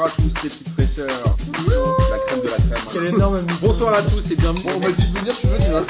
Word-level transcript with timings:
Bonsoir 0.00 0.12
à 0.12 0.22
tous 0.22 0.44
les 0.44 0.50
petites 0.50 0.68
fraîcheurs. 0.68 1.36
La 2.08 2.18
crème 2.18 2.40
de 2.44 2.48
la 2.48 2.56
crème. 2.56 2.78
Quel 2.92 3.06
énorme 3.06 3.44
Bonsoir 3.60 3.94
à 3.94 4.02
tous 4.02 4.30
et 4.30 4.36
bienvenue. 4.36 4.62
Bon, 4.62 4.70
on 4.76 4.78
m'a 4.78 4.92
dit 4.92 5.02
de 5.02 5.18
venir, 5.18 5.32
je 5.32 5.38
suis 5.38 5.48
venu. 5.48 5.64
Hein. 5.74 5.84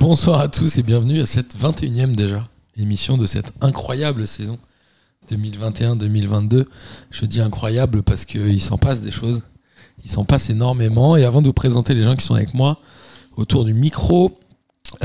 Bonsoir 0.00 0.40
à 0.40 0.48
tous 0.48 0.78
et 0.78 0.82
bienvenue 0.82 1.20
à 1.20 1.26
cette 1.26 1.56
21e 1.56 2.16
déjà 2.16 2.48
émission 2.76 3.16
de 3.16 3.26
cette 3.26 3.52
incroyable 3.60 4.26
saison 4.26 4.58
2021-2022. 5.30 6.64
Je 7.12 7.24
dis 7.24 7.40
incroyable 7.40 8.02
parce 8.02 8.24
qu'il 8.24 8.60
s'en 8.60 8.78
passe 8.78 9.00
des 9.00 9.12
choses. 9.12 9.44
Il 10.04 10.10
s'en 10.10 10.24
passe 10.24 10.50
énormément. 10.50 11.16
Et 11.16 11.24
avant 11.24 11.40
de 11.40 11.46
vous 11.46 11.52
présenter 11.52 11.94
les 11.94 12.02
gens 12.02 12.16
qui 12.16 12.26
sont 12.26 12.34
avec 12.34 12.52
moi 12.52 12.80
autour 13.36 13.64
du 13.64 13.74
micro, 13.74 14.38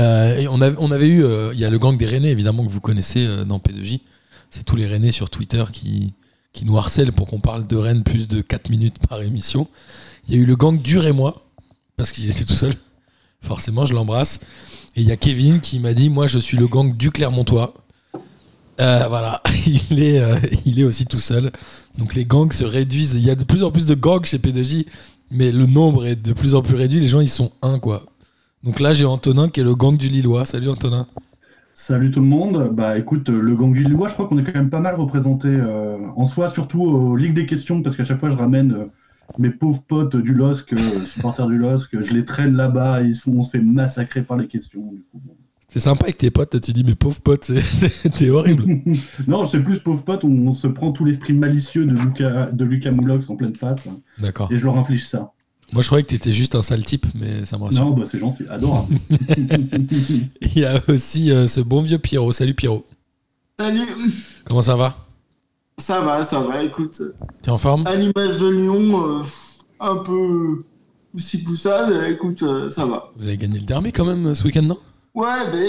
euh, 0.00 0.38
et 0.38 0.48
on, 0.48 0.60
eu, 0.60 1.24
euh, 1.24 1.50
il 1.54 1.60
y 1.60 1.64
a 1.64 1.70
le 1.70 1.78
gang 1.78 1.96
des 1.96 2.06
Rennais 2.06 2.30
évidemment 2.30 2.64
que 2.64 2.70
vous 2.70 2.80
connaissez 2.80 3.26
euh, 3.26 3.44
dans 3.44 3.58
P2J. 3.58 4.00
C'est 4.50 4.64
tous 4.64 4.76
les 4.76 4.86
Rennais 4.86 5.12
sur 5.12 5.30
Twitter 5.30 5.64
qui, 5.72 6.14
qui 6.52 6.64
nous 6.64 6.76
harcèlent 6.78 7.12
pour 7.12 7.26
qu'on 7.26 7.40
parle 7.40 7.66
de 7.66 7.76
Rennes 7.76 8.02
plus 8.02 8.28
de 8.28 8.40
4 8.40 8.70
minutes 8.70 8.98
par 9.08 9.20
émission. 9.22 9.66
Il 10.26 10.34
y 10.34 10.38
a 10.38 10.40
eu 10.40 10.46
le 10.46 10.56
gang 10.56 10.80
du 10.80 10.98
Rémois 10.98 11.46
parce 11.96 12.12
qu'il 12.12 12.28
était 12.30 12.44
tout 12.44 12.54
seul. 12.54 12.74
Forcément, 13.42 13.86
je 13.86 13.94
l'embrasse. 13.94 14.40
Et 14.96 15.02
il 15.02 15.06
y 15.06 15.12
a 15.12 15.16
Kevin 15.16 15.60
qui 15.60 15.78
m'a 15.78 15.94
dit 15.94 16.10
Moi, 16.10 16.26
je 16.26 16.38
suis 16.38 16.56
le 16.56 16.66
gang 16.66 16.96
du 16.96 17.10
Clermontois. 17.10 17.74
Voilà, 18.78 19.42
il 19.66 20.02
est, 20.02 20.22
il 20.64 20.80
est 20.80 20.84
aussi 20.84 21.06
tout 21.06 21.18
seul. 21.18 21.52
Donc 21.96 22.14
les 22.14 22.24
gangs 22.24 22.52
se 22.52 22.64
réduisent. 22.64 23.14
Il 23.14 23.24
y 23.24 23.30
a 23.30 23.34
de 23.34 23.44
plus 23.44 23.62
en 23.62 23.70
plus 23.70 23.86
de 23.86 23.94
gangs 23.94 24.24
chez 24.24 24.38
P2J, 24.38 24.86
mais 25.30 25.50
le 25.50 25.66
nombre 25.66 26.06
est 26.06 26.16
de 26.16 26.32
plus 26.32 26.54
en 26.54 26.62
plus 26.62 26.76
réduit. 26.76 27.00
Les 27.00 27.08
gens, 27.08 27.20
ils 27.20 27.28
sont 27.28 27.52
un, 27.62 27.78
quoi. 27.78 28.04
Donc 28.64 28.80
là, 28.80 28.92
j'ai 28.94 29.04
Antonin 29.04 29.48
qui 29.48 29.60
est 29.60 29.64
le 29.64 29.74
gang 29.74 29.96
du 29.96 30.08
Lillois. 30.08 30.44
Salut 30.46 30.68
Antonin. 30.68 31.06
Salut 31.74 32.10
tout 32.10 32.20
le 32.20 32.26
monde. 32.26 32.70
Bah 32.72 32.98
écoute, 32.98 33.28
le 33.28 33.54
gang 33.54 33.72
du 33.72 33.84
Lillois, 33.84 34.08
je 34.08 34.14
crois 34.14 34.26
qu'on 34.26 34.36
est 34.38 34.42
quand 34.44 34.58
même 34.58 34.70
pas 34.70 34.80
mal 34.80 34.96
représenté 34.96 35.46
euh, 35.48 35.96
en 36.16 36.26
soi, 36.26 36.48
surtout 36.48 36.82
aux 36.82 37.16
Ligues 37.16 37.34
des 37.34 37.46
questions, 37.46 37.82
parce 37.82 37.94
qu'à 37.96 38.02
chaque 38.04 38.18
fois 38.18 38.30
je 38.30 38.36
ramène 38.36 38.72
euh, 38.72 38.84
mes 39.38 39.50
pauvres 39.50 39.82
potes 39.86 40.16
du 40.16 40.34
LOSC, 40.34 40.72
euh, 40.72 40.76
supporters 41.06 41.46
du 41.46 41.56
LOSC, 41.56 42.02
je 42.02 42.12
les 42.12 42.24
traîne 42.24 42.54
là-bas, 42.56 43.02
ils 43.02 43.14
sont, 43.14 43.30
on 43.30 43.44
se 43.44 43.50
fait 43.50 43.60
massacrer 43.60 44.22
par 44.22 44.36
les 44.36 44.48
questions. 44.48 44.90
Du 44.92 45.02
coup, 45.12 45.20
bon. 45.24 45.34
C'est 45.68 45.80
sympa 45.80 46.06
avec 46.06 46.16
tes 46.18 46.30
potes. 46.32 46.58
Tu 46.60 46.72
dis 46.72 46.82
Mais 46.82 46.94
pauvre 46.96 47.20
pote, 47.20 47.44
c'est- 47.44 48.10
t'es 48.18 48.30
horrible. 48.30 48.64
non, 49.28 49.44
c'est 49.44 49.60
plus 49.60 49.78
pauvres 49.78 50.02
potes, 50.02 50.24
on, 50.24 50.30
on 50.48 50.52
se 50.52 50.66
prend 50.66 50.90
tout 50.90 51.04
l'esprit 51.04 51.32
malicieux 51.32 51.84
de 51.86 51.94
Lucas, 51.94 52.50
de 52.50 52.64
Lucas 52.64 52.90
Moulox 52.90 53.30
en 53.30 53.36
pleine 53.36 53.54
face, 53.54 53.86
D'accord. 54.18 54.50
et 54.50 54.58
je 54.58 54.64
leur 54.64 54.76
inflige 54.76 55.06
ça. 55.06 55.30
Moi, 55.72 55.82
je 55.82 55.86
croyais 55.88 56.02
que 56.02 56.08
t'étais 56.08 56.32
juste 56.32 56.54
un 56.54 56.62
sale 56.62 56.84
type, 56.84 57.06
mais 57.14 57.44
ça 57.44 57.58
me 57.58 57.64
rassure. 57.64 57.84
Non, 57.84 57.90
bah 57.90 58.04
c'est 58.06 58.18
gentil, 58.18 58.44
adorable. 58.48 58.94
Il 60.40 60.58
y 60.58 60.64
a 60.64 60.80
aussi 60.88 61.30
euh, 61.30 61.46
ce 61.46 61.60
bon 61.60 61.82
vieux 61.82 61.98
Pierrot. 61.98 62.32
Salut 62.32 62.54
Pierrot. 62.54 62.86
Salut 63.58 63.86
Comment 64.46 64.62
ça 64.62 64.76
va? 64.76 64.96
Ça 65.76 66.00
va, 66.00 66.24
ça 66.24 66.40
va, 66.40 66.62
écoute. 66.62 67.00
T'es 67.42 67.50
en 67.50 67.58
forme? 67.58 67.86
À 67.86 67.94
l'image 67.94 68.38
de 68.38 68.48
Lyon, 68.48 69.18
euh, 69.20 69.22
un 69.80 69.96
peu 69.96 70.64
poussi 71.12 71.42
poussade, 71.44 71.92
écoute, 72.10 72.42
euh, 72.42 72.70
ça 72.70 72.86
va. 72.86 73.12
Vous 73.16 73.26
avez 73.26 73.36
gagné 73.36 73.58
le 73.58 73.64
derby 73.66 73.92
quand 73.92 74.04
même 74.06 74.34
ce 74.34 74.44
week-end, 74.44 74.62
non? 74.62 74.78
Ouais, 75.14 75.26
mais 75.52 75.68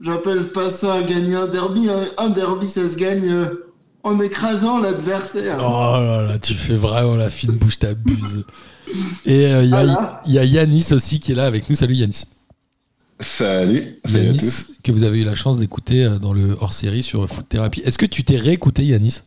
j'appelle 0.00 0.52
pas 0.52 0.70
ça 0.70 1.02
gagner 1.02 1.34
un 1.34 1.48
derby. 1.48 1.88
hein. 1.90 2.06
Un 2.16 2.30
derby, 2.30 2.68
ça 2.68 2.88
se 2.88 2.96
gagne 2.96 3.28
euh, 3.28 3.67
en 4.08 4.20
écrasant 4.20 4.78
l'adversaire. 4.78 5.58
Oh 5.60 5.96
là 6.00 6.22
là, 6.28 6.38
tu 6.38 6.54
fais 6.54 6.74
vraiment 6.76 7.14
la 7.16 7.30
fine 7.30 7.52
bouche, 7.52 7.78
t'abuses. 7.78 8.44
Et 9.26 9.46
euh, 9.46 9.62
il 9.64 9.70
y, 9.70 9.74
a- 9.74 9.84
Voilà. 9.84 10.20
il 10.26 10.32
y 10.32 10.38
a 10.38 10.44
Yanis 10.44 10.88
aussi 10.92 11.20
qui 11.20 11.32
est 11.32 11.34
là 11.34 11.46
avec 11.46 11.68
nous. 11.68 11.76
Salut 11.76 11.94
Yanis. 11.94 12.22
Salut, 13.20 13.82
salut 14.04 14.18
à 14.18 14.26
Yanis, 14.28 14.38
tous. 14.38 14.66
que 14.84 14.92
vous 14.92 15.02
avez 15.02 15.20
eu 15.20 15.24
la 15.24 15.34
chance 15.34 15.58
d'écouter 15.58 16.04
euh, 16.04 16.18
dans 16.18 16.32
le 16.32 16.56
hors-série 16.60 17.02
sur 17.02 17.28
Foot 17.28 17.46
Therapy. 17.48 17.80
Est-ce 17.84 17.98
que 17.98 18.06
tu 18.06 18.22
t'es 18.24 18.36
réécouté 18.36 18.84
Yanis? 18.84 19.22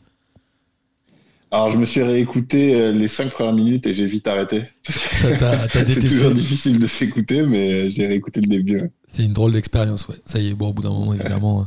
Alors, 1.53 1.69
je 1.72 1.77
me 1.77 1.83
suis 1.83 2.01
réécouté 2.01 2.79
euh, 2.79 2.91
les 2.94 3.09
cinq 3.09 3.29
premières 3.31 3.51
minutes 3.53 3.85
et 3.85 3.94
j'ai 3.94 4.06
vite 4.06 4.25
arrêté. 4.29 4.63
Ça 4.88 5.35
t'a 5.35 5.67
C'est 5.69 6.00
toujours 6.00 6.31
difficile 6.31 6.79
de 6.79 6.88
s'écouter, 6.88 7.44
mais 7.45 7.73
euh, 7.73 7.89
j'ai 7.91 8.07
réécouté 8.07 8.39
le 8.39 8.47
début. 8.47 8.89
C'est 9.11 9.25
une 9.25 9.33
drôle 9.33 9.51
d'expérience, 9.51 10.07
ouais. 10.07 10.16
Ça 10.25 10.39
y 10.39 10.50
est, 10.50 10.53
bon, 10.53 10.69
au 10.69 10.73
bout 10.73 10.81
d'un 10.83 10.91
moment, 10.91 11.13
évidemment, 11.19 11.61
euh, 11.61 11.66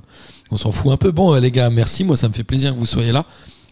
on 0.55 0.57
s'en 0.57 0.71
fout 0.73 0.93
un 0.93 0.97
peu. 0.97 1.11
Bon, 1.11 1.35
euh, 1.35 1.41
les 1.41 1.51
gars, 1.51 1.69
merci. 1.69 2.05
Moi, 2.05 2.17
ça 2.17 2.29
me 2.29 2.33
fait 2.33 2.45
plaisir 2.45 2.73
que 2.73 2.79
vous 2.79 2.87
soyez 2.87 3.11
là. 3.13 3.27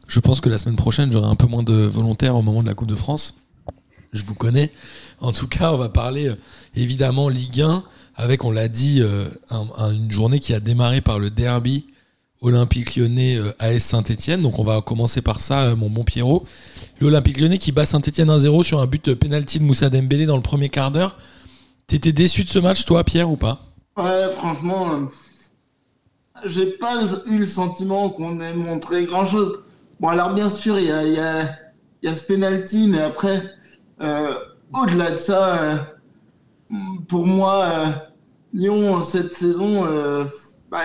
Je 0.08 0.18
pense 0.20 0.40
que 0.40 0.48
la 0.48 0.58
semaine 0.58 0.76
prochaine, 0.76 1.12
j'aurai 1.12 1.28
un 1.28 1.36
peu 1.36 1.46
moins 1.46 1.62
de 1.62 1.74
volontaires 1.86 2.34
au 2.36 2.42
moment 2.42 2.62
de 2.62 2.68
la 2.68 2.74
Coupe 2.74 2.88
de 2.88 2.96
France. 2.96 3.34
Je 4.12 4.24
vous 4.24 4.34
connais. 4.34 4.72
En 5.20 5.32
tout 5.32 5.46
cas, 5.46 5.72
on 5.72 5.78
va 5.78 5.88
parler 5.88 6.28
euh, 6.28 6.36
évidemment 6.74 7.28
Ligue 7.28 7.62
1 7.62 7.84
avec, 8.16 8.44
on 8.44 8.50
l'a 8.50 8.68
dit, 8.68 9.00
euh, 9.00 9.28
un- 9.50 9.66
un- 9.78 9.92
une 9.94 10.10
journée 10.10 10.38
qui 10.40 10.52
a 10.52 10.60
démarré 10.60 11.00
par 11.00 11.18
le 11.18 11.30
derby 11.30 11.86
Olympique 12.42 12.96
Lyonnais 12.96 13.38
AS 13.60 13.78
Saint-Etienne. 13.78 14.42
Donc, 14.42 14.58
on 14.58 14.64
va 14.64 14.80
commencer 14.82 15.22
par 15.22 15.40
ça, 15.40 15.74
mon 15.76 15.88
bon 15.88 16.02
Pierrot. 16.02 16.44
L'Olympique 17.00 17.38
Lyonnais 17.38 17.58
qui 17.58 17.70
bat 17.70 17.86
Saint-Etienne 17.86 18.28
1-0 18.30 18.64
sur 18.64 18.80
un 18.80 18.86
but 18.86 19.14
penalty 19.14 19.60
de 19.60 19.64
Moussa 19.64 19.88
Dembélé 19.88 20.26
dans 20.26 20.36
le 20.36 20.42
premier 20.42 20.68
quart 20.68 20.90
d'heure. 20.90 21.16
T'étais 21.86 22.12
déçu 22.12 22.42
de 22.42 22.48
ce 22.50 22.58
match, 22.58 22.84
toi, 22.84 23.04
Pierre, 23.04 23.30
ou 23.30 23.36
pas? 23.36 23.66
Ouais, 23.96 24.28
franchement, 24.36 25.02
j'ai 26.46 26.66
pas 26.72 26.94
eu 27.26 27.38
le 27.38 27.46
sentiment 27.46 28.10
qu'on 28.10 28.40
ait 28.40 28.54
montré 28.54 29.04
grand 29.06 29.26
chose. 29.26 29.60
Bon, 30.00 30.08
alors 30.08 30.34
bien 30.34 30.50
sûr, 30.50 30.78
il 30.78 30.86
y 30.86 30.92
a, 30.92 31.04
y, 31.04 31.18
a, 31.18 31.44
y 32.02 32.08
a 32.08 32.16
ce 32.16 32.26
penalty, 32.26 32.88
mais 32.88 33.00
après, 33.00 33.42
euh, 34.00 34.34
au-delà 34.72 35.12
de 35.12 35.16
ça, 35.16 35.62
euh, 35.62 35.76
pour 37.08 37.26
moi, 37.26 37.64
euh, 37.64 37.86
Lyon, 38.54 39.02
cette 39.02 39.34
saison, 39.34 39.84
euh, 39.86 40.24
bah, 40.70 40.84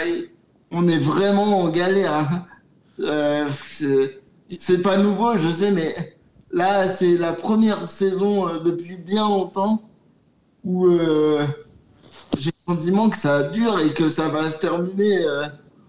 on 0.72 0.88
est 0.88 1.00
vraiment 1.00 1.62
en 1.62 1.70
galère. 1.70 2.14
hein. 2.14 2.46
Euh, 3.00 3.50
c'est- 3.68 4.20
pas 4.84 4.98
nouveau, 4.98 5.38
je 5.38 5.50
sais, 5.50 5.72
mais 5.72 6.18
là, 6.52 6.90
c'est 6.90 7.18
la 7.18 7.34
première 7.34 7.90
saison 7.90 8.60
depuis 8.64 8.98
bien 8.98 9.28
longtemps 9.28 9.82
où. 10.64 10.88
J'ai 12.40 12.52
le 12.68 12.74
sentiment 12.76 13.10
que 13.10 13.18
ça 13.18 13.44
dure 13.44 13.80
et 13.80 13.94
que 13.94 14.10
ça 14.10 14.28
va 14.28 14.50
se 14.52 14.58
terminer. 14.58 15.24
euh, 15.26 15.46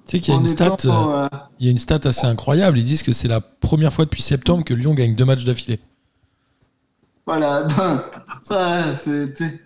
Tu 0.06 0.16
sais 0.16 0.20
qu'il 0.20 0.34
y 0.34 0.36
a 0.36 0.41
une 0.41 0.47
stat, 0.47 0.76
euh, 0.84 0.88
euh, 0.91 1.28
il 1.60 1.66
y 1.66 1.69
a 1.69 1.72
une 1.72 1.78
stat 1.78 2.00
assez 2.04 2.26
incroyable. 2.26 2.78
Ils 2.78 2.84
disent 2.84 3.03
que 3.03 3.12
c'est 3.12 3.28
la 3.28 3.41
première 3.41 3.92
fois 3.92 4.04
depuis 4.04 4.22
septembre 4.22 4.64
que 4.64 4.75
Lyon 4.75 4.94
gagne 4.94 5.14
deux 5.14 5.25
matchs 5.25 5.44
d'affilée. 5.44 5.81
voilà, 7.26 7.62
ben, 7.76 8.03
ça, 8.42 8.97
c'était. 9.04 9.60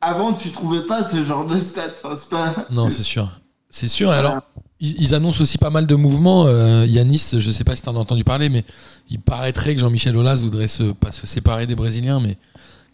Avant, 0.00 0.32
tu 0.32 0.50
trouvais 0.50 0.82
pas 0.82 1.04
ce 1.04 1.22
genre 1.24 1.46
de 1.46 1.58
stats. 1.58 1.92
Enfin, 2.02 2.16
pas. 2.30 2.66
Non, 2.70 2.90
c'est 2.90 3.02
sûr. 3.04 3.30
C'est 3.70 3.88
sûr. 3.88 4.10
Alors, 4.10 4.38
ils, 4.80 5.00
ils 5.00 5.14
annoncent 5.14 5.40
aussi 5.42 5.58
pas 5.58 5.70
mal 5.70 5.86
de 5.86 5.94
mouvements. 5.94 6.46
Euh, 6.46 6.84
Yanis, 6.86 7.30
je 7.38 7.50
sais 7.50 7.64
pas 7.64 7.76
si 7.76 7.82
tu 7.82 7.88
en 7.88 7.94
as 7.96 8.00
entendu 8.00 8.24
parler, 8.24 8.48
mais 8.48 8.64
il 9.08 9.20
paraîtrait 9.20 9.74
que 9.74 9.80
Jean-Michel 9.80 10.16
Aulas 10.16 10.36
voudrait 10.42 10.68
se, 10.68 10.92
pas 10.92 11.12
se 11.12 11.26
séparer 11.26 11.66
des 11.66 11.74
Brésiliens, 11.76 12.18
mais 12.20 12.36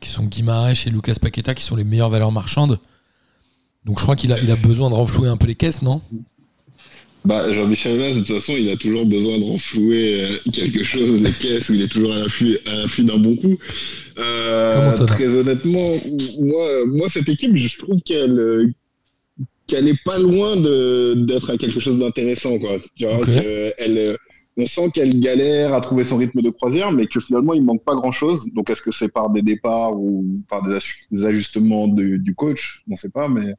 qui 0.00 0.10
sont 0.10 0.24
Guimarães 0.24 0.74
et 0.86 0.90
Lucas 0.90 1.14
Paqueta, 1.20 1.54
qui 1.54 1.64
sont 1.64 1.76
les 1.76 1.82
meilleures 1.84 2.10
valeurs 2.10 2.30
marchandes. 2.30 2.78
Donc, 3.88 3.98
je 3.98 4.04
crois 4.04 4.16
qu'il 4.16 4.32
a, 4.32 4.38
il 4.38 4.50
a 4.50 4.56
besoin 4.56 4.90
de 4.90 4.94
renflouer 4.94 5.28
un 5.30 5.38
peu 5.38 5.46
les 5.46 5.54
caisses, 5.54 5.80
non? 5.80 6.02
Bah, 7.24 7.50
Jean-Michel 7.52 7.96
Aulas, 7.96 8.10
de 8.14 8.18
toute 8.20 8.36
façon, 8.38 8.52
il 8.56 8.68
a 8.70 8.76
toujours 8.76 9.06
besoin 9.06 9.38
de 9.38 9.44
renflouer 9.44 10.24
euh, 10.24 10.50
quelque 10.52 10.84
chose, 10.84 11.22
des 11.22 11.32
caisses, 11.32 11.70
où 11.70 11.74
il 11.74 11.82
est 11.82 11.88
toujours 11.90 12.12
à 12.12 12.18
l'affût 12.18 13.04
d'un 13.04 13.16
bon 13.16 13.34
coup. 13.36 13.56
Euh, 14.18 14.94
très 15.06 15.26
honnêtement, 15.34 15.88
moi, 16.38 16.68
moi, 16.86 17.08
cette 17.08 17.28
équipe, 17.30 17.56
je 17.56 17.78
trouve 17.78 18.00
qu'elle 18.02 18.72
qu'elle 19.66 19.88
est 19.88 20.02
pas 20.04 20.18
loin 20.18 20.56
d'être 20.56 21.50
à 21.50 21.56
quelque 21.58 21.80
chose 21.80 21.98
d'intéressant. 21.98 22.58
quoi. 22.58 22.76
Tu 22.94 23.04
vois, 23.04 23.18
Ok. 23.18 23.26
que 23.26 23.72
elle, 23.78 24.16
on 24.56 24.66
sent 24.66 24.90
qu'elle 24.94 25.18
galère 25.20 25.72
à 25.74 25.80
trouver 25.80 26.04
son 26.04 26.16
rythme 26.18 26.40
de 26.42 26.50
croisière, 26.50 26.90
mais 26.92 27.06
que 27.06 27.20
finalement, 27.20 27.52
il 27.54 27.62
manque 27.62 27.84
pas 27.84 27.94
grand-chose. 27.94 28.46
Donc, 28.54 28.68
est-ce 28.70 28.82
que 28.82 28.92
c'est 28.92 29.08
par 29.12 29.30
des 29.30 29.42
départs 29.42 29.94
ou 29.94 30.24
par 30.48 30.62
des 30.62 31.24
ajustements 31.24 31.86
de- 31.88 32.16
du 32.16 32.34
coach? 32.34 32.82
On 32.88 32.92
ne 32.92 32.96
sait 32.96 33.10
pas, 33.10 33.28
mais, 33.28 33.52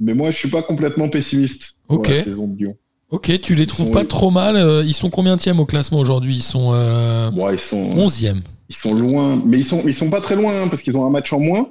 mais 0.00 0.14
moi, 0.14 0.30
je 0.30 0.36
suis 0.36 0.48
pas 0.50 0.62
complètement 0.62 1.08
pessimiste 1.08 1.76
pour 1.86 1.98
Ok. 2.00 2.08
la 2.08 2.22
saison 2.22 2.46
de 2.48 2.56
Lyon. 2.56 2.76
Ok, 3.10 3.40
tu 3.40 3.54
les 3.54 3.66
trouves 3.66 3.90
pas 3.90 4.04
trop 4.04 4.30
mal. 4.30 4.56
euh, 4.56 4.82
Ils 4.84 4.92
sont 4.94 5.08
combien 5.10 5.36
au 5.58 5.64
classement 5.66 5.98
aujourd'hui? 5.98 6.36
Ils 6.36 6.42
sont 6.42 6.72
euh, 6.74 7.30
ils 7.52 7.58
sont, 7.58 7.90
11e. 7.94 8.42
ils 8.68 8.76
sont 8.76 8.92
loin, 8.94 9.40
mais 9.46 9.58
ils 9.58 9.64
sont, 9.64 9.82
ils 9.86 9.94
sont 9.94 10.10
pas 10.10 10.20
très 10.20 10.36
loin 10.36 10.52
hein, 10.62 10.68
parce 10.68 10.82
qu'ils 10.82 10.96
ont 10.96 11.06
un 11.06 11.10
match 11.10 11.32
en 11.32 11.40
moins. 11.40 11.68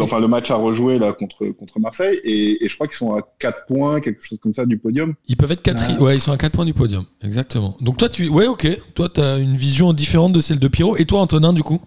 Enfin, 0.00 0.20
le 0.20 0.28
match 0.28 0.50
à 0.50 0.54
rejouer 0.56 0.98
là 0.98 1.12
contre, 1.12 1.44
contre 1.48 1.78
Marseille 1.78 2.18
et, 2.24 2.64
et 2.64 2.68
je 2.68 2.74
crois 2.76 2.86
qu'ils 2.86 2.96
sont 2.96 3.14
à 3.14 3.20
4 3.38 3.66
points, 3.66 4.00
quelque 4.00 4.24
chose 4.24 4.38
comme 4.42 4.54
ça 4.54 4.64
du 4.64 4.78
podium. 4.78 5.12
Ils 5.28 5.36
peuvent 5.36 5.52
être 5.52 5.60
4 5.60 5.82
Ah. 5.98 6.02
Ouais, 6.02 6.16
ils 6.16 6.20
sont 6.20 6.32
à 6.32 6.38
4 6.38 6.52
points 6.52 6.64
du 6.64 6.72
podium. 6.72 7.04
Exactement. 7.22 7.76
Donc 7.82 7.98
toi, 7.98 8.08
tu. 8.08 8.26
Ouais, 8.28 8.46
ok. 8.46 8.66
Toi, 8.94 9.10
tu 9.10 9.20
as 9.20 9.36
une 9.36 9.54
vision 9.54 9.92
différente 9.92 10.32
de 10.32 10.40
celle 10.40 10.58
de 10.58 10.68
Pierrot. 10.68 10.96
Et 10.96 11.04
toi, 11.04 11.20
Antonin, 11.20 11.52
du 11.52 11.62
coup? 11.62 11.80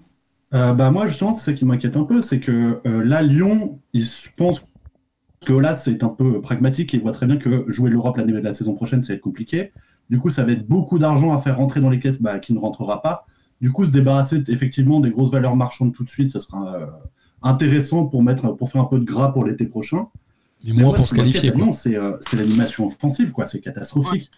Euh, 0.54 0.74
bah 0.74 0.92
moi 0.92 1.08
justement 1.08 1.34
c'est 1.34 1.46
ça 1.46 1.54
qui 1.54 1.66
m'inquiète 1.66 1.98
un 1.98 2.04
peu, 2.04 2.22
c'est 2.22 2.40
que 2.40 2.80
euh, 2.86 3.04
là 3.04 3.24
Lyon, 3.24 3.80
ils 3.94 4.06
pensent 4.38 4.62
que 5.44 5.54
là 5.54 5.74
c'est 5.74 6.04
un 6.04 6.10
peu 6.10 6.42
pragmatique 6.42 6.94
et 6.94 7.00
voient 7.00 7.12
très 7.12 7.26
bien 7.26 7.38
que 7.38 7.66
jouer 7.68 7.90
l'Europe 7.90 8.18
l'année 8.18 8.34
la 8.42 8.54
saison 8.54 8.74
prochaine 8.74 9.02
ça 9.04 9.14
va 9.14 9.18
être 9.18 9.22
compliqué. 9.22 9.72
Du 10.10 10.20
coup 10.20 10.30
ça 10.30 10.44
va 10.44 10.52
être 10.52 10.68
beaucoup 10.68 11.00
d'argent 11.00 11.34
à 11.34 11.40
faire 11.40 11.58
rentrer 11.58 11.82
dans 11.82 11.90
les 11.90 12.00
caisses 12.00 12.22
bah, 12.22 12.40
qui 12.40 12.54
ne 12.54 12.60
rentrera 12.60 13.02
pas. 13.02 13.26
Du 13.62 13.72
coup 13.72 13.86
se 13.86 13.92
débarrasser 13.92 14.44
effectivement 14.50 15.00
des 15.00 15.10
grosses 15.10 15.32
valeurs 15.32 15.56
marchandes 15.56 15.94
tout 15.94 16.04
de 16.04 16.10
suite, 16.10 16.32
ce 16.32 16.40
sera 16.40 16.76
euh, 16.76 16.86
intéressant 17.42 18.06
pour 18.06 18.22
mettre 18.22 18.52
pour 18.56 18.70
faire 18.70 18.82
un 18.82 18.86
peu 18.86 19.00
de 19.00 19.06
gras 19.06 19.32
pour 19.32 19.46
l'été 19.46 19.66
prochain. 19.66 20.08
Mais 20.64 20.72
Mais 20.74 20.82
moins 20.82 20.90
moi, 20.90 20.96
pour 20.96 21.08
ce 21.08 21.12
se 21.12 21.16
qualifier. 21.16 21.52
Quoi. 21.52 21.72
C'est 21.72 21.96
euh, 21.96 22.14
c'est 22.22 22.38
l'animation 22.38 22.88
offensive, 22.88 23.32
quoi. 23.32 23.46
C'est 23.46 23.62
catastrophique. 23.62 24.32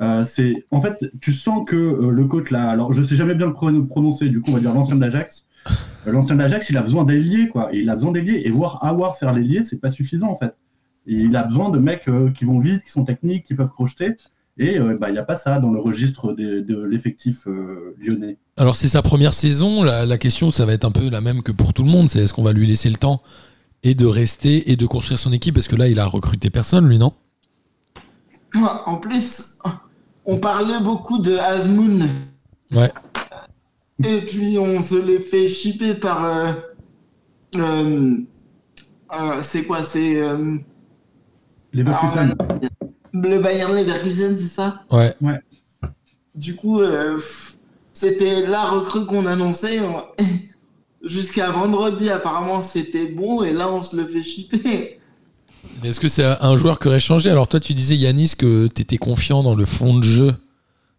Euh, 0.00 0.24
c'est 0.24 0.64
en 0.70 0.80
fait, 0.80 0.96
tu 1.20 1.32
sens 1.32 1.64
que 1.66 1.76
euh, 1.76 2.10
le 2.10 2.24
coach 2.26 2.50
là, 2.50 2.70
alors 2.70 2.92
je 2.92 3.02
sais 3.02 3.14
jamais 3.16 3.34
bien 3.34 3.46
le 3.46 3.52
pro- 3.52 3.82
prononcer, 3.82 4.28
du 4.28 4.40
coup 4.40 4.50
on 4.50 4.54
va 4.54 4.60
dire 4.60 4.72
l'ancien 4.72 4.96
de 4.96 5.00
l'Ajax. 5.00 5.46
L'ancien 6.06 6.34
de 6.34 6.40
l'Ajax, 6.40 6.70
il 6.70 6.76
a 6.76 6.82
besoin 6.82 7.04
d'ailier, 7.04 7.48
quoi. 7.48 7.74
Et 7.74 7.78
il 7.80 7.90
a 7.90 7.94
besoin 7.94 8.12
d'ailier. 8.12 8.42
Et 8.44 8.50
voir 8.50 8.84
Awar 8.84 9.16
faire 9.16 9.32
l'ailier, 9.32 9.64
c'est 9.64 9.80
pas 9.80 9.90
suffisant 9.90 10.28
en 10.28 10.36
fait. 10.36 10.54
Et 11.06 11.14
il 11.14 11.34
a 11.36 11.42
besoin 11.44 11.70
de 11.70 11.78
mecs 11.78 12.08
euh, 12.08 12.30
qui 12.30 12.44
vont 12.44 12.58
vite, 12.58 12.82
qui 12.84 12.90
sont 12.90 13.04
techniques, 13.04 13.44
qui 13.44 13.54
peuvent 13.54 13.70
crocheter. 13.70 14.16
Et 14.58 14.78
euh, 14.78 14.98
bah, 15.00 15.08
il 15.08 15.12
n'y 15.12 15.18
a 15.18 15.24
pas 15.24 15.36
ça 15.36 15.58
dans 15.58 15.70
le 15.70 15.80
registre 15.80 16.32
de 16.32 16.84
l'effectif 16.84 17.46
euh, 17.46 17.96
lyonnais. 17.98 18.36
Alors 18.58 18.76
c'est 18.76 18.88
sa 18.88 19.00
première 19.00 19.32
saison, 19.32 19.82
la, 19.82 20.04
la 20.04 20.18
question 20.18 20.50
ça 20.50 20.66
va 20.66 20.74
être 20.74 20.84
un 20.84 20.90
peu 20.90 21.08
la 21.08 21.22
même 21.22 21.42
que 21.42 21.52
pour 21.52 21.72
tout 21.72 21.82
le 21.82 21.88
monde, 21.88 22.10
c'est 22.10 22.18
est-ce 22.18 22.34
qu'on 22.34 22.42
va 22.42 22.52
lui 22.52 22.66
laisser 22.66 22.90
le 22.90 22.96
temps 22.96 23.22
et 23.82 23.94
de 23.94 24.04
rester 24.04 24.70
et 24.70 24.76
de 24.76 24.84
construire 24.84 25.18
son 25.18 25.32
équipe? 25.32 25.54
Parce 25.54 25.68
que 25.68 25.76
là 25.76 25.88
il 25.88 25.98
a 25.98 26.04
recruté 26.04 26.50
personne 26.50 26.86
lui 26.86 26.98
non? 26.98 27.14
En 28.84 28.96
plus, 28.96 29.56
on 30.26 30.36
parlait 30.36 30.80
beaucoup 30.82 31.18
de 31.18 31.34
Asmoun. 31.38 32.06
Ouais. 32.72 32.92
Et 34.04 34.20
puis 34.22 34.58
on 34.58 34.82
se 34.82 34.96
les 34.96 35.20
fait 35.20 35.48
shipper 35.48 35.94
par. 35.94 36.24
euh, 36.24 36.52
euh, 37.56 38.16
euh, 39.12 39.42
c'est 39.42 39.64
quoi 39.64 39.82
C'est. 39.82 40.16
euh, 40.20 40.56
Leverkusen. 41.72 42.34
le 43.12 43.38
Bayern 43.40 43.74
Leverkusen, 43.74 44.36
c'est 44.38 44.48
ça? 44.54 44.82
Ouais. 44.90 45.14
Du 46.34 46.54
coup, 46.54 46.80
euh, 46.80 47.18
c'était 47.92 48.46
la 48.46 48.62
recrue 48.64 49.06
qu'on 49.06 49.26
annonçait. 49.26 49.80
on- 49.80 50.04
Jusqu'à 51.04 51.50
vendredi, 51.50 52.10
apparemment, 52.10 52.62
c'était 52.62 53.06
bon. 53.06 53.42
Et 53.42 53.52
là, 53.52 53.68
on 53.72 53.82
se 53.82 53.96
le 53.96 54.06
fait 54.06 54.22
shipper. 54.22 55.00
Mais 55.82 55.88
Est-ce 55.88 55.98
que 55.98 56.06
c'est 56.08 56.24
un 56.24 56.56
joueur 56.56 56.78
qui 56.78 56.86
aurait 56.88 57.00
changé? 57.00 57.28
Alors 57.30 57.48
toi 57.48 57.58
tu 57.60 57.72
disais 57.74 57.96
Yanis 57.96 58.32
que 58.38 58.68
tu 58.68 58.82
étais 58.82 58.98
confiant 58.98 59.42
dans 59.42 59.54
le 59.56 59.64
fond 59.64 59.98
de 59.98 60.04
jeu 60.04 60.34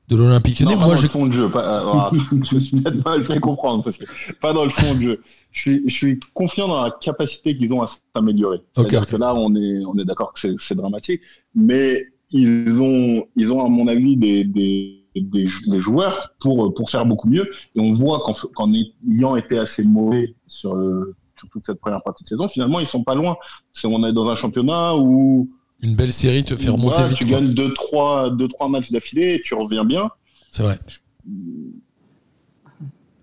de 0.09 0.15
l'Olympique 0.15 0.59
Lyonnais. 0.59 0.75
pas 0.75 0.79
Moi 0.85 0.89
dans 0.95 0.97
je 0.97 1.03
le 1.03 1.09
fond 1.09 1.25
de 1.27 1.31
jeu. 1.33 1.49
Pas, 1.49 2.11
euh, 2.13 2.17
je 2.49 2.55
me 2.55 2.59
suis 2.59 2.77
peut-être 2.81 3.03
mal 3.05 3.23
fait 3.23 3.39
comprendre 3.39 3.83
parce 3.83 3.97
que 3.97 4.05
pas 4.41 4.53
dans 4.53 4.63
le 4.65 4.69
fond 4.69 4.93
de 4.95 5.01
jeu. 5.01 5.21
Je 5.51 5.61
suis, 5.61 5.83
je 5.87 5.93
suis 5.95 6.19
confiant 6.33 6.67
dans 6.67 6.83
la 6.83 6.91
capacité 6.91 7.57
qu'ils 7.57 7.73
ont 7.73 7.81
à 7.81 7.87
s'améliorer. 8.15 8.61
C'est-à-dire 8.75 9.07
que 9.07 9.15
là, 9.15 9.33
on 9.35 9.55
est, 9.55 9.85
on 9.85 9.97
est 9.97 10.05
d'accord 10.05 10.33
que 10.33 10.39
c'est- 10.57 10.75
dramatique, 10.75 11.21
mais 11.55 12.05
ils 12.31 12.81
ont, 12.81 13.25
ils 13.35 13.53
ont 13.53 13.63
à 13.65 13.69
mon 13.69 13.87
avis 13.87 14.17
des, 14.17 14.43
des, 14.43 15.05
des, 15.15 15.45
jou- 15.45 15.69
des 15.69 15.79
joueurs 15.79 16.33
pour, 16.39 16.73
pour 16.73 16.89
faire 16.89 17.05
beaucoup 17.05 17.27
mieux. 17.29 17.49
Et 17.75 17.79
on 17.79 17.91
voit 17.91 18.19
qu'en 18.25 18.33
qu'en 18.33 18.71
ayant 18.73 19.35
été 19.35 19.57
assez 19.57 19.83
mauvais 19.83 20.33
sur, 20.47 20.75
le, 20.75 21.15
sur 21.37 21.47
toute 21.49 21.65
cette 21.65 21.79
première 21.79 22.01
partie 22.01 22.23
de 22.23 22.29
saison, 22.29 22.47
finalement, 22.47 22.79
ils 22.79 22.87
sont 22.87 23.03
pas 23.03 23.15
loin. 23.15 23.35
C'est 23.71 23.87
on 23.87 24.03
est 24.05 24.13
dans 24.13 24.27
un 24.29 24.35
championnat 24.35 24.95
où 24.97 25.49
une 25.83 25.95
belle 25.95 26.11
série 26.13 26.43
te 26.43 26.55
fait 26.55 26.69
remonter 26.69 26.95
voilà, 26.95 27.07
vite. 27.09 27.17
tu 27.19 27.27
quoi. 27.27 27.39
gagnes 27.39 27.53
2 27.53 27.73
trois, 27.75 28.29
deux, 28.31 28.47
trois 28.47 28.67
matchs 28.69 28.91
d'affilée 28.91 29.35
et 29.35 29.41
tu 29.43 29.53
reviens 29.53 29.85
bien. 29.85 30.09
C'est 30.51 30.63
vrai. 30.63 30.79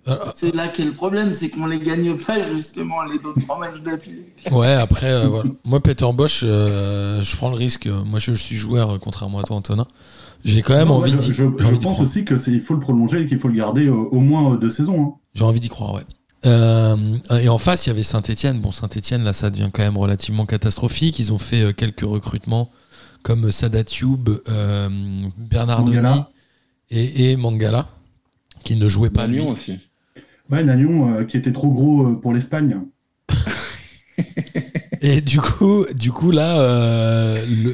Euh, 0.08 0.16
C'est 0.34 0.54
là 0.54 0.68
qu'est 0.68 0.84
le 0.84 0.92
problème. 0.92 1.34
C'est 1.34 1.50
qu'on 1.50 1.66
les 1.66 1.78
gagne 1.78 2.16
pas, 2.16 2.52
justement, 2.54 3.02
les 3.04 3.16
autres 3.24 3.40
trois 3.40 3.58
matchs 3.58 3.80
d'affilée. 3.82 4.24
Ouais, 4.50 4.72
après, 4.72 5.10
euh, 5.10 5.28
voilà. 5.28 5.50
moi, 5.64 5.80
Peter 5.80 6.06
Bosch, 6.12 6.40
euh, 6.44 7.20
je 7.22 7.36
prends 7.36 7.50
le 7.50 7.56
risque. 7.56 7.86
Moi, 7.86 8.18
je, 8.18 8.32
je 8.32 8.42
suis 8.42 8.56
joueur, 8.56 8.90
euh, 8.94 8.98
contrairement 8.98 9.40
à 9.40 9.42
toi, 9.42 9.56
Antonin. 9.56 9.86
J'ai 10.44 10.62
quand 10.62 10.74
même 10.74 10.88
Non, 10.88 10.94
envie 10.96 11.10
je, 11.12 11.16
d'y 11.18 11.26
je- 11.28 11.34
je 11.34 11.42
envie 11.66 11.78
pense 11.80 12.00
aussi 12.00 12.24
qu'il 12.24 12.60
faut 12.62 12.74
le 12.74 12.80
prolonger 12.80 13.22
et 13.22 13.26
qu'il 13.26 13.38
faut 13.38 13.48
le 13.48 13.54
garder 13.54 13.86
euh, 13.88 13.92
au 13.92 14.20
moins 14.20 14.54
deux 14.56 14.70
saisons. 14.70 15.02
hein. 15.02 15.14
J'ai 15.34 15.44
envie 15.44 15.60
d'y 15.60 15.68
croire, 15.68 15.92
ouais. 15.94 16.02
Euh, 16.46 17.19
et 17.38 17.48
en 17.48 17.58
face, 17.58 17.87
il 17.87 17.90
y 17.90 17.92
avait 17.92 18.02
Saint-Etienne. 18.02 18.60
Bon, 18.60 18.72
Saint-Etienne, 18.72 19.25
là, 19.25 19.32
ça 19.32 19.50
devient 19.50 19.70
quand 19.72 19.82
même 19.82 19.98
relativement 19.98 20.46
catastrophique. 20.46 21.19
Ils 21.19 21.32
ont 21.32 21.38
fait 21.38 21.62
euh, 21.62 21.72
quelques 21.72 22.00
recrutements 22.00 22.70
comme 23.22 23.52
Sadat 23.52 23.84
Youb, 24.00 24.40
euh, 24.48 24.88
Bernardoni 25.37 25.96
Mangala. 25.96 26.31
et, 26.90 27.31
et 27.32 27.37
Mangala, 27.37 27.88
qui 28.64 28.76
ne 28.76 28.88
jouait 28.88 29.10
pas. 29.10 29.26
Lyon 29.26 29.50
aussi. 29.50 29.78
Ouais, 30.50 30.64
Nagnon 30.64 31.14
euh, 31.14 31.25
qui 31.25 31.37
était 31.37 31.52
trop 31.52 31.70
gros 31.70 32.06
euh, 32.06 32.14
pour 32.14 32.32
l'Espagne. 32.32 32.81
Et 35.02 35.20
du 35.22 35.40
coup, 35.40 35.87
du 35.94 36.12
coup 36.12 36.31
là, 36.31 36.60
euh, 36.60 37.46
le, 37.46 37.72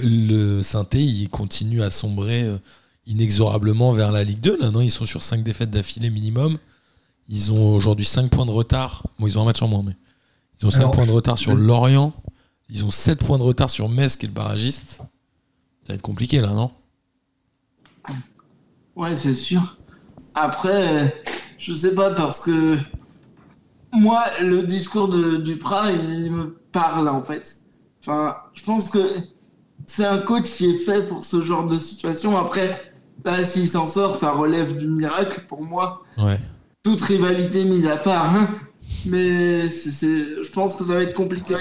le 0.59 0.63
Saint-Etienne, 0.63 1.03
il 1.03 1.29
continue 1.29 1.83
à 1.83 1.91
sombrer 1.91 2.43
euh, 2.43 2.59
inexorablement 3.07 3.93
vers 3.93 4.13
la 4.13 4.23
Ligue 4.23 4.41
2. 4.41 4.59
Là, 4.61 4.71
non, 4.71 4.81
ils 4.81 4.91
sont 4.93 5.07
sur 5.07 5.23
5 5.23 5.43
défaites 5.43 5.71
d'affilée 5.71 6.11
minimum. 6.11 6.59
Ils 7.29 7.53
ont 7.53 7.75
aujourd'hui 7.75 8.05
5 8.05 8.31
points 8.31 8.47
de 8.47 8.51
retard. 8.51 9.05
Bon, 9.19 9.27
ils 9.27 9.39
ont 9.39 9.43
un 9.43 9.47
match 9.47 9.63
en 9.63 9.69
moins, 9.69 9.83
mais 9.85 9.97
ils 10.61 10.67
ont 10.67 10.71
5 10.71 10.79
Alors, 10.81 10.91
points 10.93 11.07
de 11.07 11.11
retard 11.11 11.39
sur 11.39 11.55
Lorient. 11.55 12.13
Ils 12.69 12.85
ont 12.85 12.91
7 12.91 13.25
points 13.25 13.39
de 13.39 13.43
retard 13.43 13.71
sur 13.71 13.89
Metz, 13.89 14.17
qui 14.17 14.27
est 14.27 14.29
le 14.29 14.35
barragiste. 14.35 14.99
Ça 14.99 15.89
va 15.89 15.95
être 15.95 16.03
compliqué 16.03 16.41
là, 16.41 16.53
non? 16.53 16.71
Ouais, 18.97 19.15
c'est 19.15 19.35
sûr. 19.35 19.77
Après, 20.35 21.05
euh, 21.05 21.09
je 21.59 21.75
sais 21.75 21.95
pas 21.95 22.15
parce 22.15 22.45
que 22.45 22.79
moi, 23.93 24.25
le 24.43 24.63
discours 24.63 25.09
de 25.09 25.37
Duprat, 25.37 25.93
il 25.93 26.33
me 26.33 26.59
parle 26.73 27.09
en 27.09 27.23
fait. 27.23 27.57
Enfin, 28.01 28.37
je 28.55 28.65
pense 28.65 28.91
que 28.91 28.99
c'est 29.87 30.05
un 30.05 30.19
coach 30.19 30.45
qui 30.45 30.71
est 30.71 30.79
fait 30.79 31.09
pour 31.09 31.25
ce 31.25 31.43
genre 31.43 31.67
de 31.67 31.79
situation. 31.79 32.37
Après, 32.39 32.93
là, 33.25 33.45
s'il 33.45 33.69
s'en 33.69 33.87
sort, 33.87 34.17
ça 34.17 34.33
relève 34.33 34.77
du 34.77 34.87
miracle 34.89 35.45
pour 35.47 35.63
moi. 35.63 36.03
Ouais. 36.19 36.41
Toute 36.87 37.01
rivalité 37.01 37.65
mise 37.65 37.89
à 37.89 37.97
part. 37.97 38.33
hein. 38.37 38.49
Mais 39.07 39.69
c'est, 39.71 39.91
c'est- 39.91 40.45
je 40.45 40.51
pense 40.53 40.77
que 40.77 40.85
ça 40.85 40.95
va 40.95 41.03
être 41.03 41.15
compliqué. 41.15 41.55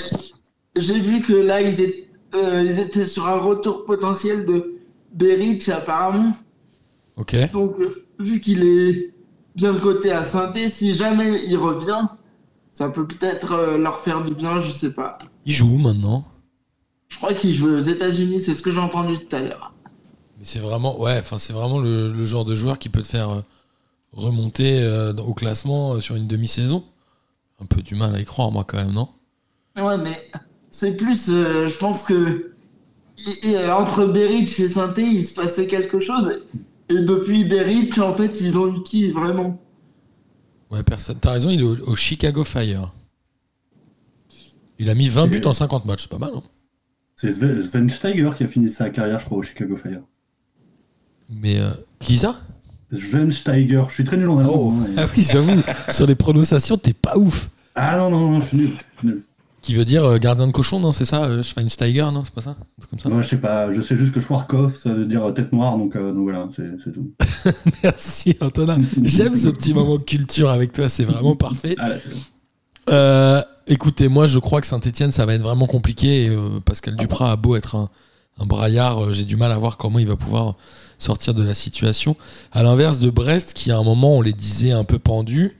J'ai 0.75 0.99
vu 0.99 1.23
que 1.23 1.33
là, 1.33 1.61
ils 1.63 1.81
étaient, 1.81 2.07
euh, 2.35 2.63
ils 2.63 2.79
étaient 2.79 3.07
sur 3.07 3.27
un 3.27 3.39
retour 3.39 3.85
potentiel 3.85 4.45
de 4.45 4.75
Beric 5.11 5.67
apparemment. 5.69 6.37
Ok. 7.17 7.35
Donc, 7.53 7.73
euh, 7.79 8.05
vu 8.19 8.39
qu'il 8.39 8.63
est 8.65 9.15
bien 9.55 9.73
coté 9.73 10.11
à 10.11 10.23
Sainté, 10.23 10.69
si 10.69 10.93
jamais 10.93 11.43
il 11.47 11.57
revient, 11.57 12.05
ça 12.71 12.89
peut 12.89 13.07
peut-être 13.07 13.53
euh, 13.53 13.77
leur 13.79 14.01
faire 14.01 14.23
du 14.23 14.35
bien, 14.35 14.61
je 14.61 14.71
sais 14.71 14.93
pas. 14.93 15.17
Il 15.47 15.53
joue 15.53 15.77
maintenant? 15.77 16.23
Je 17.09 17.17
crois 17.17 17.33
qu'il 17.33 17.55
joue 17.55 17.69
aux 17.75 17.79
États-Unis, 17.79 18.41
c'est 18.41 18.53
ce 18.53 18.61
que 18.61 18.71
j'ai 18.71 18.77
entendu 18.79 19.17
tout 19.17 19.35
à 19.35 19.39
l'heure. 19.39 19.73
Mais 20.37 20.45
c'est 20.45 20.59
vraiment, 20.59 20.99
ouais, 21.01 21.17
enfin, 21.17 21.39
c'est 21.39 21.53
vraiment 21.53 21.79
le, 21.79 22.13
le 22.13 22.25
genre 22.25 22.45
de 22.45 22.53
joueur 22.53 22.77
qui 22.77 22.89
peut 22.89 23.01
te 23.01 23.07
faire 23.07 23.29
euh, 23.31 23.41
remonter 24.15 24.81
euh, 24.81 25.13
au 25.13 25.33
classement 25.33 25.93
euh, 25.93 25.99
sur 25.99 26.15
une 26.15 26.27
demi-saison. 26.27 26.83
Un 27.59 27.65
peu 27.65 27.81
du 27.81 27.95
mal 27.95 28.13
à 28.15 28.19
y 28.19 28.25
croire, 28.25 28.51
moi, 28.51 28.63
quand 28.67 28.77
même, 28.77 28.91
non? 28.91 29.09
Ouais, 29.77 29.97
mais 29.97 30.29
c'est 30.71 30.95
plus, 30.97 31.29
euh, 31.29 31.67
je 31.69 31.77
pense 31.77 32.03
que 32.03 32.51
et- 33.43 33.49
et, 33.51 33.57
euh, 33.57 33.75
entre 33.75 34.05
Beric 34.07 34.59
et 34.59 34.67
Sainté, 34.67 35.03
il 35.03 35.25
se 35.25 35.33
passait 35.33 35.67
quelque 35.67 35.99
chose. 35.99 36.41
Et 36.89 36.95
depuis 36.95 37.45
Beric, 37.45 37.97
en 37.99 38.13
fait, 38.13 38.41
ils 38.41 38.57
ont 38.57 38.73
eu 38.75 38.83
qui 38.83 39.11
vraiment? 39.11 39.61
Ouais, 40.69 40.83
personne. 40.83 41.17
T'as 41.21 41.31
raison, 41.31 41.49
il 41.49 41.61
est 41.61 41.63
au, 41.63 41.77
au 41.91 41.95
Chicago 41.95 42.43
Fire. 42.43 42.91
Il 44.79 44.89
a 44.89 44.95
mis 44.95 45.07
20 45.07 45.27
buts 45.27 45.41
en 45.45 45.53
50 45.53 45.85
matchs, 45.85 46.03
c'est 46.03 46.09
pas 46.11 46.17
mal, 46.17 46.31
hein 46.35 46.43
C'est 47.15 47.31
Sven 47.33 47.61
Sven 47.61 47.89
Steiger 47.89 48.31
qui 48.37 48.43
a 48.43 48.47
fini 48.47 48.69
sa 48.69 48.89
carrière, 48.89 49.19
je 49.19 49.25
crois, 49.25 49.37
au 49.37 49.43
Chicago 49.43 49.77
Fire. 49.77 50.01
Mais 51.29 51.59
euh, 51.61 51.71
qui 51.99 52.17
ça 52.17 52.35
Sven 52.91 53.31
Steiger, 53.31 53.83
je 53.89 53.93
suis 53.95 54.03
très 54.05 54.17
nul 54.17 54.29
en 54.29 54.39
allemand. 54.39 54.53
Oh, 54.55 54.73
hein, 54.73 54.85
et- 54.95 54.99
ah 55.01 55.05
oui, 55.15 55.23
j'avoue, 55.29 55.61
sur 55.89 56.05
les 56.07 56.15
prononciations, 56.15 56.77
t'es 56.77 56.93
pas 56.93 57.17
ouf. 57.17 57.49
Ah 57.75 57.97
non, 57.97 58.09
non, 58.09 58.31
non, 58.31 58.41
je 58.41 58.45
suis 58.47 58.57
nul. 58.57 58.69
je 58.95 58.99
suis 58.99 59.07
nul. 59.07 59.21
Qui 59.61 59.73
veut 59.73 59.83
dire 59.85 60.03
euh, 60.05 60.17
gardien 60.19 60.45
de 60.45 60.51
cochon, 60.51 60.79
non 60.79 60.91
C'est 60.91 61.05
ça 61.05 61.23
euh, 61.23 61.41
Schweinsteiger, 61.41 62.07
non 62.13 62.23
C'est 62.23 62.33
pas 62.35 62.41
ça 62.41 62.51
Un 62.51 62.55
truc 62.79 62.89
comme 62.91 62.99
ça 62.99 63.09
Ouais, 63.09 63.23
je 63.23 63.27
sais 63.29 63.37
pas, 63.39 63.71
je 63.71 63.81
sais 63.81 63.97
juste 63.97 64.11
que 64.13 64.19
Schwarzkopf, 64.21 64.77
ça 64.77 64.93
veut 64.93 65.05
dire 65.07 65.23
euh, 65.25 65.31
tête 65.31 65.51
noire, 65.51 65.75
donc, 65.77 65.95
euh, 65.95 66.13
donc 66.13 66.23
voilà, 66.23 66.47
c'est 66.55 66.69
c'est 66.83 66.91
tout. 66.93 67.11
Merci, 67.83 68.37
Antonin. 68.41 68.77
J'aime 69.01 69.35
ce 69.35 69.49
petit 69.49 69.73
moment 69.73 69.97
culture 69.97 70.49
avec 70.51 70.71
toi, 70.71 70.87
c'est 70.87 71.03
vraiment 71.05 71.35
parfait. 71.35 71.75
Ah, 71.79 71.89
là, 71.89 71.95
Euh, 72.91 73.41
écoutez, 73.65 74.07
moi 74.07 74.27
je 74.27 74.37
crois 74.37 74.61
que 74.61 74.67
Saint-Etienne 74.67 75.11
ça 75.11 75.25
va 75.25 75.33
être 75.33 75.41
vraiment 75.41 75.65
compliqué. 75.65 76.25
et, 76.25 76.29
euh, 76.29 76.59
Pascal 76.63 76.95
Duprat 76.95 77.31
a 77.31 77.35
beau 77.35 77.55
être 77.55 77.73
un, 77.75 77.89
un 78.39 78.45
braillard, 78.45 79.03
euh, 79.05 79.13
j'ai 79.13 79.23
du 79.23 79.35
mal 79.37 79.51
à 79.51 79.57
voir 79.57 79.77
comment 79.77 79.97
il 79.97 80.05
va 80.07 80.15
pouvoir 80.15 80.55
sortir 80.97 81.33
de 81.33 81.43
la 81.43 81.53
situation. 81.53 82.15
À 82.51 82.63
l'inverse 82.63 82.99
de 82.99 83.09
Brest, 83.09 83.53
qui 83.53 83.71
à 83.71 83.77
un 83.77 83.83
moment 83.83 84.17
on 84.17 84.21
les 84.21 84.33
disait 84.33 84.71
un 84.71 84.83
peu 84.83 84.99
pendus. 84.99 85.57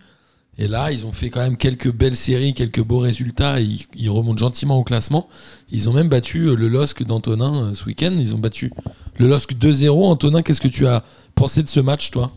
Et 0.58 0.68
là, 0.68 0.92
ils 0.92 1.06
ont 1.06 1.12
fait 1.12 1.30
quand 1.30 1.42
même 1.42 1.58
quelques 1.58 1.92
belles 1.92 2.15
séries, 2.15 2.54
quelques 2.54 2.82
beaux 2.82 3.00
résultats. 3.00 3.60
Ils, 3.60 4.10
remontent 4.10 4.38
gentiment 4.38 4.77
au 4.77 4.84
classement. 4.84 5.27
Ils 5.70 5.89
ont 5.89 5.94
même 5.94 6.08
battu 6.08 6.46
euh, 6.46 6.56
le 6.56 6.70
LOSC 6.70 7.04
d'Antonin 7.04 7.72
euh, 7.72 7.74
ce 7.74 7.86
week-end. 7.86 8.13
Ils 8.18 8.34
ont 8.34 8.38
battu 8.38 8.72
le 9.20 9.27
LOSC 9.27 9.54
2-0. 9.54 9.89
Antonin, 10.06 10.42
qu'est-ce 10.42 10.62
que 10.62 10.70
tu 10.70 10.88
as 10.88 11.04
pensé 11.36 11.62
de 11.62 11.68
ce 11.68 11.82
match, 11.82 12.10
toi? 12.10 12.32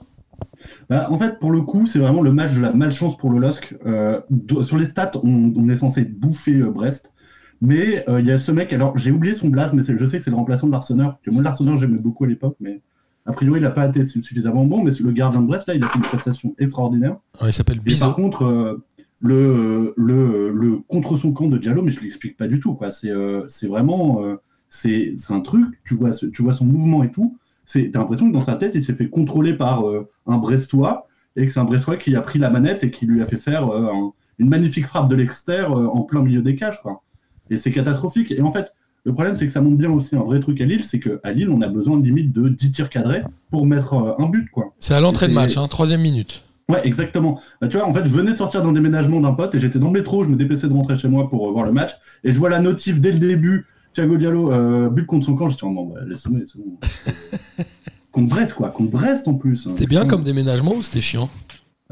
Bah, 0.90 1.07
en 1.11 1.19
fait, 1.19 1.38
pour 1.38 1.52
le 1.52 1.61
coup, 1.62 1.87
c'est 1.87 2.00
vraiment 2.00 2.23
le 2.23 2.33
match 2.33 2.55
de 2.55 2.61
la 2.61 2.73
malchance 2.73 3.17
pour 3.17 3.31
le 3.31 3.38
LOSC. 3.38 3.76
Euh, 3.87 4.21
sur 4.62 4.78
les 4.78 4.87
stats, 4.87 5.12
on, 5.23 5.69
est 5.69 5.76
censé 5.76 6.02
bouffer 6.02 6.59
Brest. 6.59 7.12
Mais 7.61 8.09
euh, 8.09 8.21
il 8.21 8.27
y 8.27 8.31
a 8.31 8.38
ce 8.38 8.53
mec, 8.53 8.73
alors 8.73 8.97
j'ai 8.97 9.11
oublié 9.11 9.35
son 9.35 9.49
blase, 9.49 9.73
mais 9.73 9.83
je 9.85 10.05
sais 10.07 10.19
que 10.19 10.25
c'est 10.25 10.31
le 10.31 10.37
remplaçant 10.37 10.67
de 10.69 10.73
l'Arseneur. 10.73 11.19
Que 11.23 11.31
moi, 11.31 11.43
l'Arseneur, 11.43 11.77
j'aimais 11.79 11.99
beaucoup 11.99 12.25
à 12.25 12.29
l'époque, 12.29 12.57
mais 12.61 12.81
a 13.27 13.33
priori, 13.33 13.59
il 13.61 13.62
n'a 13.65 13.71
pas 13.71 13.87
été 13.88 14.05
su- 14.05 14.23
suffisamment 14.23 14.65
bon. 14.65 14.85
Mais 14.85 14.91
le 15.00 15.11
gardien 15.11 15.43
de 15.43 15.47
Brest, 15.47 15.67
là, 15.67 15.75
il 15.75 15.83
a 15.83 15.88
fait 15.88 15.99
une 15.99 16.05
prestation 16.05 16.55
extraordinaire. 16.59 17.17
Il 17.45 17.53
s'appelle 17.53 17.81
Bizot. 17.81 18.07
par 18.07 18.15
contre, 18.15 18.45
euh, 18.45 18.85
le, 19.21 19.93
le, 19.97 20.50
le 20.53 20.79
contre 20.87 21.17
son 21.17 21.33
camp 21.33 21.49
de 21.49 21.59
Diallo, 21.59 21.83
mais 21.83 21.91
je 21.91 22.00
l'explique 22.00 22.37
pas 22.37 22.47
du 22.49 22.61
tout. 22.61 22.75
quoi. 22.75 22.91
C'est 22.93 23.11
euh, 23.11 23.47
vraiment. 23.65 24.23
euh, 24.23 24.37
c'est 24.69 25.15
un 25.31 25.41
truc, 25.41 25.65
tu 25.87 25.95
vois, 25.95 26.11
tu 26.11 26.43
vois 26.43 26.53
son 26.53 26.67
mouvement 26.67 27.03
et 27.03 27.11
tout. 27.11 27.38
T'as 27.73 27.81
l'impression 27.95 28.29
que 28.29 28.33
dans 28.35 28.41
sa 28.41 28.55
tête, 28.55 28.73
il 28.75 28.85
s'est 28.85 28.93
fait 28.95 29.09
contrôler 29.09 29.55
par 29.55 29.83
un 30.27 30.37
Brestois 30.38 31.07
et 31.37 31.47
que 31.47 31.53
c'est 31.53 31.59
un 31.61 31.65
Brestois 31.65 31.97
qui 31.97 32.15
a 32.15 32.21
pris 32.21 32.38
la 32.38 32.50
manette 32.50 32.85
et 32.85 32.91
qui 32.91 33.07
lui 33.07 33.21
a 33.23 33.27
fait 33.27 33.38
faire 33.38 33.65
un- 33.65 34.12
une 34.38 34.49
magnifique 34.49 34.87
frappe 34.87 35.09
de 35.09 35.17
l'extérieur 35.17 35.73
en 35.73 36.03
plein 36.03 36.23
milieu 36.23 36.43
des 36.43 36.55
cages. 36.55 36.81
Quoi. 36.83 37.03
Et 37.50 37.57
c'est 37.57 37.73
catastrophique. 37.73 38.33
Et 38.33 38.43
en 38.43 38.52
fait, 38.52 38.73
le 39.05 39.12
problème, 39.12 39.35
c'est 39.35 39.47
que 39.47 39.52
ça 39.52 39.61
montre 39.61 39.76
bien 39.76 39.90
aussi 39.90 40.17
un 40.17 40.23
vrai 40.23 40.40
truc 40.40 40.61
à 40.61 40.64
Lille, 40.64 40.85
c'est 40.85 41.00
qu'à 41.00 41.31
Lille, 41.31 41.50
on 41.50 41.62
a 41.62 41.69
besoin 41.69 42.00
limite 42.00 42.33
de 42.33 42.49
10 42.49 42.73
tirs 42.73 42.90
cadrés 42.90 43.23
pour 43.50 43.67
mettre 43.67 43.95
euh, 43.95 44.12
un 44.23 44.28
but. 44.28 44.50
quoi. 44.50 44.75
C'est 44.81 44.95
à 44.95 45.00
l'entrée 45.00 45.28
de 45.28 45.33
match, 45.33 45.57
hein, 45.57 45.67
troisième 45.69 46.02
minute. 46.02 46.45
Ouais, 46.69 46.87
exactement. 46.87 47.40
Bah, 47.61 47.69
tu 47.69 47.78
vois, 47.78 47.87
en 47.87 47.93
fait, 47.93 48.05
je 48.05 48.11
venais 48.11 48.33
de 48.33 48.37
sortir 48.37 48.62
d'un 48.62 48.73
déménagement 48.73 49.21
d'un 49.21 49.33
pote 49.33 49.55
et 49.55 49.59
j'étais 49.59 49.78
dans 49.78 49.87
le 49.87 49.93
métro, 49.93 50.25
je 50.25 50.28
me 50.28 50.37
dépêchais 50.37 50.69
de 50.69 50.75
rentrer 50.75 50.99
chez 50.99 51.09
moi 51.09 51.31
pour 51.31 51.49
euh, 51.49 51.52
voir 51.52 51.64
le 51.64 51.73
match 51.73 51.93
et 52.25 52.33
je 52.33 52.38
vois 52.38 52.50
la 52.50 52.61
notif 52.61 53.00
dès 53.00 53.12
le 53.12 53.19
début, 53.19 53.64
Thiago 53.95 54.19
Diallo, 54.19 54.52
euh, 54.52 54.90
but 54.90 55.07
contre 55.07 55.25
son 55.25 55.35
camp, 55.35 55.49
je 55.49 55.55
dis, 55.55 55.61
oh 55.62 55.71
non, 55.71 55.87
bah, 55.87 56.00
laisse 56.07 56.23
tomber, 56.23 56.45
c'est 56.47 56.59
bon. 56.59 56.76
contre 58.12 58.28
Brest, 58.28 58.52
quoi, 58.52 58.69
contre 58.69 58.90
Brest 58.90 59.26
en 59.26 59.35
plus. 59.35 59.57
C'était 59.69 59.87
bien 59.87 60.05
comme 60.05 60.23
déménagement 60.23 60.75
ou 60.75 60.83
c'était 60.83 61.00
chiant? 61.00 61.31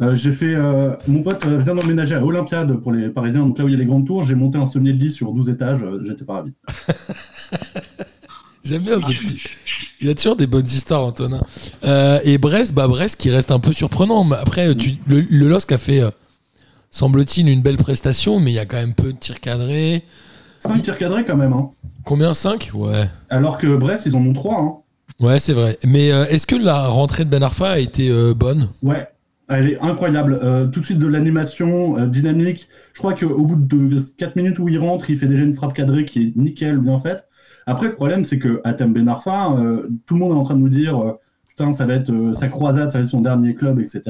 Euh, 0.02 0.14
j'ai 0.14 0.32
fait, 0.32 0.54
euh, 0.54 0.94
mon 1.08 1.22
pote 1.22 1.42
euh, 1.46 1.56
vient 1.58 1.74
d'emménager 1.74 2.14
à 2.14 2.22
Olympiade 2.22 2.74
pour 2.80 2.92
les 2.92 3.08
Parisiens, 3.08 3.46
donc 3.46 3.56
là 3.58 3.64
où 3.64 3.68
il 3.68 3.72
y 3.72 3.74
a 3.74 3.78
les 3.78 3.86
grandes 3.86 4.06
tours, 4.06 4.24
j'ai 4.24 4.34
monté 4.34 4.58
un 4.58 4.66
sommier 4.66 4.92
de 4.92 4.98
lit 5.02 5.10
sur 5.10 5.32
12 5.32 5.48
étages, 5.48 5.82
euh, 5.82 6.02
j'étais 6.06 6.24
pas 6.24 6.34
ravi. 6.34 6.52
J'aime 8.64 8.82
bien 8.82 8.96
ce 9.00 9.06
petit- 9.06 9.48
Il 10.00 10.08
y 10.08 10.10
a 10.10 10.14
toujours 10.14 10.34
des 10.36 10.46
bonnes 10.48 10.66
histoires, 10.66 11.04
Antonin. 11.04 11.40
Euh, 11.84 12.18
et 12.24 12.36
Brest, 12.36 12.74
bah 12.74 12.88
Brest 12.88 13.16
qui 13.18 13.30
reste 13.30 13.50
un 13.52 13.60
peu 13.60 13.72
surprenant. 13.72 14.24
Mais 14.24 14.34
Après, 14.36 14.74
tu, 14.74 14.96
le, 15.06 15.20
le 15.20 15.48
LOSC 15.48 15.70
a 15.72 15.78
fait, 15.78 16.00
euh, 16.00 16.10
semble-t-il, 16.90 17.48
une 17.48 17.62
belle 17.62 17.76
prestation, 17.76 18.40
mais 18.40 18.50
il 18.50 18.54
y 18.54 18.58
a 18.58 18.66
quand 18.66 18.76
même 18.76 18.92
peu 18.94 19.12
de 19.12 19.18
tirs 19.18 19.40
cadrés. 19.40 20.02
5 20.58 20.82
tirs 20.82 20.98
cadrés 20.98 21.24
quand 21.24 21.36
même, 21.36 21.52
hein. 21.52 21.70
Combien 22.04 22.34
5 22.34 22.70
Ouais. 22.74 23.08
alors 23.30 23.56
que 23.58 23.76
Brest, 23.76 24.04
ils 24.06 24.16
en 24.16 24.26
ont 24.26 24.32
3. 24.32 24.58
Hein. 24.60 24.74
Ouais, 25.24 25.38
c'est 25.38 25.52
vrai. 25.52 25.78
Mais 25.86 26.10
euh, 26.10 26.24
est-ce 26.26 26.46
que 26.46 26.56
la 26.56 26.88
rentrée 26.88 27.24
de 27.24 27.30
Ben 27.30 27.42
Arfa 27.44 27.70
a 27.70 27.78
été 27.78 28.08
euh, 28.10 28.34
bonne? 28.34 28.68
Ouais, 28.82 29.06
elle 29.48 29.70
est 29.70 29.80
incroyable. 29.80 30.38
Euh, 30.42 30.66
tout 30.66 30.80
de 30.80 30.84
suite 30.84 30.98
de 30.98 31.06
l'animation 31.06 31.98
euh, 31.98 32.06
dynamique. 32.06 32.68
Je 32.94 32.98
crois 32.98 33.14
qu'au 33.14 33.44
bout 33.44 33.56
de 33.56 33.98
4 34.16 34.36
minutes 34.36 34.58
où 34.58 34.68
il 34.68 34.78
rentre, 34.78 35.10
il 35.10 35.16
fait 35.16 35.28
déjà 35.28 35.42
une 35.42 35.54
frappe 35.54 35.74
cadrée 35.74 36.04
qui 36.04 36.22
est 36.22 36.36
nickel, 36.36 36.78
bien 36.78 36.98
faite. 36.98 37.24
Après, 37.66 37.86
le 37.86 37.94
problème, 37.94 38.24
c'est 38.24 38.38
que 38.38 38.60
Atem 38.64 38.92
Ben 38.92 39.08
Arfa, 39.08 39.52
euh, 39.52 39.88
tout 40.06 40.14
le 40.14 40.20
monde 40.20 40.32
est 40.32 40.40
en 40.40 40.44
train 40.44 40.54
de 40.54 40.60
nous 40.60 40.68
dire 40.68 41.16
putain, 41.48 41.72
ça 41.72 41.86
va 41.86 41.94
être 41.94 42.32
sa 42.32 42.48
croisade, 42.48 42.90
ça 42.90 42.98
va 42.98 43.04
être 43.04 43.10
son 43.10 43.22
dernier 43.22 43.54
club, 43.54 43.80
etc. 43.80 44.02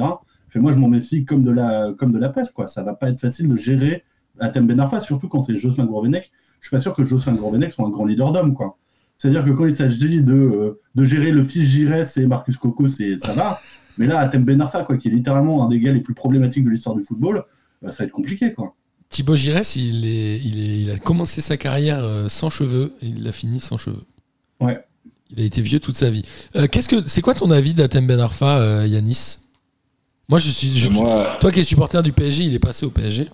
Fait, 0.49 0.59
moi, 0.59 0.73
je 0.73 0.79
m'en 0.79 0.89
méfie 0.89 1.25
comme 1.25 1.43
de 1.43 1.53
la 1.53 1.93
comme 1.97 2.13
de 2.13 2.19
la 2.19 2.29
peste, 2.29 2.53
quoi. 2.53 2.67
Ça 2.67 2.83
va 2.83 2.95
pas 2.95 3.09
être 3.09 3.21
facile 3.21 3.49
de 3.49 3.57
gérer 3.57 4.05
Atem 4.41 4.67
Ben 4.67 4.81
Arfa, 4.81 5.01
surtout 5.01 5.29
quand 5.29 5.41
c'est 5.41 5.57
Jocelyn 5.57 5.87
Gourvenec. 5.87 6.31
Je 6.61 6.69
suis 6.69 6.77
pas 6.77 6.81
sûr 6.81 6.95
que 6.95 7.05
Jocelyn 7.05 7.35
Gourvenec 7.37 7.73
soit 7.73 7.87
un 7.87 7.91
grand 7.91 8.05
leader 8.05 8.33
d'homme, 8.33 8.55
quoi. 8.55 8.79
C'est-à-dire 9.19 9.45
que 9.45 9.51
quand 9.51 9.67
il 9.67 9.75
s'agit 9.75 10.23
de, 10.23 10.79
de 10.95 11.05
gérer 11.05 11.31
le 11.31 11.43
fils 11.43 11.65
Giresse 11.65 12.17
et 12.19 12.27
Marcus 12.27 12.57
Coco, 12.59 12.87
ça 12.89 13.33
va. 13.35 13.61
Mais 13.99 14.07
là, 14.07 14.19
Atem 14.21 14.45
Ben 14.45 14.61
Arfa, 14.61 14.83
quoi, 14.85 14.97
qui 14.97 15.09
est 15.09 15.11
littéralement 15.11 15.65
un 15.65 15.69
des 15.69 15.81
gars 15.81 15.93
les 15.93 16.01
plus 16.01 16.15
problématiques 16.15 16.65
de 16.65 16.71
l'histoire 16.71 16.95
du 16.97 17.03
football, 17.03 17.45
euh, 17.85 17.91
ça 17.91 17.99
va 18.03 18.05
être 18.07 18.13
compliqué, 18.13 18.53
quoi. 18.53 18.75
Thibaut 19.09 19.37
Giresse, 19.37 19.77
il, 19.77 20.05
est, 20.05 20.39
il, 20.39 20.59
est- 20.59 20.81
il 20.83 20.91
a 20.91 20.99
commencé 20.99 21.41
sa 21.41 21.57
carrière 21.57 22.03
euh, 22.05 22.29
sans 22.29 22.51
cheveux 22.51 22.95
et 23.03 23.07
il 23.07 23.23
l'a 23.23 23.33
fini 23.33 23.61
sans 23.61 23.77
cheveux. 23.79 24.03
Ouais. 24.61 24.79
Il 25.31 25.41
a 25.41 25.45
été 25.45 25.61
vieux 25.61 25.79
toute 25.81 25.97
sa 25.97 26.11
vie. 26.11 26.23
Euh, 26.57 26.67
qu'est-ce 26.67 26.89
que 26.89 27.07
c'est 27.09 27.21
quoi 27.23 27.35
ton 27.35 27.51
avis 27.51 27.73
d'Atem 27.73 28.07
Ben 28.07 28.19
Arfa, 28.21 28.59
euh, 28.59 28.87
Yanis? 28.87 29.39
Moi, 30.29 30.41
je 30.41 30.51
suis. 30.51 30.77
je- 30.77 30.91
Moi, 30.91 31.37
Toi 31.41 31.53
qui 31.53 31.61
es 31.61 31.65
supporter 31.65 32.03
du 32.03 32.13
PSG, 32.13 32.45
il 32.45 32.55
est 32.55 32.59
passé 32.59 32.85
au 32.85 32.91
PSG. 32.91 33.29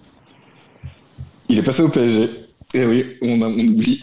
il 1.48 1.58
est 1.58 1.62
passé 1.62 1.82
au 1.82 1.88
PSG. 1.88 2.28
Et 2.74 2.86
oui, 2.86 3.04
on, 3.20 3.42
a, 3.42 3.46
on 3.48 3.58
oublie. 3.58 4.00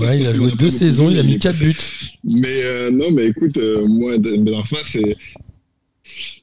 Ouais, 0.00 0.20
il 0.20 0.26
a 0.26 0.34
joué 0.34 0.50
deux 0.52 0.70
saisons, 0.70 1.10
il 1.10 1.18
a 1.18 1.22
mis 1.24 1.34
est 1.34 1.38
4 1.38 1.54
passé. 1.54 1.64
buts. 1.66 1.76
Mais 2.24 2.62
euh, 2.64 2.90
non, 2.92 3.10
mais 3.12 3.26
écoute, 3.26 3.56
euh, 3.56 3.86
moi, 3.88 4.18
Ben 4.18 4.54
Arfa, 4.54 4.76
c'est. 4.84 5.16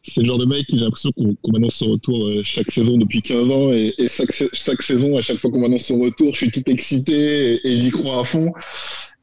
C'est 0.03 0.21
le 0.21 0.27
genre 0.27 0.37
de 0.37 0.45
mec 0.45 0.65
qui 0.67 0.77
j'ai 0.77 0.83
l'impression 0.83 1.11
qu'on 1.11 1.35
qu'on 1.35 1.51
m'annonce 1.51 1.75
son 1.75 1.91
retour 1.91 2.27
euh, 2.27 2.41
chaque 2.43 2.71
saison 2.71 2.97
depuis 2.97 3.21
15 3.21 3.49
ans 3.51 3.71
et, 3.73 3.93
et 3.97 4.07
chaque, 4.07 4.31
sa- 4.31 4.45
chaque 4.53 4.81
saison, 4.81 5.17
à 5.17 5.21
chaque 5.21 5.37
fois 5.37 5.51
qu'on 5.51 5.59
m'annonce 5.59 5.85
son 5.85 5.99
retour, 5.99 6.31
je 6.33 6.37
suis 6.37 6.51
tout 6.51 6.63
excité 6.69 7.53
et, 7.55 7.67
et 7.67 7.77
j'y 7.77 7.89
crois 7.89 8.19
à 8.19 8.23
fond. 8.23 8.53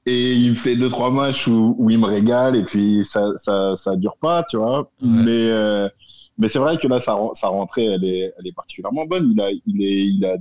Et 0.05 0.33
il 0.33 0.51
me 0.51 0.55
fait 0.55 0.75
deux 0.77 0.89
trois 0.89 1.11
matchs 1.13 1.47
où, 1.47 1.77
où 1.79 1.89
il 1.91 1.99
me 1.99 2.07
régale 2.07 2.57
et 2.57 2.65
puis 2.65 3.05
ça 3.05 3.25
ça 3.37 3.77
ça 3.77 3.97
dure 3.97 4.17
pas, 4.21 4.45
tu 4.51 4.57
vois. 4.57 4.91
Mais 5.01 5.31
euh, 5.31 5.89
mais 6.39 6.49
c'est 6.49 6.59
vrai 6.59 6.77
que 6.77 6.89
là 6.89 7.01
sa, 7.01 7.17
sa 7.35 7.49
rentrée 7.49 7.85
elle 7.85 8.05
est 8.05 8.33
elle 8.39 8.47
est 8.47 8.53
particulièrement 8.55 9.07
bonne. 9.07 9.31
Il 9.35 9.41
a 9.41 9.51
il 9.53 9.83
est 9.83 10.07
il 10.09 10.25
a 10.25 10.37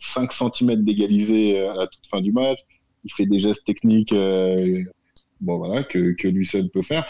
5 0.00 0.32
cm 0.32 0.82
d'égalisé 0.84 1.60
à 1.66 1.74
la 1.74 1.86
toute 1.88 2.06
fin 2.06 2.20
du 2.22 2.32
match. 2.32 2.58
Il 3.04 3.12
fait 3.12 3.26
des 3.26 3.38
gestes 3.40 3.66
techniques 3.66 4.12
euh, 4.12 4.82
bon 5.40 5.58
voilà 5.58 5.82
que 5.82 6.12
que 6.12 6.28
lui 6.28 6.46
seul 6.46 6.68
peut 6.70 6.82
faire. 6.82 7.06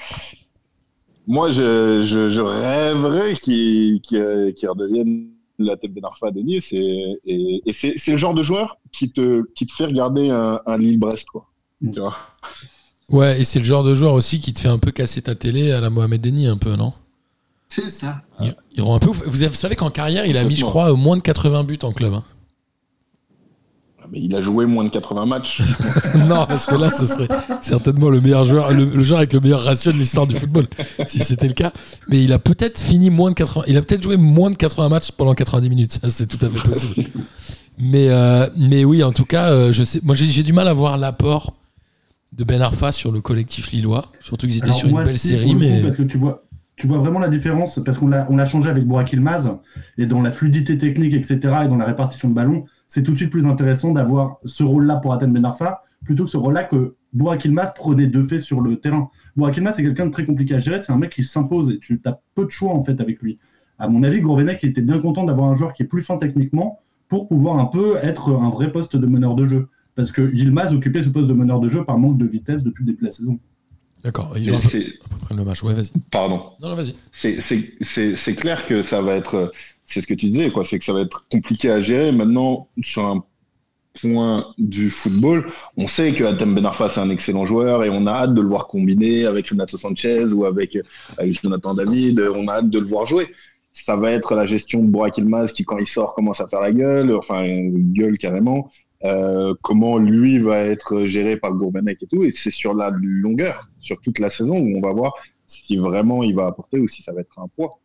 Moi, 1.31 1.51
je, 1.53 2.03
je, 2.03 2.29
je 2.31 2.41
rêverais 2.41 3.35
qu'il 3.35 4.01
redevienne 4.69 5.29
la 5.59 5.77
tête 5.77 5.93
Ben 5.95 6.05
Arfa 6.05 6.31
de 6.31 6.41
Nice. 6.41 6.73
Et, 6.73 7.19
et, 7.25 7.63
et 7.67 7.73
c'est 7.73 8.11
le 8.13 8.17
genre 8.17 8.35
de 8.35 8.43
joueur 8.43 8.79
qui 8.93 9.11
te, 9.11 9.43
qui 9.55 9.67
te 9.67 9.73
fait 9.73 9.87
regarder 9.87 10.29
un, 10.31 10.61
un 10.67 10.77
Lille-Brest. 10.79 11.29
quoi. 11.31 11.47
Mm. 11.81 11.91
Tu 11.93 12.01
vois 12.01 12.17
Ouais, 13.11 13.41
et 13.41 13.45
c'est 13.45 13.59
le 13.61 13.65
genre 13.65 13.83
de 13.85 13.93
joueur 13.95 14.15
aussi 14.15 14.39
qui 14.41 14.53
te 14.53 14.61
fait 14.61 14.69
un 14.69 14.79
peu 14.79 14.91
casser 14.91 15.23
ta 15.23 15.35
télé 15.35 15.73
à 15.73 15.81
la 15.81 15.91
Mohamed 15.91 16.21
Denis, 16.21 16.47
un 16.47 16.57
peu, 16.59 16.75
non? 16.77 16.93
C'est 17.69 17.91
ça. 17.91 18.23
il, 18.41 18.55
il 18.75 18.83
rend 18.83 18.97
un 18.97 18.99
peu 18.99 19.11
ouf. 19.11 19.23
Vous, 19.27 19.43
avez- 19.43 19.49
vous 19.51 19.55
savez 19.55 19.77
qu'en 19.77 19.91
carrière, 19.91 20.27
il 20.27 20.37
a 20.37 20.43
mis, 20.45 20.57
je 20.57 20.65
crois, 20.65 20.93
moins 20.97 21.17
de 21.17 21.23
80 21.23 21.63
buts 21.65 21.79
en 21.83 21.93
club. 21.93 22.15
hein. 22.15 22.25
Mais 24.13 24.21
il 24.21 24.35
a 24.35 24.41
joué 24.41 24.67
moins 24.67 24.85
de 24.85 24.91
80 24.91 25.27
matchs. 25.27 25.63
non, 26.17 26.45
parce 26.47 26.67
que 26.67 26.75
là, 26.75 26.91
ce 26.91 27.07
serait 27.07 27.29
certainement 27.61 28.09
le 28.09 28.21
meilleur 28.21 28.45
joueur, 28.45 28.73
le, 28.73 28.85
le 28.85 29.05
joueur 29.05 29.19
avec 29.19 29.33
le 29.33 29.41
meilleur 29.41 29.63
ratio 29.63 29.93
de 29.93 29.99
l'histoire 29.99 30.27
du 30.27 30.35
football, 30.35 30.67
si 31.07 31.21
c'était 31.21 31.47
le 31.47 31.55
cas. 31.55 31.73
Mais 32.09 32.23
il 32.23 32.33
a 32.33 32.39
peut-être 32.39 32.81
fini 32.81 33.11
moins 33.11 33.31
de 33.31 33.37
80, 33.37 33.65
il 33.69 33.77
a 33.77 33.83
peut-être 33.83 34.03
joué 34.03 34.17
moins 34.17 34.51
de 34.51 34.57
80 34.57 34.89
matchs 34.89 35.13
pendant 35.13 35.35
90 35.35 35.69
minutes. 35.69 35.99
Ça, 36.03 36.11
c'est 36.11 36.27
tout 36.27 36.45
à 36.45 36.49
fait 36.49 36.69
possible. 36.69 37.09
Mais, 37.79 38.09
euh, 38.11 38.47
mais 38.57 38.85
oui, 38.85 39.03
en 39.03 39.13
tout 39.13 39.25
cas, 39.25 39.51
euh, 39.51 39.73
je 39.73 39.85
sais, 39.85 40.01
moi, 40.03 40.15
j'ai 40.15 40.27
j'ai 40.27 40.43
du 40.43 40.53
mal 40.53 40.69
à 40.69 40.73
voir 40.73 40.99
l'apport 40.99 41.55
de 42.33 42.45
Ben 42.45 42.61
Arfa 42.61 42.93
sur 42.93 43.11
le 43.11 43.21
collectif 43.21 43.71
lillois. 43.73 44.07
Surtout 44.21 44.47
qu'ils 44.47 44.59
étaient 44.59 44.67
Alors, 44.67 44.77
sur 44.77 44.89
une 44.89 45.05
belle 45.05 45.19
série, 45.19 45.55
mais 45.55 45.83
Parce 45.83 45.97
que 45.97 46.03
tu 46.03 46.19
vois, 46.19 46.45
tu 46.77 46.87
vois 46.87 46.99
vraiment 46.99 47.21
la 47.21 47.29
différence, 47.29 47.81
parce 47.85 47.99
qu'on 47.99 48.09
l'a 48.09 48.27
on 48.31 48.37
l'a 48.37 48.47
changé 48.47 48.69
avec 48.71 48.87
Burak 48.87 49.13
Ilmaz, 49.13 49.51
et 49.99 50.07
dans 50.07 50.23
la 50.23 50.31
fluidité 50.31 50.77
technique, 50.79 51.15
etc., 51.15 51.39
et 51.65 51.69
dans 51.69 51.77
la 51.77 51.87
répartition 51.87 52.29
de 52.29 52.35
ballon, 52.35 52.65
c'est 52.91 53.05
tout 53.05 53.13
de 53.13 53.17
suite 53.17 53.31
plus 53.31 53.47
intéressant 53.47 53.93
d'avoir 53.93 54.39
ce 54.45 54.65
rôle-là 54.65 54.97
pour 54.97 55.13
Atem 55.13 55.33
Ben 55.33 55.45
Arfa, 55.45 55.85
plutôt 56.05 56.25
que 56.25 56.31
ce 56.31 56.37
rôle-là 56.37 56.65
que 56.65 56.97
Burak 57.13 57.45
Ilmaz 57.45 57.73
prenait 57.77 58.09
de 58.09 58.23
fait 58.25 58.41
sur 58.41 58.61
le 58.61 58.81
terrain. 58.81 59.09
Burak 59.37 59.57
Ilmaz, 59.57 59.75
c'est 59.77 59.85
quelqu'un 59.85 60.07
de 60.07 60.11
très 60.11 60.27
compliqué 60.27 60.57
à 60.57 60.59
gérer, 60.59 60.81
c'est 60.81 60.91
un 60.91 60.99
mec 60.99 61.13
qui 61.13 61.23
s'impose, 61.23 61.71
et 61.71 61.79
tu 61.79 62.01
as 62.05 62.21
peu 62.35 62.45
de 62.45 62.51
choix, 62.51 62.73
en 62.73 62.83
fait, 62.83 63.01
avec 63.01 63.23
lui. 63.23 63.39
À 63.79 63.89
mon 63.89 64.03
avis, 64.03 64.21
Gourvenec 64.21 64.65
était 64.65 64.83
bien 64.83 64.99
content 64.99 65.25
d'avoir 65.25 65.49
un 65.49 65.55
joueur 65.55 65.73
qui 65.73 65.85
est 65.85 65.87
plus 65.87 66.03
fin 66.03 66.17
techniquement, 66.17 66.81
pour 67.09 67.29
pouvoir 67.29 67.59
un 67.59 67.67
peu 67.67 67.97
être 68.03 68.33
un 68.33 68.51
vrai 68.51 68.73
poste 68.73 68.97
de 68.97 69.07
meneur 69.07 69.37
de 69.37 69.47
jeu. 69.47 69.69
Parce 69.95 70.11
que 70.11 70.35
Yilmaz 70.35 70.75
occupait 70.75 71.05
ce 71.05 71.11
poste 71.11 71.29
de 71.29 71.33
meneur 71.33 71.61
de 71.61 71.69
jeu 71.69 71.85
par 71.85 71.97
manque 71.97 72.19
de 72.19 72.27
vitesse 72.27 72.65
depuis 72.65 72.85
le 72.85 72.93
début 72.93 73.03
de 73.03 73.07
la 73.07 73.13
saison. 73.13 73.39
d'accord. 74.03 74.33
Il 74.37 74.53
un 74.53 74.59
peu, 74.59 75.35
le 75.35 75.45
match. 75.45 75.63
Ouais, 75.63 75.75
vas-y. 75.75 75.91
Pardon. 76.11 76.43
Non, 76.61 76.71
non, 76.71 76.75
vas-y. 76.75 76.95
C'est 77.13 78.35
clair 78.35 78.67
que 78.67 78.83
ça 78.83 79.01
va 79.01 79.15
être. 79.15 79.53
C'est 79.91 80.01
ce 80.01 80.07
que 80.07 80.15
tu 80.15 80.27
disais, 80.31 80.51
quoi. 80.51 80.65
C'est 80.65 80.79
que 80.79 80.85
ça 80.85 80.93
va 80.93 81.01
être 81.01 81.27
compliqué 81.29 81.69
à 81.69 81.83
gérer. 81.83 82.13
Maintenant, 82.13 82.69
sur 82.81 83.05
un 83.05 83.25
point 84.01 84.47
du 84.57 84.89
football, 84.89 85.51
on 85.77 85.89
sait 85.89 86.13
que 86.13 86.23
Atem 86.23 86.55
Ben 86.55 86.65
Arfa, 86.65 86.89
c'est 86.89 87.01
un 87.01 87.11
excellent 87.11 87.45
joueur 87.45 87.83
et 87.83 87.91
on 87.91 88.07
a 88.07 88.13
hâte 88.13 88.35
de 88.35 88.41
le 88.41 88.47
voir 88.47 88.69
combiner 88.69 89.27
avec 89.27 89.49
Renato 89.49 89.77
Sanchez 89.77 90.27
ou 90.27 90.45
avec, 90.45 90.79
Jonathan 91.43 91.75
David. 91.75 92.21
On 92.21 92.47
a 92.47 92.59
hâte 92.59 92.71
de 92.71 92.79
le 92.79 92.87
voir 92.87 93.05
jouer. 93.05 93.35
Ça 93.73 93.97
va 93.97 94.13
être 94.13 94.37
la 94.37 94.47
gestion 94.47 94.85
de 94.85 94.89
Burak 94.89 95.19
Ilmaz 95.19 95.53
qui, 95.53 95.65
quand 95.65 95.79
il 95.79 95.89
sort, 95.89 96.15
commence 96.15 96.41
à 96.41 96.47
faire 96.47 96.61
la 96.61 96.71
gueule, 96.71 97.13
enfin, 97.13 97.45
gueule 97.47 98.17
carrément. 98.17 98.71
Euh, 99.03 99.55
comment 99.63 99.99
lui 99.99 100.39
va 100.39 100.59
être 100.59 101.07
géré 101.07 101.37
par 101.37 101.53
Gourvenec 101.55 102.01
et 102.01 102.07
tout. 102.07 102.23
Et 102.23 102.31
c'est 102.31 102.53
sur 102.53 102.75
la 102.75 102.91
longueur, 102.91 103.69
sur 103.81 104.01
toute 104.01 104.21
la 104.21 104.31
saison, 104.31 104.57
où 104.57 104.77
on 104.77 104.81
va 104.81 104.93
voir 104.93 105.15
si 105.49 105.77
vraiment 105.79 106.23
il 106.23 106.37
va 106.37 106.47
apporter 106.47 106.79
ou 106.79 106.87
si 106.87 107.03
ça 107.03 107.13
va 107.13 107.23
être 107.23 107.39
un 107.41 107.49
poids, 107.49 107.81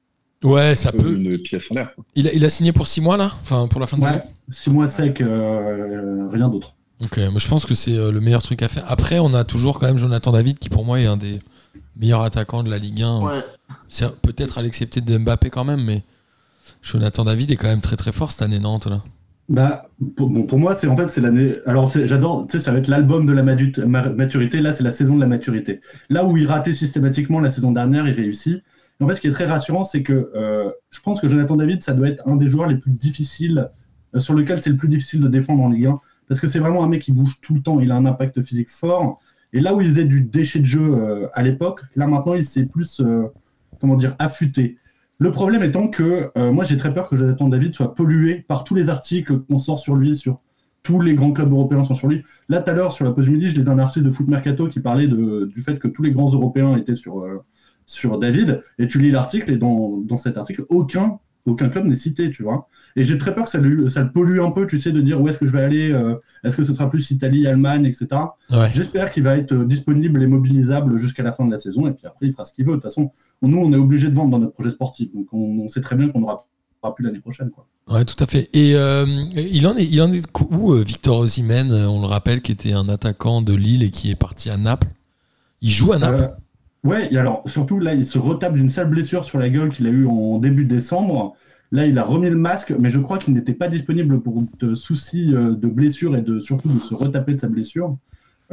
Ouais, 0.45 0.75
ça 0.75 0.91
peut. 0.91 1.15
une 1.15 1.37
pièce 1.39 1.63
en 1.71 1.75
l'air. 1.75 1.93
quoi. 1.95 2.03
Il 2.15 2.27
a, 2.27 2.33
il 2.33 2.43
a 2.45 2.49
signé 2.49 2.71
pour 2.71 2.87
6 2.87 3.01
mois, 3.01 3.17
là 3.17 3.31
Enfin, 3.41 3.67
pour 3.67 3.79
la 3.81 3.87
fin 3.87 3.97
de 3.97 4.03
saison 4.03 4.15
Ouais, 4.15 4.23
six 4.51 4.69
mois 4.69 4.87
sec, 4.87 5.21
euh, 5.21 6.27
rien 6.31 6.49
d'autre. 6.49 6.73
Ok, 7.03 7.17
moi 7.17 7.39
je 7.39 7.47
pense 7.47 7.65
que 7.65 7.75
c'est 7.75 7.97
euh, 7.97 8.11
le 8.11 8.21
meilleur 8.21 8.41
truc 8.41 8.61
à 8.61 8.69
faire. 8.69 8.85
Après, 8.87 9.19
on 9.19 9.33
a 9.33 9.43
toujours 9.43 9.79
quand 9.79 9.87
même 9.87 9.97
Jonathan 9.97 10.31
David 10.31 10.59
qui 10.59 10.69
pour 10.69 10.85
moi 10.85 10.99
est 11.01 11.05
un 11.07 11.17
des 11.17 11.39
meilleurs 11.97 12.21
attaquants 12.21 12.63
de 12.63 12.69
la 12.69 12.77
Ligue 12.77 13.01
1. 13.01 13.21
Ouais. 13.21 13.43
C'est 13.89 14.15
peut-être 14.21 14.57
à 14.57 14.61
l'excepté 14.61 15.01
de 15.01 15.17
Mbappé 15.17 15.49
quand 15.49 15.63
même, 15.65 15.83
mais 15.83 16.03
Jonathan 16.81 17.25
David 17.25 17.51
est 17.51 17.55
quand 17.57 17.67
même 17.67 17.81
très 17.81 17.95
très 17.97 18.11
fort 18.11 18.31
cette 18.31 18.43
année, 18.43 18.59
Nantes 18.59 18.87
là. 18.87 19.03
Bah, 19.47 19.89
pour, 20.15 20.29
bon, 20.29 20.43
pour 20.43 20.57
moi, 20.57 20.73
c'est 20.73 20.87
en 20.87 20.95
fait 20.97 21.07
c'est 21.09 21.21
l'année. 21.21 21.51
Alors 21.65 21.89
j'adore, 21.89 22.47
tu 22.47 22.57
sais, 22.57 22.63
ça 22.63 22.71
va 22.71 22.77
être 22.79 22.87
l'album 22.87 23.25
de 23.25 23.33
la 23.33 23.43
maturité. 23.43 24.61
Là, 24.61 24.73
c'est 24.73 24.83
la 24.83 24.91
saison 24.91 25.15
de 25.15 25.19
la 25.19 25.27
maturité. 25.27 25.81
Là 26.09 26.25
où 26.25 26.37
il 26.37 26.47
ratait 26.47 26.73
systématiquement 26.73 27.39
la 27.39 27.49
saison 27.49 27.71
dernière, 27.71 28.07
il 28.07 28.13
réussit. 28.13 28.63
En 29.01 29.07
fait, 29.07 29.15
ce 29.15 29.21
qui 29.21 29.27
est 29.27 29.31
très 29.31 29.45
rassurant, 29.45 29.83
c'est 29.83 30.03
que 30.03 30.31
euh, 30.35 30.69
je 30.89 31.01
pense 31.01 31.19
que 31.19 31.27
Jonathan 31.27 31.57
David, 31.57 31.83
ça 31.83 31.93
doit 31.93 32.07
être 32.07 32.25
un 32.27 32.37
des 32.37 32.47
joueurs 32.47 32.67
les 32.67 32.77
plus 32.77 32.91
difficiles, 32.91 33.69
euh, 34.15 34.19
sur 34.19 34.33
lequel 34.33 34.61
c'est 34.61 34.69
le 34.69 34.77
plus 34.77 34.87
difficile 34.87 35.19
de 35.19 35.27
défendre 35.27 35.63
en 35.63 35.69
Ligue 35.69 35.87
1, 35.87 35.99
parce 36.29 36.39
que 36.39 36.47
c'est 36.47 36.59
vraiment 36.59 36.83
un 36.83 36.87
mec 36.87 37.01
qui 37.01 37.11
bouge 37.11 37.39
tout 37.41 37.53
le 37.53 37.61
temps, 37.61 37.79
il 37.81 37.91
a 37.91 37.95
un 37.95 38.05
impact 38.05 38.41
physique 38.41 38.69
fort. 38.69 39.19
Et 39.51 39.59
là 39.59 39.73
où 39.75 39.81
il 39.81 39.87
faisait 39.87 40.05
du 40.05 40.21
déchet 40.21 40.59
de 40.59 40.65
jeu 40.65 40.81
euh, 40.81 41.27
à 41.33 41.43
l'époque, 41.43 41.81
là 41.95 42.07
maintenant, 42.07 42.35
il 42.35 42.43
s'est 42.43 42.65
plus, 42.65 43.01
comment 43.79 43.95
dire, 43.95 44.15
affûté. 44.19 44.77
Le 45.17 45.31
problème 45.31 45.63
étant 45.63 45.87
que 45.87 46.29
moi, 46.51 46.65
j'ai 46.65 46.75
très 46.75 46.93
peur 46.93 47.07
que 47.07 47.15
Jonathan 47.15 47.47
David 47.47 47.73
soit 47.73 47.95
pollué 47.95 48.43
par 48.49 48.65
tous 48.65 48.75
les 48.75 48.89
articles 48.89 49.39
qu'on 49.39 49.57
sort 49.57 49.79
sur 49.79 49.95
lui, 49.95 50.13
sur 50.13 50.41
tous 50.83 50.99
les 50.99 51.15
grands 51.15 51.31
clubs 51.31 51.51
européens 51.51 51.85
sont 51.85 51.93
sur 51.93 52.09
lui. 52.09 52.23
Là, 52.49 52.61
tout 52.61 52.69
à 52.69 52.73
l'heure, 52.73 52.91
sur 52.91 53.05
la 53.05 53.11
pause 53.11 53.29
midi, 53.29 53.47
je 53.47 53.55
lisais 53.55 53.69
un 53.69 53.79
article 53.79 54.05
de 54.05 54.11
Foot 54.11 54.27
Mercato 54.27 54.67
qui 54.67 54.81
parlait 54.81 55.07
du 55.07 55.61
fait 55.61 55.79
que 55.79 55.87
tous 55.87 56.03
les 56.03 56.11
grands 56.11 56.31
Européens 56.33 56.75
étaient 56.75 56.95
sur, 56.95 57.25
sur 57.85 58.19
David. 58.19 58.61
Et 58.79 58.87
tu 58.87 58.99
lis 58.99 59.11
l'article, 59.11 59.51
et 59.51 59.57
dans, 59.57 59.97
dans 59.97 60.17
cet 60.17 60.37
article, 60.37 60.65
aucun, 60.69 61.19
aucun 61.45 61.69
club 61.69 61.85
n'est 61.85 61.95
cité, 61.95 62.31
tu 62.31 62.43
vois. 62.43 62.67
Et 62.95 63.03
j'ai 63.03 63.17
très 63.17 63.35
peur 63.35 63.45
que 63.45 63.51
ça 63.51 63.59
le, 63.59 63.87
ça 63.87 64.01
le 64.01 64.11
pollue 64.11 64.39
un 64.39 64.51
peu, 64.51 64.65
tu 64.65 64.79
sais, 64.79 64.91
de 64.91 65.01
dire 65.01 65.21
où 65.21 65.27
est-ce 65.27 65.37
que 65.37 65.45
je 65.45 65.51
vais 65.51 65.61
aller, 65.61 65.91
euh, 65.91 66.15
est-ce 66.43 66.55
que 66.55 66.63
ce 66.63 66.73
sera 66.73 66.89
plus 66.89 67.11
Italie, 67.11 67.45
Allemagne, 67.45 67.85
etc. 67.85 68.07
Ouais. 68.49 68.71
J'espère 68.73 69.11
qu'il 69.11 69.23
va 69.23 69.37
être 69.37 69.51
euh, 69.51 69.65
disponible 69.65 70.23
et 70.23 70.27
mobilisable 70.27 70.97
jusqu'à 70.97 71.21
la 71.21 71.33
fin 71.33 71.45
de 71.45 71.51
la 71.51 71.59
saison, 71.59 71.87
et 71.87 71.91
puis 71.91 72.07
après, 72.07 72.25
il 72.25 72.31
fera 72.31 72.45
ce 72.45 72.53
qu'il 72.53 72.65
veut. 72.65 72.71
De 72.71 72.75
toute 72.77 72.83
façon, 72.83 73.11
nous, 73.41 73.57
on 73.57 73.71
est 73.73 73.77
obligé 73.77 74.09
de 74.09 74.15
vendre 74.15 74.31
dans 74.31 74.39
notre 74.39 74.53
projet 74.53 74.71
sportif, 74.71 75.13
donc 75.13 75.27
on, 75.33 75.59
on 75.65 75.67
sait 75.67 75.81
très 75.81 75.95
bien 75.95 76.07
qu'on 76.09 76.21
n'aura 76.21 76.47
pas 76.81 76.91
plus 76.91 77.03
l'année 77.03 77.19
prochaine. 77.19 77.51
Quoi. 77.51 77.67
Ouais, 77.89 78.05
tout 78.05 78.23
à 78.23 78.27
fait. 78.27 78.49
Et 78.53 78.75
euh, 78.75 79.05
il 79.35 79.67
en 79.67 79.75
est, 79.75 79.85
il 79.85 80.01
en 80.01 80.11
est 80.11 80.25
où 80.51 80.73
Victor 80.73 81.19
Osimhen? 81.19 81.71
On 81.71 82.01
le 82.01 82.07
rappelle, 82.07 82.41
qui 82.41 82.51
était 82.51 82.73
un 82.73 82.89
attaquant 82.89 83.41
de 83.41 83.53
Lille 83.53 83.83
et 83.83 83.91
qui 83.91 84.09
est 84.09 84.15
parti 84.15 84.49
à 84.49 84.57
Naples. 84.57 84.87
Il 85.61 85.69
joue 85.69 85.93
à 85.93 85.99
Naples? 85.99 86.31
Ouais, 86.85 87.11
et 87.11 87.17
alors 87.17 87.41
surtout 87.47 87.79
là, 87.79 87.95
il 87.95 88.05
se 88.05 88.19
retape 88.19 88.53
d'une 88.53 88.69
sale 88.69 88.87
blessure 88.87 89.25
sur 89.25 89.39
la 89.39 89.49
gueule 89.49 89.69
qu'il 89.69 89.87
a 89.87 89.89
eue 89.89 90.05
en 90.05 90.37
début 90.37 90.65
décembre. 90.65 91.33
Là, 91.71 91.87
il 91.87 91.97
a 91.97 92.03
remis 92.03 92.29
le 92.29 92.37
masque, 92.37 92.73
mais 92.79 92.91
je 92.91 92.99
crois 92.99 93.17
qu'il 93.17 93.33
n'était 93.33 93.55
pas 93.55 93.67
disponible 93.67 94.21
pour 94.21 94.43
de 94.59 94.75
soucis 94.75 95.33
euh, 95.33 95.55
de 95.55 95.67
blessure 95.67 96.15
et 96.15 96.21
de 96.21 96.39
surtout 96.39 96.69
de 96.69 96.77
se 96.77 96.93
retaper 96.93 97.33
de 97.33 97.39
sa 97.39 97.47
blessure 97.47 97.97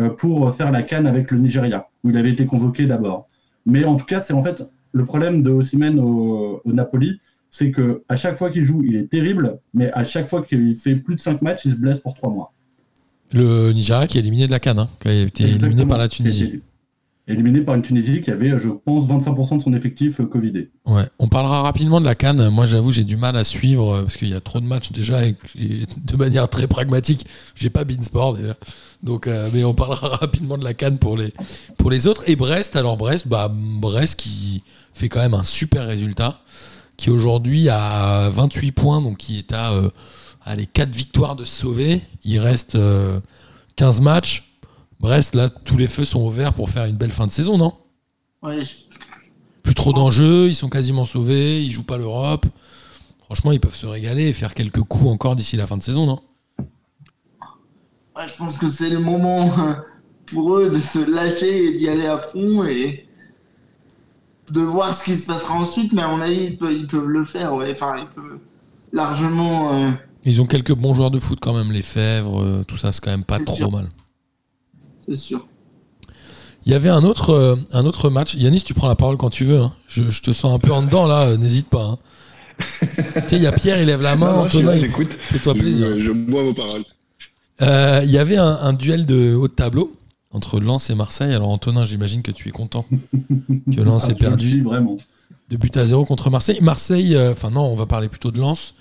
euh, 0.01 0.09
pour 0.09 0.53
faire 0.55 0.73
la 0.73 0.83
canne 0.83 1.07
avec 1.07 1.31
le 1.31 1.39
Nigeria, 1.39 1.89
où 2.03 2.11
il 2.11 2.17
avait 2.17 2.31
été 2.31 2.47
convoqué 2.47 2.87
d'abord. 2.87 3.29
Mais 3.67 3.85
en 3.85 3.97
tout 3.97 4.07
cas, 4.07 4.23
c'est 4.23 4.33
en 4.33 4.43
fait 4.43 4.67
le 4.93 5.05
problème 5.05 5.43
de 5.43 5.51
Osimhen 5.51 6.01
au, 6.01 6.63
au 6.65 6.73
Napoli, 6.73 7.21
c'est 7.51 7.71
que 7.71 8.03
à 8.09 8.17
chaque 8.17 8.37
fois 8.37 8.49
qu'il 8.49 8.65
joue, 8.65 8.83
il 8.83 8.97
est 8.97 9.11
terrible, 9.11 9.59
mais 9.75 9.93
à 9.93 10.05
chaque 10.05 10.27
fois 10.27 10.43
qu'il 10.43 10.75
fait 10.77 10.97
plus 10.97 11.17
de 11.17 11.21
5 11.21 11.43
matchs, 11.43 11.67
il 11.67 11.73
se 11.73 11.77
blesse 11.77 11.99
pour 11.99 12.15
3 12.15 12.31
mois. 12.31 12.55
Le 13.35 13.73
Nigeria 13.73 14.07
qui 14.07 14.17
est 14.17 14.21
éliminé 14.23 14.47
de 14.47 14.53
la 14.53 14.59
Cannes, 14.59 14.79
hein, 14.79 14.89
qui 15.01 15.09
a 15.09 15.23
été 15.23 15.45
éliminé 15.45 15.85
par 15.85 15.99
la 15.99 16.09
Tunisie. 16.09 16.63
Éliminé 17.33 17.61
par 17.63 17.75
une 17.75 17.83
Tunisie 17.83 18.21
qui 18.21 18.31
avait, 18.31 18.59
je 18.59 18.69
pense, 18.69 19.07
25% 19.07 19.59
de 19.59 19.63
son 19.63 19.73
effectif 19.75 20.21
euh, 20.21 20.27
Covidé. 20.27 20.71
Ouais. 20.87 21.05
On 21.19 21.29
parlera 21.29 21.63
rapidement 21.63 22.01
de 22.01 22.05
la 22.05 22.15
Cannes. 22.15 22.49
Moi, 22.51 22.67
j'avoue, 22.67 22.93
j'ai 22.93 23.05
du 23.05 23.17
mal 23.17 23.37
à 23.37 23.45
suivre 23.45 23.95
euh, 23.95 24.03
parce 24.03 24.17
qu'il 24.17 24.29
y 24.29 24.35
a 24.35 24.41
trop 24.41 24.61
de 24.61 24.67
matchs 24.67 24.93
déjà 24.93 25.25
et, 25.27 25.35
de 26.05 26.17
manière 26.17 26.49
très 26.49 26.67
pragmatique, 26.67 27.27
j'ai 27.55 27.71
pas 27.71 27.85
Beansport 27.85 28.35
déjà. 28.35 28.55
Donc, 29.03 29.27
euh, 29.27 29.51
mais 29.53 29.65
on 29.65 29.75
parlera 29.75 30.09
rapidement 30.21 30.59
de 30.59 30.65
la 30.65 30.75
Cannes 30.75 30.99
pour 30.99 31.17
les 31.17 31.33
pour 31.79 31.91
les 31.91 32.07
autres. 32.07 32.25
Et 32.29 32.37
Brest, 32.37 32.77
alors 32.77 32.97
Brest, 32.97 33.27
bah 33.29 33.51
Brest 33.53 34.17
qui 34.17 34.63
fait 34.95 35.09
quand 35.09 35.21
même 35.21 35.35
un 35.35 35.43
super 35.43 35.87
résultat, 35.87 36.41
qui 36.97 37.11
aujourd'hui 37.11 37.69
a 37.69 38.29
28 38.31 38.73
points, 38.73 39.01
donc 39.01 39.19
qui 39.19 39.39
est 39.39 39.53
à 39.53 39.73
euh, 39.73 39.91
allez, 40.45 40.67
4 40.67 40.95
victoires 40.95 41.37
de 41.37 41.45
sauver. 41.45 42.01
Il 42.25 42.39
reste 42.39 42.75
euh, 42.75 43.21
15 43.77 44.01
matchs. 44.01 44.52
Brest, 45.03 45.35
là, 45.35 45.49
tous 45.49 45.77
les 45.77 45.89
feux 45.89 46.05
sont 46.05 46.25
ouverts 46.25 46.55
pour 46.55 46.71
faire 46.71 46.85
une 46.85 46.97
belle 46.97 47.11
fin 47.11 47.27
de 47.27 47.33
saison, 47.33 47.59
non? 47.59 47.75
Ouais, 48.43 48.63
plus 49.65 49.75
trop 49.75 49.93
d'enjeux, 49.93 50.49
ils 50.49 50.55
sont 50.57 50.69
quasiment 50.69 51.05
sauvés, 51.05 51.63
ils 51.63 51.71
jouent 51.73 51.85
pas 51.85 51.97
l'Europe. 51.99 52.47
Franchement, 53.25 53.53
ils 53.53 53.61
peuvent 53.61 53.75
se 53.75 53.87
régaler 53.87 54.29
et 54.29 54.33
faire 54.33 54.55
quelques 54.55 54.83
coups 54.83 55.11
encore 55.11 55.37
d'ici 55.37 55.57
la 55.57 55.67
fin 55.67 55.77
de 55.77 55.83
saison, 55.83 56.07
non? 56.07 56.21
Ouais, 58.17 58.29
je 58.29 58.35
pense 58.37 58.59
que 58.59 58.69
c'est 58.69 58.91
le 58.91 58.99
moment 59.01 59.47
euh, 59.59 59.73
pour 60.27 60.57
eux 60.57 60.71
de 60.71 60.79
se 60.79 60.99
lâcher 61.11 61.65
et 61.67 61.79
d'y 61.79 61.89
aller 61.89 62.07
à 62.07 62.19
fond 62.19 62.65
et 62.65 63.07
de 64.53 64.61
voir 64.61 64.95
ce 64.95 65.03
qui 65.05 65.17
se 65.17 65.27
passera 65.27 65.55
ensuite. 65.55 65.93
Mais 65.93 66.03
à 66.03 66.09
mon 66.09 66.21
avis, 66.21 66.45
ils 66.45 66.59
peuvent, 66.59 66.73
ils 66.73 66.87
peuvent 66.87 67.09
le 67.09 67.25
faire. 67.25 67.55
Ouais. 67.55 67.73
Enfin, 67.73 67.95
ils 67.99 68.09
peuvent 68.09 68.39
largement. 68.93 69.73
euh, 69.75 69.91
Ils 70.25 70.43
ont 70.43 70.47
quelques 70.47 70.75
bons 70.75 70.95
joueurs 70.95 71.11
de 71.11 71.19
foot 71.19 71.39
quand 71.41 71.55
même, 71.55 71.73
les 71.73 71.83
Fèvres, 71.83 72.43
euh, 72.43 72.65
tout 72.65 72.77
ça, 72.77 72.93
c'est 72.93 73.03
quand 73.03 73.11
même 73.11 73.25
pas 73.25 73.41
trop 73.41 73.57
sûr. 73.57 73.71
mal. 73.73 73.89
C'est 75.07 75.17
sûr. 75.17 75.47
Il 76.65 76.71
y 76.73 76.75
avait 76.75 76.89
un 76.91 77.03
autre, 77.03 77.31
euh, 77.31 77.57
un 77.73 77.85
autre 77.87 78.09
match. 78.09 78.35
Yanis, 78.35 78.63
tu 78.63 78.73
prends 78.75 78.87
la 78.89 78.95
parole 78.95 79.17
quand 79.17 79.31
tu 79.31 79.45
veux. 79.45 79.59
hein. 79.61 79.73
Je, 79.89 80.09
je 80.11 80.23
te 80.23 80.31
sens 80.33 80.55
un 80.55 80.59
peu 80.61 80.73
en 80.73 80.83
dedans 80.83 81.07
là, 81.07 81.23
euh, 81.27 81.37
n'hésite 81.37 81.69
pas. 81.69 81.83
hein. 81.85 81.99
tu 82.59 82.67
sais, 82.67 83.37
il 83.37 83.43
y 83.43 83.47
a 83.47 83.53
Pierre, 83.53 83.81
il 83.81 83.87
lève 83.87 84.03
la 84.03 84.15
main, 84.17 84.31
Non, 84.33 84.37
non, 84.39 84.45
je 84.45 84.49
suis 84.51 84.59
Antonin, 84.59 84.71
là, 84.73 84.77
il- 84.77 84.81
j'écoute. 84.83 85.13
fais-toi 85.13 85.55
plaisir. 85.55 85.89
Je, 85.97 86.01
je 86.01 86.13
bois 86.13 86.45
vos 86.45 86.55
paroles. 86.55 86.85
Euh, 87.63 88.01
Il 88.05 88.11
y 88.11 88.19
avait 88.19 88.37
un, 88.37 88.59
un 88.61 88.73
duel 88.73 89.07
de 89.07 89.35
haut 89.35 89.49
de 89.49 89.53
tableau 89.53 89.97
entre 90.31 90.61
Lens 90.61 90.89
et 90.91 90.95
Marseille. 90.95 91.33
Alors 91.35 91.49
Antonin, 91.49 91.85
j'imagine 91.85 92.23
que 92.23 92.31
tu 92.31 92.49
es 92.49 92.53
content 92.53 92.87
que 93.73 93.81
Lens 93.81 94.05
Ah, 94.05 94.13
ait 94.13 94.15
je 94.19 94.23
le 94.25 94.29
perdu. 94.29 94.49
suis 94.49 94.61
vraiment. 94.61 94.97
de 95.51 95.57
but 95.57 95.77
à 95.77 95.85
zéro 95.87 96.05
contre 96.05 96.31
Marseille. 96.31 96.59
Marseille, 96.61 97.17
euh, 97.17 97.33
enfin 97.33 97.51
non, 97.51 97.63
on 97.63 97.75
va 97.77 97.87
parler 97.87 98.09
plutôt 98.09 98.31
de 98.31 98.39
Lens. 98.39 98.75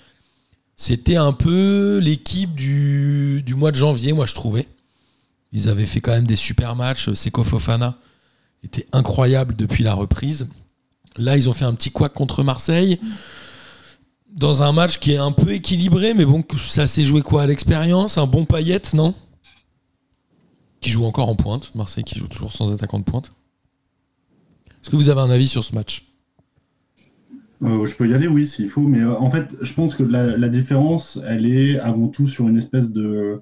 C'était 0.76 1.16
un 1.16 1.32
peu 1.32 1.98
l'équipe 1.98 2.54
du, 2.54 3.42
du 3.44 3.54
mois 3.56 3.70
de 3.72 3.76
janvier, 3.76 4.12
moi 4.12 4.24
je 4.26 4.34
trouvais. 4.34 4.68
Ils 5.52 5.68
avaient 5.68 5.86
fait 5.86 6.00
quand 6.00 6.12
même 6.12 6.26
des 6.26 6.36
super 6.36 6.74
matchs. 6.76 7.12
Seko 7.12 7.44
Fofana 7.44 7.98
était 8.64 8.86
incroyable 8.92 9.54
depuis 9.54 9.84
la 9.84 9.94
reprise. 9.94 10.48
Là, 11.16 11.36
ils 11.36 11.48
ont 11.48 11.52
fait 11.52 11.66
un 11.66 11.74
petit 11.74 11.90
couac 11.90 12.12
contre 12.12 12.42
Marseille. 12.42 12.98
Dans 14.34 14.62
un 14.62 14.72
match 14.72 14.98
qui 14.98 15.12
est 15.12 15.18
un 15.18 15.32
peu 15.32 15.52
équilibré, 15.52 16.14
mais 16.14 16.24
bon, 16.24 16.42
ça 16.56 16.86
s'est 16.86 17.04
joué 17.04 17.20
quoi 17.20 17.42
à 17.42 17.46
l'expérience? 17.46 18.16
Un 18.16 18.26
bon 18.26 18.46
paillette, 18.46 18.94
non? 18.94 19.14
Qui 20.80 20.88
joue 20.88 21.04
encore 21.04 21.28
en 21.28 21.36
pointe. 21.36 21.74
Marseille 21.74 22.04
qui 22.04 22.18
joue 22.18 22.28
toujours 22.28 22.52
sans 22.52 22.72
attaquant 22.72 22.98
de 22.98 23.04
pointe. 23.04 23.32
Est-ce 24.80 24.88
que 24.88 24.96
vous 24.96 25.10
avez 25.10 25.20
un 25.20 25.30
avis 25.30 25.48
sur 25.48 25.62
ce 25.62 25.74
match? 25.74 26.06
Euh, 27.62 27.84
je 27.84 27.94
peux 27.94 28.08
y 28.08 28.14
aller, 28.14 28.26
oui, 28.26 28.46
s'il 28.46 28.68
faut, 28.68 28.88
mais 28.88 29.00
euh, 29.00 29.16
en 29.18 29.30
fait, 29.30 29.48
je 29.60 29.72
pense 29.74 29.94
que 29.94 30.02
la, 30.02 30.36
la 30.36 30.48
différence, 30.48 31.20
elle 31.28 31.46
est 31.46 31.78
avant 31.78 32.08
tout 32.08 32.26
sur 32.26 32.48
une 32.48 32.58
espèce 32.58 32.90
de, 32.90 33.40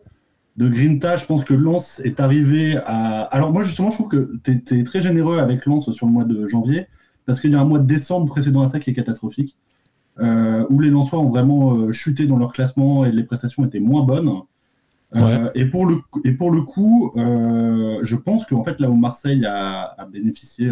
de 0.56 0.68
grinta. 0.68 1.16
Je 1.16 1.24
pense 1.24 1.44
que 1.44 1.54
Lens 1.54 2.00
est 2.04 2.20
arrivé 2.20 2.76
à. 2.84 3.22
Alors, 3.22 3.52
moi, 3.52 3.62
justement, 3.62 3.90
je 3.90 3.96
trouve 3.96 4.08
que 4.08 4.38
tu 4.44 4.78
es, 4.78 4.84
très 4.84 5.02
généreux 5.02 5.38
avec 5.38 5.66
Lens 5.66 5.90
sur 5.90 6.06
le 6.06 6.12
mois 6.12 6.24
de 6.24 6.46
janvier, 6.46 6.86
parce 7.26 7.40
qu'il 7.40 7.52
y 7.52 7.54
a 7.54 7.60
un 7.60 7.64
mois 7.64 7.78
de 7.78 7.86
décembre 7.86 8.26
précédent 8.26 8.62
à 8.62 8.68
ça 8.68 8.80
qui 8.80 8.90
est 8.90 8.94
catastrophique, 8.94 9.56
euh, 10.20 10.66
où 10.68 10.80
les 10.80 10.90
Lensois 10.90 11.18
ont 11.18 11.28
vraiment 11.28 11.74
euh, 11.74 11.92
chuté 11.92 12.26
dans 12.26 12.36
leur 12.36 12.52
classement 12.52 13.04
et 13.04 13.12
les 13.12 13.22
prestations 13.22 13.64
étaient 13.64 13.80
moins 13.80 14.02
bonnes. 14.02 14.30
Euh, 15.16 15.50
et, 15.54 15.64
pour 15.64 15.86
le, 15.86 15.96
et 16.24 16.32
pour 16.32 16.52
le 16.52 16.62
coup, 16.62 17.12
je 17.16 18.16
pense 18.16 18.44
qu'en 18.44 18.62
fait, 18.62 18.78
là 18.78 18.88
où 18.88 18.94
Marseille 18.94 19.44
a, 19.44 19.94
a 19.98 20.06
bénéficié. 20.06 20.70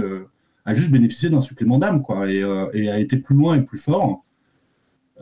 a 0.65 0.75
juste 0.75 0.91
bénéficié 0.91 1.31
d'un 1.31 1.41
supplément 1.41 1.79
d'âme, 1.79 2.03
quoi, 2.03 2.31
et, 2.31 2.45
et 2.75 2.91
a 2.91 2.99
été 2.99 3.17
plus 3.17 3.35
loin 3.35 3.57
et 3.57 3.63
plus 3.63 3.79
fort. 3.79 4.25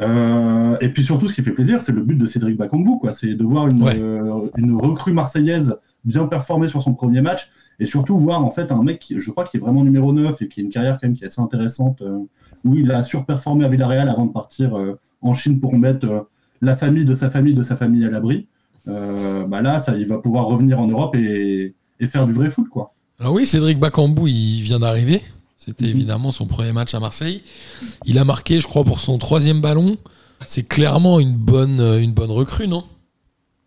Euh, 0.01 0.77
et 0.81 0.89
puis 0.91 1.05
surtout, 1.05 1.27
ce 1.29 1.33
qui 1.35 1.43
fait 1.43 1.53
plaisir, 1.53 1.81
c'est 1.81 1.93
le 1.93 2.03
but 2.03 2.17
de 2.17 2.27
Cédric 2.27 2.57
Bakambu, 2.57 2.99
quoi. 3.01 3.13
C'est 3.13 3.35
de 3.35 3.45
voir 3.45 3.67
une, 3.69 3.83
Ouais. 3.83 3.99
euh, 3.99 4.49
une 4.57 4.75
recrue 4.77 5.13
marseillaise 5.13 5.77
bien 6.05 6.27
performer 6.27 6.69
sur 6.69 6.83
son 6.83 6.93
premier 6.95 7.21
match, 7.23 7.49
et 7.81 7.87
surtout 7.87 8.17
voir 8.19 8.45
en 8.45 8.51
fait 8.51 8.71
un 8.73 8.83
mec, 8.83 8.99
qui, 9.01 9.19
je 9.21 9.31
crois, 9.31 9.45
qui 9.45 9.57
est 9.57 9.61
vraiment 9.61 9.83
numéro 9.85 10.13
9 10.13 10.41
et 10.43 10.49
qui 10.49 10.61
a 10.61 10.63
une 10.65 10.71
carrière 10.71 10.99
quand 11.01 11.09
même 11.09 11.17
qui 11.17 11.25
est 11.25 11.29
assez 11.29 11.41
intéressante, 11.41 12.01
euh, 12.03 12.19
où 12.65 12.75
il 12.75 12.91
a 12.93 13.03
surperformé 13.03 13.65
à 13.65 13.69
Villarreal 13.69 14.09
avant 14.09 14.27
de 14.27 14.33
partir 14.33 14.75
en 15.23 15.35
Chine 15.35 15.61
pour 15.61 15.77
mettre 15.79 16.29
la 16.61 16.75
famille 16.77 17.05
de 17.05 17.15
sa 17.15 17.29
famille 17.31 17.55
de 17.55 17.63
sa 17.63 17.77
famille 17.77 18.05
à 18.05 18.11
l'abri. 18.11 18.49
Bah 18.87 19.61
là, 19.63 19.79
ça, 19.81 19.97
il 19.97 20.07
va 20.07 20.19
pouvoir 20.19 20.47
revenir 20.47 20.81
en 20.81 20.87
Europe 20.87 21.15
et, 21.17 21.75
et 22.01 22.07
faire 22.07 22.27
du 22.27 22.33
vrai 22.33 22.51
foot, 22.51 22.69
quoi. 22.69 22.93
Alors 23.21 23.33
oui, 23.35 23.47
Cédric 23.47 23.79
Bakambu, 23.79 24.29
il 24.29 24.63
vient 24.63 24.79
d'arriver. 24.81 25.21
C'était 25.67 25.85
Mhm. 25.85 25.91
évidemment 25.91 26.31
son 26.33 26.47
premier 26.47 26.73
match 26.73 26.95
à 26.95 27.01
Marseille. 27.01 27.43
Il 28.05 28.19
a 28.19 28.25
marqué, 28.25 28.61
je 28.61 28.67
crois, 28.67 28.85
pour 28.85 29.01
son 29.01 29.19
troisième 29.19 29.61
ballon. 29.61 29.97
C'est 30.47 30.67
clairement 30.69 31.19
une 31.19 31.33
bonne, 31.35 31.81
euh, 31.81 32.01
une 32.01 32.13
bonne 32.13 32.31
recrue, 32.31 32.69
non? 32.69 32.85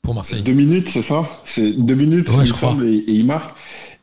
Pour 0.01 0.13
Marseille. 0.15 0.41
Deux 0.41 0.53
minutes, 0.53 0.87
c'est 0.89 1.01
ça? 1.01 1.29
C'est 1.45 1.73
deux 1.73 1.95
minutes, 1.95 2.29
Ouais, 2.29 2.43
il 2.43 2.47
je 2.47 2.53
crois. 2.53 2.77
et, 2.83 2.87
et 2.95 3.11
il 3.11 3.25
marque. 3.25 3.55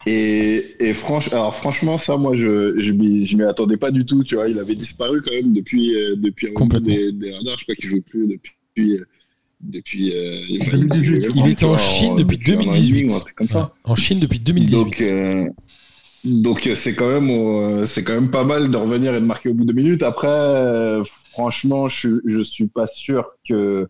Et, 0.09 0.77
et 0.79 0.93
franch- 0.93 1.33
alors 1.33 1.55
franchement, 1.57 1.99
ça, 1.99 2.17
moi, 2.17 2.37
je 2.37 2.81
je 2.81 2.93
m'y 2.93 3.27
je 3.27 3.37
m'y 3.37 3.43
attendais 3.45 3.77
pas 3.77 3.91
du 3.91 4.05
tout. 4.05 4.23
Tu 4.23 4.35
vois, 4.37 4.49
il 4.49 4.59
avait 4.59 4.75
disparu 4.77 5.21
quand 5.23 5.33
même 5.33 5.53
depuis, 5.53 5.97
euh, 5.97 6.15
depuis 6.17 6.47
un 6.47 6.51
moment 6.51 6.61
Complètement. 6.61 6.95
des, 6.95 7.13
des 7.13 7.33
radars. 7.35 7.59
Je 7.59 7.65
crois 7.65 7.75
qu'il 7.75 7.89
joue 7.89 8.03
plus 8.03 8.29
depuis. 8.29 8.99
euh, 8.99 9.05
depuis 9.59 10.13
euh, 10.13 10.43
enfin, 10.61 10.77
2018. 10.77 11.27
il, 11.35 11.41
Il 11.41 11.49
était 11.51 11.65
en 11.65 11.79
Chine 11.79 12.15
depuis 12.17 12.37
un 12.53 12.57
an 12.59 12.61
et 12.61 12.65
demi 12.65 12.67
2018. 12.67 13.11
ou 13.11 13.15
un 13.17 13.21
truc 13.21 13.35
comme 13.35 13.49
ça. 13.49 13.59
Ouais, 13.61 13.67
en 13.85 13.95
Chine 13.97 14.19
depuis 14.21 14.39
2018. 14.39 14.77
Donc, 14.77 15.01
euh, 15.01 15.47
donc 16.27 16.67
euh, 16.67 16.75
c'est 16.75 16.95
quand 16.95 17.09
même 17.09 17.31
euh, 17.31 17.87
c'est 17.87 18.05
quand 18.05 18.15
même 18.15 18.31
pas 18.31 18.45
mal 18.45 18.71
de 18.71 18.77
revenir 18.77 19.15
et 19.15 19.21
de 19.21 19.27
marquer 19.27 19.49
au 19.49 19.55
bout 19.55 19.65
de 19.65 19.73
minutes. 19.73 20.03
Après, 20.03 20.29
euh, 20.29 21.03
franchement, 21.33 21.89
je 21.89 21.97
suis 21.97 22.15
je 22.27 22.43
suis 22.43 22.67
pas 22.67 22.87
sûr 22.87 23.25
que 23.49 23.89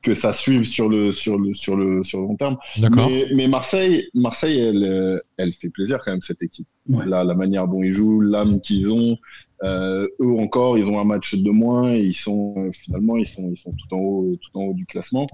que 0.00 0.14
ça 0.14 0.32
suive 0.32 0.62
sur 0.62 0.88
le, 0.88 1.10
sur 1.10 1.38
le, 1.38 1.52
sur 1.52 1.76
le, 1.76 2.04
sur 2.04 2.20
le 2.20 2.28
long 2.28 2.36
terme. 2.36 2.56
D'accord. 2.78 3.08
Mais, 3.10 3.26
mais 3.34 3.48
Marseille, 3.48 4.08
Marseille 4.14 4.58
elle, 4.58 5.20
elle 5.36 5.52
fait 5.52 5.70
plaisir 5.70 5.98
quand 6.04 6.12
même, 6.12 6.22
cette 6.22 6.40
équipe. 6.40 6.68
Ouais. 6.88 7.04
La, 7.04 7.24
la 7.24 7.34
manière 7.34 7.66
dont 7.66 7.82
ils 7.82 7.90
jouent, 7.90 8.20
l'âme 8.20 8.60
qu'ils 8.60 8.90
ont. 8.90 9.16
Euh, 9.64 10.06
eux 10.20 10.38
encore, 10.38 10.78
ils 10.78 10.84
ont 10.84 11.00
un 11.00 11.04
match 11.04 11.34
de 11.34 11.50
moins 11.50 11.92
et 11.92 12.00
ils 12.00 12.14
sont 12.14 12.54
euh, 12.58 12.70
finalement 12.70 13.16
ils 13.16 13.26
sont, 13.26 13.50
ils 13.50 13.56
sont 13.58 13.72
tout 13.72 13.92
en 13.92 13.98
haut, 13.98 14.36
tout 14.40 14.56
en 14.56 14.66
haut 14.66 14.72
du 14.72 14.86
classement. 14.86 15.26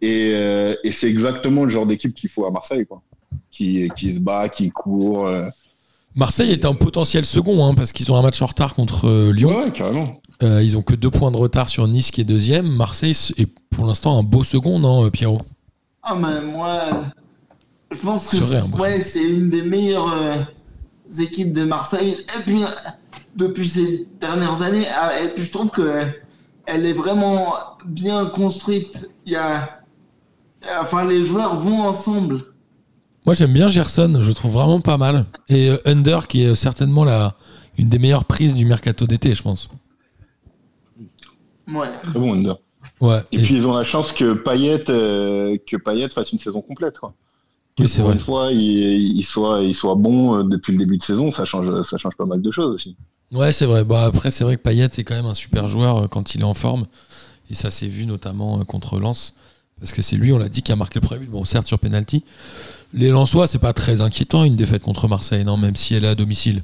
Et, 0.00 0.30
euh, 0.34 0.76
et 0.84 0.92
c'est 0.92 1.10
exactement 1.10 1.64
le 1.64 1.70
genre 1.70 1.86
d'équipe 1.86 2.14
qu'il 2.14 2.30
faut 2.30 2.46
à 2.46 2.52
Marseille, 2.52 2.86
quoi. 2.86 3.02
Qui, 3.50 3.90
qui 3.96 4.14
se 4.14 4.20
bat, 4.20 4.48
qui 4.48 4.70
court. 4.70 5.26
euh. 5.26 5.48
Marseille 6.18 6.50
est 6.50 6.64
un 6.64 6.74
potentiel 6.74 7.24
second, 7.24 7.64
hein, 7.64 7.74
parce 7.74 7.92
qu'ils 7.92 8.10
ont 8.10 8.16
un 8.16 8.22
match 8.22 8.42
en 8.42 8.46
retard 8.46 8.74
contre 8.74 9.06
euh, 9.06 9.30
Lyon. 9.32 9.50
Ouais, 9.50 9.64
ouais, 9.66 9.70
carrément. 9.70 10.20
Euh, 10.42 10.60
ils 10.64 10.76
ont 10.76 10.82
que 10.82 10.96
deux 10.96 11.10
points 11.10 11.30
de 11.30 11.36
retard 11.36 11.68
sur 11.68 11.86
Nice 11.86 12.10
qui 12.10 12.22
est 12.22 12.24
deuxième. 12.24 12.66
Marseille 12.66 13.16
est 13.36 13.46
pour 13.70 13.86
l'instant 13.86 14.18
un 14.18 14.24
beau 14.24 14.42
second, 14.42 14.80
non, 14.80 15.04
euh, 15.04 15.10
Pierrot? 15.10 15.40
Ah, 16.02 16.16
mais 16.16 16.40
moi, 16.40 16.80
je 17.92 18.00
pense 18.00 18.26
que 18.26 18.36
un 18.36 18.78
ouais, 18.80 19.00
c'est 19.00 19.22
une 19.22 19.48
des 19.48 19.62
meilleures 19.62 20.12
euh, 20.12 21.20
équipes 21.20 21.52
de 21.52 21.62
Marseille. 21.62 22.16
Et 22.36 22.42
puis, 22.42 22.62
depuis 23.36 23.68
ces 23.68 24.08
dernières 24.20 24.60
années, 24.62 24.86
ah, 25.00 25.22
et 25.22 25.28
puis 25.28 25.44
je 25.44 25.52
trouve 25.52 25.70
que 25.70 26.02
elle 26.66 26.84
est 26.84 26.94
vraiment 26.94 27.54
bien 27.84 28.26
construite. 28.26 29.08
Il 29.24 29.34
y 29.34 29.36
a, 29.36 29.82
enfin, 30.80 31.04
les 31.04 31.24
joueurs 31.24 31.54
vont 31.60 31.82
ensemble. 31.82 32.42
Moi 33.28 33.34
j'aime 33.34 33.52
bien 33.52 33.68
Gerson, 33.68 34.20
je 34.22 34.28
le 34.28 34.32
trouve 34.32 34.52
vraiment 34.52 34.80
pas 34.80 34.96
mal. 34.96 35.26
Et 35.50 35.68
euh, 35.68 35.76
Under 35.84 36.26
qui 36.28 36.44
est 36.44 36.54
certainement 36.54 37.04
la, 37.04 37.36
une 37.76 37.90
des 37.90 37.98
meilleures 37.98 38.24
prises 38.24 38.54
du 38.54 38.64
mercato 38.64 39.06
d'été, 39.06 39.34
je 39.34 39.42
pense. 39.42 39.68
Ouais. 41.70 41.88
Très 42.04 42.18
bon, 42.18 42.32
Under. 42.32 42.56
Ouais, 43.02 43.20
Et, 43.30 43.36
et- 43.36 43.42
puis 43.42 43.56
ils 43.56 43.66
ont 43.66 43.74
la 43.74 43.84
chance 43.84 44.12
que 44.12 44.32
Payet, 44.32 44.88
euh, 44.88 45.58
que 45.70 45.76
Payet 45.76 46.08
fasse 46.08 46.32
une 46.32 46.38
saison 46.38 46.62
complète. 46.62 46.98
Quoi. 46.98 47.12
oui, 47.78 47.86
c'est 47.86 48.00
vrai. 48.00 48.14
une 48.14 48.18
fois, 48.18 48.48
il, 48.50 48.60
il 49.18 49.22
soit, 49.22 49.60
il 49.60 49.74
soit 49.74 49.94
bon 49.94 50.38
euh, 50.38 50.42
depuis 50.44 50.72
le 50.72 50.78
début 50.78 50.96
de 50.96 51.02
saison, 51.02 51.30
ça 51.30 51.44
change, 51.44 51.82
ça 51.82 51.98
change 51.98 52.16
pas 52.16 52.24
mal 52.24 52.40
de 52.40 52.50
choses 52.50 52.74
aussi. 52.76 52.96
Ouais, 53.30 53.52
c'est 53.52 53.66
vrai. 53.66 53.84
Bah, 53.84 54.06
après, 54.06 54.30
c'est 54.30 54.42
vrai 54.42 54.56
que 54.56 54.62
Payet 54.62 54.86
est 54.86 55.04
quand 55.04 55.14
même 55.14 55.26
un 55.26 55.34
super 55.34 55.68
joueur 55.68 55.98
euh, 56.04 56.06
quand 56.08 56.34
il 56.34 56.40
est 56.40 56.44
en 56.44 56.54
forme. 56.54 56.86
Et 57.50 57.54
ça 57.54 57.70
s'est 57.70 57.88
vu 57.88 58.06
notamment 58.06 58.64
contre 58.64 58.98
Lens. 58.98 59.34
Parce 59.80 59.92
que 59.92 60.00
c'est 60.02 60.16
lui, 60.16 60.32
on 60.32 60.38
l'a 60.38 60.48
dit, 60.48 60.62
qui 60.62 60.72
a 60.72 60.76
marqué 60.76 60.98
le 60.98 61.06
premier 61.06 61.20
but. 61.20 61.30
Bon, 61.30 61.44
certes, 61.44 61.66
sur 61.66 61.78
penalty. 61.78 62.24
Les 62.92 63.10
Lensois, 63.10 63.46
c'est 63.46 63.58
pas 63.58 63.72
très 63.72 64.00
inquiétant 64.00 64.44
une 64.44 64.56
défaite 64.56 64.82
contre 64.82 65.08
Marseille, 65.08 65.44
non, 65.44 65.56
même 65.56 65.76
si 65.76 65.94
elle 65.94 66.04
est 66.04 66.08
à 66.08 66.14
domicile. 66.14 66.62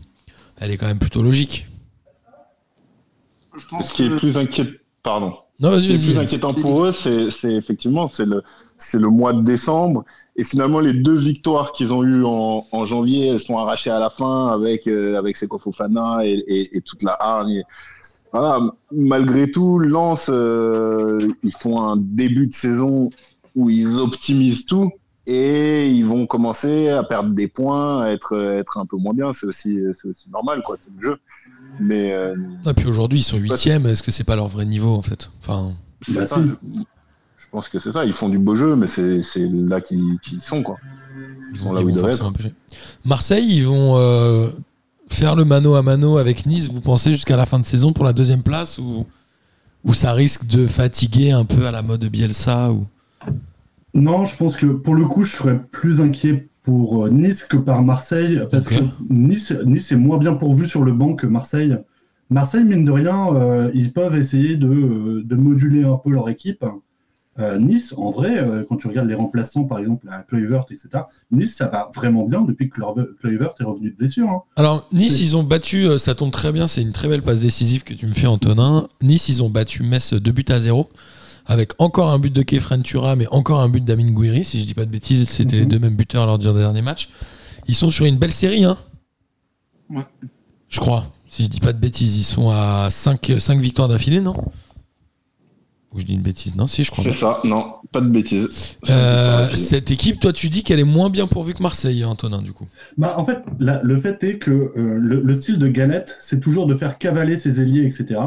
Elle 0.57 0.71
est 0.71 0.77
quand 0.77 0.87
même 0.87 0.99
plutôt 0.99 1.23
logique. 1.23 1.67
Je 3.57 3.67
pense 3.69 3.89
Ce 3.91 3.95
qui 3.95 4.05
est 4.05 4.17
plus 4.17 4.37
inquiétant, 4.37 4.73
pardon. 5.03 5.35
Non, 5.61 5.71
Ce 5.75 5.77
vas-y, 5.77 5.87
qui 5.87 5.93
est 5.93 5.99
plus 5.99 6.13
vas-y. 6.15 6.25
inquiétant 6.25 6.55
pour 6.55 6.85
eux, 6.85 6.93
c'est 6.93 7.31
c'est 7.31 7.53
effectivement 7.53 8.09
c'est 8.09 8.25
le, 8.25 8.43
c'est 8.79 8.99
le 8.99 9.09
mois 9.09 9.33
de 9.33 9.43
décembre. 9.43 10.05
Et 10.37 10.43
finalement, 10.43 10.81
les 10.81 10.93
deux 10.93 11.17
victoires 11.17 11.73
qu'ils 11.73 11.93
ont 11.93 12.03
eues 12.03 12.25
en, 12.25 12.67
en 12.73 12.85
janvier, 12.85 13.29
elles 13.29 13.41
sont 13.41 13.57
arrachées 13.59 13.91
à 13.91 14.01
la 14.01 14.11
fin 14.11 14.49
avec, 14.49 14.89
euh, 14.89 15.17
avec 15.17 15.37
Seko 15.37 15.59
Fofana 15.61 16.27
et, 16.27 16.33
et, 16.49 16.77
et 16.77 16.81
toute 16.81 17.05
la 17.05 17.17
hargne. 17.21 17.63
Voilà, 18.33 18.59
malgré 18.91 19.49
tout, 19.53 19.79
Lens, 19.79 20.27
euh, 20.29 21.19
ils 21.45 21.53
font 21.53 21.81
un 21.81 21.97
début 21.97 22.49
de 22.49 22.53
saison 22.53 23.11
où 23.55 23.71
ils 23.71 23.97
optimisent 23.99 24.67
tout 24.67 24.91
et 25.27 25.89
ils 25.89 26.05
vont 26.05 26.27
commencer 26.27 26.89
à 26.91 27.03
perdre 27.03 27.31
des 27.31 27.49
points, 27.49 28.03
à 28.03 28.09
être, 28.11 28.37
être 28.37 28.79
un 28.79 28.87
peu 28.87 28.97
moins 28.97 29.15
bien. 29.15 29.33
C'est 29.33 29.47
aussi, 29.47 29.79
c'est 29.95 30.09
aussi 30.09 30.31
normal, 30.31 30.63
quoi. 30.65 30.77
C'est 30.81 30.91
le 30.97 31.03
jeu. 31.11 31.19
Mais 31.81 32.13
euh, 32.13 32.35
Et 32.67 32.75
puis 32.75 32.87
aujourd'hui, 32.87 33.21
ils 33.21 33.25
sont 33.25 33.39
huitièmes. 33.39 33.87
Est-ce 33.87 34.03
que 34.03 34.11
c'est 34.11 34.25
pas 34.25 34.37
leur 34.37 34.49
vrai 34.49 34.65
niveau, 34.67 34.95
en 34.95 35.03
fait? 35.03 35.31
Enfin, 35.41 35.73
Bah, 36.09 36.27
ça, 36.27 36.41
je, 36.45 36.53
je 37.37 37.47
pense 37.51 37.69
que 37.69 37.79
c'est 37.79 37.93
ça. 37.93 38.05
Ils 38.05 38.13
font 38.13 38.29
du 38.29 38.39
beau 38.39 38.55
jeu, 38.55 38.77
mais 38.77 38.87
c'est 38.87 39.23
c'est 39.23 39.49
là 39.51 39.81
qu'ils 39.81 40.19
sont, 40.41 40.63
quoi. 40.63 40.77
ils 41.53 41.59
sont 41.59 41.73
là 41.73 41.83
où 41.83 41.89
ils 41.89 41.95
doivent. 41.95 42.19
Marseille, 43.05 43.47
ils 43.49 43.65
vont 43.65 43.97
euh, 43.97 44.51
faire 45.09 45.35
le 45.35 45.45
mano 45.45 45.75
à 45.75 45.83
mano 45.83 46.19
avec 46.19 46.47
Nice, 46.47 46.69
vous 46.69 46.81
pensez, 46.81 47.13
jusqu'à 47.13 47.37
la 47.37 47.47
fin 47.47 47.59
de 47.59 47.67
saison 47.67 47.93
pour 47.93 48.05
la 48.05 48.13
deuxième 48.13 48.43
place 48.43 48.79
ou, 48.79 49.07
ou 49.85 49.95
ça 49.95 50.13
risque 50.13 50.47
de 50.47 50.67
fatiguer 50.67 51.31
un 51.31 51.45
peu 51.45 51.67
à 51.67 51.71
la 51.71 51.83
mode 51.83 52.05
Bielsa 52.07 52.71
ou... 52.73 52.87
Non, 53.95 54.27
je 54.27 54.37
pense 54.37 54.57
que 54.57 54.67
pour 54.67 54.95
le 54.95 55.05
coup, 55.07 55.25
je 55.25 55.33
serais 55.37 55.59
plus 55.71 56.01
inquiet 56.01 56.49
pour 56.63 57.07
euh, 57.07 57.11
Nice 57.11 57.45
que 57.45 57.57
par 57.57 57.83
Marseille, 57.83 58.41
parce 58.51 58.67
que 58.69 58.75
Nice, 59.11 59.53
Nice 59.67 59.93
est 59.93 59.97
moins 59.97 60.19
bien 60.19 60.35
pourvu 60.35 60.67
sur 60.67 60.83
le 60.83 60.93
banc 60.93 61.15
que 61.15 61.27
Marseille. 61.27 61.77
Marseille, 62.31 62.65
mine 62.65 62.85
de 62.85 62.91
rien, 62.91 63.35
euh, 63.35 63.71
ils 63.75 63.93
peuvent 63.93 64.17
essayer 64.17 64.57
de, 64.57 64.67
euh, 64.69 65.23
de 65.25 65.37
moduler 65.37 65.85
un 65.85 65.97
peu 65.97 66.11
leur 66.11 66.29
équipe. 66.29 66.65
Euh, 67.41 67.59
nice, 67.59 67.93
en 67.97 68.11
vrai, 68.11 68.39
euh, 68.39 68.63
quand 68.69 68.77
tu 68.77 68.87
regardes 68.87 69.09
les 69.09 69.15
remplaçants, 69.17 69.65
par 69.65 69.81
exemple, 69.81 70.07
à 70.09 70.21
Kluivert, 70.23 70.65
etc., 70.71 70.89
Nice, 71.33 71.55
ça 71.57 71.67
va 71.69 71.91
vraiment 71.95 72.25
bien 72.27 72.43
depuis 72.43 72.71
que 72.71 72.77
Kluivert- 73.21 73.55
est 73.61 73.65
revenu 73.65 73.91
de 73.91 73.97
blessure. 73.97 74.29
hein. 74.31 74.43
Alors, 74.57 74.89
Nice, 74.93 75.21
ils 75.21 75.37
ont 75.37 75.43
battu, 75.43 75.87
ça 75.99 76.15
tombe 76.15 76.31
très 76.31 76.53
bien, 76.53 76.67
c'est 76.69 76.81
une 76.81 76.93
très 76.93 77.09
belle 77.09 77.23
passe 77.23 77.41
décisive 77.41 77.83
que 77.83 77.93
tu 77.93 78.07
me 78.07 78.13
fais, 78.13 78.29
Antonin. 78.29 78.87
Nice, 79.03 79.29
ils 79.29 79.43
ont 79.43 79.51
battu 79.51 79.83
Metz 79.83 80.15
2 80.15 80.31
buts 80.33 80.45
à 80.49 80.61
0, 80.61 80.89
avec 81.47 81.73
encore 81.79 82.11
un 82.11 82.19
but 82.19 82.33
de 82.33 82.43
Kefren 82.43 82.83
Tura, 82.83 83.17
mais 83.17 83.27
encore 83.31 83.61
un 83.61 83.69
but 83.69 83.85
d'Amin 83.85 84.11
Gouiri, 84.11 84.45
si 84.45 84.61
je 84.61 84.67
dis 84.67 84.75
pas 84.75 84.85
de 84.85 84.91
bêtises, 84.91 85.29
c'était 85.29 85.57
les 85.57 85.63
Mhm. 85.65 85.69
deux 85.69 85.79
mêmes 85.79 85.97
buteurs 85.97 86.27
lors 86.27 86.39
du 86.39 86.47
dernier 86.53 86.83
match. 86.83 87.11
Ils 87.67 87.75
sont 87.75 87.91
sur 87.91 88.05
une 88.07 88.17
belle 88.17 88.33
série, 88.33 88.65
hein 88.65 88.79
Ouais. 89.91 90.05
Je 90.69 90.81
crois, 90.81 91.05
si 91.29 91.45
je 91.45 91.49
dis 91.49 91.61
pas 91.61 91.73
de 91.73 91.79
bêtises, 91.79 92.17
ils 92.17 92.25
sont 92.25 92.51
à 92.51 92.89
5, 92.91 93.31
victoires 93.59 93.89
d'affilée, 93.89 94.21
non? 94.21 94.35
Ou 95.93 96.01
je 96.01 96.05
dis 96.05 96.15
une 96.15 96.23
bêtise, 96.23 96.57
non 96.57 96.67
Si, 96.67 96.83
je 96.83 96.91
crois. 96.91 97.05
C'est 97.05 97.13
ça, 97.13 97.41
non, 97.45 97.75
pas 97.93 98.01
de 98.01 98.09
bêtises. 98.09 98.49
Euh, 98.91 99.47
cette 99.55 99.93
équipe, 99.93 100.19
toi, 100.19 100.33
tu 100.33 100.49
dis 100.49 100.65
qu'elle 100.65 100.81
est 100.81 100.85
moins 100.85 101.09
bien 101.09 101.29
pourvue 101.29 101.55
que 101.55 101.63
Marseille, 101.63 102.05
Antonin, 102.05 102.43
du 102.43 102.53
coup. 102.53 102.67
Bah, 102.99 103.15
en 103.17 103.25
fait, 103.25 103.39
la- 103.61 103.81
le 103.83 103.97
fait 103.97 104.23
est 104.25 104.39
que 104.39 104.51
euh, 104.51 104.73
le, 104.99 105.21
le 105.21 105.35
style 105.35 105.59
de 105.59 105.69
Galette, 105.69 106.17
c'est 106.21 106.41
toujours 106.41 106.67
de 106.67 106.75
faire 106.75 106.99
cavaler 106.99 107.37
ses 107.37 107.61
ailiers, 107.61 107.85
etc. 107.87 108.21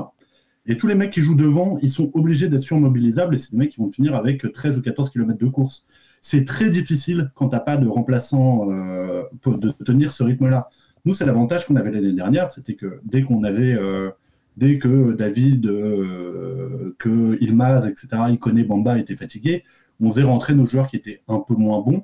Et 0.68 0.76
tous 0.76 0.88
les 0.88 0.96
mecs 0.96 1.12
qui 1.12 1.22
jouent 1.22 1.36
devant, 1.36 1.80
ils 1.82 1.90
sont 1.90 2.12
obligés 2.14 2.50
d'être 2.50 2.62
surmobilisables 2.62 3.36
et 3.36 3.38
c'est 3.38 3.52
des 3.52 3.58
mecs 3.58 3.72
qui 3.72 3.80
vont 3.80 3.90
finir 3.90 4.16
avec 4.16 4.52
13 4.52 4.78
ou 4.78 4.82
14 4.82 5.10
km 5.10 5.40
de 5.40 5.50
course. 5.50 5.86
C'est 6.22 6.44
très 6.44 6.70
difficile 6.70 7.32
quand 7.36 7.50
t'as 7.50 7.62
pas 7.62 7.78
de 7.78 7.88
remplaçant 7.88 8.70
euh, 8.70 9.24
de 9.46 9.72
tenir 9.86 10.12
ce 10.12 10.24
rythme-là. 10.24 10.68
Nous, 11.06 11.14
c'est 11.14 11.26
l'avantage 11.26 11.66
qu'on 11.66 11.78
avait 11.78 11.92
l'année 11.92 12.12
dernière, 12.12 12.50
c'était 12.50 12.74
que 12.74 13.00
dès 13.06 13.22
qu'on 13.22 13.44
avait, 13.44 13.74
euh, 13.74 14.10
dès 14.58 14.78
que 14.78 15.14
David, 15.14 15.68
euh, 15.68 16.96
que 17.00 17.42
Ilmaz, 17.42 17.88
etc., 17.88 18.24
Iconé, 18.30 18.66
Bamba 18.66 18.98
étaient 18.98 19.16
fatigués, 19.16 19.64
on 20.02 20.12
faisait 20.12 20.24
rentrer 20.24 20.54
nos 20.54 20.66
joueurs 20.66 20.90
qui 20.90 20.98
étaient 20.98 21.22
un 21.30 21.40
peu 21.40 21.56
moins 21.56 21.80
bons. 21.82 22.04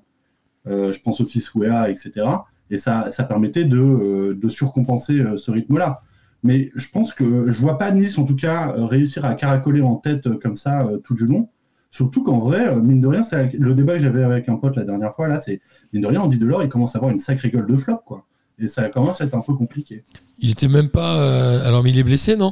Je 0.65 0.97
pense 1.01 1.19
aussi 1.19 1.41
Souéa, 1.41 1.89
etc. 1.89 2.25
Et 2.69 2.77
ça, 2.77 3.11
ça 3.11 3.25
permettait 3.25 3.65
de, 3.65 4.47
surcompenser 4.47 5.21
ce 5.35 5.51
rythme-là. 5.51 6.01
Mais 6.43 6.71
je 6.75 6.89
pense 6.91 7.13
que 7.13 7.49
je 7.51 7.59
vois 7.61 7.77
pas 7.77 7.91
Nice, 7.91 8.17
en 8.17 8.25
tout 8.25 8.35
cas, 8.35 8.73
euh, 8.77 8.85
réussir 8.85 9.23
à 9.25 9.33
caracoler 9.35 9.81
en 9.81 9.95
tête 9.95 10.27
euh, 10.27 10.37
comme 10.37 10.55
ça 10.57 10.85
euh, 10.85 10.97
tout 10.97 11.15
du 11.15 11.25
long. 11.25 11.49
Surtout 11.89 12.23
qu'en 12.23 12.39
vrai, 12.39 12.75
mine 12.81 13.01
de 13.01 13.07
rien, 13.07 13.23
c'est 13.23 13.53
le 13.53 13.73
débat 13.75 13.93
que 13.93 13.99
j'avais 14.01 14.23
avec 14.23 14.49
un 14.49 14.55
pote 14.55 14.75
la 14.75 14.83
dernière 14.83 15.13
fois, 15.13 15.27
là, 15.27 15.39
c'est 15.39 15.61
mine 15.93 16.01
de 16.01 16.07
rien, 16.07 16.21
Andy 16.21 16.39
Delors, 16.39 16.63
il 16.63 16.69
commence 16.69 16.95
à 16.95 16.97
avoir 16.97 17.11
une 17.11 17.19
sacrée 17.19 17.49
gueule 17.51 17.67
de 17.67 17.75
flop, 17.75 17.99
quoi. 18.05 18.25
Et 18.59 18.67
ça 18.67 18.89
commence 18.89 19.21
à 19.21 19.25
être 19.25 19.35
un 19.35 19.41
peu 19.41 19.53
compliqué. 19.53 20.03
Il 20.39 20.49
était 20.51 20.67
même 20.67 20.89
pas. 20.89 21.17
euh, 21.19 21.67
Alors, 21.67 21.83
mais 21.83 21.91
il 21.91 21.99
est 21.99 22.03
blessé, 22.03 22.35
non? 22.35 22.51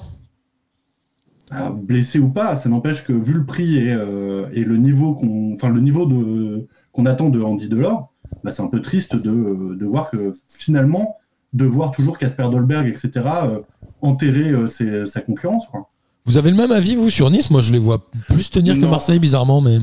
Ah, 1.50 1.70
blessé 1.70 2.18
ou 2.20 2.30
pas, 2.30 2.56
ça 2.56 2.70
n'empêche 2.70 3.04
que 3.04 3.12
vu 3.12 3.34
le 3.34 3.46
prix 3.46 3.78
et, 3.78 3.92
euh, 3.92 4.48
et 4.54 4.64
le 4.64 4.78
niveau 4.78 5.14
qu'on, 5.16 5.54
enfin 5.54 5.68
le 5.70 5.82
niveau 5.82 6.06
de 6.06 6.66
qu'on 6.94 7.06
attend 7.06 7.30
de 7.30 7.42
Andy 7.42 7.68
Delors, 7.68 8.14
bah, 8.44 8.52
c'est 8.54 8.62
un 8.62 8.68
peu 8.68 8.80
triste 8.82 9.16
de, 9.18 9.76
de 9.76 9.86
voir 9.86 10.10
que 10.12 10.32
finalement 10.48 11.18
de 11.54 11.66
voir 11.66 11.92
toujours 11.92 12.18
Casper 12.18 12.48
Dolberg, 12.50 12.88
etc. 12.88 13.10
euh, 13.44 13.60
enterrer 14.02 14.50
euh, 14.52 14.68
ses- 14.68 15.06
sa 15.06 15.22
concurrence, 15.22 15.66
quoi. 15.72 15.90
Vous 16.26 16.38
avez 16.38 16.52
le 16.52 16.58
même 16.58 16.72
avis, 16.72 16.96
vous, 16.96 17.10
sur 17.10 17.30
Nice? 17.32 17.50
Moi, 17.50 17.62
je 17.62 17.74
les 17.74 17.80
vois 17.80 18.08
plus 18.28 18.50
tenir 18.52 18.76
que. 18.80 18.86
Marseille, 18.86 19.18
bizarrement, 19.20 19.60
mais. 19.62 19.80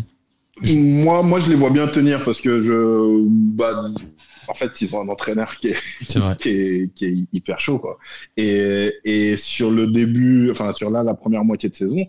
Moi, 0.77 1.23
moi, 1.23 1.39
je 1.41 1.49
les 1.49 1.55
vois 1.55 1.71
bien 1.71 1.87
tenir 1.87 2.23
parce 2.25 2.41
que 2.41 2.61
je, 2.61 3.25
bah, 3.57 3.71
en 4.49 4.55
fait, 4.55 4.81
ils 4.81 4.95
ont 4.95 5.03
un 5.03 5.09
entraîneur 5.09 5.55
qui 5.57 5.69
est, 5.69 5.77
C'est 6.09 6.19
vrai. 6.19 6.37
qui 6.41 6.49
est, 6.49 6.95
qui 6.95 7.05
est 7.07 7.15
hyper 7.33 7.61
chaud, 7.61 7.79
quoi. 7.79 7.99
Et, 8.37 8.93
et 9.05 9.37
sur 9.37 9.71
le 9.71 9.87
début, 9.87 10.51
enfin, 10.51 10.73
sur 10.73 10.91
là, 10.91 11.03
la 11.03 11.15
première 11.15 11.45
moitié 11.45 11.69
de 11.69 11.77
saison, 11.77 12.05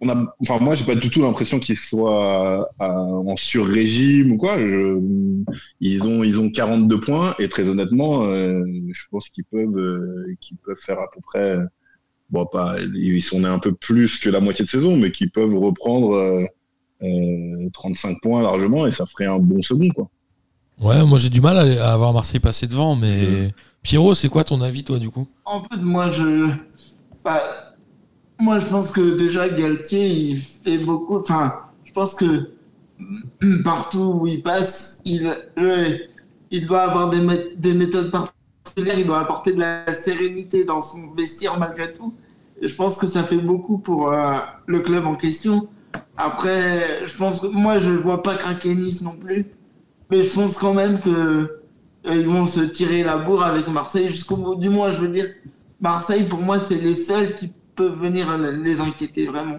on 0.00 0.08
a, 0.08 0.34
enfin, 0.40 0.58
moi, 0.62 0.74
j'ai 0.74 0.84
pas 0.84 0.94
du 0.94 1.10
tout 1.10 1.22
l'impression 1.22 1.58
qu'ils 1.58 1.76
soient 1.78 2.68
à- 2.78 2.92
en 3.00 3.36
sur-régime 3.36 4.32
ou 4.32 4.36
quoi. 4.36 4.58
Je, 4.58 5.00
ils 5.80 6.02
ont, 6.04 6.22
ils 6.22 6.40
ont 6.40 6.50
42 6.50 7.00
points 7.00 7.34
et 7.38 7.48
très 7.48 7.68
honnêtement, 7.68 8.24
euh, 8.24 8.62
je 8.92 9.02
pense 9.10 9.28
qu'ils 9.30 9.44
peuvent, 9.44 9.76
euh, 9.76 10.34
qu'ils 10.40 10.56
peuvent 10.58 10.76
faire 10.80 10.98
à 10.98 11.06
peu 11.14 11.20
près, 11.22 11.58
bon, 12.30 12.46
pas, 12.46 12.76
ils 12.94 13.22
sont 13.22 13.44
un 13.44 13.58
peu 13.58 13.72
plus 13.74 14.18
que 14.18 14.30
la 14.30 14.40
moitié 14.40 14.64
de 14.64 14.70
saison, 14.70 14.96
mais 14.96 15.10
qu'ils 15.12 15.30
peuvent 15.30 15.54
reprendre 15.56 16.14
euh, 16.16 16.44
euh, 17.02 17.68
35 17.72 18.18
points 18.22 18.42
largement 18.42 18.86
et 18.86 18.90
ça 18.90 19.06
ferait 19.06 19.26
un 19.26 19.38
bon 19.38 19.62
second, 19.62 19.88
quoi. 19.90 20.08
Ouais, 20.78 21.02
moi, 21.06 21.18
j'ai 21.18 21.30
du 21.30 21.40
mal 21.40 21.56
à, 21.56 21.88
à 21.88 21.92
avoir 21.94 22.12
Marseille 22.12 22.40
passer 22.40 22.66
devant, 22.66 22.96
mais. 22.96 23.50
Pierrot, 23.82 24.14
c'est 24.14 24.28
quoi 24.28 24.44
ton 24.44 24.60
avis, 24.60 24.84
toi, 24.84 24.98
du 24.98 25.10
coup? 25.10 25.26
En 25.44 25.62
fait, 25.62 25.76
moi, 25.76 26.10
je. 26.10 26.50
bah, 27.24 27.40
moi, 28.38 28.60
je 28.60 28.66
pense 28.66 28.90
que 28.90 29.16
déjà 29.16 29.48
Galtier, 29.48 30.06
il 30.06 30.36
fait 30.36 30.78
beaucoup. 30.78 31.18
Enfin, 31.18 31.54
je 31.84 31.92
pense 31.92 32.14
que 32.14 32.50
partout 33.64 34.18
où 34.20 34.26
il 34.26 34.42
passe, 34.42 35.00
il, 35.04 35.30
il 36.50 36.66
doit 36.66 36.82
avoir 36.82 37.10
des, 37.10 37.54
des 37.56 37.72
méthodes 37.72 38.10
particulières. 38.10 38.98
Il 38.98 39.06
doit 39.06 39.20
apporter 39.20 39.52
de 39.52 39.60
la 39.60 39.90
sérénité 39.92 40.64
dans 40.64 40.80
son 40.80 41.12
vestiaire 41.16 41.58
malgré 41.58 41.92
tout. 41.92 42.12
Je 42.60 42.74
pense 42.74 42.98
que 42.98 43.06
ça 43.06 43.22
fait 43.22 43.36
beaucoup 43.36 43.78
pour 43.78 44.12
euh, 44.12 44.36
le 44.66 44.80
club 44.80 45.06
en 45.06 45.14
question. 45.14 45.68
Après, 46.16 47.06
je 47.06 47.16
pense 47.16 47.40
que 47.40 47.46
moi, 47.46 47.78
je 47.78 47.90
ne 47.90 47.98
vois 47.98 48.22
pas 48.22 48.34
craquer 48.34 48.74
Nice 48.74 49.02
non 49.02 49.16
plus. 49.16 49.46
Mais 50.10 50.22
je 50.22 50.32
pense 50.32 50.56
quand 50.56 50.74
même 50.74 51.00
que 51.00 51.10
euh, 51.10 51.50
ils 52.06 52.26
vont 52.26 52.46
se 52.46 52.60
tirer 52.60 53.02
la 53.02 53.18
bourre 53.18 53.44
avec 53.44 53.68
Marseille 53.68 54.10
jusqu'au 54.10 54.36
bout 54.36 54.54
du 54.54 54.68
mois. 54.68 54.92
Je 54.92 55.00
veux 55.00 55.08
dire, 55.08 55.26
Marseille, 55.80 56.24
pour 56.24 56.40
moi, 56.40 56.60
c'est 56.60 56.80
les 56.80 56.94
seuls 56.94 57.34
qui 57.34 57.52
peuvent 57.76 57.98
venir 58.00 58.36
les 58.38 58.80
inquiéter 58.80 59.26
vraiment. 59.26 59.58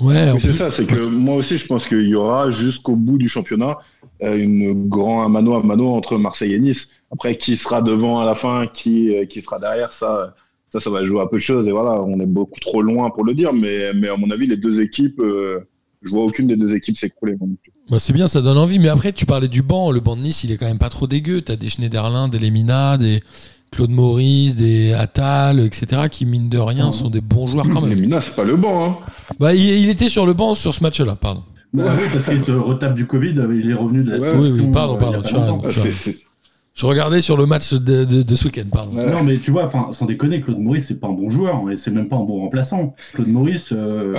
Ouais, 0.00 0.32
c'est 0.38 0.48
plus- 0.48 0.56
ça, 0.56 0.70
c'est 0.70 0.86
que 0.86 1.06
moi 1.06 1.36
aussi, 1.36 1.56
je 1.56 1.66
pense 1.66 1.86
qu'il 1.86 2.08
y 2.08 2.14
aura 2.14 2.50
jusqu'au 2.50 2.96
bout 2.96 3.16
du 3.16 3.28
championnat 3.28 3.78
euh, 4.22 4.36
une 4.36 4.88
grand 4.88 5.28
mano 5.28 5.54
à 5.54 5.62
mano 5.62 5.88
entre 5.88 6.18
Marseille 6.18 6.54
et 6.54 6.60
Nice. 6.60 6.88
Après, 7.12 7.36
qui 7.36 7.56
sera 7.56 7.80
devant 7.80 8.20
à 8.20 8.24
la 8.24 8.34
fin, 8.34 8.66
qui, 8.66 9.14
euh, 9.16 9.24
qui 9.24 9.40
sera 9.40 9.58
derrière, 9.58 9.92
ça, 9.92 10.34
ça, 10.70 10.80
ça 10.80 10.90
va 10.90 11.04
jouer 11.04 11.20
à 11.20 11.26
peu 11.26 11.36
de 11.36 11.42
choses. 11.42 11.68
Et 11.68 11.72
voilà, 11.72 12.02
on 12.02 12.18
est 12.18 12.26
beaucoup 12.26 12.58
trop 12.58 12.82
loin 12.82 13.10
pour 13.10 13.24
le 13.24 13.34
dire, 13.34 13.52
mais, 13.52 13.92
mais 13.94 14.08
à 14.08 14.16
mon 14.16 14.30
avis, 14.30 14.46
les 14.46 14.56
deux 14.56 14.80
équipes, 14.80 15.20
euh, 15.20 15.60
je 16.02 16.10
vois 16.10 16.24
aucune 16.24 16.48
des 16.48 16.56
deux 16.56 16.74
équipes 16.74 16.96
s'écrouler. 16.96 17.36
Bah, 17.88 17.98
c'est 18.00 18.12
bien, 18.12 18.26
ça 18.28 18.40
donne 18.40 18.58
envie. 18.58 18.78
Mais 18.78 18.88
après, 18.88 19.12
tu 19.12 19.26
parlais 19.26 19.48
du 19.48 19.62
banc. 19.62 19.90
Le 19.92 20.00
banc 20.00 20.16
de 20.16 20.22
Nice, 20.22 20.42
il 20.44 20.50
est 20.52 20.56
quand 20.56 20.66
même 20.66 20.78
pas 20.78 20.88
trop 20.90 21.06
dégueu. 21.06 21.40
T'as 21.40 21.56
des 21.56 21.70
Schneiderlin, 21.70 22.28
des 22.28 22.38
Lemina, 22.38 22.98
des 22.98 23.22
Claude 23.74 23.90
Maurice, 23.90 24.54
des 24.56 24.92
Attal, 24.92 25.58
etc. 25.60 26.02
qui, 26.10 26.26
mine 26.26 26.48
de 26.48 26.58
rien, 26.58 26.86
Mhm. 26.86 26.92
sont 26.92 27.10
des 27.10 27.20
bons 27.20 27.48
joueurs 27.48 27.68
quand 27.68 27.80
Les 27.82 27.90
même. 27.90 28.00
Minas, 28.00 28.20
c'est 28.22 28.36
pas 28.36 28.44
le 28.44 28.56
banc. 28.56 28.84
Hein. 28.90 28.96
Bah, 29.40 29.52
il, 29.54 29.60
il 29.64 29.88
était 29.88 30.08
sur 30.08 30.26
le 30.26 30.32
banc 30.32 30.54
sur 30.54 30.72
ce 30.74 30.82
match-là, 30.82 31.16
pardon. 31.16 31.42
Bah 31.72 31.86
oui, 31.96 32.04
parce 32.12 32.24
qu'il 32.26 32.40
se 32.40 32.52
retape 32.52 32.94
du 32.94 33.06
Covid, 33.06 33.34
il 33.52 33.68
est 33.68 33.74
revenu 33.74 34.04
de 34.04 34.12
la 34.12 34.18
Ouais, 34.18 34.30
oui, 34.36 34.52
oui, 34.60 34.68
pardon, 34.72 34.94
euh, 34.94 34.98
pardon, 34.98 35.22
tu 35.22 35.34
as 35.34 35.40
raison. 35.40 35.62
Tu 35.68 36.16
Je 36.74 36.86
regardais 36.86 37.20
sur 37.20 37.36
le 37.36 37.46
match 37.46 37.72
de, 37.72 38.04
de- 38.04 38.22
de 38.22 38.36
ce 38.36 38.44
week-end, 38.44 38.66
pardon. 38.70 38.96
ouais. 38.96 39.10
Non, 39.10 39.24
mais 39.24 39.38
tu 39.38 39.50
vois, 39.50 39.64
enfin, 39.66 39.88
sans 39.90 40.06
déconner, 40.06 40.40
Claude 40.40 40.58
Maurice, 40.60 40.86
c'est 40.86 41.00
pas 41.00 41.08
un 41.08 41.12
bon 41.12 41.30
joueur, 41.30 41.62
et 41.72 41.76
c'est 41.76 41.90
même 41.90 42.06
pas 42.08 42.16
un 42.16 42.24
bon 42.24 42.40
remplaçant. 42.42 42.94
Claude 43.12 43.26
Maurice, 43.28 43.70
euh, 43.72 44.14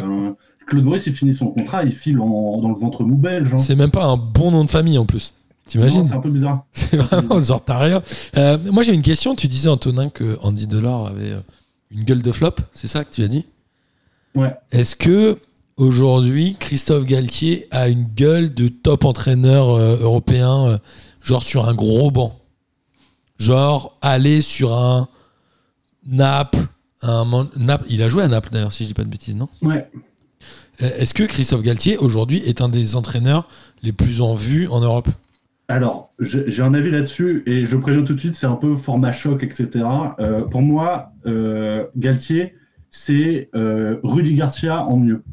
Claude 0.68 0.84
Maurice, 0.84 1.08
il 1.08 1.14
finit 1.14 1.34
son 1.34 1.48
contrat, 1.48 1.84
il 1.86 1.94
file 1.94 2.20
en- 2.20 2.60
dans 2.62 2.70
le 2.70 2.76
ventre 2.76 3.06
mou 3.06 3.16
belge. 3.16 3.54
hein. 3.54 3.58
C'est 3.58 3.76
même 3.76 3.92
pas 3.92 4.04
un 4.06 4.18
bon 4.18 4.52
nom 4.52 4.66
de 4.66 4.70
famille 4.70 4.98
en 4.98 5.06
plus. 5.06 5.32
T'imagines 5.68 6.04
C'est 6.08 6.14
un 6.14 6.20
peu 6.20 6.30
bizarre. 6.30 6.64
C'est 6.74 6.98
vraiment 6.98 7.42
genre 7.42 7.64
t'as 7.64 7.80
rien. 7.80 8.04
Euh, 8.38 8.58
moi 8.72 8.84
j'ai 8.84 8.94
une 8.94 9.02
question. 9.02 9.36
Tu 9.36 9.48
disais 9.48 9.70
Antonin 9.70 10.10
que 10.10 10.38
Andy 10.42 10.68
Delors 10.68 11.08
avait 11.08 11.32
euh, 11.32 11.40
une 11.92 12.04
gueule 12.04 12.22
de 12.22 12.32
flop. 12.32 12.56
C'est 12.74 12.88
ça 12.88 13.04
que 13.04 13.12
tu 13.14 13.24
as 13.24 13.28
dit? 13.28 13.46
Ouais. 14.36 14.54
Est-ce 14.72 14.96
que 14.96 15.40
aujourd'hui 15.78 16.56
Christophe 16.60 17.06
Galtier 17.06 17.68
a 17.72 17.88
une 17.90 18.04
gueule 18.06 18.54
de 18.54 18.68
top 18.68 19.06
entraîneur 19.06 19.70
euh, 19.70 19.98
européen, 20.00 20.66
euh, 20.68 20.78
genre 21.22 21.44
sur 21.44 21.68
un 21.68 21.74
gros 21.74 22.12
banc, 22.12 22.38
genre 23.40 23.98
aller 24.02 24.42
sur 24.42 24.74
un 24.74 25.08
Naples, 26.06 26.68
un 27.02 27.26
Man- 27.26 27.50
Naples. 27.58 27.86
Il 27.90 28.04
a 28.04 28.10
joué 28.10 28.24
à 28.24 28.28
Naples 28.28 28.50
d'ailleurs 28.52 28.72
si 28.74 28.84
je 28.84 28.90
dis 28.90 28.94
pas 28.94 29.04
de 29.04 29.10
bêtises, 29.10 29.36
non? 29.36 29.50
Ouais. 29.62 29.90
Est-ce 30.80 31.14
que 31.14 31.24
Christophe 31.24 31.62
Galtier 31.62 31.98
aujourd'hui 31.98 32.40
est 32.46 32.62
un 32.62 32.68
des 32.70 32.96
entraîneurs 32.98 33.48
les 33.82 33.94
plus 33.94 34.22
en 34.22 34.36
vue 34.36 34.68
en 34.68 34.82
Europe? 34.82 35.08
Alors, 35.68 36.14
j'ai 36.20 36.62
un 36.62 36.76
avis 36.76 36.92
là-dessus, 36.92 37.42
et 37.48 37.66
je 37.66 37.76
préviens 37.76 38.04
tout 38.04 38.14
de 38.14 38.20
suite, 38.20 38.36
c'est 38.36 38.46
un 38.46 38.56
peu 38.56 38.76
format 38.76 39.12
choc, 39.12 39.44
etc. 39.44 39.84
Euh, 40.20 40.42
pour 40.44 40.62
moi, 40.62 41.12
euh, 41.26 41.86
Galtier, 41.96 42.54
c'est 42.96 43.50
euh, 43.56 43.98
Rudy 44.04 44.36
Garcia 44.36 44.86
en 44.86 44.98
mieux. 44.98 45.24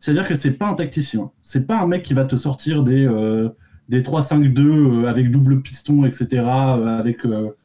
C'est-à-dire 0.00 0.26
que 0.26 0.34
c'est 0.34 0.50
pas 0.50 0.66
un 0.66 0.74
tacticien. 0.74 1.30
C'est 1.42 1.66
pas 1.66 1.80
un 1.80 1.86
mec 1.86 2.02
qui 2.02 2.12
va 2.12 2.24
te 2.24 2.34
sortir 2.34 2.82
des, 2.82 3.06
euh, 3.06 3.50
des 3.88 4.02
3-5-2 4.02 4.60
euh, 4.60 5.08
avec 5.08 5.30
double 5.30 5.62
piston, 5.62 6.04
etc., 6.04 6.42
avec 6.42 7.20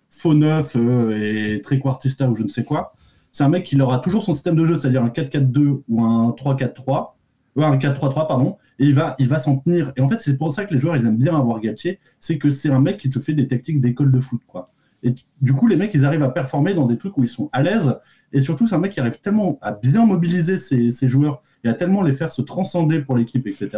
faux 0.09 0.33
neuf 0.35 0.75
et 0.75 1.61
trequartista 1.63 2.29
ou 2.29 2.35
je 2.35 2.43
ne 2.43 2.49
sais 2.49 2.63
quoi. 2.63 2.93
C'est 3.31 3.43
un 3.43 3.49
mec 3.49 3.63
qui 3.63 3.79
aura 3.81 3.99
toujours 3.99 4.23
son 4.23 4.33
système 4.33 4.55
de 4.55 4.65
jeu, 4.65 4.75
c'est-à-dire 4.75 5.03
un 5.03 5.09
4-4-2 5.09 5.81
ou 5.87 6.03
un 6.03 6.29
3-4-3, 6.31 7.15
ou 7.55 7.63
un 7.63 7.77
4-3-3, 7.77 8.27
pardon, 8.27 8.57
et 8.79 8.85
il 8.85 8.95
va, 8.95 9.15
il 9.19 9.27
va 9.27 9.39
s'en 9.39 9.57
tenir. 9.57 9.91
Et 9.97 10.01
en 10.01 10.09
fait, 10.09 10.21
c'est 10.21 10.37
pour 10.37 10.53
ça 10.53 10.65
que 10.65 10.73
les 10.73 10.79
joueurs, 10.79 10.95
ils 10.95 11.05
aiment 11.05 11.17
bien 11.17 11.37
avoir 11.37 11.59
Galtier, 11.59 11.99
c'est 12.19 12.37
que 12.37 12.49
c'est 12.49 12.69
un 12.69 12.79
mec 12.79 12.97
qui 12.97 13.09
te 13.09 13.19
fait 13.19 13.33
des 13.33 13.47
tactiques 13.47 13.81
d'école 13.81 14.11
de 14.11 14.19
foot, 14.19 14.41
quoi. 14.47 14.71
Et 15.03 15.15
du 15.41 15.53
coup, 15.53 15.67
les 15.67 15.75
mecs, 15.75 15.93
ils 15.93 16.05
arrivent 16.05 16.23
à 16.23 16.29
performer 16.29 16.73
dans 16.73 16.85
des 16.85 16.97
trucs 16.97 17.17
où 17.17 17.23
ils 17.23 17.29
sont 17.29 17.49
à 17.53 17.61
l'aise. 17.61 17.97
Et 18.33 18.41
surtout, 18.41 18.67
c'est 18.67 18.75
un 18.75 18.79
mec 18.79 18.91
qui 18.91 18.99
arrive 18.99 19.19
tellement 19.21 19.57
à 19.61 19.71
bien 19.71 20.05
mobiliser 20.05 20.57
ses, 20.57 21.07
joueurs 21.07 21.41
et 21.63 21.69
à 21.69 21.73
tellement 21.73 22.01
les 22.01 22.13
faire 22.13 22.31
se 22.31 22.41
transcender 22.41 23.01
pour 23.01 23.15
l'équipe, 23.15 23.45
etc., 23.47 23.69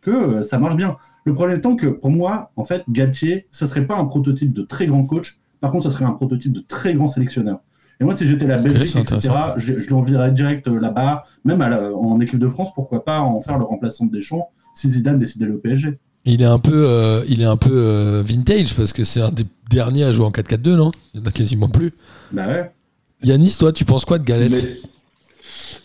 que 0.00 0.10
euh, 0.10 0.42
ça 0.42 0.58
marche 0.58 0.76
bien. 0.76 0.96
Le 1.24 1.32
problème 1.32 1.58
étant 1.58 1.76
que, 1.76 1.86
pour 1.86 2.10
moi, 2.10 2.50
en 2.56 2.64
fait, 2.64 2.82
Galtier, 2.88 3.46
ça 3.52 3.68
serait 3.68 3.86
pas 3.86 3.96
un 3.96 4.04
prototype 4.04 4.52
de 4.52 4.62
très 4.62 4.86
grand 4.86 5.04
coach. 5.04 5.38
Par 5.60 5.70
contre, 5.70 5.84
ça 5.84 5.90
serait 5.90 6.04
un 6.04 6.12
prototype 6.12 6.52
de 6.52 6.60
très 6.60 6.94
grand 6.94 7.06
sélectionneur. 7.06 7.60
Et 8.00 8.04
moi, 8.04 8.16
si 8.16 8.26
j'étais 8.26 8.46
la 8.46 8.58
Belgique, 8.58 8.96
etc., 9.00 9.34
je, 9.56 9.78
je 9.80 9.90
l'enverrais 9.90 10.32
direct 10.32 10.66
euh, 10.68 10.78
là-bas, 10.80 11.22
même 11.44 11.60
à 11.62 11.68
la- 11.68 11.92
en 11.94 12.20
équipe 12.20 12.38
de 12.40 12.48
France, 12.48 12.70
pourquoi 12.74 13.04
pas 13.04 13.20
en 13.20 13.40
faire 13.40 13.58
le 13.58 13.64
remplaçant 13.64 14.06
de 14.06 14.10
Deschamps 14.12 14.48
si 14.74 14.90
Zidane 14.90 15.18
décidait 15.18 15.44
le 15.46 15.58
PSG. 15.58 15.98
Il 16.24 16.40
est 16.42 16.46
un 16.46 16.58
peu, 16.58 16.86
euh, 16.88 17.24
il 17.28 17.40
est 17.42 17.44
un 17.46 17.56
peu 17.56 17.70
euh, 17.72 18.22
vintage 18.24 18.74
parce 18.74 18.92
que 18.92 19.04
c'est 19.04 19.20
un 19.20 19.30
des 19.30 19.44
derniers 19.70 20.04
à 20.04 20.12
jouer 20.12 20.24
en 20.24 20.30
4-4-2, 20.30 20.76
non? 20.76 20.90
Il 21.14 21.20
n'y 21.20 21.26
en 21.26 21.28
a 21.28 21.32
quasiment 21.32 21.68
plus. 21.68 21.92
Bah 22.32 22.46
ouais. 22.48 22.70
Yanis, 23.24 23.56
toi, 23.58 23.72
tu 23.72 23.84
penses 23.84 24.04
quoi 24.04 24.18
de 24.18 24.24
Galette? 24.24 24.50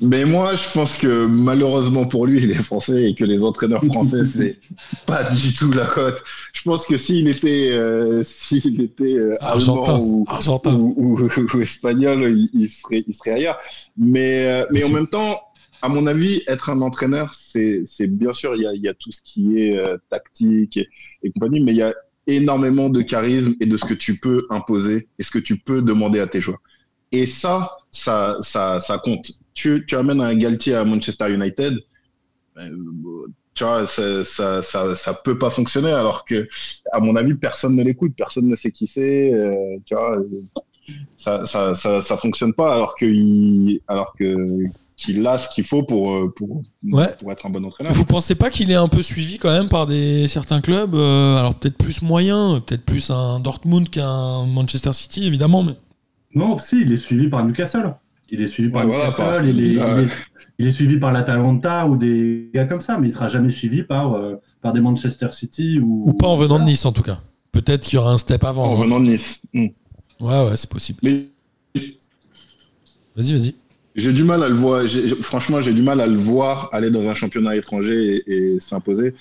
Mais, 0.01 0.25
moi, 0.25 0.55
je 0.55 0.69
pense 0.73 0.97
que 0.97 1.25
malheureusement 1.25 2.05
pour 2.05 2.25
lui, 2.27 2.41
il 2.43 2.51
est 2.51 2.55
français 2.55 3.09
et 3.09 3.15
que 3.15 3.23
les 3.25 3.43
entraîneurs 3.43 3.83
français, 3.85 4.23
c'est 4.25 4.59
pas 5.05 5.23
du 5.31 5.53
tout 5.53 5.71
la 5.71 5.85
cote. 5.85 6.21
Je 6.53 6.61
pense 6.63 6.85
que 6.85 6.97
s'il 6.97 7.27
était, 7.27 7.71
euh, 7.71 8.23
s'il 8.25 8.81
était 8.81 9.15
euh, 9.17 9.35
Argentin, 9.41 9.99
ou, 9.99 10.25
Argentin. 10.27 10.73
ou, 10.75 10.95
ou- 10.97 11.29
ou 11.53 11.61
espagnol, 11.61 12.23
il, 12.31 12.49
il 12.53 12.69
serait, 12.69 13.03
il 13.07 13.13
serait 13.13 13.31
ailleurs. 13.31 13.59
Mais, 13.97 14.45
euh, 14.45 14.65
mais 14.71 14.83
en 14.83 14.89
même 14.89 15.07
temps, 15.07 15.41
à 15.81 15.89
mon 15.89 16.07
avis, 16.07 16.41
être 16.47 16.69
un 16.69 16.81
entraîneur, 16.81 17.33
c'est 17.35 17.83
bien 18.07 18.33
sûr, 18.33 18.55
il 18.55 18.63
y 18.63 18.67
a, 18.67 18.73
y 18.73 18.87
a 18.87 18.93
tout 18.93 19.11
ce 19.11 19.19
qui 19.23 19.59
est 19.59 19.77
euh, 19.77 19.97
tactique 20.09 20.77
et, 20.77 20.87
et 21.23 21.31
compagnie, 21.31 21.59
mais 21.61 21.71
il 21.71 21.77
y 21.77 21.81
a 21.83 21.93
énormément 22.25 22.89
de 22.89 23.01
charisme 23.01 23.53
et 23.61 23.65
de 23.65 23.77
ce 23.77 23.85
que 23.85 23.93
tu 23.93 24.19
peux 24.19 24.45
imposer 24.49 25.07
et 25.17 25.23
ce 25.23 25.31
que 25.31 25.39
tu 25.39 25.57
peux 25.59 25.81
demander 25.81 26.19
à 26.19 26.27
tes 26.27 26.41
joueurs. 26.41 26.61
Et 27.11 27.25
ça, 27.25 27.71
ça, 27.91 28.35
ça, 28.41 28.79
ça 28.81 28.97
compte. 28.97 29.31
Tu, 29.57 29.83
tu 29.87 29.95
amènes 29.95 30.21
un 30.21 30.35
Galtier 30.35 30.75
à 30.75 30.85
Manchester 30.85 31.33
United, 31.33 31.73
euh, 32.57 32.69
tu 33.55 33.63
vois, 33.63 33.87
ça, 33.87 34.23
ça, 34.23 34.61
ça, 34.61 34.95
ça 34.95 35.13
peut 35.15 35.39
pas 35.39 35.49
fonctionner 35.49 35.91
alors 35.91 36.25
que, 36.25 36.47
à 36.91 36.99
mon 36.99 37.15
avis, 37.15 37.33
personne 37.33 37.75
ne 37.75 37.83
l'écoute, 37.83 38.13
personne 38.15 38.47
ne 38.47 38.55
sait 38.55 38.71
qui 38.71 38.85
c'est, 38.85 39.33
euh, 39.33 39.55
tu 39.83 39.95
vois, 39.95 40.15
ça, 41.17 41.47
ça, 41.47 41.73
ça, 41.73 42.03
ça 42.03 42.17
fonctionne 42.17 42.53
pas 42.53 42.71
alors 42.75 42.95
que, 42.95 43.05
il, 43.05 43.79
alors 43.87 44.13
que, 44.15 44.35
qu'il 44.95 45.25
a 45.25 45.39
ce 45.39 45.49
qu'il 45.55 45.63
faut 45.63 45.81
pour, 45.83 46.13
euh, 46.13 46.31
pour, 46.35 46.61
Ouais. 46.83 47.07
pour 47.19 47.31
être 47.31 47.45
un 47.47 47.49
bon 47.49 47.65
entraîneur. 47.65 47.93
Vous 47.93 48.05
pensez 48.05 48.35
pas 48.35 48.51
qu'il 48.51 48.69
est 48.69 48.75
un 48.75 48.87
peu 48.87 49.01
suivi 49.01 49.39
quand 49.39 49.51
même 49.51 49.69
par 49.69 49.87
des 49.87 50.27
certains 50.27 50.61
clubs 50.61 50.93
euh, 50.93 51.37
Alors 51.37 51.55
peut-être 51.55 51.77
plus 51.77 52.03
moyen, 52.03 52.61
peut-être 52.65 52.85
plus 52.85 53.09
un 53.09 53.39
Dortmund 53.39 53.89
qu'un 53.89 54.45
Manchester 54.45 54.93
City, 54.93 55.25
évidemment, 55.25 55.63
mais 55.63 55.73
Non, 56.35 56.59
si, 56.59 56.81
il 56.81 56.91
est 56.93 56.97
suivi 56.97 57.27
par 57.27 57.43
Newcastle. 57.43 57.95
Il 58.29 58.41
est 58.41 58.47
suivi 58.47 58.69
par 58.69 58.85
Ouais, 58.87 58.95
voilà, 59.17 59.41
il, 59.43 59.77
est, 59.77 59.79
Ah 59.81 59.91
il, 59.91 59.95
ouais. 59.95 60.03
est, 60.03 60.09
il 60.59 60.67
est 60.67 60.71
suivi 60.71 60.97
par 60.97 61.11
l'Atalanta 61.11 61.87
ou 61.87 61.95
des 61.97 62.49
gars 62.53 62.65
comme 62.65 62.81
ça, 62.81 62.97
mais 62.97 63.07
il 63.07 63.11
sera 63.13 63.29
jamais 63.29 63.51
suivi 63.51 63.83
par, 63.83 64.13
euh, 64.15 64.35
par 64.61 64.73
des 64.73 64.81
Manchester 64.81 65.27
City 65.31 65.79
ou. 65.79 66.03
ou 66.09 66.13
pas 66.13 66.27
en 66.27 66.35
venant 66.35 66.59
de 66.59 66.65
Nice 66.65 66.85
en 66.85 66.91
tout 66.91 67.03
cas. 67.03 67.21
Peut-être 67.51 67.83
qu'il 67.85 67.95
y 67.95 67.97
aura 67.99 68.11
un 68.11 68.17
step 68.17 68.43
avant. 68.43 68.63
En 68.65 68.73
hein. 68.77 68.83
venant 68.83 68.99
de 68.99 69.05
Nice. 69.05 69.41
Hmm. 69.53 69.67
Ouais, 70.19 70.49
ouais, 70.49 70.57
c'est 70.57 70.69
possible. 70.69 70.99
Mais 71.03 71.27
Vas-y, 73.15 73.33
vas-y. 73.33 73.55
J'ai 73.95 74.13
du 74.13 74.23
mal 74.23 74.43
à 74.43 74.47
le 74.49 74.53
voir. 74.53 74.85
j'ai- 74.85 75.07
j'ai- 75.07 75.15
franchement, 75.15 75.59
j'ai 75.61 75.73
du 75.73 75.81
mal 75.81 75.99
à 76.01 76.05
le 76.07 76.15
voir 76.17 76.69
aller 76.71 76.91
dans 76.91 77.07
un 77.07 77.13
championnat 77.15 77.55
étranger 77.55 78.21
et, 78.27 78.53
et 78.55 78.59
s'imposer 78.59 79.15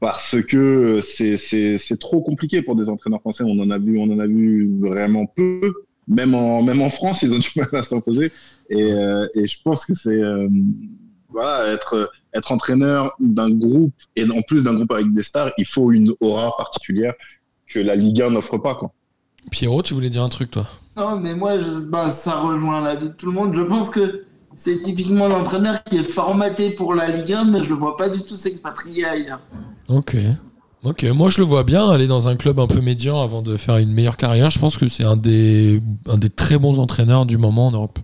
parce 0.00 0.36
que 0.42 1.00
c'est- 1.00 1.38
c'est 1.38 1.78
c'est 1.78 1.98
trop 1.98 2.20
compliqué 2.20 2.60
pour 2.60 2.76
des 2.76 2.88
entraîneurs 2.90 3.20
français. 3.20 3.44
On 3.46 3.58
en 3.60 3.70
a 3.70 3.78
vu, 3.78 3.98
on 3.98 4.10
en 4.12 4.18
a 4.18 4.26
vu 4.26 4.76
vraiment 4.78 5.24
peu. 5.26 5.72
Même 6.08 6.34
en 6.34 6.62
même 6.62 6.82
en 6.82 6.90
France, 6.90 7.22
ils 7.22 7.32
ont 7.32 7.38
du 7.38 7.50
mal 7.56 7.68
à 7.72 7.82
s'imposer. 7.82 8.32
Et, 8.70 8.92
euh, 8.92 9.26
et 9.34 9.46
je 9.46 9.58
pense 9.62 9.84
que 9.86 9.94
c'est 9.94 10.10
euh, 10.22 10.48
voilà 11.28 11.72
être 11.72 12.10
être 12.34 12.50
entraîneur 12.52 13.14
d'un 13.20 13.50
groupe 13.50 13.94
et 14.16 14.24
en 14.28 14.42
plus 14.42 14.64
d'un 14.64 14.74
groupe 14.74 14.92
avec 14.92 15.12
des 15.14 15.22
stars, 15.22 15.52
il 15.56 15.66
faut 15.66 15.92
une 15.92 16.12
aura 16.20 16.52
particulière 16.56 17.14
que 17.68 17.78
la 17.78 17.94
Ligue 17.94 18.22
1 18.22 18.30
n'offre 18.30 18.58
pas 18.58 18.74
quoi. 18.74 18.92
Pierrot, 19.50 19.82
tu 19.82 19.94
voulais 19.94 20.10
dire 20.10 20.22
un 20.22 20.28
truc, 20.28 20.50
toi? 20.50 20.66
Non, 20.96 21.18
mais 21.20 21.34
moi, 21.34 21.58
je- 21.60 21.88
bah, 21.88 22.10
ça 22.10 22.36
rejoint 22.40 22.80
l'avis 22.80 23.08
de 23.08 23.12
tout 23.12 23.26
le 23.26 23.32
monde. 23.32 23.54
Je 23.54 23.62
pense 23.62 23.88
que 23.90 24.24
c'est 24.56 24.80
typiquement 24.82 25.28
l'entraîneur 25.28 25.82
qui 25.84 25.98
est 25.98 26.04
formaté 26.04 26.70
pour 26.70 26.94
la 26.94 27.08
Ligue 27.08 27.32
1, 27.32 27.44
mais 27.44 27.62
je 27.62 27.68
le 27.68 27.74
vois 27.74 27.96
pas 27.96 28.08
du 28.08 28.22
tout 28.22 28.36
s'expatrier 28.36 29.04
ailleurs. 29.04 29.40
Ok. 29.88 30.16
Ok, 30.84 31.02
moi 31.04 31.30
je 31.30 31.40
le 31.40 31.46
vois 31.46 31.64
bien 31.64 31.88
aller 31.90 32.06
dans 32.06 32.28
un 32.28 32.36
club 32.36 32.60
un 32.60 32.66
peu 32.66 32.80
médian 32.82 33.22
avant 33.22 33.40
de 33.42 33.56
faire 33.56 33.78
une 33.78 33.92
meilleure 33.92 34.16
carrière. 34.18 34.50
Je 34.50 34.58
pense 34.58 34.76
que 34.76 34.86
c'est 34.86 35.04
un 35.04 35.16
des, 35.16 35.80
un 36.06 36.18
des 36.18 36.28
très 36.28 36.58
bons 36.58 36.78
entraîneurs 36.78 37.24
du 37.24 37.38
moment 37.38 37.68
en 37.68 37.70
Europe. 37.70 37.98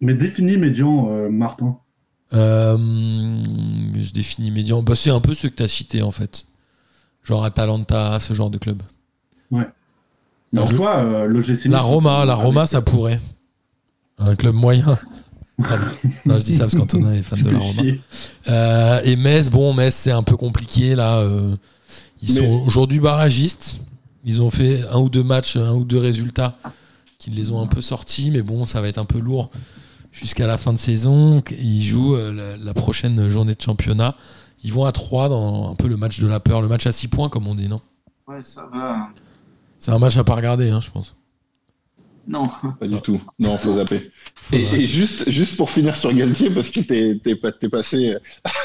Mais 0.00 0.14
définis 0.14 0.56
médian, 0.56 1.08
euh, 1.10 1.28
Martin. 1.28 1.78
Euh, 2.32 2.76
je 2.78 4.12
définis 4.12 4.50
médian. 4.50 4.82
Bah, 4.82 4.94
c'est 4.94 5.10
un 5.10 5.20
peu 5.20 5.34
ce 5.34 5.46
que 5.48 5.54
tu 5.56 5.62
as 5.62 5.68
cité 5.68 6.02
en 6.02 6.10
fait. 6.10 6.46
Genre 7.24 7.44
Atalanta, 7.44 8.18
ce 8.20 8.32
genre 8.34 8.50
de 8.50 8.58
club. 8.58 8.82
Mais 9.50 9.58
en 9.60 10.56
Alors, 10.58 10.66
je- 10.68 10.74
soi, 10.76 10.96
euh, 10.98 11.26
l'OGC 11.26 11.64
La 11.68 11.78
Nice, 11.78 11.86
Roma, 11.86 12.24
la 12.24 12.34
Roma, 12.34 12.66
ça 12.66 12.80
pourrait. 12.80 13.20
Un 14.18 14.36
club 14.36 14.54
moyen. 14.54 14.98
Non, 16.26 16.36
je 16.40 16.44
dis 16.44 16.54
ça 16.54 16.64
parce 16.64 16.74
qu'Antonin 16.74 17.12
est 17.12 17.22
fan 17.22 17.40
de 17.40 17.50
la 17.50 17.58
Roma. 17.60 17.82
Euh, 18.48 19.00
et 19.04 19.14
Metz, 19.14 19.48
bon, 19.50 19.72
Metz, 19.72 19.94
c'est 19.94 20.10
un 20.10 20.24
peu 20.24 20.36
compliqué 20.36 20.96
là. 20.96 21.18
euh, 21.18 21.54
ils 22.26 22.34
Mais- 22.34 22.40
sont 22.46 22.62
aujourd'hui 22.66 23.00
barragistes. 23.00 23.80
Ils 24.24 24.40
ont 24.40 24.50
fait 24.50 24.80
un 24.90 24.98
ou 24.98 25.10
deux 25.10 25.22
matchs, 25.22 25.56
un 25.56 25.74
ou 25.74 25.84
deux 25.84 25.98
résultats 25.98 26.56
qui 27.18 27.30
les 27.30 27.50
ont 27.50 27.60
un 27.60 27.66
peu 27.66 27.82
sortis, 27.82 28.30
mais 28.30 28.42
bon, 28.42 28.64
ça 28.66 28.80
va 28.80 28.88
être 28.88 28.98
un 28.98 29.04
peu 29.04 29.18
lourd 29.18 29.50
jusqu'à 30.12 30.46
la 30.46 30.56
fin 30.56 30.72
de 30.72 30.78
saison. 30.78 31.42
Ils 31.50 31.82
jouent 31.82 32.16
euh, 32.16 32.32
la, 32.32 32.56
la 32.56 32.74
prochaine 32.74 33.28
journée 33.28 33.54
de 33.54 33.60
championnat. 33.60 34.16
Ils 34.62 34.72
vont 34.72 34.86
à 34.86 34.92
3 34.92 35.28
dans 35.28 35.70
un 35.70 35.74
peu 35.74 35.88
le 35.88 35.98
match 35.98 36.20
de 36.20 36.26
la 36.26 36.40
peur, 36.40 36.62
le 36.62 36.68
match 36.68 36.86
à 36.86 36.92
6 36.92 37.08
points, 37.08 37.28
comme 37.28 37.46
on 37.46 37.54
dit, 37.54 37.68
non? 37.68 37.82
Ouais, 38.26 38.42
ça 38.42 38.66
va. 38.72 39.08
C'est 39.78 39.90
un 39.90 39.98
match 39.98 40.16
à 40.16 40.24
pas 40.24 40.34
regarder, 40.36 40.70
hein, 40.70 40.80
je 40.80 40.90
pense. 40.90 41.14
Non. 42.26 42.48
Pas 42.80 42.88
du 42.88 42.98
tout. 43.02 43.20
Non, 43.38 43.58
faut 43.58 43.76
zapper. 43.76 44.10
Et, 44.52 44.62
et 44.62 44.86
juste, 44.86 45.28
juste 45.28 45.58
pour 45.58 45.68
finir 45.68 45.94
sur 45.94 46.10
Galtier, 46.14 46.48
parce 46.48 46.70
que 46.70 46.80
t'es, 46.80 47.20
t'es 47.22 47.68
passé 47.68 48.16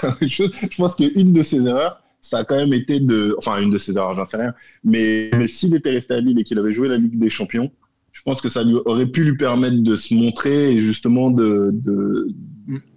à 0.01 0.07
autre 0.07 0.27
chose, 0.27 0.51
je 0.61 0.77
pense 0.77 0.95
qu'une 0.95 1.33
de 1.33 1.43
ses 1.43 1.65
erreurs, 1.65 2.01
ça 2.21 2.39
a 2.39 2.43
quand 2.43 2.55
même 2.55 2.73
été 2.73 2.99
de. 2.99 3.35
Enfin, 3.37 3.61
une 3.61 3.71
de 3.71 3.77
ses 3.77 3.95
erreurs, 3.95 4.15
j'en 4.15 4.25
sais 4.25 4.37
rien. 4.37 4.53
Mais, 4.83 5.31
mais 5.37 5.47
s'il 5.47 5.73
était 5.75 5.91
resté 5.91 6.13
à 6.13 6.19
Lille 6.19 6.39
et 6.39 6.43
qu'il 6.43 6.59
avait 6.59 6.73
joué 6.73 6.87
la 6.87 6.97
Ligue 6.97 7.17
des 7.17 7.29
Champions, 7.29 7.71
je 8.11 8.21
pense 8.23 8.41
que 8.41 8.49
ça 8.49 8.63
lui 8.63 8.75
aurait 8.85 9.07
pu 9.07 9.23
lui 9.23 9.37
permettre 9.37 9.77
de 9.77 9.95
se 9.95 10.13
montrer 10.13 10.73
et 10.73 10.81
justement 10.81 11.31
de, 11.31 11.69
de, 11.73 12.27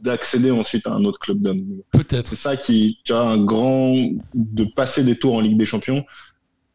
d'accéder 0.02 0.50
ensuite 0.50 0.87
à 0.87 0.92
un 0.92 1.04
autre 1.04 1.18
club 1.18 1.40
d'hommes. 1.40 1.64
Peut-être. 1.92 2.28
C'est 2.28 2.37
ça 2.37 2.56
qui, 2.56 2.98
tu 3.04 3.12
as 3.12 3.20
un 3.20 3.38
grand. 3.38 3.94
de 4.35 4.64
passer 4.64 5.04
des 5.04 5.16
tours 5.16 5.35
en 5.35 5.40
Ligue 5.40 5.58
des 5.58 5.66
Champions, 5.66 6.04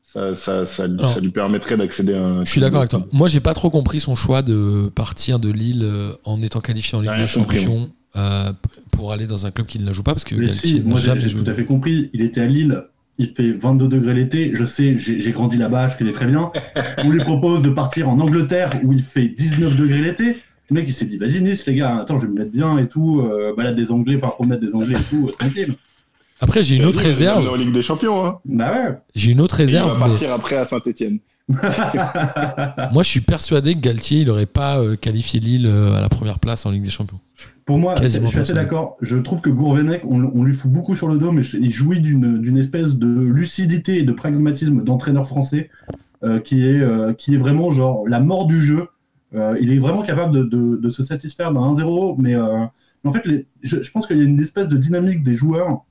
ça, 0.04 0.36
ça, 0.36 0.66
ça, 0.66 0.88
lui 0.88 1.32
permettrait 1.32 1.76
d'accéder 1.76 2.14
à 2.14 2.24
un. 2.24 2.44
Je 2.44 2.50
suis 2.50 2.62
d'accord 2.62 2.80
avec 2.80 2.92
toi. 2.92 3.06
Moi, 3.12 3.28
j'ai 3.28 3.42
pas 3.42 3.54
trop 3.54 3.70
compris 3.70 4.00
son 4.00 4.16
choix 4.16 4.42
de 4.42 4.90
partir 4.96 5.40
de 5.40 5.52
Lille 5.52 5.84
euh, 5.84 6.14
en 6.24 6.42
étant 6.42 6.62
qualifié 6.62 6.98
en 6.98 7.02
Ligue 7.02 7.18
des 7.18 7.28
Champions 7.28 7.90
euh, 8.18 8.52
pour 8.92 9.12
aller 9.12 9.28
dans 9.28 9.46
un 9.46 9.52
club 9.52 9.68
qui 9.68 9.80
ne 9.80 9.86
la 9.86 9.94
joue 9.94 10.04
pas 10.04 10.14
parce 10.14 10.24
que 10.24 10.36
Mais 10.36 10.50
si, 10.54 10.82
moi 10.82 11.00
j'ai 11.00 11.14
tout 11.30 11.44
à 11.50 11.54
fait 11.54 11.66
compris. 11.66 12.10
Il 12.14 12.22
était 12.22 12.42
à 12.42 12.46
Lille, 12.46 12.84
il 13.18 13.34
fait 13.34 13.52
22 13.52 13.88
degrés 13.88 14.14
l'été. 14.14 14.52
Je 14.54 14.66
sais, 14.66 14.98
j'ai 14.98 15.32
grandi 15.32 15.58
là-bas, 15.58 15.90
je 15.90 15.98
connais 15.98 16.12
très 16.14 16.26
bien. 16.26 16.52
On 17.04 17.10
lui 17.10 17.20
propose 17.20 17.62
de 17.62 17.70
partir 17.70 18.10
en 18.10 18.20
Angleterre 18.20 18.80
où 18.84 18.94
il 18.94 19.02
fait 19.02 19.28
19 19.28 19.76
degrés 19.76 20.02
l'été. 20.02 20.38
Le 20.70 20.74
mec 20.74 20.86
il 20.88 20.94
s'est 20.94 21.06
dit, 21.06 21.18
vas-y 21.18 21.42
Nice 21.42 21.66
les 21.66 21.76
gars, 21.76 21.98
attends, 22.00 22.18
je 22.18 22.26
vais 22.26 22.32
me 22.34 22.40
mettre 22.40 22.52
bien 22.52 22.78
et 22.78 22.88
tout, 22.90 23.22
euh, 23.22 23.54
balade 23.56 23.76
des 23.76 23.92
Anglais, 23.92 24.16
enfin 24.18 24.28
promenade 24.30 24.60
des 24.60 24.76
Anglais 24.76 24.98
et 25.00 25.04
tout, 25.10 25.28
euh, 25.28 25.32
tranquille. 25.32 25.76
Après, 26.42 26.62
j'ai 26.62 26.76
une 26.76 26.86
autre 26.86 27.00
Il 27.02 27.06
est 27.06 27.10
réserve. 27.10 27.50
en 27.50 27.56
Ligue 27.56 27.72
des 27.72 27.82
Champions, 27.82 28.26
hein. 28.26 28.40
Bah 28.46 28.72
ouais. 28.72 28.96
J'ai 29.16 29.32
une 29.32 29.42
autre 29.42 29.60
Et 29.62 29.64
il 29.64 29.72
va 29.72 29.84
réserve, 29.84 30.00
mais 30.00 30.10
partir 30.10 30.34
après 30.34 30.56
à 30.58 30.66
Saint-Etienne. 30.66 31.20
moi, 32.92 33.04
je 33.04 33.10
suis 33.10 33.22
persuadé 33.22 33.76
que 33.76 33.80
Galtier, 33.80 34.22
il 34.22 34.30
aurait 34.30 34.46
pas 34.46 34.80
euh, 34.80 34.96
qualifié 34.96 35.40
Lille 35.40 35.66
euh, 35.68 35.94
à 35.94 36.02
la 36.02 36.10
première 36.10 36.40
place 36.40 36.66
en 36.66 36.72
Ligue 36.72 36.84
des 36.84 36.90
Champions. 36.90 37.20
Pour 37.66 37.78
moi, 37.80 37.96
je 37.96 38.02
suis 38.28 38.40
assez 38.40 38.54
d'accord. 38.64 38.98
Je 39.02 39.18
trouve 39.18 39.42
que 39.42 39.50
Gourvenec, 39.50 40.04
on, 40.06 40.24
on 40.34 40.44
lui 40.44 40.54
fout 40.54 40.72
beaucoup 40.72 40.96
sur 40.96 41.08
le 41.08 41.18
dos, 41.18 41.32
mais 41.32 41.42
il 41.54 41.70
jouit 41.72 42.00
d'une 42.00 42.58
espèce 42.58 42.98
de 42.98 43.08
lucidité 43.08 44.00
et 44.00 44.04
de 44.04 44.12
pragmatisme 44.14 44.84
d'entraîneur 44.84 45.26
français 45.28 45.70
euh, 46.24 46.40
qui, 46.40 46.66
est, 46.66 46.80
euh, 46.82 47.14
qui 47.14 47.34
est 47.36 47.38
vraiment 47.38 47.70
genre 47.72 48.08
la 48.08 48.20
mort 48.20 48.46
du 48.48 48.62
jeu. 48.62 48.88
Euh, 49.36 49.58
il 49.60 49.72
est 49.74 49.78
vraiment 49.78 50.02
capable 50.04 50.34
de, 50.34 50.44
de- 50.44 50.78
de 50.78 50.90
se 50.90 51.04
satisfaire 51.04 51.52
d'un 51.52 51.60
1-0, 51.62 52.16
mais 52.18 52.36
en 52.38 53.12
fait, 53.12 53.26
les- 53.26 53.46
je, 53.64 53.82
je 53.84 53.92
pense 53.92 54.08
qu'il 54.08 54.18
y 54.18 54.22
a 54.22 54.24
une 54.24 54.40
espèce 54.40 54.68
de 54.70 54.78
dynamique 54.78 55.24
des 55.24 55.36
joueurs 55.36 55.82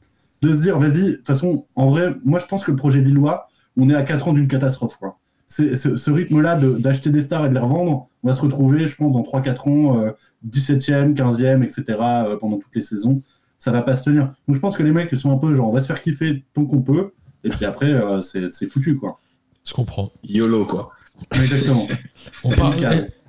de 0.42 0.55
se 0.55 0.62
dire, 0.62 0.79
vas-y, 0.79 1.03
de 1.03 1.12
toute 1.12 1.27
façon, 1.27 1.64
en 1.77 1.90
vrai, 1.90 2.14
moi 2.25 2.38
je 2.38 2.47
pense 2.47 2.64
que 2.64 2.71
le 2.71 2.77
projet 2.77 3.01
lillois, 3.03 3.49
on 3.77 3.88
est 3.90 3.95
à 3.95 4.03
4 4.03 4.29
ans 4.29 4.33
d'une 4.33 4.49
catastrophe. 4.49 4.97
Quoi. 4.97 5.19
C'est- 5.49 5.77
Ce, 5.77 5.95
ce 5.97 6.11
rythme-là 6.11 6.57
de- 6.57 6.73
d'acheter 6.73 7.11
des 7.11 7.21
stars 7.21 7.47
et 7.47 7.49
de 7.49 7.55
les 7.55 7.61
revendre, 7.61 8.09
on 8.23 8.29
va 8.29 8.35
se 8.35 8.41
retrouver, 8.41 8.87
je 8.87 8.97
pense, 8.97 9.13
dans 9.13 9.23
3-4 9.23 9.69
ans. 9.69 9.99
euh, 10.01 10.11
17e, 10.45 11.15
15e, 11.15 11.63
etc. 11.65 11.83
euh, 12.01 12.37
pendant 12.37 12.59
toutes 12.59 12.75
les 12.75 12.83
saisons, 12.83 13.23
ça 13.59 13.73
va 13.73 13.83
pas 13.83 13.97
se 13.97 14.05
tenir. 14.05 14.33
Donc 14.47 14.55
je 14.57 14.61
pense 14.61 14.77
que 14.77 14.83
les 14.83 14.93
mecs 14.93 15.09
ils 15.13 15.19
sont 15.19 15.33
un 15.33 15.39
peu 15.39 15.55
genre 15.55 15.69
on 15.69 15.73
va 15.73 15.81
se 15.81 15.87
faire 15.87 16.01
kiffer 16.01 16.45
tant 16.55 16.65
qu'on 16.67 16.83
peut, 16.83 17.13
et 17.43 17.49
puis 17.49 17.65
après 17.65 17.91
euh, 17.93 18.21
c'est 18.21 18.49
c'est 18.49 18.67
foutu 18.67 18.97
quoi. 18.97 19.19
Je 19.65 19.73
comprends. 19.75 20.13
YOLO, 20.23 20.65
quoi. 20.67 20.91
Exactement. 21.33 21.89
On 22.45 22.51
parle-. 22.51 22.77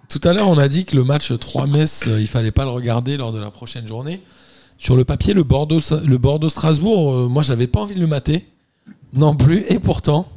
Tout 0.09 0.21
à 0.23 0.33
l'heure, 0.33 0.47
on 0.47 0.57
a 0.57 0.67
dit 0.67 0.85
que 0.85 0.95
le 0.95 1.03
match 1.03 1.37
3 1.37 1.65
Metz, 1.67 2.05
euh, 2.07 2.21
il 2.21 2.27
fallait 2.27 2.51
pas 2.51 2.63
le 2.65 2.69
regarder 2.69 3.17
lors 3.17 3.31
de 3.31 3.39
la 3.39 3.49
prochaine 3.51 3.87
journée. 3.87 4.21
Sur 4.77 4.95
le 4.95 5.03
papier, 5.03 5.33
le 5.33 5.43
Bordeaux, 5.43 5.79
le 6.05 6.17
Bordeaux 6.17 6.49
Strasbourg, 6.49 7.13
euh, 7.13 7.27
moi, 7.27 7.41
j'avais 7.43 7.65
pas 7.67 7.79
envie 7.81 7.95
de 7.95 7.99
le 7.99 8.07
mater 8.07 8.45
non 9.13 9.35
plus. 9.35 9.63
Et 9.69 9.79
pourtant, 9.79 10.27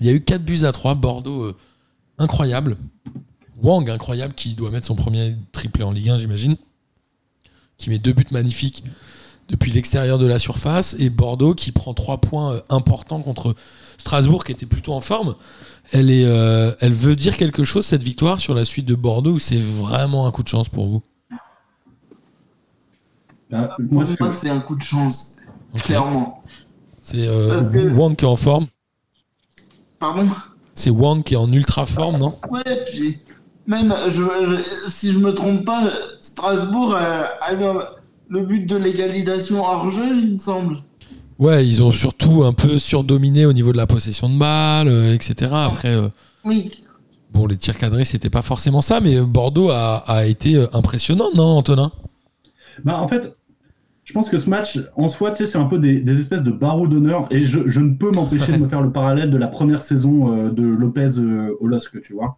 il 0.00 0.06
y 0.06 0.10
a 0.10 0.12
eu 0.12 0.20
4 0.20 0.42
buts 0.42 0.64
à 0.64 0.72
3. 0.72 0.94
Bordeaux, 0.94 1.42
euh, 1.44 1.56
incroyable. 2.18 2.76
Wang, 3.62 3.88
incroyable, 3.88 4.34
qui 4.34 4.54
doit 4.54 4.70
mettre 4.70 4.86
son 4.86 4.96
premier 4.96 5.36
triplé 5.52 5.84
en 5.84 5.92
Ligue 5.92 6.10
1, 6.10 6.18
j'imagine. 6.18 6.56
Qui 7.78 7.90
met 7.90 7.98
deux 7.98 8.12
buts 8.12 8.26
magnifiques 8.30 8.84
depuis 9.48 9.70
l'extérieur 9.70 10.18
de 10.18 10.26
la 10.26 10.38
surface. 10.38 10.96
Et 10.98 11.10
Bordeaux 11.10 11.54
qui 11.54 11.72
prend 11.72 11.94
3 11.94 12.18
points 12.18 12.54
euh, 12.54 12.60
importants 12.70 13.22
contre 13.22 13.54
Strasbourg, 13.98 14.44
qui 14.44 14.52
était 14.52 14.66
plutôt 14.66 14.92
en 14.92 15.00
forme. 15.00 15.36
Elle, 15.92 16.10
est, 16.10 16.24
euh, 16.24 16.72
elle 16.80 16.92
veut 16.92 17.16
dire 17.16 17.36
quelque 17.36 17.64
chose, 17.64 17.86
cette 17.86 18.02
victoire, 18.02 18.40
sur 18.40 18.54
la 18.54 18.64
suite 18.64 18.86
de 18.86 18.94
Bordeaux, 18.94 19.32
ou 19.32 19.38
c'est 19.38 19.60
vraiment 19.60 20.26
un 20.26 20.30
coup 20.30 20.42
de 20.42 20.48
chance 20.48 20.68
pour 20.68 20.86
vous? 20.86 21.02
Bah, 23.50 23.76
moi, 23.78 24.04
c'est 24.30 24.48
un 24.48 24.60
coup 24.60 24.74
de 24.74 24.82
chance, 24.82 25.36
clairement. 25.74 26.42
C'est 27.00 27.26
euh, 27.26 27.92
Wang 27.92 28.16
qui 28.16 28.24
est 28.24 28.28
en 28.28 28.36
forme. 28.36 28.66
Pardon 30.02 30.26
C'est 30.74 30.90
Wang 30.90 31.22
qui 31.22 31.34
est 31.34 31.36
en 31.36 31.52
ultra 31.52 31.86
forme, 31.86 32.18
non? 32.18 32.36
Ouais, 32.50 32.60
puis 32.90 33.18
même 33.68 33.94
je, 34.08 34.12
je- 34.14 34.90
si 34.90 35.12
je 35.12 35.18
me 35.20 35.32
trompe 35.32 35.64
pas, 35.64 35.84
Strasbourg 36.20 36.96
euh, 36.96 37.22
a 37.40 37.54
eu 37.54 37.58
le 38.28 38.40
but 38.40 38.66
de 38.68 38.74
l'égalisation 38.76 39.62
hors 39.64 39.92
jeu, 39.92 40.02
il 40.08 40.32
me 40.34 40.38
semble. 40.40 40.78
Ouais, 41.38 41.64
ils 41.64 41.84
ont 41.84 41.92
surtout 41.92 42.42
un 42.42 42.52
peu 42.52 42.80
surdominé 42.80 43.46
au 43.46 43.52
niveau 43.52 43.70
de 43.70 43.76
la 43.76 43.86
possession 43.86 44.28
de 44.28 44.36
balles, 44.36 44.88
euh, 44.88 45.14
etc. 45.14 45.52
Après, 45.52 45.90
euh, 45.94 46.08
Oui, 46.44 46.82
bon, 47.32 47.46
les 47.46 47.56
tirs 47.56 47.78
cadrés, 47.78 48.04
c'était 48.04 48.28
pas 48.30 48.42
forcément 48.42 48.80
ça, 48.82 48.98
mais 49.00 49.20
Bordeaux 49.20 49.70
a, 49.70 49.98
a 50.08 50.24
été 50.26 50.66
impressionnant, 50.72 51.28
non, 51.36 51.58
Antonin? 51.58 51.92
Bah, 52.84 52.98
en 53.00 53.06
fait, 53.06 53.36
je 54.12 54.18
pense 54.18 54.28
que 54.28 54.38
ce 54.38 54.50
match, 54.50 54.78
en 54.94 55.08
soi, 55.08 55.30
tu 55.30 55.38
sais, 55.38 55.46
c'est 55.46 55.56
un 55.56 55.64
peu 55.64 55.78
des, 55.78 56.00
des 56.00 56.20
espèces 56.20 56.42
de 56.42 56.50
barreaux 56.50 56.86
d'honneur, 56.86 57.26
et 57.30 57.40
je, 57.40 57.66
je 57.66 57.80
ne 57.80 57.94
peux 57.94 58.10
m'empêcher 58.10 58.52
de 58.52 58.58
me 58.58 58.68
faire 58.68 58.82
le 58.82 58.92
parallèle 58.92 59.30
de 59.30 59.38
la 59.38 59.46
première 59.48 59.82
saison 59.82 60.34
euh, 60.36 60.50
de 60.50 60.62
Lopez 60.62 61.18
euh, 61.18 61.56
au 61.60 61.66
LOSC, 61.66 62.02
tu 62.02 62.12
vois. 62.12 62.36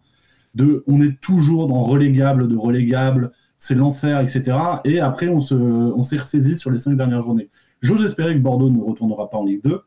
De, 0.53 0.83
on 0.87 1.01
est 1.01 1.19
toujours 1.19 1.67
dans 1.67 1.81
relégable, 1.81 2.47
de 2.47 2.55
relégable, 2.55 3.31
c'est 3.57 3.75
l'enfer, 3.75 4.21
etc. 4.21 4.57
Et 4.85 5.01
après, 5.01 5.27
on 5.27 5.41
se, 5.41 5.53
on 5.55 6.01
s'est 6.01 6.15
ressaisi 6.17 6.57
sur 6.57 6.71
les 6.71 6.79
cinq 6.79 6.95
dernières 6.95 7.23
journées. 7.23 7.49
J'ose 7.81 8.05
espérer 8.05 8.35
que 8.35 8.39
Bordeaux 8.39 8.69
ne 8.69 8.79
retournera 8.81 9.29
pas 9.29 9.37
en 9.37 9.45
Ligue 9.45 9.63
2. 9.63 9.81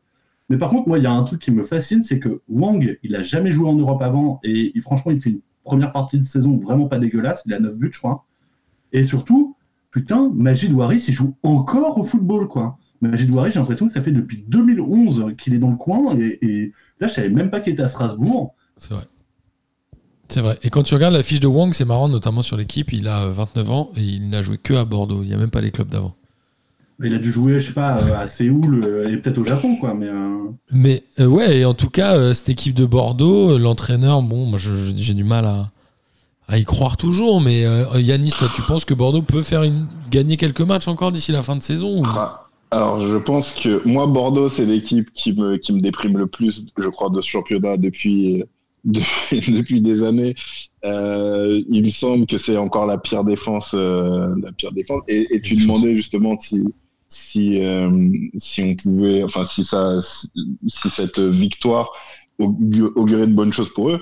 Mais 0.49 0.57
par 0.59 0.69
contre, 0.69 0.87
moi, 0.87 0.99
il 0.99 1.03
y 1.05 1.07
a 1.07 1.11
un 1.11 1.23
truc 1.23 1.41
qui 1.41 1.51
me 1.51 1.63
fascine, 1.63 2.03
c'est 2.03 2.19
que 2.19 2.41
Wang, 2.49 2.99
il 3.03 3.15
a 3.15 3.23
jamais 3.23 3.51
joué 3.51 3.67
en 3.67 3.75
Europe 3.75 4.01
avant, 4.03 4.39
et 4.43 4.71
il- 4.75 4.81
franchement, 4.83 5.11
il 5.11 5.21
fait 5.21 5.31
une 5.31 5.41
première 5.63 5.91
partie 5.91 6.19
de 6.19 6.25
saison 6.25 6.57
vraiment 6.57 6.87
pas 6.87 6.99
dégueulasse. 6.99 7.43
Il 7.47 7.53
a 7.55 7.59
9 7.59 7.77
buts, 7.79 7.89
je 7.91 7.99
crois. 7.99 8.25
Et 8.91 9.03
surtout, 9.03 9.55
putain, 9.91 10.31
Magid 10.33 10.71
Waris, 10.73 11.05
il 11.07 11.13
joue 11.13 11.35
encore 11.43 11.97
au 11.97 12.03
football, 12.03 12.47
quoi. 12.47 12.77
Magid 13.01 13.29
Waris, 13.29 13.51
j'ai 13.51 13.59
l'impression 13.59 13.87
que 13.87 13.93
ça 13.93 14.01
fait 14.01 14.11
depuis 14.11 14.43
2011 14.47 15.35
qu'il 15.37 15.53
est 15.53 15.59
dans 15.59 15.71
le 15.71 15.77
coin, 15.77 16.15
et, 16.17 16.39
et 16.41 16.71
là, 16.99 17.07
je 17.07 17.13
savais 17.13 17.29
même 17.29 17.49
pas 17.49 17.59
qu'il 17.59 17.73
était 17.73 17.83
à 17.83 17.87
Strasbourg. 17.87 18.55
C'est 18.77 18.93
vrai. 18.93 19.03
C'est 20.29 20.41
vrai. 20.41 20.57
Et 20.61 20.69
quand 20.69 20.83
tu 20.83 20.93
regardes 20.93 21.15
la 21.15 21.23
fiche 21.23 21.39
de 21.39 21.47
Wang, 21.47 21.73
c'est 21.73 21.85
marrant, 21.85 22.07
notamment 22.07 22.43
sur 22.43 22.55
l'équipe, 22.55 22.93
il 22.93 23.07
a 23.07 23.23
euh, 23.23 23.31
29 23.31 23.71
ans 23.71 23.91
et 23.95 24.01
il 24.01 24.29
n'a 24.29 24.43
joué 24.43 24.57
que 24.57 24.75
à 24.75 24.85
Bordeaux. 24.85 25.23
Il 25.23 25.27
n'y 25.27 25.33
a 25.33 25.37
même 25.37 25.49
pas 25.49 25.61
les 25.61 25.71
clubs 25.71 25.89
d'avant. 25.89 26.15
Il 27.03 27.15
a 27.15 27.17
dû 27.17 27.31
jouer, 27.31 27.59
je 27.59 27.67
sais 27.67 27.73
pas, 27.73 27.97
euh, 27.99 28.17
à 28.17 28.27
Séoul, 28.27 28.83
euh, 28.83 29.09
et 29.09 29.17
peut-être 29.17 29.39
au 29.39 29.43
Japon, 29.43 29.77
quoi. 29.77 29.93
Mais 29.95 30.07
euh, 30.07 30.49
Mais 30.71 31.03
euh, 31.19 31.25
ouais, 31.25 31.59
et 31.59 31.65
en 31.65 31.73
tout 31.73 31.89
cas, 31.89 32.15
euh, 32.15 32.33
cette 32.33 32.49
équipe 32.49 32.75
de 32.75 32.85
Bordeaux, 32.85 33.57
l'entraîneur, 33.57 34.21
bon, 34.21 34.45
moi 34.45 34.59
j'ai 34.59 35.13
du 35.13 35.23
mal 35.23 35.45
à, 35.45 35.71
à 36.49 36.57
y 36.57 36.65
croire 36.65 36.97
toujours, 36.97 37.39
mais 37.41 37.63
euh, 37.65 37.85
Yanis, 38.01 38.31
toi, 38.37 38.47
tu 38.55 38.61
penses 38.63 38.83
que 38.83 38.93
Bordeaux 38.93 39.21
peut 39.21 39.43
faire 39.43 39.63
une, 39.63 39.87
gagner 40.11 40.35
quelques 40.35 40.61
matchs 40.61 40.87
encore 40.87 41.11
d'ici 41.11 41.31
la 41.31 41.43
fin 41.43 41.55
de 41.55 41.61
saison 41.63 42.01
ou- 42.01 42.03
Ah, 42.07 42.41
Alors, 42.71 42.99
je 43.07 43.17
pense 43.17 43.51
que 43.53 43.81
moi, 43.87 44.07
Bordeaux, 44.07 44.49
c'est 44.49 44.65
l'équipe 44.65 45.11
qui 45.13 45.33
me, 45.33 45.57
qui 45.57 45.71
me 45.73 45.79
déprime 45.81 46.17
le 46.17 46.27
plus, 46.27 46.65
je 46.77 46.87
crois, 46.89 47.09
de 47.11 47.21
ce 47.21 47.29
championnat 47.29 47.77
depuis, 47.77 48.43
depuis, 48.83 49.41
depuis 49.51 49.81
des 49.81 50.03
années. 50.03 50.33
Euh, 50.85 51.61
il 51.69 51.83
me 51.83 51.89
semble 51.89 52.25
que 52.25 52.37
c'est 52.37 52.57
encore 52.57 52.85
la 52.87 52.97
pire 52.97 53.23
défense. 53.23 53.71
euh, 53.75 54.33
la 54.43 54.51
pire 54.53 54.71
défense. 54.71 55.01
Et, 55.07 55.27
et 55.35 55.41
tu 55.41 55.55
demandais 55.55 55.95
justement 55.95 56.37
si, 56.39 56.63
si, 57.07 57.63
euh, 57.63 57.89
si 58.37 58.61
on 58.63 58.75
pouvait, 58.75 59.23
enfin, 59.23 59.45
si, 59.45 59.63
ça, 59.63 59.99
si 60.67 60.89
cette 60.89 61.19
victoire 61.19 61.91
augurer 62.39 63.27
de 63.27 63.33
bonnes 63.33 63.53
choses 63.53 63.73
pour 63.73 63.89
eux. 63.89 63.99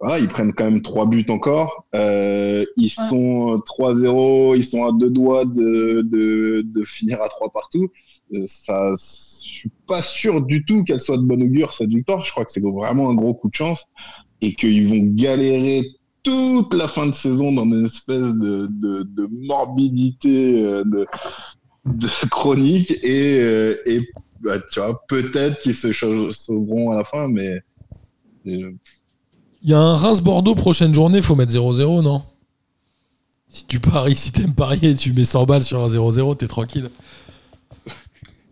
Voilà, 0.00 0.18
ils 0.18 0.28
prennent 0.28 0.52
quand 0.52 0.64
même 0.64 0.82
trois 0.82 1.06
buts 1.06 1.26
encore. 1.28 1.86
Euh, 1.94 2.64
ils 2.76 2.90
Ouais. 2.98 3.08
sont 3.08 3.62
3-0, 3.66 4.54
ils 4.56 4.64
sont 4.64 4.84
à 4.84 4.92
deux 4.92 5.10
doigts 5.10 5.44
de, 5.44 6.02
de, 6.02 6.62
de 6.64 6.82
finir 6.84 7.20
à 7.22 7.28
trois 7.28 7.50
partout. 7.50 7.88
Euh, 8.34 8.44
ça, 8.46 8.92
je 8.98 9.48
suis 9.48 9.70
pas 9.86 10.02
sûr 10.02 10.42
du 10.42 10.64
tout 10.64 10.82
qu'elle 10.84 11.00
soit 11.00 11.16
de 11.16 11.22
bon 11.22 11.40
augure 11.42 11.72
cette 11.72 11.90
victoire. 11.90 12.24
Je 12.24 12.32
crois 12.32 12.44
que 12.44 12.52
c'est 12.52 12.62
vraiment 12.62 13.10
un 13.10 13.14
gros 13.14 13.34
coup 13.34 13.48
de 13.48 13.54
chance 13.54 13.84
et 14.42 14.52
qu'ils 14.54 14.88
vont 14.88 15.00
galérer 15.14 15.84
toute 16.22 16.74
la 16.74 16.88
fin 16.88 17.06
de 17.06 17.14
saison 17.14 17.52
dans 17.52 17.64
une 17.64 17.86
espèce 17.86 18.18
de, 18.34 18.66
de, 18.70 19.02
de 19.04 19.28
morbidité 19.30 20.64
euh, 20.64 20.82
de, 20.84 21.06
de 21.84 22.08
chronique 22.30 22.90
et, 23.04 23.38
euh, 23.40 23.76
et 23.86 24.00
bah, 24.40 24.58
tu 24.72 24.80
vois, 24.80 25.00
peut-être 25.08 25.60
qu'ils 25.60 25.74
se 25.74 25.92
sauveront 25.92 26.90
à 26.90 26.96
la 26.96 27.04
fin, 27.04 27.28
mais 27.28 27.60
Il 28.46 29.70
y 29.70 29.74
a 29.74 29.78
un 29.78 29.96
Reims-Bordeaux 29.96 30.54
prochaine 30.54 30.94
journée, 30.94 31.20
faut 31.22 31.34
mettre 31.34 31.52
0-0, 31.52 32.02
non? 32.02 32.22
Si 33.48 33.64
tu 33.66 33.80
paries, 33.80 34.16
si 34.16 34.32
t'aimes 34.32 34.54
parier, 34.54 34.94
tu 34.94 35.12
mets 35.12 35.24
100 35.24 35.44
balles 35.46 35.62
sur 35.62 35.82
un 35.82 35.88
0-0, 35.88 36.36
t'es 36.36 36.46
tranquille. 36.46 36.90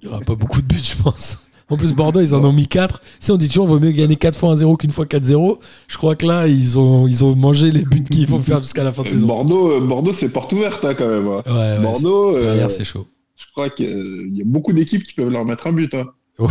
Il 0.02 0.06
y 0.06 0.08
aura 0.08 0.20
pas 0.20 0.34
beaucoup 0.34 0.60
de 0.60 0.66
buts, 0.66 0.78
je 0.82 1.00
pense. 1.02 1.38
En 1.70 1.76
plus, 1.78 1.92
Bordeaux, 1.94 2.20
ils 2.20 2.34
en 2.34 2.44
ont 2.44 2.52
mis 2.52 2.66
4. 2.68 3.00
Si 3.20 3.30
on 3.32 3.36
dit 3.38 3.48
toujours, 3.48 3.66
vaut 3.66 3.80
mieux 3.80 3.90
gagner 3.92 4.16
4 4.16 4.38
fois 4.38 4.54
1-0 4.54 4.76
qu'une 4.76 4.90
fois 4.92 5.06
4-0. 5.06 5.58
Je 5.88 5.96
crois 5.96 6.14
que 6.14 6.26
là, 6.26 6.46
ils 6.46 6.78
ont, 6.78 7.06
ils 7.06 7.24
ont 7.24 7.34
mangé 7.34 7.70
les 7.72 7.82
buts 7.84 8.04
qu'il 8.04 8.26
faut 8.26 8.38
faire 8.38 8.62
jusqu'à 8.62 8.84
la 8.84 8.92
fin 8.92 9.02
de 9.02 9.08
saison. 9.08 9.26
Bordeaux, 9.26 9.72
euh, 9.72 9.80
Bordeaux 9.80 10.12
c'est 10.12 10.28
porte 10.28 10.52
ouverte 10.52 10.84
hein, 10.84 10.94
quand 10.94 11.08
même. 11.08 11.26
hein. 11.26 11.42
Ouais, 11.46 11.52
ouais, 11.78 11.82
Bordeaux, 11.82 12.32
c'est- 12.32 12.38
euh, 12.38 12.42
derrière, 12.44 12.70
c'est 12.70 12.84
chaud. 12.84 13.06
je 13.36 13.44
crois 13.52 13.70
qu'il 13.70 14.30
y 14.36 14.42
a 14.42 14.44
beaucoup 14.44 14.72
d'équipes 14.74 15.04
qui 15.04 15.14
peuvent 15.14 15.30
leur 15.30 15.44
mettre 15.46 15.66
un 15.66 15.72
but. 15.72 15.94
hein. 15.94 16.04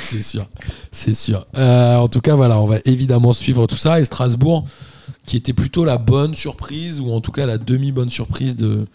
c'est 0.00 0.22
sûr, 0.22 0.46
c'est 0.90 1.14
sûr. 1.14 1.46
Euh, 1.56 1.96
en 1.96 2.08
tout 2.08 2.20
cas, 2.20 2.34
voilà, 2.34 2.58
on 2.60 2.66
va 2.66 2.76
évidemment 2.84 3.32
suivre 3.32 3.66
tout 3.66 3.76
ça. 3.76 4.00
Et 4.00 4.04
Strasbourg, 4.04 4.64
qui 5.26 5.36
était 5.36 5.52
plutôt 5.52 5.84
la 5.84 5.98
bonne 5.98 6.34
surprise, 6.34 7.00
ou 7.00 7.10
en 7.12 7.20
tout 7.20 7.32
cas 7.32 7.46
la 7.46 7.58
demi-bonne 7.58 8.08
surprise 8.10 8.56
de, 8.56 8.86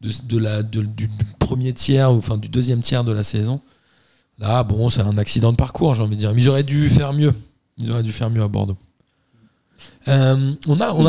de, 0.00 0.10
de 0.24 0.38
la, 0.38 0.62
de- 0.62 0.82
du 0.82 1.08
premier 1.38 1.72
tiers, 1.72 2.12
ou 2.12 2.16
enfin 2.18 2.36
du 2.36 2.48
deuxième 2.48 2.82
tiers 2.82 3.04
de 3.04 3.12
la 3.12 3.22
saison. 3.24 3.60
Là, 4.38 4.62
bon, 4.62 4.88
c'est 4.88 5.00
un 5.00 5.18
accident 5.18 5.52
de 5.52 5.56
parcours, 5.56 5.94
j'ai 5.94 6.02
envie 6.02 6.16
de 6.16 6.20
dire. 6.20 6.34
Mais 6.34 6.42
ils 6.42 6.48
auraient 6.48 6.62
dû 6.62 6.88
faire 6.90 7.12
mieux. 7.12 7.34
Ils 7.78 7.90
auraient 7.90 8.02
dû 8.02 8.12
faire 8.12 8.30
mieux 8.30 8.42
à 8.42 8.48
Bordeaux. 8.48 8.76
Euh, 10.08 10.52
on 10.66 10.80
a, 10.80 10.92
on 10.92 11.04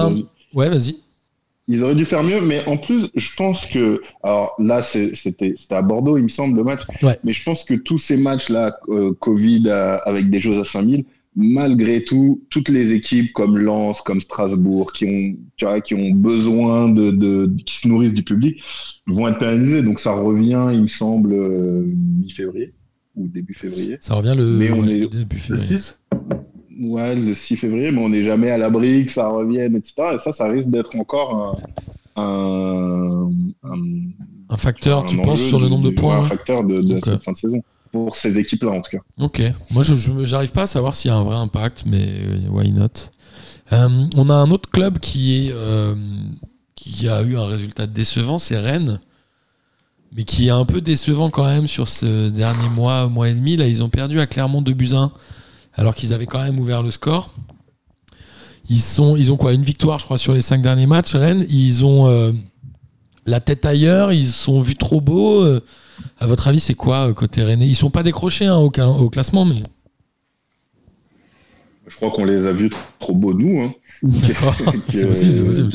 Ouais, 0.53 0.69
vas-y. 0.69 0.97
Ils 1.71 1.83
auraient 1.83 1.93
dû 1.95 2.03
faire 2.03 2.23
mieux, 2.23 2.41
mais 2.41 2.65
en 2.65 2.77
plus, 2.77 3.09
je 3.15 3.29
pense 3.37 3.65
que. 3.67 4.01
Alors 4.23 4.55
là, 4.59 4.81
c'était 4.81 5.53
à 5.69 5.81
Bordeaux, 5.83 6.17
il 6.17 6.23
me 6.23 6.27
semble, 6.27 6.57
le 6.57 6.63
match. 6.63 6.81
Ouais. 7.03 7.17
Mais 7.23 7.31
je 7.31 7.43
pense 7.43 7.63
que 7.63 7.75
tous 7.75 7.99
ces 7.99 8.17
matchs-là, 8.17 8.77
euh, 8.89 9.13
Covid 9.19 9.63
euh, 9.67 9.97
avec 10.05 10.29
des 10.31 10.39
choses 10.41 10.59
à 10.59 10.65
5000, 10.65 11.05
malgré 11.35 12.03
tout, 12.03 12.41
toutes 12.49 12.69
les 12.69 12.91
équipes 12.93 13.31
comme 13.33 13.55
Lens, 13.57 14.01
comme 14.01 14.19
Strasbourg, 14.19 14.91
qui 14.93 15.05
ont, 15.05 15.37
tu 15.57 15.65
vois, 15.65 15.79
qui 15.79 15.93
ont 15.93 16.09
besoin 16.11 16.89
de, 16.89 17.11
de. 17.11 17.51
qui 17.65 17.77
se 17.77 17.87
nourrissent 17.87 18.15
du 18.15 18.23
public, 18.23 18.61
vont 19.05 19.27
être 19.27 19.37
pénalisées. 19.37 19.83
Donc 19.83 19.99
ça 19.99 20.13
revient, 20.13 20.69
il 20.73 20.81
me 20.81 20.87
semble, 20.87 21.33
euh, 21.33 21.83
mi-février 22.19 22.73
ou 23.15 23.27
début 23.27 23.53
février. 23.53 23.97
Ça 24.01 24.15
revient 24.15 24.33
le, 24.35 24.45
Mais 24.57 24.71
on 24.71 24.83
est- 24.85 25.01
début 25.07 25.35
Le 25.35 25.39
février. 25.41 25.77
6 25.77 26.01
Ouais, 26.79 27.13
le 27.15 27.33
6 27.33 27.57
février, 27.57 27.91
mais 27.91 28.01
on 28.01 28.09
n'est 28.09 28.23
jamais 28.23 28.49
à 28.51 28.57
l'abri 28.57 29.05
que 29.05 29.11
ça 29.11 29.27
revienne, 29.27 29.75
etc. 29.75 29.93
Et 30.15 30.17
ça, 30.19 30.31
ça 30.33 30.47
risque 30.47 30.69
d'être 30.69 30.95
encore 30.95 31.59
un, 32.15 32.21
un, 32.21 33.29
un- 33.63 34.09
Un 34.49 34.57
facteur, 34.57 35.05
tu 35.05 35.17
penses, 35.17 35.41
sur 35.41 35.59
le 35.59 35.67
nombre 35.67 35.89
de 35.89 35.95
points 35.95 36.19
Un 36.19 36.23
facteur 36.23 36.63
de, 36.63 36.79
de 36.81 36.99
cette 37.03 37.23
fin 37.23 37.31
de 37.33 37.37
saison. 37.37 37.61
Pour 37.91 38.15
ces 38.15 38.37
équipes-là, 38.37 38.71
en 38.71 38.81
tout 38.81 38.91
cas. 38.91 38.99
Ok, 39.19 39.41
moi 39.71 39.81
je 39.81 39.95
j'arrive 40.23 40.51
pas 40.51 40.61
à 40.63 40.67
savoir 40.67 40.93
s'il 40.93 41.09
y 41.09 41.11
a 41.13 41.17
un 41.17 41.23
vrai 41.23 41.35
impact, 41.37 41.83
mais 41.87 42.07
euh, 42.07 42.37
why 42.51 42.71
not? 42.71 42.87
Euh, 43.73 43.89
On 44.15 44.29
a 44.29 44.35
un 44.35 44.51
autre 44.51 44.69
club 44.69 44.99
qui 44.99 45.47
est 45.47 45.51
euh, 45.51 45.95
qui 46.75 47.09
a 47.09 47.23
eu 47.23 47.35
un 47.35 47.45
résultat 47.47 47.87
décevant, 47.87 48.37
c'est 48.37 48.57
Rennes, 48.59 48.99
mais 50.15 50.23
qui 50.23 50.47
est 50.47 50.51
un 50.51 50.65
peu 50.65 50.81
décevant 50.81 51.31
quand 51.31 51.45
même 51.45 51.65
sur 51.65 51.87
ce 51.87 52.29
dernier 52.29 52.69
mois, 52.69 53.07
mois 53.07 53.27
et 53.27 53.33
demi. 53.33 53.57
Là, 53.57 53.67
ils 53.67 53.81
ont 53.81 53.89
perdu 53.89 54.19
à 54.19 54.27
Clermont 54.27 54.61
2 54.61 54.73
buts 54.73 54.93
1, 54.93 55.11
alors 55.79 55.95
qu'ils 55.95 56.11
avaient 56.11 56.25
quand 56.25 56.43
même 56.43 56.59
ouvert 56.59 56.83
le 56.83 56.91
score. 56.91 57.33
Ils 58.69 58.81
sont, 58.81 59.15
ils 59.15 59.31
ont 59.31 59.37
quoi 59.37 59.53
Une 59.53 59.61
victoire, 59.61 59.97
je 59.97 60.03
crois, 60.03 60.17
sur 60.17 60.33
les 60.33 60.41
cinq 60.41 60.61
derniers 60.61 60.87
matchs. 60.87 61.15
Rennes, 61.15 61.45
ils 61.49 61.85
ont 61.85 62.09
euh, 62.09 62.33
la 63.25 63.39
tête 63.39 63.65
ailleurs, 63.65 64.11
ils 64.11 64.27
se 64.27 64.33
sont 64.33 64.59
vus 64.59 64.75
trop 64.75 64.99
beaux. 64.99 65.41
euh, 65.41 65.63
à 66.19 66.27
votre 66.27 66.49
avis, 66.49 66.59
c'est 66.59 66.73
quoi 66.73 67.07
euh, 67.07 67.13
côté 67.13 67.43
Rennais? 67.43 67.65
Ils 67.65 67.75
sont 67.75 67.91
pas 67.91 68.03
décrochés 68.03 68.45
hein, 68.45 68.57
au, 68.57 69.09
classement, 69.09 69.45
mais 69.45 69.63
Je 71.87 71.95
crois 71.95 72.11
qu'on 72.11 72.25
les 72.25 72.45
a 72.45 72.51
vus 72.51 72.71
trop 72.99 73.15
beaux, 73.15 73.33
nous. 73.33 73.61
Hein. 73.61 73.71
c'est 74.89 75.07
possible, 75.07 75.33
c'est 75.33 75.45
possible. 75.45 75.69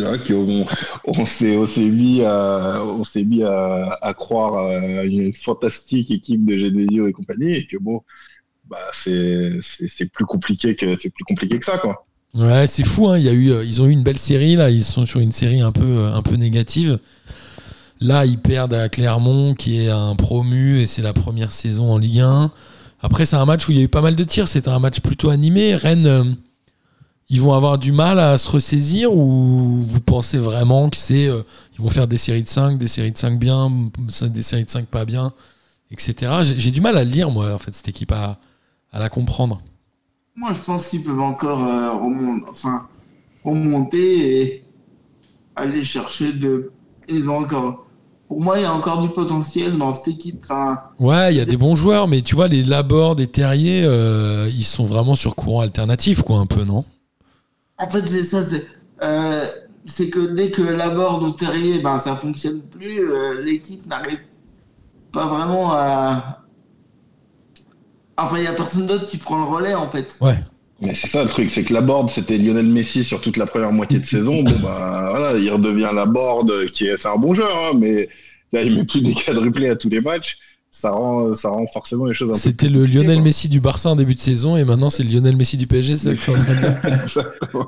On 1.07 1.25
s'est 1.25 1.57
on 1.57 1.67
s'est 1.67 1.89
mis, 1.89 2.23
à, 2.23 2.79
on 2.85 3.05
s'est 3.05 3.25
mis 3.25 3.43
à, 3.43 3.99
à 4.03 4.13
croire 4.13 4.55
à 4.69 5.05
une 5.05 5.33
fantastique 5.33 6.11
équipe 6.11 6.45
de 6.45 6.59
Genesio 6.59 7.09
et 7.09 7.13
compagnie, 7.13 7.53
et 7.53 7.67
que 7.67 7.79
bon, 7.79 8.03
bah, 8.69 8.79
c'est 8.93 9.61
plus 10.13 10.25
compliqué 10.25 10.75
que 10.77 10.97
c'est 10.97 11.11
plus 11.11 11.25
compliqué 11.25 11.59
que 11.59 11.65
ça, 11.65 11.79
quoi. 11.79 12.07
Ouais, 12.35 12.67
c'est 12.67 12.85
fou. 12.85 13.09
Hein. 13.09 13.19
Y 13.19 13.29
a 13.29 13.33
eu, 13.33 13.51
euh, 13.53 13.65
ils 13.65 13.81
ont 13.81 13.87
eu 13.87 13.93
une 13.93 14.03
belle 14.03 14.19
série 14.19 14.57
là. 14.57 14.71
Ils 14.71 14.85
sont 14.85 15.07
sur 15.07 15.21
une 15.21 15.33
série 15.33 15.61
un 15.61 15.73
peu, 15.73 15.85
euh, 15.85 16.15
un 16.15 16.23
peu 16.23 16.35
négative. 16.35 16.99
Là, 18.01 18.27
ils 18.27 18.39
perdent 18.39 18.75
à 18.75 18.89
Clermont, 18.89 19.55
qui 19.55 19.81
est 19.81 19.89
un 19.89 20.17
promu, 20.17 20.81
et 20.81 20.87
c'est 20.87 21.01
la 21.01 21.13
première 21.13 21.53
saison 21.53 21.93
en 21.93 21.99
Ligue 21.99 22.21
1. 22.21 22.51
Après, 23.03 23.25
c'est 23.25 23.37
un 23.37 23.45
match 23.45 23.69
où 23.69 23.73
il 23.73 23.79
y 23.79 23.81
a 23.81 23.85
eu 23.85 23.89
pas 23.89 24.01
mal 24.01 24.17
de 24.17 24.25
tirs. 24.25 24.49
C'était 24.49 24.71
un 24.71 24.81
match 24.81 25.01
plutôt 25.01 25.31
animé. 25.31 25.77
Rennes, 25.77 26.07
euh, 26.07 26.25
ils 27.29 27.41
vont 27.41 27.55
avoir 27.55 27.79
du 27.79 27.93
mal 27.93 28.19
à 28.19 28.37
se 28.37 28.49
ressaisir 28.49 29.13
ou 29.13 29.85
vous 29.89 30.01
pensez 30.01 30.39
vraiment 30.39 30.91
que 30.91 30.97
c'est, 30.97 31.25
ils 31.25 31.81
vont 31.81 31.89
faire 31.89 32.07
des 32.07 32.19
séries 32.19 32.43
de 32.43 32.49
5, 32.49 32.79
des 32.79 32.89
séries 32.89 33.13
de 33.13 33.19
5 33.19 33.39
bien, 33.39 33.73
des 34.23 34.43
séries 34.43 34.65
de 34.65 34.71
5 34.71 34.87
pas 34.87 35.05
bien, 35.05 35.33
etc. 35.91 36.33
J'ai 36.43 36.71
du 36.71 36.83
mal 36.83 36.99
à 36.99 37.05
lire, 37.05 37.31
moi, 37.31 37.55
en 37.55 37.59
fait, 37.59 37.75
cette 37.75 37.89
équipe, 37.89 38.13
à, 38.13 38.39
à 38.95 39.01
la 39.01 39.09
comprendre. 39.11 39.61
Moi, 40.37 40.53
je 40.55 40.63
pense 40.63 40.89
qu'ils 40.89 41.03
peuvent 41.03 41.21
encore 41.21 41.67
euh, 41.67 42.41
enfin, 42.49 42.87
remonter 43.45 44.41
et 44.41 44.65
aller 45.57 45.85
chercher 45.85 46.33
de. 46.33 46.73
Ils 47.09 47.29
ont 47.29 47.39
encore. 47.39 47.87
Pour 48.29 48.41
moi, 48.41 48.59
il 48.59 48.63
y 48.63 48.65
a 48.65 48.73
encore 48.73 49.03
du 49.03 49.09
potentiel 49.11 49.77
dans 49.77 49.93
cette 49.93 50.15
équipe. 50.15 50.41
Enfin, 50.45 50.81
Ouais, 50.99 51.35
il 51.35 51.37
y 51.37 51.41
a 51.41 51.45
des 51.45 51.57
bons 51.59 51.77
joueurs, 51.77 52.09
mais 52.09 52.23
tu 52.23 52.35
vois, 52.35 52.49
les 52.49 52.63
Laborde 52.63 53.21
et 53.21 53.27
Terrier, 53.27 53.83
euh, 53.85 54.49
ils 54.51 54.65
sont 54.65 54.87
vraiment 54.87 55.15
sur 55.15 55.37
courant 55.37 55.61
alternatif, 55.61 56.23
quoi, 56.23 56.39
un 56.39 56.47
peu, 56.47 56.65
non? 56.65 56.85
En 57.77 57.91
fait, 57.91 58.07
c'est 58.09 58.25
ça. 58.25 58.43
C'est 58.43 58.67
euh, 59.03 59.45
c'est 59.87 60.09
que 60.09 60.21
dès 60.35 60.51
que 60.51 60.63
Laborde 60.63 61.23
ou 61.25 61.31
Terrier, 61.33 61.81
ben, 61.81 61.99
ça 61.99 62.17
fonctionne 62.17 62.63
plus, 62.63 63.03
l'équipe 63.43 63.87
n'arrive 63.87 64.21
pas 65.13 65.27
vraiment 65.27 65.73
à. 65.75 66.44
Enfin, 68.17 68.37
il 68.39 68.43
n'y 68.43 68.47
a 68.47 68.53
personne 68.53 68.87
d'autre 68.87 69.07
qui 69.07 69.17
prend 69.17 69.39
le 69.39 69.45
relais, 69.45 69.75
en 69.75 69.89
fait. 69.89 70.17
Ouais. 70.21 70.37
Mais 70.81 70.95
c'est 70.95 71.07
ça 71.07 71.23
le 71.23 71.29
truc, 71.29 71.51
c'est 71.51 71.63
que 71.63 71.73
la 71.73 71.81
board 71.81 72.11
c'était 72.11 72.37
Lionel 72.37 72.67
Messi 72.67 73.05
sur 73.05 73.21
toute 73.21 73.37
la 73.37 73.47
première 73.47 73.73
moitié 73.73 74.01
de 74.01 74.05
saison. 74.05 74.43
Bon 74.43 74.59
bah 74.61 75.11
voilà, 75.11 75.39
il 75.39 75.49
redevient 75.49 75.91
la 75.95 76.05
board 76.05 76.71
qui 76.73 76.87
est 76.87 76.97
c'est 76.97 77.09
un 77.09 77.17
bon 77.17 77.33
joueur, 77.33 77.57
hein, 77.57 77.79
mais 77.79 78.09
là, 78.53 78.63
il 78.63 78.75
met 78.77 78.85
plus 78.85 79.01
des 79.01 79.15
quadruplés 79.15 79.71
à 79.71 79.77
tous 79.77 79.89
les 79.89 80.01
matchs. 80.01 80.37
Ça 80.77 80.91
rend, 80.91 81.33
ça 81.35 81.51
rend 81.51 81.67
forcément 81.69 82.05
les 82.05 82.15
choses 82.15 82.31
un 82.31 82.33
peu. 82.33 82.39
C'était 82.39 82.69
le 82.69 82.85
Lionel 82.85 83.23
Messi 83.23 83.49
du 83.49 83.61
Barça 83.61 83.91
en 83.91 83.97
début 83.97 84.17
de 84.17 84.19
saison, 84.21 84.57
et 84.57 84.65
maintenant 84.65 84.91
c'est 84.91 85.05
le 85.05 85.11
Lionel 85.11 85.37
Messi 85.37 85.57
du 85.57 85.69
PSG, 85.69 85.97
c'est 85.97 86.17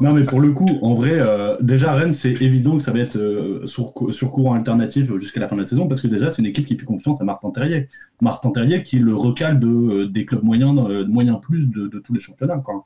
Non, 0.01 0.13
mais 0.13 0.25
pour 0.25 0.41
le 0.41 0.51
coup, 0.51 0.69
en 0.83 0.95
vrai, 0.95 1.13
euh, 1.15 1.57
déjà, 1.61 1.95
Rennes, 1.95 2.15
c'est 2.15 2.33
évident 2.33 2.77
que 2.77 2.83
ça 2.83 2.91
va 2.91 2.99
être 2.99 3.17
euh, 3.17 3.65
sur, 3.65 3.93
sur 4.11 4.33
courant 4.33 4.55
alternatif 4.55 5.17
jusqu'à 5.19 5.39
la 5.41 5.49
fin 5.49 5.55
de 5.55 5.61
la 5.61 5.67
saison, 5.67 5.87
parce 5.87 6.01
que 6.01 6.09
déjà, 6.09 6.33
c'est 6.33 6.43
une 6.43 6.47
équipe 6.49 6.67
qui 6.67 6.77
fait 6.77 6.85
confiance 6.85 7.21
à 7.21 7.25
Martin 7.25 7.51
Terrier. 7.51 7.89
Martin 8.21 8.51
Terrier 8.51 8.83
qui 8.83 8.97
est 8.97 9.01
le 9.01 9.15
recal 9.15 9.61
de, 9.61 9.67
euh, 9.69 10.07
des 10.09 10.27
clubs 10.27 10.43
moyens, 10.43 10.77
euh, 10.77 11.07
moyens 11.07 11.39
plus 11.41 11.69
de, 11.69 11.87
de 11.87 11.99
tous 12.01 12.13
les 12.13 12.21
championnats. 12.21 12.59
Quoi. 12.59 12.85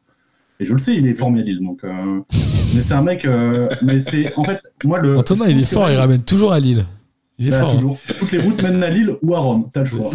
Et 0.60 0.66
je 0.66 0.74
le 0.74 0.78
sais, 0.78 0.94
il 0.94 1.06
est 1.06 1.14
formé 1.14 1.40
à 1.40 1.44
Lille. 1.44 1.60
Donc, 1.62 1.82
euh, 1.82 2.20
mais 2.74 2.82
c'est 2.84 2.92
un 2.94 3.02
mec. 3.02 3.24
euh, 3.24 3.68
mais 3.82 4.00
c'est 4.00 4.34
en 4.36 4.44
fait, 4.44 4.60
moi, 4.84 4.98
le. 4.98 5.16
Antonin, 5.16 5.46
il 5.48 5.58
est 5.58 5.64
fort, 5.64 5.90
il 5.90 5.96
ramène 5.96 6.22
toujours 6.22 6.52
à 6.52 6.60
Lille. 6.60 6.84
Il 7.40 7.50
Bah, 7.50 7.62
hein. 7.64 7.70
toujours. 7.74 7.98
Toutes 8.18 8.30
les 8.32 8.38
routes 8.38 8.62
mènent 8.62 8.82
à 8.82 8.90
Lille 8.90 9.16
ou 9.22 9.34
à 9.34 9.38
Rome, 9.40 9.68
t'as 9.72 9.80
le 9.80 9.86
choix. 9.86 10.06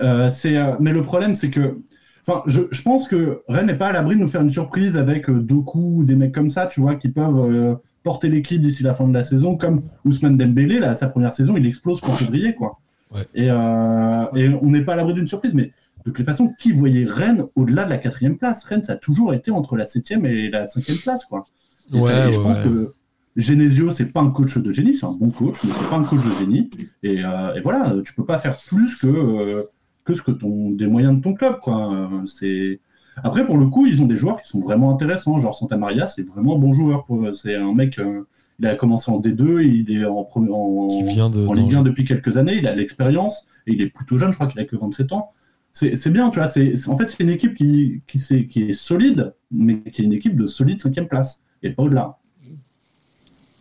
Euh, 0.00 0.28
euh, 0.46 0.76
mais 0.80 0.92
le 0.92 1.02
problème, 1.02 1.34
c'est 1.34 1.50
que. 1.50 1.78
Enfin, 2.26 2.42
je, 2.46 2.60
je 2.70 2.82
pense 2.82 3.08
que 3.08 3.40
Rennes 3.48 3.66
n'est 3.66 3.74
pas 3.74 3.86
à 3.88 3.92
l'abri 3.92 4.14
de 4.14 4.20
nous 4.20 4.28
faire 4.28 4.42
une 4.42 4.50
surprise 4.50 4.96
avec 4.98 5.30
euh, 5.30 5.40
Doku 5.40 6.00
ou 6.00 6.04
des 6.04 6.14
mecs 6.14 6.32
comme 6.32 6.50
ça, 6.50 6.66
tu 6.66 6.80
vois, 6.80 6.94
qui 6.94 7.08
peuvent 7.08 7.50
euh, 7.50 7.74
porter 8.02 8.28
l'équipe 8.28 8.60
d'ici 8.60 8.82
la 8.82 8.92
fin 8.92 9.08
de 9.08 9.14
la 9.14 9.24
saison, 9.24 9.56
comme 9.56 9.80
Ousmane 10.04 10.36
Dembélé, 10.36 10.78
là, 10.78 10.94
sa 10.94 11.08
première 11.08 11.32
saison, 11.32 11.56
il 11.56 11.66
explose 11.66 12.00
qu'en 12.02 12.12
février, 12.12 12.54
quoi. 12.54 12.78
Ouais. 13.14 13.22
Et, 13.34 13.46
et 13.46 14.48
on 14.60 14.70
n'est 14.70 14.82
pas 14.82 14.92
à 14.92 14.96
l'abri 14.96 15.14
d'une 15.14 15.26
surprise, 15.26 15.54
mais 15.54 15.72
de 16.04 16.10
toute 16.10 16.24
façon, 16.26 16.52
qui 16.58 16.72
voyait 16.72 17.06
Rennes 17.06 17.44
au-delà 17.56 17.84
de 17.84 17.90
la 17.90 17.96
quatrième 17.98 18.36
place? 18.36 18.62
Rennes, 18.64 18.84
ça 18.84 18.92
a 18.92 18.96
toujours 18.96 19.32
été 19.32 19.50
entre 19.50 19.76
la 19.76 19.86
septième 19.86 20.26
et 20.26 20.50
la 20.50 20.66
cinquième 20.66 20.98
place, 20.98 21.24
quoi. 21.24 21.46
Et 21.94 21.98
Ouais, 21.98 22.10
ça- 22.10 22.28
et 22.28 22.32
je 22.32 22.38
ouais, 22.38 22.44
pense 22.44 22.56
ouais. 22.58 22.62
que 22.64 22.94
Genesio, 23.38 23.90
c'est 23.92 24.06
pas 24.06 24.20
un 24.20 24.30
coach 24.30 24.56
de 24.58 24.70
génie, 24.72 24.96
c'est 24.96 25.06
un 25.06 25.12
bon 25.12 25.30
coach, 25.30 25.56
mais 25.64 25.72
c'est 25.72 25.88
pas 25.88 25.96
un 25.96 26.04
coach 26.04 26.24
de 26.24 26.30
génie. 26.32 26.68
Et, 27.02 27.24
euh, 27.24 27.54
et 27.54 27.60
voilà, 27.60 27.94
tu 28.04 28.12
peux 28.14 28.24
pas 28.24 28.38
faire 28.38 28.58
plus 28.68 28.96
que, 28.96 29.06
euh, 29.06 29.62
que 30.04 30.14
ce 30.14 30.22
que 30.22 30.32
ton, 30.32 30.70
des 30.70 30.86
moyens 30.86 31.16
de 31.16 31.22
ton 31.22 31.34
club, 31.34 31.58
quoi. 31.60 32.10
C'est 32.26 32.80
Après, 33.22 33.44
pour 33.46 33.56
le 33.58 33.66
coup, 33.66 33.86
ils 33.86 34.02
ont 34.02 34.06
des 34.06 34.16
joueurs 34.16 34.40
qui 34.42 34.48
sont 34.48 34.58
vraiment 34.60 34.92
intéressants. 34.92 35.38
Genre 35.40 35.54
Santa 35.54 35.76
Maria, 35.76 36.06
c'est 36.08 36.22
vraiment 36.22 36.56
un 36.56 36.58
bon 36.58 36.72
joueur. 36.72 37.06
C'est 37.32 37.54
un 37.56 37.72
mec, 37.74 37.98
euh, 37.98 38.22
il 38.60 38.66
a 38.66 38.74
commencé 38.74 39.10
en 39.10 39.20
D2, 39.20 39.60
il 39.64 39.90
est 39.92 40.04
en, 40.04 40.22
pre- 40.22 40.50
en, 40.52 40.88
Qui 40.88 41.02
vient 41.14 41.30
de 41.30 41.46
en 41.46 41.52
Ligue 41.52 41.74
1 41.74 41.78
d'Angers. 41.78 41.90
depuis 41.90 42.04
quelques 42.04 42.36
années, 42.38 42.56
il 42.58 42.66
a 42.66 42.72
de 42.72 42.78
l'expérience 42.78 43.46
et 43.66 43.72
il 43.72 43.80
est 43.82 43.88
plutôt 43.88 44.18
jeune, 44.18 44.30
je 44.30 44.36
crois 44.36 44.46
qu'il 44.48 44.60
a 44.60 44.64
que 44.64 44.76
27 44.76 45.12
ans. 45.12 45.30
C'est 45.72 45.94
c'est 45.96 46.10
bien, 46.10 46.30
tu 46.30 46.38
vois. 46.40 46.48
c'est- 46.48 46.74
c'est- 46.76 46.88
en 46.88 46.96
fait, 46.96 47.08
c'est 47.10 47.22
une 47.22 47.30
équipe 47.30 47.54
qui, 47.54 48.02
qui, 48.08 48.46
qui 48.46 48.62
est 48.62 48.72
solide, 48.72 49.34
mais 49.52 49.80
qui 49.82 50.02
est 50.02 50.04
une 50.06 50.12
équipe 50.12 50.34
de 50.34 50.46
solide 50.46 50.80
cinquième 50.80 51.06
place 51.06 51.42
et 51.62 51.70
pas 51.70 51.82
au-delà. 51.84 52.18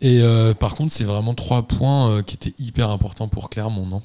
Et 0.02 0.22
euh, 0.22 0.54
par 0.54 0.76
contre, 0.76 0.92
c'est 0.94 1.04
vraiment 1.04 1.34
trois 1.36 1.68
points 1.68 2.10
euh, 2.18 2.22
qui 2.24 2.36
étaient 2.36 2.54
hyper 2.58 2.90
importants 2.90 3.28
pour 3.28 3.50
Clermont, 3.50 3.86
non? 3.86 4.02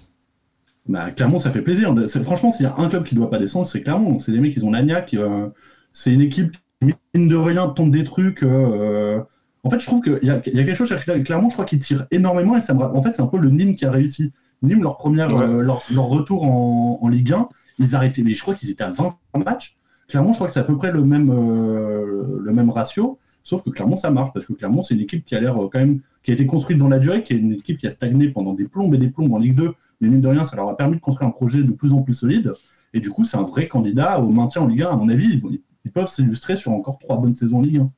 Bah, 0.88 1.10
Clermont, 1.12 1.38
ça 1.38 1.50
fait 1.52 1.62
plaisir. 1.62 1.94
Franchement, 2.22 2.50
s'il 2.50 2.64
y 2.64 2.68
a 2.68 2.74
un 2.76 2.88
club 2.88 3.04
qui 3.04 3.14
doit 3.14 3.30
pas 3.30 3.38
descendre, 3.38 3.66
c'est 3.66 3.82
Clermont. 3.82 4.18
C'est 4.18 4.32
des 4.32 4.40
mecs, 4.40 4.54
ils 4.56 4.66
ont 4.66 4.70
l'agnac. 4.72 5.14
euh, 5.14 5.48
c'est 5.92 6.12
une 6.12 6.20
équipe 6.20 6.52
qui, 6.80 6.92
mine 7.14 7.28
de 7.28 7.36
rien, 7.36 7.68
tente 7.68 7.90
des 7.92 8.04
trucs. 8.04 8.42
euh, 8.42 9.22
En 9.62 9.70
fait, 9.70 9.78
je 9.78 9.86
trouve 9.86 10.00
qu'il 10.02 10.18
y 10.22 10.30
a, 10.30 10.40
il 10.46 10.54
y 10.56 10.60
a 10.60 10.64
quelque 10.64 10.74
chose 10.74 10.88
chez 10.88 10.96
Cler- 10.96 11.22
Clermont, 11.22 11.48
je 11.50 11.54
crois 11.54 11.64
qu'ils 11.64 11.78
tirent 11.78 12.06
énormément. 12.10 12.56
Et 12.56 12.60
ça 12.60 12.74
me... 12.74 12.82
En 12.82 13.02
fait, 13.02 13.14
c'est 13.14 13.22
un 13.22 13.26
peu 13.28 13.38
le 13.38 13.50
Nîmes 13.50 13.76
qui 13.76 13.84
a 13.84 13.90
réussi. 13.92 14.32
Nîmes, 14.62 14.82
leur, 14.82 14.96
première, 14.96 15.32
Ouais. 15.32 15.42
euh, 15.44 15.62
leur, 15.62 15.80
leur 15.92 16.06
retour 16.06 16.42
en, 16.44 16.98
en 17.00 17.08
Ligue 17.08 17.32
1, 17.32 17.48
ils 17.78 17.94
arrêtaient. 17.94 18.22
Mais 18.22 18.34
je 18.34 18.42
crois 18.42 18.54
qu'ils 18.54 18.70
étaient 18.70 18.84
à 18.84 18.90
20 18.90 19.16
matchs. 19.44 19.76
Clermont, 20.08 20.30
je 20.32 20.34
crois 20.36 20.48
que 20.48 20.52
c'est 20.52 20.60
à 20.60 20.64
peu 20.64 20.76
près 20.76 20.90
le 20.90 21.04
même, 21.04 21.30
euh, 21.30 22.38
le 22.40 22.52
même 22.52 22.70
ratio. 22.70 23.18
Sauf 23.44 23.62
que 23.62 23.70
Clermont, 23.70 23.96
ça 23.96 24.10
marche. 24.10 24.30
Parce 24.32 24.44
que 24.46 24.52
Clermont, 24.52 24.82
c'est 24.82 24.94
une 24.94 25.00
équipe 25.00 25.24
qui 25.24 25.34
a 25.34 25.40
l'air 25.40 25.56
euh, 25.62 25.68
quand 25.72 25.78
même. 25.80 26.00
qui 26.22 26.30
a 26.30 26.34
été 26.34 26.46
construite 26.46 26.78
dans 26.78 26.88
la 26.88 26.98
durée, 26.98 27.22
qui 27.22 27.32
est 27.32 27.36
une 27.36 27.52
équipe 27.54 27.78
qui 27.78 27.86
a 27.86 27.90
stagné 27.90 28.28
pendant 28.28 28.54
des 28.54 28.64
plombes 28.64 28.94
et 28.94 28.98
des 28.98 29.08
plombes 29.08 29.32
en 29.32 29.38
Ligue 29.38 29.54
2 29.56 29.72
mais 30.00 30.08
mine 30.08 30.20
de 30.20 30.26
rien, 30.28 30.42
ça 30.44 30.56
leur 30.56 30.68
a 30.68 30.76
permis 30.76 30.96
de 30.96 31.00
construire 31.00 31.28
un 31.28 31.32
projet 31.32 31.62
de 31.62 31.70
plus 31.70 31.92
en 31.92 32.02
plus 32.02 32.14
solide. 32.14 32.52
Et 32.92 32.98
du 33.00 33.10
coup, 33.10 33.24
c'est 33.24 33.36
un 33.36 33.42
vrai 33.44 33.68
candidat 33.68 34.20
au 34.20 34.28
maintien 34.30 34.62
en 34.62 34.66
Ligue 34.66 34.82
1. 34.82 34.88
À 34.90 34.96
mon 34.96 35.08
avis, 35.08 35.28
ils, 35.34 35.40
vont- 35.40 35.50
ils 35.84 35.90
peuvent 35.92 36.08
s'illustrer 36.08 36.56
sur 36.56 36.72
encore 36.72 36.98
trois 36.98 37.18
bonnes 37.18 37.34
saisons 37.36 37.58
en 37.58 37.62
Ligue 37.62 37.78
1. 37.78 37.90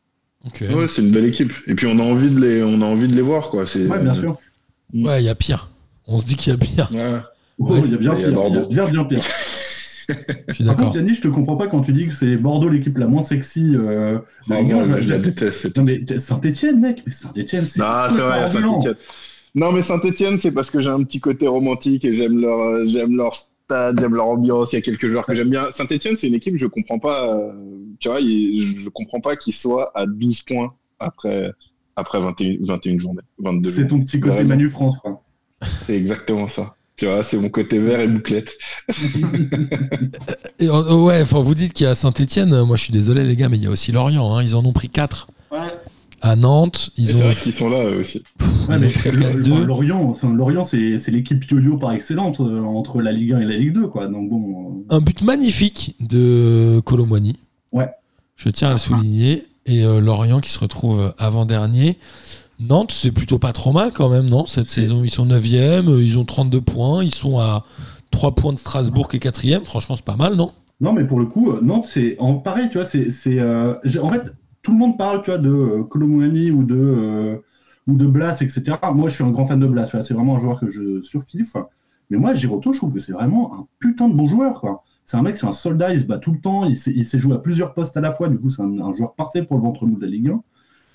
Ok. 0.47 0.65
Ouais, 0.75 0.87
c'est 0.87 1.01
une 1.03 1.11
belle 1.11 1.25
équipe. 1.25 1.51
Et 1.67 1.75
puis 1.75 1.87
on 1.87 1.99
a 1.99 2.03
envie 2.03 2.31
de 2.31 2.39
les, 2.41 2.63
on 2.63 2.83
a 2.83 2.85
envie 2.87 3.09
de 3.09 3.15
les 3.15 3.23
voir, 3.23 3.49
quoi. 3.51 3.67
C'est- 3.67 3.87
Ouais, 3.87 3.99
bien 3.99 4.13
sûr. 4.13 4.39
Ouais, 4.93 5.23
il 5.23 5.25
y 5.25 5.29
a 5.31 5.35
pire. 5.35 5.71
On 6.07 6.19
se 6.19 6.27
dit 6.27 6.37
qu'il 6.37 6.53
y 6.53 6.55
a 6.55 6.59
pire. 6.59 6.91
Ouais. 6.93 7.19
Oh, 7.59 7.77
il 7.85 7.91
y 7.93 7.95
a 7.95 7.97
bien 7.97 8.11
pire. 8.15 8.29
Il 8.29 8.31
y 8.31 8.33
a 8.33 8.35
Bordeaux. 8.35 8.67
bien, 8.69 8.85
bien 8.91 9.05
pire. 9.05 9.23
Je 10.49 10.55
suis 10.55 10.65
Par 10.65 10.75
d'accord. 10.75 10.87
contre, 10.89 10.97
Yannick, 10.99 11.15
je 11.17 11.21
te 11.23 11.29
comprends 11.29 11.57
pas 11.57 11.67
quand 11.67 11.81
tu 11.81 11.93
dis 11.93 12.07
que 12.07 12.15
c'est 12.15 12.37
Bordeaux 12.37 12.69
l'équipe 12.69 12.97
la 12.99 13.07
moins 13.07 13.23
sexy 13.23 13.73
euh, 13.75 14.19
Ah, 14.51 14.61
Ligue 14.61 14.73
1. 14.73 14.85
moi, 14.87 14.99
Je- 15.01 15.11
la 15.11 15.19
déteste. 15.19 15.59
cette 15.61 15.77
Non, 15.79 15.85
mais 15.85 16.19
Saint-Etienne, 16.19 16.81
mec. 16.81 17.03
Mais 17.07 17.13
Saint-Etienne, 17.13 17.65
c'est. 17.65 17.81
Non, 17.81 17.87
c'est 18.11 18.21
vrai. 18.21 18.49
Saint-Etienne. 18.49 18.95
Non, 19.55 19.73
mais 19.73 19.83
Saint-Etienne, 19.83 20.39
c'est 20.39 20.51
parce 20.51 20.71
que 20.71 20.81
j'ai 20.81 20.89
un 20.89 21.03
petit 21.05 21.21
côté 21.21 21.47
romantique 21.47 22.05
et 22.05 22.15
j'aime 22.17 22.41
leur, 22.41 22.59
euh, 22.61 22.85
j'aime 22.87 23.17
leur 23.17 23.35
stade, 23.35 24.01
j'aime 24.01 24.15
leur 24.15 24.27
ambiance. 24.27 24.73
Il 24.73 24.77
y 24.77 24.79
a 24.79 24.83
quelques 24.83 25.09
joueurs 25.09 25.25
que 25.25 25.35
j'aime 25.35 25.51
bien. 25.51 25.71
Saint-Etienne, 25.71 26.17
c'est 26.19 26.27
une 26.29 26.35
équipe, 26.35 26.57
je 26.57 26.67
comprends 26.67 26.99
pas, 26.99 27.33
euh, 27.35 27.53
tu 28.01 28.09
vois, 28.09 28.21
il- 28.21 28.81
je 28.85 28.89
comprends 28.89 29.21
pas 29.21 29.37
qu'ils 29.37 29.55
soient 29.55 29.93
à 29.95 30.07
12 30.07 30.43
points 30.43 30.75
après, 30.99 31.53
après 31.97 32.21
21, 32.21 32.57
21 32.63 32.99
journées, 32.99 33.21
22 33.39 33.71
C'est 33.71 33.75
journées. 33.77 33.89
ton 33.89 34.01
petit 34.03 34.19
côté. 34.21 34.43
Manu 34.43 34.69
France, 34.69 34.97
quoi. 34.99 35.23
C'est 35.83 35.97
exactement 35.97 36.49
ça. 36.49 36.75
Tu 36.97 37.07
vois, 37.07 37.23
c'est 37.25 37.37
mon 37.39 37.49
côté 37.49 37.79
vert 37.81 37.99
et 38.01 38.07
bouclette. 38.07 38.57
Et, 40.61 40.69
euh, 40.69 40.95
ouais, 41.03 41.23
enfin, 41.23 41.41
vous 41.41 41.55
dites 41.55 41.73
qu'il 41.73 41.87
y 41.87 41.91
a 41.91 41.95
Saint-Etienne. 41.95 42.63
Moi, 42.63 42.77
je 42.77 42.85
suis 42.85 42.93
désolé, 42.93 43.25
les 43.25 43.37
gars, 43.37 43.49
mais 43.49 43.57
il 43.57 43.65
y 43.65 43.67
a 43.67 43.71
aussi 43.71 43.91
Lorient. 43.93 44.37
hein. 44.37 44.43
Ils 44.43 44.55
en 44.55 44.65
ont 44.65 44.73
pris 44.73 44.89
4 44.89 45.27
Ouais. 45.51 45.59
à 46.23 46.37
Nantes. 46.37 46.91
Et 46.97 47.03
Ils 47.03 47.09
C'est 47.09 47.15
ont. 47.17 47.19
vrai 47.19 47.35
qu'ils 47.35 47.53
sont 47.53 47.69
là 47.69 47.85
eux 47.85 47.99
aussi. 48.01 48.23
Ouais, 48.69 48.77
Ils 48.77 48.81
mais 48.83 48.85
ont 48.85 48.89
fait 48.89 49.11
le- 49.11 49.21
4-2. 49.21 49.59
le- 49.59 49.65
Lorient, 49.65 50.03
enfin, 50.09 50.33
Lorient 50.33 50.65
c'est 50.65 50.99
c'est 50.99 51.11
l'équipe 51.11 51.45
yo-yo 51.51 51.77
par 51.77 51.93
excellence 51.93 52.39
euh, 52.41 52.61
entre 52.63 53.01
la 53.03 53.13
Ligue 53.13 53.33
1 53.33 53.41
et 53.41 53.45
la 53.45 53.57
Ligue 53.57 53.73
2, 53.75 53.89
quoi. 53.89 54.07
Donc 54.07 54.31
bon. 54.31 54.85
euh, 54.91 54.95
Un 54.97 55.01
but 55.01 55.23
magnifique 55.23 55.97
de 56.01 56.81
Colomboigny. 56.85 57.37
Ouais. 57.73 57.89
Je 58.37 58.49
tiens 58.51 58.69
à 58.69 58.73
le 58.73 58.79
souligner. 58.79 59.45
Et 59.67 59.83
euh, 59.85 59.99
Lorient 59.99 60.41
qui 60.41 60.51
se 60.51 60.59
retrouve 60.59 61.15
avant-dernier. 61.19 61.97
Nantes, 62.61 62.93
c'est 62.93 63.13
plutôt 63.13 63.39
pas 63.39 63.53
trop 63.53 63.73
mal 63.73 63.93
quand 63.93 64.09
même, 64.09 64.29
non 64.29 64.47
Cette 64.47 64.67
saison, 64.67 65.03
ils 65.05 65.11
sont 65.11 65.27
9e, 65.27 65.89
euh, 65.89 66.03
ils 66.03 66.19
ont 66.19 66.25
32 66.25 66.61
points, 66.61 67.03
ils 67.03 67.15
sont 67.15 67.39
à 67.39 67.65
3 68.11 68.35
points 68.35 68.53
de 68.53 68.59
Strasbourg 68.59 69.09
qui 69.09 69.17
est 69.17 69.21
4e. 69.21 69.65
Franchement, 69.65 69.97
c'est 69.97 70.05
pas 70.05 70.17
mal, 70.17 70.35
non? 70.35 70.53
Non, 70.81 70.93
mais 70.93 71.07
pour 71.07 71.19
le 71.19 71.27
coup, 71.27 71.51
euh, 71.51 71.61
Nantes, 71.63 71.87
c'est 71.87 72.17
en 72.19 72.35
pareil, 72.35 72.69
tu 72.71 72.79
vois, 72.79 72.87
c'est, 72.87 73.09
euh, 73.39 73.75
en 74.03 74.11
fait, 74.11 74.33
tout 74.63 74.73
le 74.73 74.79
monde 74.79 74.99
parle, 74.99 75.23
tu 75.23 75.31
vois, 75.31 75.39
de 75.39 75.51
euh, 75.51 76.53
ou 76.53 76.65
de 76.65 76.75
euh, 76.75 77.37
ou 77.87 77.97
de 77.97 78.07
Blas, 78.07 78.41
etc. 78.41 78.77
Moi, 78.95 79.09
je 79.09 79.15
suis 79.15 79.25
un 79.25 79.31
grand 79.31 79.47
fan 79.47 79.61
de 79.61 79.67
Blas, 79.67 79.85
c'est 79.85 80.15
vraiment 80.15 80.37
un 80.37 80.41
joueur 80.41 80.59
que 80.59 80.69
je 80.71 81.03
surkiffe. 81.03 81.57
Mais 82.11 82.17
moi, 82.17 82.35
Giroto, 82.35 82.73
je 82.73 82.79
trouve 82.79 82.93
que 82.93 83.01
c'est 83.01 83.13
vraiment 83.13 83.55
un 83.55 83.67
putain 83.79 84.09
de 84.09 84.15
bon 84.15 84.29
joueur, 84.29 84.61
quoi. 84.61 84.83
C'est 85.07 85.19
un 85.19 85.23
mec, 85.23 85.37
c'est 85.37 85.47
un 85.47 85.53
soldat, 85.53 85.93
il 85.93 86.01
se 86.01 86.07
bat 86.07 86.17
tout 86.17 86.33
le 86.33 86.41
temps, 86.41 86.65
il 86.65 86.79
sait, 86.79 86.93
il 86.97 87.05
jouer 87.05 87.35
à 87.35 87.39
plusieurs 87.39 87.75
postes 87.75 87.97
à 87.99 88.01
la 88.01 88.11
fois, 88.11 88.29
du 88.29 88.39
coup, 88.39 88.49
c'est 88.49 88.63
un, 88.63 88.79
un 88.81 88.93
joueur 88.95 89.15
parfait 89.15 89.43
pour 89.43 89.59
le 89.59 89.63
ventre 89.63 89.85
mou 89.87 89.97
de 89.97 90.03
la 90.03 90.11
Ligue 90.11 90.31
1. 90.31 90.43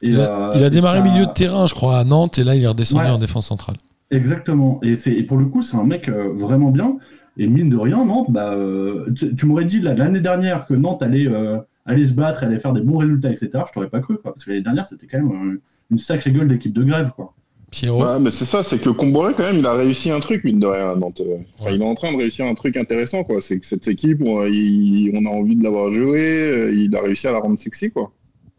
Il, 0.01 0.19
a, 0.19 0.51
il 0.55 0.63
a 0.63 0.67
et 0.67 0.69
démarré 0.69 0.99
ça- 0.99 1.03
milieu 1.03 1.25
de 1.25 1.31
terrain, 1.33 1.67
je 1.67 1.73
crois, 1.73 1.97
à 1.99 2.03
Nantes, 2.03 2.37
et 2.39 2.43
là, 2.43 2.55
il 2.55 2.63
est 2.63 2.67
redescendu 2.67 3.03
Ouais. 3.03 3.09
en 3.09 3.17
défense 3.17 3.47
centrale. 3.47 3.75
Exactement. 4.11 4.79
Et, 4.83 4.95
c'est, 4.95 5.11
et 5.11 5.23
pour 5.23 5.37
le 5.37 5.45
coup, 5.45 5.61
c'est 5.61 5.77
un 5.77 5.83
mec 5.85 6.09
euh, 6.09 6.29
vraiment 6.33 6.71
bien. 6.71 6.97
Et 7.37 7.47
mine 7.47 7.69
de 7.69 7.77
rien, 7.77 8.03
Nantes, 8.05 8.27
bah, 8.29 8.53
euh, 8.53 9.05
tu, 9.15 9.33
tu 9.35 9.45
m'aurais 9.45 9.65
dit 9.65 9.79
là, 9.79 9.93
l'année 9.93 10.19
dernière 10.19 10.65
que 10.65 10.73
Nantes 10.73 11.01
allait, 11.03 11.27
euh, 11.27 11.57
allait 11.85 12.07
se 12.07 12.13
battre, 12.13 12.43
allait 12.43 12.59
faire 12.59 12.73
des 12.73 12.81
bons 12.81 12.97
résultats, 12.97 13.29
etc. 13.31 13.49
Je 13.67 13.73
t'aurais 13.73 13.89
pas 13.89 13.99
cru, 13.99 14.17
quoi. 14.17 14.33
Parce 14.33 14.43
que 14.45 14.49
l'année 14.51 14.63
dernière, 14.63 14.85
c'était 14.87 15.07
quand 15.07 15.19
même 15.19 15.31
euh, 15.53 15.61
une 15.91 15.97
sacrée 15.97 16.31
gueule 16.31 16.47
d'équipe 16.47 16.73
de 16.73 16.83
grève, 16.83 17.11
quoi. 17.15 17.33
Pierrot, 17.71 18.03
Ouais, 18.03 18.19
mais 18.19 18.31
c'est 18.31 18.45
ça, 18.45 18.63
c'est 18.63 18.81
que 18.81 18.89
Comboré, 18.89 19.33
quand 19.37 19.43
même, 19.43 19.57
il 19.59 19.65
a 19.67 19.73
réussi 19.73 20.09
un 20.09 20.19
truc, 20.19 20.43
mine 20.43 20.59
de 20.59 20.65
rien, 20.65 20.89
à 20.89 20.95
Nantes. 20.95 21.21
Enfin, 21.59 21.69
Ouais. 21.69 21.75
il 21.75 21.81
est 21.81 21.85
en 21.85 21.93
train 21.93 22.11
de 22.11 22.17
réussir 22.17 22.45
un 22.47 22.55
truc 22.55 22.75
intéressant, 22.77 23.23
quoi. 23.23 23.41
C'est 23.41 23.59
que 23.59 23.65
cette 23.67 23.87
équipe, 23.87 24.21
on, 24.25 24.43
il- 24.47 25.11
on 25.13 25.23
a 25.25 25.29
envie 25.29 25.55
de 25.55 25.63
l'avoir 25.63 25.91
joué, 25.91 26.71
il 26.75 26.93
a 26.95 27.01
réussi 27.01 27.27
à 27.27 27.31
la 27.31 27.37
rendre 27.39 27.59
sexy, 27.59 27.91
quoi. 27.91 28.11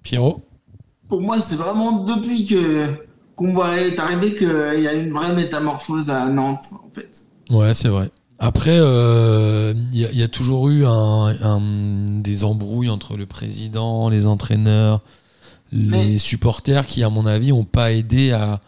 Pierrot 0.05 0.41
Pour 1.11 1.21
moi, 1.21 1.39
c'est 1.41 1.57
vraiment 1.57 2.05
depuis 2.05 2.47
que 2.47 2.87
Comboiré 3.37 3.89
est 3.89 3.99
arrivé 3.99 4.35
qu'il 4.35 4.81
y 4.83 4.87
a 4.89 4.95
une 4.95 5.13
vraie 5.13 5.35
métamorphose 5.35 6.09
à 6.11 6.27
Nantes, 6.29 6.65
en 6.73 6.91
fait. 6.95 7.11
Ouais, 7.51 7.75
c'est 7.75 7.89
vrai. 7.89 8.11
Après, 8.39 8.79
euh, 8.79 9.75
il 9.93 9.99
y, 10.01 10.05
a- 10.07 10.11
il 10.13 10.19
y 10.19 10.23
a 10.23 10.29
toujours 10.29 10.71
eu 10.71 10.87
un, 10.87 11.35
un- 11.43 12.21
des 12.23 12.45
embrouilles 12.45 12.89
entre 12.89 13.17
le 13.19 13.27
président, 13.27 14.09
les 14.09 14.27
entraîneurs, 14.27 15.01
les 15.73 15.85
Mais- 16.13 16.19
supporters 16.19 16.87
qui, 16.87 17.03
à 17.03 17.11
mon 17.11 17.27
avis, 17.27 17.51
n'ont 17.51 17.65
pas 17.65 17.93
aidé 17.93 18.33
à 18.33 18.61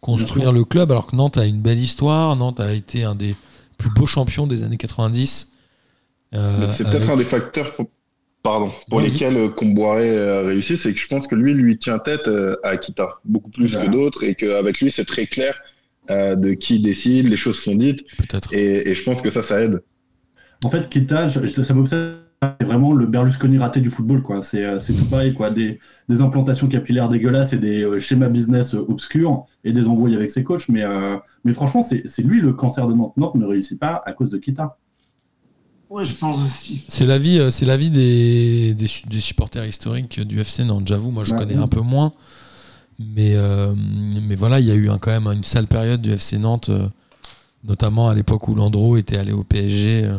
construire 0.00 0.52
le 0.52 0.64
club, 0.64 0.92
alors 0.92 1.06
que 1.06 1.16
Nantes 1.16 1.38
a 1.38 1.44
une 1.44 1.60
belle 1.60 1.78
histoire. 1.78 2.36
Nantes 2.36 2.60
a 2.60 2.72
été 2.72 3.02
un 3.04 3.14
des 3.16 3.34
plus 3.78 3.90
beaux 3.90 4.06
champions 4.06 4.46
des 4.46 4.62
années 4.62 4.76
90. 4.76 5.48
Euh, 6.34 6.68
c'est 6.70 6.86
avec- 6.86 6.98
peut-être 6.98 7.10
un 7.10 7.16
des 7.16 7.24
facteurs, 7.24 7.74
pour- 7.74 7.86
pardon, 8.46 8.70
pour 8.88 8.98
Ouais, 8.98 9.04
lesquels 9.08 9.36
euh, 9.36 9.48
Comboiré 9.48 10.08
a 10.18 10.40
réussi, 10.42 10.76
c'est 10.76 10.92
que 10.92 10.98
je 10.98 11.06
pense 11.08 11.26
que 11.26 11.34
lui, 11.34 11.52
lui 11.54 11.78
tient 11.78 11.98
tête 11.98 12.28
euh, 12.28 12.56
à 12.62 12.68
Akita, 12.70 13.18
beaucoup 13.24 13.50
plus 13.50 13.72
Voilà. 13.72 13.86
que 13.86 13.92
d'autres, 13.92 14.22
et 14.24 14.34
qu'avec 14.34 14.80
lui, 14.80 14.90
c'est 14.90 15.04
très 15.04 15.26
clair 15.26 15.54
euh, 16.10 16.36
de 16.36 16.52
qui 16.54 16.80
décide, 16.80 17.28
les 17.28 17.36
choses 17.36 17.58
sont 17.58 17.74
dites, 17.74 18.02
Peut-être. 18.18 18.52
et, 18.54 18.88
et 18.90 18.94
je 18.94 19.02
pense 19.02 19.20
que 19.22 19.30
ça, 19.30 19.42
ça 19.42 19.60
aide. 19.62 19.82
En 20.64 20.70
fait, 20.70 20.88
Kita, 20.88 21.28
je- 21.28 21.46
ça 21.62 21.74
m'obsède. 21.74 22.16
C'est 22.60 22.66
vraiment 22.66 22.92
le 22.92 23.06
Berlusconi 23.06 23.56
raté 23.56 23.80
du 23.80 23.88
football, 23.90 24.20
quoi. 24.22 24.42
C'est, 24.42 24.62
euh, 24.62 24.78
c'est 24.78 24.92
tout 24.92 25.06
pareil, 25.06 25.32
quoi. 25.32 25.48
Des, 25.50 25.80
des 26.08 26.20
implantations 26.20 26.68
capillaires 26.68 27.08
dégueulasses 27.08 27.54
et 27.54 27.56
des 27.58 27.82
euh, 27.82 27.98
schémas 27.98 28.28
business 28.28 28.74
euh, 28.74 28.84
obscurs 28.88 29.44
et 29.64 29.72
des 29.72 29.88
embrouilles 29.88 30.14
avec 30.14 30.30
ses 30.30 30.44
coachs. 30.44 30.68
Mais, 30.68 30.84
euh, 30.84 31.16
mais 31.44 31.54
franchement, 31.54 31.80
c'est, 31.82 32.02
c'est 32.04 32.22
lui 32.22 32.40
le 32.42 32.52
cancer 32.52 32.86
de 32.88 32.92
Nantes. 32.92 33.16
Nantes 33.16 33.36
ne 33.36 33.46
réussit 33.46 33.80
pas 33.80 34.02
à 34.04 34.12
cause 34.12 34.28
de 34.28 34.36
Kita. 34.36 34.76
Ouais, 35.88 36.04
je 36.04 36.14
pense 36.14 36.36
aussi. 36.44 36.84
C'est 36.88 37.06
l'avis, 37.06 37.38
euh, 37.38 37.50
c'est 37.50 37.64
l'avis 37.66 37.90
des, 37.90 38.74
des, 38.74 38.86
su- 38.86 39.06
des 39.06 39.20
supporters 39.20 39.64
historiques 39.66 40.20
du 40.20 40.40
FC 40.40 40.64
Nantes. 40.64 40.86
J'avoue, 40.88 41.10
moi, 41.10 41.24
je 41.24 41.32
connais 41.38 41.54
un 41.56 41.68
peu 41.68 41.80
moins. 41.80 42.12
Mais, 42.98 43.34
euh, 43.36 43.74
mais 43.76 44.34
voilà, 44.34 44.58
il 44.58 44.66
y 44.66 44.70
a 44.70 44.74
eu 44.74 44.88
un- 44.90 44.98
quand 44.98 45.10
même 45.10 45.26
une 45.32 45.44
sale 45.44 45.66
période 45.66 46.00
du 46.02 46.10
FC 46.12 46.38
Nantes, 46.38 46.70
euh, 46.70 46.88
notamment 47.64 48.08
à 48.08 48.14
l'époque 48.14 48.48
où 48.48 48.54
Landreau 48.54 48.96
était 48.96 49.16
allé 49.16 49.32
au 49.32 49.44
PSG. 49.44 50.04
euh, 50.04 50.18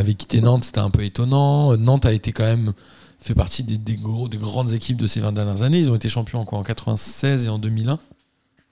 avait 0.00 0.14
quitté 0.14 0.40
Nantes, 0.40 0.64
c'était 0.64 0.80
un 0.80 0.90
peu 0.90 1.04
étonnant. 1.04 1.76
Nantes 1.76 2.06
a 2.06 2.12
été 2.12 2.32
quand 2.32 2.44
même 2.44 2.72
fait 3.20 3.34
partie 3.34 3.62
des, 3.62 3.78
des 3.78 3.94
gros, 3.96 4.28
des 4.28 4.36
grandes 4.36 4.72
équipes 4.72 4.96
de 4.96 5.06
ces 5.06 5.20
20 5.20 5.32
dernières 5.32 5.62
années. 5.62 5.78
Ils 5.78 5.90
ont 5.90 5.94
été 5.94 6.08
champions 6.08 6.40
en 6.40 6.44
quoi, 6.44 6.58
en 6.58 6.62
96 6.62 7.46
et 7.46 7.48
en 7.48 7.58
2001. 7.58 7.98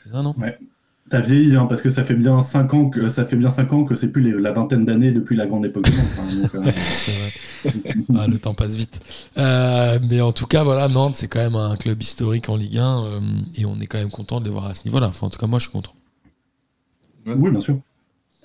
C'est 0.05 0.11
ça, 0.13 0.23
non? 0.23 0.35
T'as 1.11 1.21
vieilli, 1.21 1.55
hein, 1.57 1.67
parce 1.67 1.83
que 1.83 1.91
ça 1.91 2.05
fait 2.05 2.15
bien 2.15 2.43
5 2.43 2.73
ans 2.73 2.89
que 2.89 3.11
ça 3.11 3.27
fait 3.27 3.37
bien 3.37 3.51
cinq 3.51 3.73
ans 3.75 3.85
que 3.85 3.97
c'est 3.97 4.11
plus 4.11 4.23
les- 4.23 4.33
la 4.41 4.51
vingtaine 4.53 4.85
d'années 4.87 5.13
depuis 5.13 5.37
la 5.37 5.47
grande 5.47 5.67
époque 5.67 5.85
de 5.91 5.97
Nantes. 5.97 6.07
hein, 6.19 6.29
donc, 6.33 6.55
euh, 6.55 6.71
C'est 6.81 7.13
vrai. 7.13 7.33
Ah, 8.17 8.27
le 8.27 8.39
temps 8.39 8.55
passe 8.55 8.75
vite. 8.77 9.01
Euh, 9.37 9.99
mais 10.09 10.21
en 10.21 10.33
tout 10.33 10.47
cas, 10.47 10.63
voilà, 10.63 10.89
Nantes, 10.89 11.17
c'est 11.17 11.29
quand 11.29 11.41
même 11.41 11.57
un 11.57 11.77
club 11.77 12.03
historique 12.03 12.49
en 12.49 12.57
Ligue 12.57 12.79
1 12.79 13.05
euh, 13.05 13.21
et 13.57 13.67
on 13.67 13.79
est 13.81 13.87
quand 13.87 13.99
même 13.99 14.11
content 14.11 14.41
de 14.41 14.47
les 14.47 14.51
voir 14.51 14.67
à 14.67 14.75
ce 14.75 14.85
niveau-là. 14.85 15.09
Enfin, 15.09 15.27
en 15.27 15.31
tout 15.31 15.39
cas, 15.39 15.47
moi, 15.47 15.59
je 15.59 15.65
suis 15.65 15.73
content. 15.73 15.93
oui, 17.27 17.51
bien 17.51 17.61
sûr. 17.61 17.79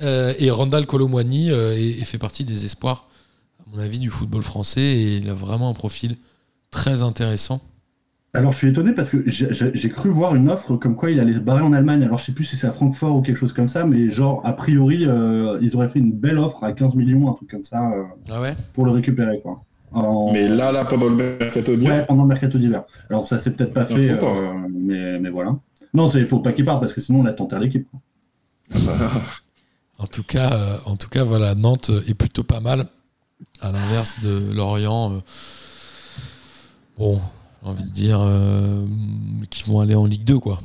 Euh, 0.01 0.33
et 0.37 0.51
Randall 0.51 0.85
Colomwani 0.85 1.49
euh, 1.51 1.75
fait 2.03 2.17
partie 2.19 2.43
des 2.43 2.65
espoirs, 2.65 3.07
à 3.59 3.69
mon 3.75 3.79
avis, 3.81 3.99
du 3.99 4.09
football 4.09 4.43
français 4.43 4.81
et 4.81 5.17
il 5.17 5.29
a 5.29 5.33
vraiment 5.33 5.69
un 5.69 5.73
profil 5.73 6.17
très 6.69 7.01
intéressant. 7.01 7.61
Alors 8.37 8.51
je 8.51 8.57
suis 8.57 8.67
étonné 8.69 8.93
parce 8.93 9.09
que 9.09 9.23
j'ai- 9.25 9.89
cru 9.89 10.09
voir 10.09 10.35
une 10.35 10.49
offre 10.49 10.75
comme 10.77 10.95
quoi 10.95 11.09
il 11.11 11.19
allait 11.19 11.33
se 11.33 11.39
barrer 11.39 11.61
en 11.63 11.73
Allemagne. 11.73 12.03
Alors 12.03 12.19
je 12.19 12.25
sais 12.25 12.31
plus 12.33 12.45
si 12.45 12.55
c'est 12.55 12.67
à 12.67 12.71
Francfort 12.71 13.15
ou 13.15 13.21
quelque 13.21 13.35
chose 13.37 13.53
comme 13.53 13.67
ça, 13.67 13.85
mais 13.85 14.09
genre 14.09 14.41
a 14.45 14.53
priori 14.53 15.05
euh, 15.07 15.57
ils 15.61 15.75
auraient 15.75 15.87
fait 15.87 15.99
une 15.99 16.11
belle 16.13 16.37
offre 16.37 16.63
à 16.63 16.71
15 16.73 16.95
millions, 16.95 17.29
un 17.29 17.33
truc 17.33 17.49
comme 17.49 17.63
ça, 17.63 17.91
euh, 17.91 18.03
Ah 18.31 18.39
ouais? 18.41 18.55
pour 18.73 18.85
le 18.85 18.91
récupérer 18.91 19.39
quoi. 19.41 19.61
en- 19.91 20.31
Mais 20.33 20.47
là, 20.47 20.71
là, 20.71 20.85
pendant 20.85 21.07
le 21.07 21.15
mercato 21.15 21.75
d'hier, 21.75 21.91
Ouais, 21.95 22.05
pendant 22.05 22.23
le 22.23 22.27
mercato 22.29 22.57
d'hiver. 22.57 22.83
Alors 23.09 23.25
ça 23.27 23.39
s'est 23.39 23.51
peut-être 23.51 23.73
pas 23.73 23.85
fait, 23.85 24.11
euh, 24.11 24.53
mais, 24.71 25.19
mais 25.19 25.29
voilà. 25.29 25.55
Non, 25.93 26.09
il 26.09 26.25
faut 26.25 26.39
pas 26.39 26.51
qu'il 26.53 26.65
parte 26.65 26.79
parce 26.81 26.93
que 26.93 27.01
sinon 27.01 27.21
on 27.21 27.25
attend 27.25 27.47
l'équipe. 27.59 27.87
quoi. 27.89 27.99
En 29.99 30.05
tout 30.05 30.21
cas, 30.23 30.51
euh, 30.53 30.77
en 30.85 30.95
tout 30.95 31.09
cas, 31.09 31.23
voilà, 31.23 31.55
Nantes 31.55 31.89
est 32.07 32.13
plutôt 32.13 32.43
pas 32.43 32.59
mal. 32.59 32.85
À 33.61 33.71
l'inverse 33.71 34.17
de 34.21 34.53
Lorient, 34.53 35.11
euh, 35.13 35.19
bon, 36.99 37.19
j'ai 37.63 37.69
envie 37.69 37.83
de 37.85 37.89
dire 37.89 38.19
euh, 38.21 38.85
qu'ils 39.49 39.71
vont 39.71 39.79
aller 39.79 39.95
en 39.95 40.05
Ligue 40.05 40.23
2, 40.23 40.39
quoi. 40.39 40.59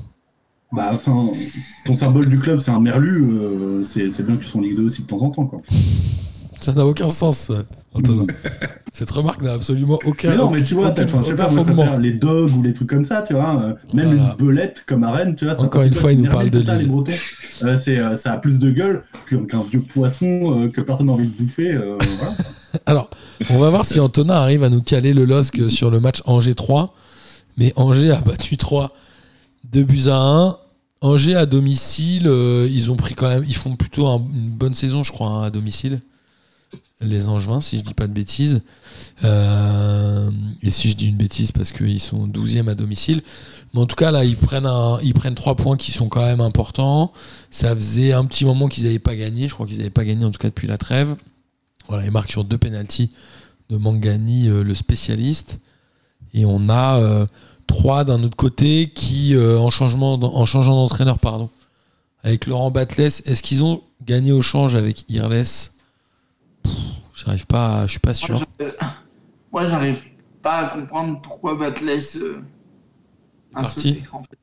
Bah, 0.72 0.90
enfin, 0.94 1.26
ton 1.84 1.94
symbole 1.94 2.28
du 2.30 2.38
club 2.38 2.58
c'est 2.58 2.70
un 2.70 2.80
merlu, 2.80 3.22
euh, 3.30 3.82
c'est 3.82 4.08
c'est 4.10 4.22
bien 4.22 4.36
que 4.36 4.42
tu 4.42 4.48
sois 4.48 4.60
en 4.60 4.64
Ligue 4.64 4.76
2 4.76 4.84
aussi 4.86 5.02
de 5.02 5.06
temps 5.06 5.20
en 5.22 5.30
temps. 5.30 5.44
Quoi. 5.46 5.60
Ça 6.60 6.72
n'a 6.72 6.86
aucun 6.86 7.10
sens, 7.10 7.50
euh, 7.50 7.62
Antonin. 7.92 8.26
Cette 8.92 9.10
remarque 9.10 9.42
n'a 9.42 9.52
absolument 9.54 9.98
aucun. 10.06 10.30
mais 10.30 10.36
non, 10.36 10.50
mais 10.50 10.62
tu 10.62 10.72
vois, 10.74 10.86
aucun- 10.86 10.94
t'as- 10.94 11.04
enfin, 11.04 11.20
je 11.22 11.26
sais 11.28 11.34
pas, 11.34 11.48
moi 11.50 11.60
je 11.60 11.64
fondement. 11.66 11.74
préfère 11.82 11.98
les 11.98 12.12
dogs 12.12 12.56
ou 12.56 12.62
les 12.62 12.72
trucs 12.72 12.88
comme 12.88 13.04
ça, 13.04 13.22
tu 13.26 13.34
vois. 13.34 13.60
euh, 13.62 13.74
même 13.92 14.14
Voilà. 14.16 14.36
une 14.38 14.46
belette 14.46 14.84
comme 14.86 15.04
à 15.04 15.10
Rennes, 15.10 15.34
tu 15.34 15.44
vois. 15.44 15.54
ça- 15.56 15.62
Encore 15.64 15.82
c'est 15.82 15.88
une 15.88 15.92
quoi, 15.94 16.00
fois, 16.02 16.10
c'est 16.10 16.16
il 16.16 16.22
nous 16.22 16.30
parle 16.30 16.50
de 16.50 16.58
c'est 16.60 16.64
ça, 16.64 16.74
Lille. 16.76 16.86
les 16.86 16.92
Bretons. 16.92 17.12
Euh, 17.64 17.76
c'est, 17.76 17.98
euh, 17.98 18.16
ça 18.16 18.32
a 18.32 18.36
plus 18.38 18.58
de 18.58 18.70
gueule 18.70 19.02
qu'un 19.28 19.44
qu'un 19.44 19.62
vieux 19.62 19.80
poisson 19.82 20.26
euh, 20.62 20.68
que 20.68 20.80
personne 20.80 21.06
n'a 21.08 21.12
envie 21.14 21.28
de 21.28 21.36
bouffer. 21.36 21.72
euh, 21.74 21.98
voilà. 22.18 22.32
Alors, 22.86 23.10
on 23.50 23.58
va 23.58 23.70
voir 23.70 23.84
si 23.84 24.00
Antonin 24.00 24.34
arrive 24.34 24.62
à 24.64 24.68
nous 24.70 24.82
caler 24.82 25.12
le 25.12 25.24
LOSC 25.24 25.70
sur 25.70 25.90
le 25.90 26.00
match 26.00 26.22
Angers 26.26 26.54
3. 26.54 26.94
Mais 27.58 27.72
Angers 27.76 28.10
a 28.12 28.20
battu 28.20 28.56
3 28.56 28.92
2 29.72 29.82
buts 29.84 30.08
à 30.08 30.16
1. 30.16 30.56
Angers 31.02 31.34
à 31.34 31.46
domicile, 31.46 32.26
euh, 32.26 32.68
ils 32.70 32.90
ont 32.90 32.96
pris 32.96 33.14
quand 33.14 33.28
même, 33.28 33.44
ils 33.46 33.56
font 33.56 33.74
plutôt 33.76 34.06
un- 34.06 34.18
une 34.18 34.50
bonne 34.50 34.74
saison, 34.74 35.02
je 35.02 35.12
crois, 35.12 35.28
hein, 35.28 35.42
à 35.44 35.50
domicile. 35.50 36.00
Les 37.00 37.26
Angevins, 37.26 37.60
si 37.60 37.78
je 37.78 37.82
dis 37.82 37.94
pas 37.94 38.06
de 38.06 38.12
bêtises. 38.12 38.60
Euh, 39.24 40.30
et 40.62 40.70
si 40.70 40.88
je 40.90 40.96
dis 40.96 41.08
une 41.08 41.16
bêtise, 41.16 41.50
parce 41.50 41.72
qu'ils 41.72 41.98
sont 42.00 42.28
12e 42.28 42.68
à 42.68 42.74
domicile. 42.76 43.22
Mais 43.74 43.80
en 43.80 43.86
tout 43.86 43.96
cas, 43.96 44.12
là, 44.12 44.22
prennent, 44.40 44.68
ils 45.02 45.12
prennent 45.14 45.34
3 45.34 45.56
points 45.56 45.76
qui 45.76 45.90
sont 45.90 46.08
quand 46.08 46.22
même 46.24 46.40
importants. 46.40 47.12
Ça 47.50 47.74
faisait 47.74 48.12
un 48.12 48.24
petit 48.24 48.44
moment 48.44 48.68
qu'ils 48.68 48.84
n'avaient 48.84 48.98
pas 49.00 49.16
gagné. 49.16 49.48
Je 49.48 49.54
crois 49.54 49.66
qu'ils 49.66 49.78
n'avaient 49.78 49.90
pas 49.90 50.04
gagné, 50.04 50.24
en 50.24 50.30
tout 50.30 50.38
cas, 50.38 50.48
depuis 50.48 50.68
la 50.68 50.78
trêve. 50.78 51.16
Voilà, 51.92 52.06
ils 52.06 52.10
marquent 52.10 52.30
sur 52.30 52.44
deux 52.44 52.56
pénalties 52.56 53.10
de 53.68 53.76
Mangani, 53.76 54.48
euh, 54.48 54.62
le 54.64 54.74
spécialiste. 54.74 55.60
Et 56.32 56.46
on 56.46 56.70
a 56.70 56.96
euh, 56.98 57.26
trois 57.66 58.04
d'un 58.04 58.22
autre 58.22 58.34
côté 58.34 58.90
qui, 58.94 59.34
euh, 59.34 59.58
en, 59.58 59.68
changement, 59.68 60.14
en 60.14 60.46
changeant 60.46 60.74
d'entraîneur, 60.74 61.18
pardon, 61.18 61.50
avec 62.22 62.46
Laurent 62.46 62.70
Batles, 62.70 63.02
est-ce 63.02 63.42
qu'ils 63.42 63.62
ont 63.62 63.82
gagné 64.06 64.32
au 64.32 64.40
change 64.40 64.74
avec 64.74 65.04
Irles? 65.10 65.44
J'arrive 67.14 67.46
pas, 67.46 67.80
à- 67.82 67.86
je 67.86 67.90
suis 67.90 68.00
pas 68.00 68.14
sûr. 68.14 68.42
Moi, 69.52 69.66
j'arrive 69.66 70.00
pas 70.40 70.56
à 70.68 70.78
comprendre 70.78 71.20
pourquoi 71.20 71.58
Batles 71.58 71.90
euh, 72.16 72.40
a 73.54 73.60
Parti. 73.64 73.92
sauté, 73.92 74.02
en 74.14 74.22
fait. 74.22 74.38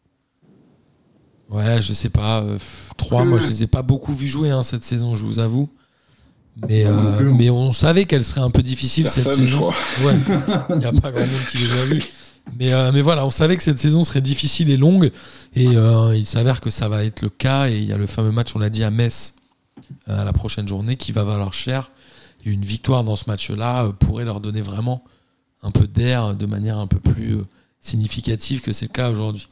Ouais, 1.50 1.82
je 1.82 1.94
sais 1.94 2.10
pas. 2.10 2.42
euh, 2.44 2.54
pff, 2.54 2.92
trois, 2.96 3.24
Que- 3.24 3.28
moi 3.30 3.40
je 3.40 3.48
les 3.48 3.64
ai 3.64 3.68
pas 3.68 3.82
beaucoup 3.82 4.14
vus 4.14 4.28
jouer 4.28 4.52
hein, 4.52 4.62
cette 4.62 4.84
saison, 4.84 5.16
je 5.16 5.26
vous 5.26 5.40
avoue. 5.40 5.68
Mais, 6.68 6.86
euh, 6.86 7.18
plus. 7.18 7.34
mais 7.34 7.50
on 7.50 7.72
savait 7.72 8.06
qu'elle 8.06 8.26
serait 8.26 8.42
un 8.42 8.50
peu 8.50 8.62
difficile 8.62 9.08
cette 9.08 9.24
personne, 9.24 9.46
saison. 9.46 9.70
Ouais, 10.04 10.16
il 10.72 10.78
n'y 10.78 10.86
a 10.86 10.92
pas 10.92 11.12
grand 11.12 11.22
monde 11.26 11.46
qui 11.50 11.58
les 11.58 11.72
a 11.72 11.86
vus. 11.86 12.04
Mais, 12.58 12.74
euh, 12.74 12.92
mais 12.92 13.02
voilà, 13.02 13.26
on 13.26 13.32
savait 13.32 13.58
que 13.58 13.64
cette 13.64 13.80
saison 13.80 14.04
serait 14.04 14.22
difficile 14.22 14.70
et 14.70 14.78
longue. 14.78 15.12
Et 15.56 15.68
euh, 15.68 16.16
il 16.16 16.26
s'avère 16.26 16.62
que 16.62 16.70
ça 16.70 16.90
va 16.90 17.04
être 17.04 17.22
le 17.22 17.30
cas. 17.30 17.70
Et 17.70 17.78
il 17.78 17.86
y 17.86 17.94
a 17.94 17.98
le 17.98 18.08
fameux 18.08 18.32
match, 18.32 18.56
on 18.56 18.60
l'a 18.60 18.70
dit, 18.70 18.84
à 18.84 18.92
Metz 18.92 19.36
euh, 20.08 20.22
à 20.22 20.24
la 20.24 20.34
prochaine 20.34 20.68
journée 20.68 20.96
qui 20.96 21.12
va 21.12 21.24
valoir 21.24 21.54
cher. 21.54 21.92
Et 22.46 22.50
une 22.50 22.64
victoire 22.64 23.04
dans 23.04 23.16
ce 23.16 23.26
match-là 23.28 23.92
pourrait 24.00 24.26
leur 24.26 24.40
donner 24.40 24.62
vraiment 24.62 25.04
un 25.62 25.72
peu 25.72 25.88
d'air 25.88 26.36
de 26.36 26.46
manière 26.46 26.78
un 26.78 26.88
peu 26.88 27.00
plus 27.00 27.40
significative 27.82 28.62
que 28.62 28.72
c'est 28.72 28.86
le 28.86 28.94
cas 28.94 29.10
aujourd'hui. 29.10 29.50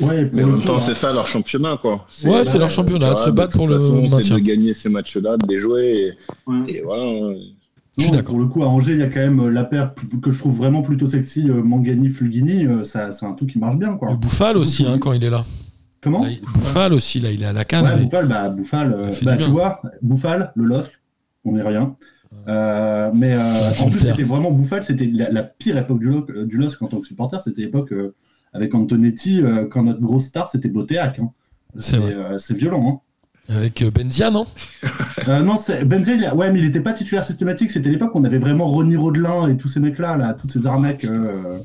Ouais, 0.00 0.30
Mais 0.32 0.44
en 0.44 0.48
même 0.48 0.62
temps, 0.62 0.76
hein. 0.76 0.80
c'est 0.80 0.94
ça 0.94 1.12
leur 1.12 1.26
championnat, 1.26 1.76
quoi. 1.80 2.06
Ouais, 2.24 2.44
c'est 2.44 2.56
euh, 2.56 2.58
leur 2.60 2.70
championnat, 2.70 3.14
de 3.14 3.18
se 3.18 3.30
battre 3.30 3.56
pour 3.56 3.66
le 3.68 3.78
maintien. 3.78 4.22
C'est 4.22 4.34
de 4.34 4.38
gagner 4.38 4.72
ces 4.74 4.88
matchs-là, 4.88 5.36
de 5.36 5.46
les 5.48 5.58
jouer. 5.58 6.12
Ouais. 6.46 6.58
Et, 6.68 6.82
voilà. 6.82 7.04
hein. 7.04 7.34
Je 7.96 8.04
suis 8.04 8.12
d'accord. 8.12 8.34
Pour 8.36 8.38
le 8.38 8.46
coup, 8.46 8.62
à 8.62 8.66
Angers, 8.68 8.92
il 8.92 9.00
y 9.00 9.02
a 9.02 9.08
quand 9.08 9.18
même 9.18 9.40
euh, 9.40 9.50
la 9.50 9.64
paire 9.64 9.92
que 10.22 10.30
je 10.30 10.38
trouve 10.38 10.56
vraiment 10.56 10.82
plutôt 10.82 11.08
sexy, 11.08 11.50
euh, 11.50 11.62
Mangani-Fulgini, 11.62 12.84
ça, 12.84 13.10
c'est 13.10 13.26
un 13.26 13.32
truc 13.32 13.50
qui 13.50 13.58
marche 13.58 13.76
bien. 13.76 13.96
Quoi. 13.96 14.10
Le 14.12 14.16
Bouffal 14.16 14.56
aussi, 14.56 14.86
hein, 14.86 14.98
quand 15.00 15.12
il 15.12 15.24
est 15.24 15.30
là. 15.30 15.44
Comment 16.00 16.22
Là, 16.22 16.30
il- 16.30 16.40
Bouffal 16.54 16.94
aussi, 16.94 17.18
là, 17.18 17.32
il 17.32 17.42
est 17.42 17.46
à 17.46 17.52
la 17.52 17.64
canne. 17.64 17.84
Ouais, 17.84 17.96
mais- 17.96 18.04
Bouffal, 18.04 18.28
bah, 18.28 18.48
Bouffal, 18.50 18.96
bah, 19.22 19.32
tu 19.32 19.38
bien. 19.38 19.48
vois, 19.48 19.82
Bouffal, 20.00 20.52
le 20.54 20.64
LOSC, 20.64 20.92
on 21.44 21.52
n'est 21.54 21.62
rien. 21.62 21.96
Euh, 22.46 23.10
mais 23.14 23.32
euh, 23.32 23.70
en 23.80 23.90
plus, 23.90 23.98
c'était 24.00 24.22
vraiment 24.22 24.52
Bouffal, 24.52 24.84
c'était 24.84 25.06
la, 25.06 25.30
la 25.32 25.42
pire 25.42 25.76
époque 25.76 25.98
du, 25.98 26.08
du 26.46 26.56
LOSC 26.56 26.80
en 26.82 26.86
tant 26.86 27.00
que 27.00 27.06
supporter, 27.06 27.42
c'était 27.42 27.62
l'époque 27.62 27.90
euh, 27.92 28.14
avec 28.52 28.74
Antonetti, 28.74 29.42
euh, 29.42 29.66
quand 29.66 29.82
notre 29.82 30.00
grosse 30.00 30.26
star, 30.26 30.48
c'était 30.48 30.68
Botéac. 30.68 31.18
Hein. 31.18 31.30
C'est 31.78 31.96
euh, 31.98 32.38
violent. 32.50 33.02
Hein. 33.48 33.54
Avec 33.54 33.80
euh, 33.82 33.90
Benzia, 33.90 34.30
non? 34.30 34.46
Euh, 35.28 35.40
non, 35.42 35.54
Benzia, 35.86 36.14
il 36.14 36.24
a- 36.24 36.34
ouais, 36.34 36.52
mais 36.52 36.58
il 36.58 36.66
n'était 36.66 36.80
pas 36.82 36.92
titulaire 36.92 37.24
systématique. 37.24 37.70
C'était 37.70 37.88
l'époque 37.90 38.14
où 38.14 38.18
on 38.18 38.24
avait 38.24 38.38
vraiment 38.38 38.66
Ronny 38.66 38.96
Rodelin 38.96 39.48
et 39.48 39.56
tous 39.56 39.68
ces 39.68 39.80
mecs-là, 39.80 40.16
là, 40.16 40.34
toutes 40.34 40.52
ces 40.52 40.66
arnaques. 40.66 41.04
euh. 41.04 41.58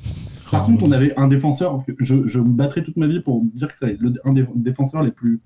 Par 0.51 0.63
Ah, 0.63 0.65
contre, 0.67 0.83
on 0.83 0.91
avait 0.91 1.13
un 1.17 1.27
défenseur, 1.27 1.83
je, 1.99 2.27
je 2.27 2.39
me 2.39 2.49
battrai 2.53 2.83
toute 2.83 2.95
ma 2.95 3.07
vie 3.07 3.21
pour 3.21 3.41
dire 3.55 3.69
que 3.69 3.73
c'est 3.79 3.97
un 4.23 4.33
des 4.33 4.45
défenseurs 4.55 5.01
les 5.01 5.11
plus 5.11 5.41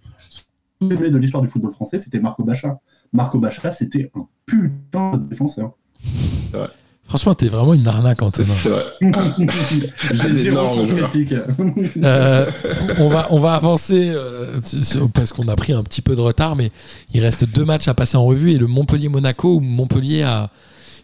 sous-aimés 0.81 1.09
de 1.11 1.17
l'histoire 1.17 1.41
du 1.41 1.47
football 1.49 1.71
français, 1.71 1.97
c'était 1.97 2.19
Marco 2.19 2.43
Bacha. 2.43 2.79
Marco 3.13 3.39
Bacha, 3.39 3.71
c'était 3.71 4.11
un 4.15 4.27
putain 4.45 5.15
de 5.17 5.29
défenseur. 5.29 5.77
Franchement, 7.08 7.34
t'es 7.36 7.47
vraiment 7.47 7.74
une 7.74 7.88
arnaque, 7.88 8.22
Antonin. 8.22 8.53
C'est 8.53 8.70
vrai. 8.70 8.84
Énorme. 10.45 10.80
Euh, 12.03 12.45
on, 12.99 13.08
va, 13.08 13.28
on 13.30 13.39
va 13.39 13.53
avancer 13.53 14.10
euh, 14.14 14.60
parce 15.14 15.32
qu'on 15.32 15.47
a 15.47 15.55
pris 15.55 15.72
un 15.74 15.84
petit 15.84 16.01
peu 16.01 16.16
de 16.16 16.22
retard, 16.22 16.55
mais 16.55 16.70
il 17.14 17.22
reste 17.22 17.45
deux 17.45 17.64
matchs 17.66 17.88
à 17.88 17.93
passer 17.93 18.18
en 18.18 18.26
revue 18.26 18.51
et 18.51 18.58
le 18.58 18.68
Montpellier-Monaco 18.68 19.55
où 19.55 19.60
Montpellier 19.62 20.24
a 20.24 20.49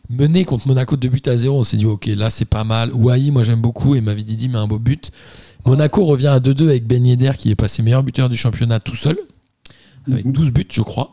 mené 0.09 0.43
contre 0.43 0.67
Monaco 0.67 0.97
de 0.97 1.07
but 1.07 1.25
à 1.29 1.37
zéro. 1.37 1.59
On 1.59 1.63
s'est 1.63 1.77
dit, 1.77 1.85
ok, 1.85 2.05
là 2.07 2.29
c'est 2.29 2.45
pas 2.45 2.65
mal. 2.65 2.91
Ouahi, 2.93 3.31
moi 3.31 3.43
j'aime 3.43 3.61
beaucoup 3.61 3.95
et 3.95 4.01
Mavi 4.01 4.25
Didi 4.25 4.49
met 4.49 4.57
un 4.57 4.67
beau 4.67 4.79
but. 4.79 5.09
Monaco 5.65 6.03
revient 6.03 6.27
à 6.27 6.39
2-2 6.39 6.63
avec 6.67 6.85
Ben 6.85 7.05
Yedder 7.05 7.31
qui 7.37 7.49
est 7.49 7.55
passé 7.55 7.81
meilleur 7.81 8.03
buteur 8.03 8.27
du 8.27 8.35
championnat 8.35 8.81
tout 8.81 8.95
seul, 8.95 9.17
avec 10.11 10.25
Mhm. 10.25 10.33
12 10.33 10.51
buts, 10.51 10.67
je 10.69 10.81
crois. 10.81 11.11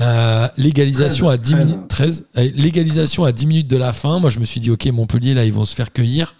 Euh, 0.00 0.48
l'égalisation 0.56 1.28
à 1.28 1.36
10 1.36 1.50
13. 1.52 1.66
minutes 1.66 1.88
13 1.88 2.26
euh, 2.38 2.50
l'égalisation 2.54 3.24
à 3.24 3.32
10 3.32 3.46
minutes 3.46 3.68
de 3.68 3.76
la 3.76 3.92
fin 3.92 4.18
moi 4.18 4.30
je 4.30 4.38
me 4.38 4.46
suis 4.46 4.58
dit 4.58 4.70
ok 4.70 4.86
Montpellier 4.86 5.34
là 5.34 5.44
ils 5.44 5.52
vont 5.52 5.66
se 5.66 5.74
faire 5.74 5.92
cueillir 5.92 6.36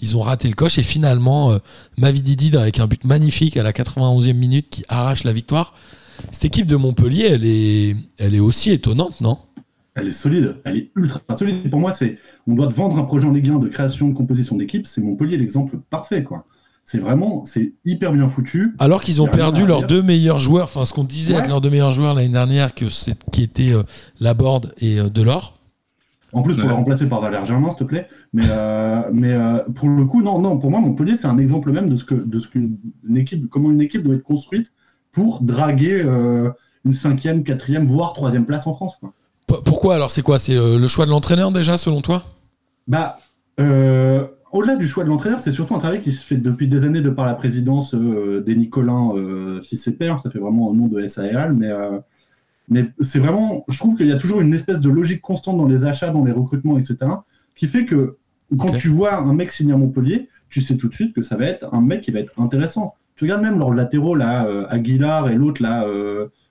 ils 0.00 0.16
ont 0.16 0.20
raté 0.20 0.46
le 0.46 0.54
coche 0.54 0.78
et 0.78 0.84
finalement 0.84 1.50
euh, 1.50 1.58
Mavididi 1.98 2.56
avec 2.56 2.78
un 2.78 2.86
but 2.86 3.02
magnifique 3.04 3.56
à 3.56 3.64
la 3.64 3.72
91e 3.72 4.32
minute 4.34 4.68
qui 4.70 4.84
arrache 4.88 5.24
la 5.24 5.32
victoire 5.32 5.74
cette 6.30 6.44
équipe 6.44 6.66
de 6.66 6.76
Montpellier 6.76 7.30
elle 7.32 7.44
est 7.44 7.96
elle 8.18 8.34
est 8.34 8.40
aussi 8.40 8.70
étonnante 8.70 9.20
non? 9.20 9.38
Elle 9.96 10.06
est 10.06 10.12
solide, 10.12 10.56
elle 10.64 10.76
est 10.76 10.90
ultra 10.94 11.20
solide. 11.36 11.68
Pour 11.68 11.80
moi, 11.80 11.92
c'est 11.92 12.16
on 12.46 12.54
doit 12.54 12.68
te 12.68 12.72
vendre 12.72 12.96
un 12.96 13.02
projet 13.02 13.26
en 13.26 13.32
Ligue 13.32 13.50
1 13.50 13.58
de 13.58 13.68
création, 13.68 14.08
de 14.08 14.14
composition 14.14 14.56
d'équipe. 14.56 14.86
C'est 14.86 15.00
Montpellier 15.00 15.36
l'exemple 15.36 15.78
parfait, 15.90 16.22
quoi. 16.22 16.46
C'est 16.90 16.98
vraiment, 16.98 17.44
c'est 17.46 17.74
hyper 17.84 18.12
bien 18.12 18.28
foutu. 18.28 18.74
alors 18.80 19.00
qu'ils 19.02 19.22
ont 19.22 19.28
perdu 19.28 19.64
leurs 19.64 19.86
deux 19.86 20.02
meilleurs 20.02 20.40
joueurs 20.40 20.64
enfin 20.64 20.84
ce 20.84 20.92
qu'on 20.92 21.04
disait 21.04 21.34
Ouais. 21.34 21.38
avec 21.38 21.48
leurs 21.48 21.60
deux 21.60 21.70
meilleurs 21.70 21.92
joueurs 21.92 22.14
l'année 22.14 22.28
dernière 22.30 22.74
que 22.74 22.88
c'est 22.88 23.16
qui 23.30 23.44
étaient 23.44 23.72
euh, 23.72 23.84
Laborde 24.18 24.74
et 24.80 24.98
euh, 24.98 25.08
Delors 25.08 25.56
En 26.32 26.42
plus, 26.42 26.54
pour 26.54 26.64
Ouais. 26.64 26.68
le 26.70 26.74
remplacer 26.74 27.08
par 27.08 27.20
Valère 27.20 27.44
Germain, 27.44 27.70
s'il 27.70 27.78
te 27.78 27.84
plaît. 27.84 28.08
Mais, 28.32 28.42
euh, 28.48 29.02
mais 29.12 29.32
euh, 29.32 29.58
pour 29.74 29.88
le 29.88 30.04
coup, 30.04 30.20
non, 30.22 30.40
non. 30.40 30.58
Pour 30.58 30.70
moi, 30.72 30.80
Montpellier, 30.80 31.16
c'est 31.16 31.26
un 31.28 31.38
exemple 31.38 31.70
même 31.70 31.88
de 31.88 31.94
ce 31.96 32.02
que, 32.04 32.14
de 32.14 32.38
ce 32.40 32.48
qu'une 32.48 32.76
une 33.08 33.16
équipe, 33.16 33.48
comment 33.48 33.70
une 33.70 33.80
équipe 33.82 34.02
doit 34.02 34.14
être 34.16 34.22
construite 34.24 34.72
pour 35.12 35.40
draguer 35.42 36.02
euh, 36.04 36.50
une 36.84 36.92
cinquième, 36.92 37.44
quatrième, 37.44 37.86
voire 37.86 38.14
troisième 38.14 38.46
place 38.46 38.66
en 38.66 38.74
France. 38.74 38.94
Quoi. 38.98 39.12
Pourquoi 39.64 39.94
alors 39.96 40.10
c'est 40.10 40.22
quoi? 40.22 40.38
C'est 40.40 40.56
euh, 40.56 40.76
le 40.78 40.88
choix 40.88 41.04
de 41.06 41.10
l'entraîneur 41.10 41.50
déjà 41.52 41.78
selon 41.78 42.00
toi? 42.00 42.24
Bah, 42.88 43.18
euh, 43.60 44.24
au-delà 44.52 44.76
du 44.76 44.86
choix 44.86 45.04
de 45.04 45.08
l'entraîneur, 45.08 45.40
c'est 45.40 45.52
surtout 45.52 45.74
un 45.74 45.78
travail 45.78 46.00
qui 46.00 46.12
se 46.12 46.24
fait 46.24 46.36
depuis 46.36 46.66
des 46.66 46.84
années 46.84 47.00
de 47.00 47.10
par 47.10 47.24
la 47.24 47.34
présidence 47.34 47.94
euh, 47.94 48.40
des 48.40 48.56
Nicolin, 48.56 49.12
euh, 49.14 49.60
fils 49.60 49.86
et 49.86 49.92
père. 49.92 50.20
Ça 50.20 50.30
fait 50.30 50.38
vraiment 50.38 50.70
un 50.70 50.74
nom 50.74 50.88
de 50.88 51.06
SARL, 51.06 51.52
mais, 51.52 51.70
euh, 51.70 51.98
mais 52.68 52.90
c'est 52.98 53.20
vraiment, 53.20 53.64
je 53.68 53.78
trouve 53.78 53.96
qu'il 53.96 54.08
y 54.08 54.12
a 54.12 54.16
toujours 54.16 54.40
une 54.40 54.52
espèce 54.52 54.80
de 54.80 54.90
logique 54.90 55.20
constante 55.20 55.56
dans 55.56 55.68
les 55.68 55.84
achats, 55.84 56.10
dans 56.10 56.24
les 56.24 56.32
recrutements, 56.32 56.78
etc., 56.78 56.96
qui 57.54 57.66
fait 57.66 57.84
que 57.84 58.16
quand 58.58 58.72
tu 58.72 58.88
vois 58.88 59.18
un 59.18 59.32
mec 59.32 59.52
signer 59.52 59.74
à 59.74 59.76
Montpellier, 59.76 60.28
tu 60.48 60.60
sais 60.60 60.76
tout 60.76 60.88
de 60.88 60.94
suite 60.94 61.14
que 61.14 61.22
ça 61.22 61.36
va 61.36 61.44
être 61.44 61.72
un 61.72 61.80
mec 61.80 62.00
qui 62.00 62.10
va 62.10 62.18
être 62.18 62.32
intéressant. 62.40 62.94
Tu 63.14 63.24
regardes 63.24 63.42
même 63.42 63.58
leurs 63.58 63.72
latéraux, 63.72 64.16
là, 64.16 64.46
euh, 64.46 64.66
Aguilar 64.68 65.28
et 65.28 65.36
l'autre, 65.36 65.62
là, 65.62 65.86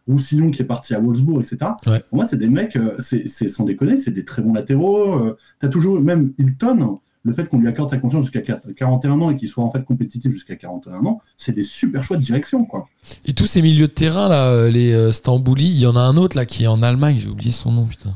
Roussillon 0.07 0.51
qui 0.51 0.61
est 0.61 0.65
parti 0.65 0.93
à 0.93 0.99
Wolfsburg, 0.99 1.41
etc. 1.41 1.71
Ouais. 1.85 1.99
Pour 2.09 2.17
moi, 2.17 2.25
c'est 2.25 2.37
des 2.37 2.47
mecs, 2.47 2.77
c'est 2.99 3.27
sans 3.27 3.65
déconner, 3.65 3.97
c'est 3.97 4.11
des 4.11 4.23
très 4.23 4.41
bons 4.41 4.53
latéraux. 4.53 5.35
T'as 5.59 5.67
toujours, 5.67 5.99
même 5.99 6.31
Hilton, 6.37 6.99
le 7.23 7.33
fait 7.33 7.49
qu'on 7.49 7.57
lui 7.59 7.67
accorde 7.67 7.89
sa 7.89 7.97
confiance 7.97 8.23
jusqu'à 8.23 8.41
4 8.41 8.71
41 8.71 9.19
ans 9.21 9.29
et 9.31 9.35
qu'il 9.35 9.47
soit 9.49 9.63
en 9.63 9.69
fait 9.71 9.83
compétitif 9.83 10.31
jusqu'à 10.31 10.55
41 10.55 11.05
ans, 11.05 11.19
c'est 11.37 11.51
des 11.53 11.63
super 11.63 12.03
choix 12.03 12.15
de 12.17 12.21
direction, 12.21 12.63
quoi. 12.65 12.87
Et 13.25 13.33
tous 13.33 13.45
ces 13.45 13.61
milieux 13.61 13.87
de 13.87 13.91
terrain, 13.93 14.29
là, 14.29 14.45
euh, 14.47 14.69
les 14.69 14.93
euh, 14.93 15.11
Stambouli, 15.11 15.65
il 15.67 15.79
y 15.79 15.85
en 15.85 15.95
a 15.95 16.01
un 16.01 16.15
autre 16.17 16.37
là 16.37 16.45
qui 16.45 16.63
est 16.63 16.67
en 16.67 16.81
Allemagne, 16.81 17.17
j'ai 17.19 17.29
oublié 17.29 17.51
son 17.51 17.71
nom, 17.71 17.85
putain. 17.85 18.11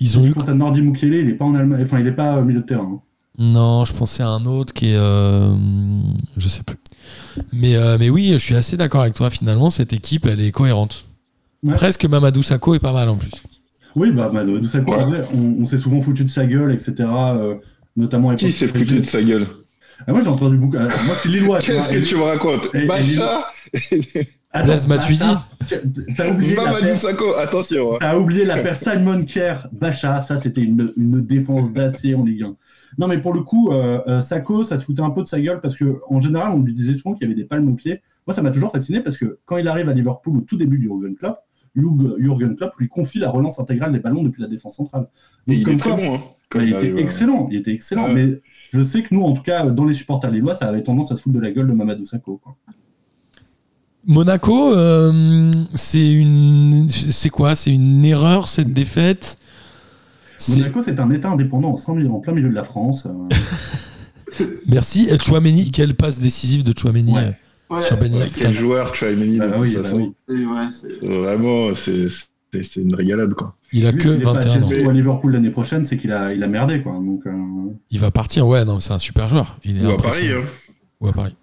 Ils 0.00 0.18
ont 0.18 0.24
Je 0.24 0.30
eu. 0.30 0.32
pense 0.34 0.48
à 0.48 0.54
Nordi 0.54 0.80
Mukiele, 0.80 1.14
il 1.14 1.28
est 1.28 1.34
pas 1.34 1.44
en 1.44 1.54
Allemagne, 1.54 1.82
enfin 1.84 2.00
il 2.00 2.06
est 2.06 2.12
pas 2.12 2.38
au 2.40 2.44
milieu 2.44 2.60
de 2.60 2.66
terrain. 2.66 2.90
hein. 2.94 3.00
Non, 3.38 3.84
je 3.84 3.92
pensais 3.92 4.22
à 4.22 4.28
un 4.28 4.46
autre 4.46 4.72
qui 4.72 4.92
est. 4.92 4.96
euh, 4.96 5.54
je 6.38 6.48
sais 6.48 6.62
plus. 6.62 6.76
Mais, 7.52 7.76
euh, 7.76 7.98
mais 7.98 8.08
oui, 8.08 8.30
je 8.32 8.38
suis 8.38 8.54
assez 8.54 8.78
d'accord 8.78 9.02
avec 9.02 9.12
toi. 9.14 9.28
Finalement, 9.28 9.68
cette 9.68 9.92
équipe, 9.92 10.24
elle 10.24 10.40
est 10.40 10.52
cohérente. 10.52 11.06
Ouais. 11.62 11.74
Presque 11.74 12.06
Mamadou 12.06 12.42
Sakho 12.42 12.74
est 12.74 12.78
pas 12.78 12.92
mal 12.92 13.10
en 13.10 13.16
plus. 13.16 13.30
Oui, 13.94 14.10
bah, 14.10 14.30
ça 14.64 14.80
Ouais. 14.80 15.24
on, 15.34 15.62
on 15.62 15.66
s'est 15.66 15.78
souvent 15.78 16.00
foutu 16.00 16.24
de 16.24 16.30
sa 16.30 16.46
gueule, 16.46 16.72
etc. 16.72 16.94
euh, 17.00 17.56
notamment 17.96 18.34
Qui 18.34 18.52
s'est 18.52 18.66
foutu 18.66 19.00
de 19.00 19.04
sa 19.04 19.22
gueule 19.22 19.46
Ah, 20.06 20.12
Moi 20.12 20.20
j'ai 20.22 20.28
entendu 20.28 20.56
beaucoup. 20.58 20.76
euh, 20.76 20.88
moi 21.06 21.14
je 21.14 21.20
suis 21.20 21.30
Lillois. 21.30 21.58
Qu'est-ce 21.60 21.88
que 21.90 21.96
et- 21.96 22.02
tu 22.02 22.16
me 22.16 22.22
racontes 22.22 22.68
et- 22.74 22.78
et- 22.82 22.86
Bacha 22.86 23.48
Attends, 24.52 24.66
Blaise 24.66 24.86
Matuidi. 24.86 25.24
T'as 26.16 26.30
oublié, 26.30 26.56
attention. 26.58 27.94
hein. 27.94 27.98
t'as 28.00 28.16
oublié 28.16 28.44
la 28.44 28.56
paire 28.58 28.76
Simon 28.76 29.24
Kerr, 29.24 29.68
Bacha, 29.72 30.22
ça 30.22 30.38
c'était 30.38 30.62
une, 30.62 30.92
une 30.96 31.20
défense 31.20 31.72
d'acier 31.72 32.14
en 32.14 32.24
Ligue 32.24 32.44
1. 32.44 32.56
Non 32.98 33.06
mais 33.08 33.18
pour 33.20 33.34
le 33.34 33.42
coup, 33.42 33.70
euh, 33.72 34.00
euh, 34.06 34.20
Sako, 34.22 34.64
ça 34.64 34.78
se 34.78 34.84
foutait 34.84 35.02
un 35.02 35.10
peu 35.10 35.22
de 35.22 35.28
sa 35.28 35.40
gueule 35.40 35.60
parce 35.60 35.76
que 35.76 36.00
en 36.08 36.20
général 36.20 36.52
on 36.52 36.62
lui 36.62 36.72
disait 36.72 36.94
souvent 36.94 37.14
qu'il 37.14 37.24
y 37.28 37.30
avait 37.30 37.38
des 37.38 37.44
palmes 37.46 37.68
aux 37.68 37.74
pieds. 37.74 38.00
Moi 38.26 38.34
ça 38.34 38.40
m'a 38.40 38.50
toujours 38.50 38.72
fasciné 38.72 39.00
parce 39.00 39.18
que 39.18 39.38
quand 39.44 39.58
il 39.58 39.68
arrive 39.68 39.88
à 39.88 39.92
Liverpool 39.92 40.38
au 40.38 40.40
tout 40.40 40.56
début 40.56 40.78
du 40.78 40.84
Jurgen 40.84 41.14
Klopp, 41.16 41.38
Jurgen 41.74 42.56
Klopp 42.56 42.72
lui 42.78 42.88
confie 42.88 43.18
la 43.18 43.28
relance 43.28 43.58
intégrale 43.58 43.92
des 43.92 43.98
ballons 43.98 44.22
depuis 44.22 44.40
la 44.40 44.48
défense 44.48 44.76
centrale. 44.76 45.08
Et 45.48 45.56
Donc, 45.56 45.58
il 45.58 45.64
comme 45.64 45.74
est 45.74 45.76
très 45.76 45.90
quoi, 45.90 45.98
bon. 45.98 46.14
Hein, 46.14 46.20
bah, 46.54 46.62
il 46.62 46.72
était 46.74 47.00
excellent, 47.00 47.48
il 47.50 47.58
était 47.58 47.72
excellent. 47.72 48.06
Ouais. 48.06 48.14
Mais 48.14 48.40
je 48.72 48.82
sais 48.82 49.02
que 49.02 49.14
nous, 49.14 49.22
en 49.22 49.32
tout 49.32 49.42
cas, 49.42 49.64
dans 49.66 49.84
les 49.84 49.94
supporters 49.94 50.30
lillois, 50.30 50.54
ça 50.54 50.68
avait 50.68 50.82
tendance 50.82 51.10
à 51.12 51.16
se 51.16 51.22
foutre 51.22 51.36
de 51.36 51.40
la 51.40 51.50
gueule 51.50 51.66
de 51.68 51.72
Mamadou 51.72 52.04
Sakho. 52.06 52.40
quoi. 52.42 52.56
Monaco, 54.08 54.72
euh, 54.74 55.50
c'est 55.74 56.12
une. 56.12 56.88
C'est 56.88 57.28
quoi? 57.30 57.56
C'est 57.56 57.72
une 57.74 58.04
erreur 58.04 58.48
cette 58.48 58.72
défaite? 58.72 59.36
Monaco, 60.50 60.82
c'est 60.82 61.00
un 61.00 61.10
État 61.10 61.30
indépendant 61.30 61.70
en, 61.70 61.74
plein 61.74 61.94
milieu- 61.94 62.10
en 62.10 62.20
plein 62.20 62.32
milieu 62.32 62.48
de 62.48 62.54
la 62.54 62.62
France. 62.62 63.06
euh, 63.06 64.44
Merci. 64.68 65.08
Et 65.10 65.18
Chouameni, 65.18 65.70
quelle 65.70 65.94
passe 65.94 66.20
décisive 66.20 66.62
de 66.62 66.72
Chouameni 66.78 67.12
Ouais. 67.12 67.20
euh, 67.22 67.74
Ouais, 67.74 67.82
sur 67.82 67.96
Ben 67.96 68.12
ouais, 68.12 68.20
Yedder. 68.20 68.32
Quel 68.42 68.52
joueur 68.52 68.92
as 69.02 69.06
Emeni 69.06 69.38
bah 69.38 69.48
de 69.48 69.58
oui, 69.58 69.76
bah 69.76 69.88
oui. 69.94 70.44
Vraiment, 71.02 71.74
c'est 71.74 72.06
c'est- 72.62 72.80
une 72.82 72.94
régalade, 72.94 73.34
quoi. 73.34 73.54
Il 73.72 73.86
a 73.86 73.92
Lui, 73.92 73.98
que 73.98 74.12
s'il 74.12 74.20
est 74.20 74.24
pas 74.24 74.30
à 74.30 74.34
21 74.34 74.62
ans. 74.62 74.68
Chelsea 74.68 74.86
ou 74.86 74.90
à 74.90 74.92
Liverpool 74.92 75.32
l'année 75.32 75.50
prochaine, 75.50 75.84
c'est 75.84 75.96
qu'il 75.96 76.12
a, 76.12 76.32
il 76.32 76.42
a 76.42 76.48
merdé. 76.48 76.80
Quoi. 76.80 76.92
Donc, 76.92 77.26
euh, 77.26 77.30
Il 77.90 77.98
va 77.98 78.10
partir. 78.10 78.46
Ouais, 78.46 78.64
non, 78.64 78.80
c'est 78.80 78.92
un 78.92 78.98
super 78.98 79.28
joueur. 79.28 79.56
Il 79.64 79.82
est 79.82 79.86
Ou 79.86 79.90
à. 79.90 79.96
Paris, 79.96 80.28
hein. 80.32 80.42
Ou 81.00 81.08
à 81.08 81.12
Paris. 81.12 81.34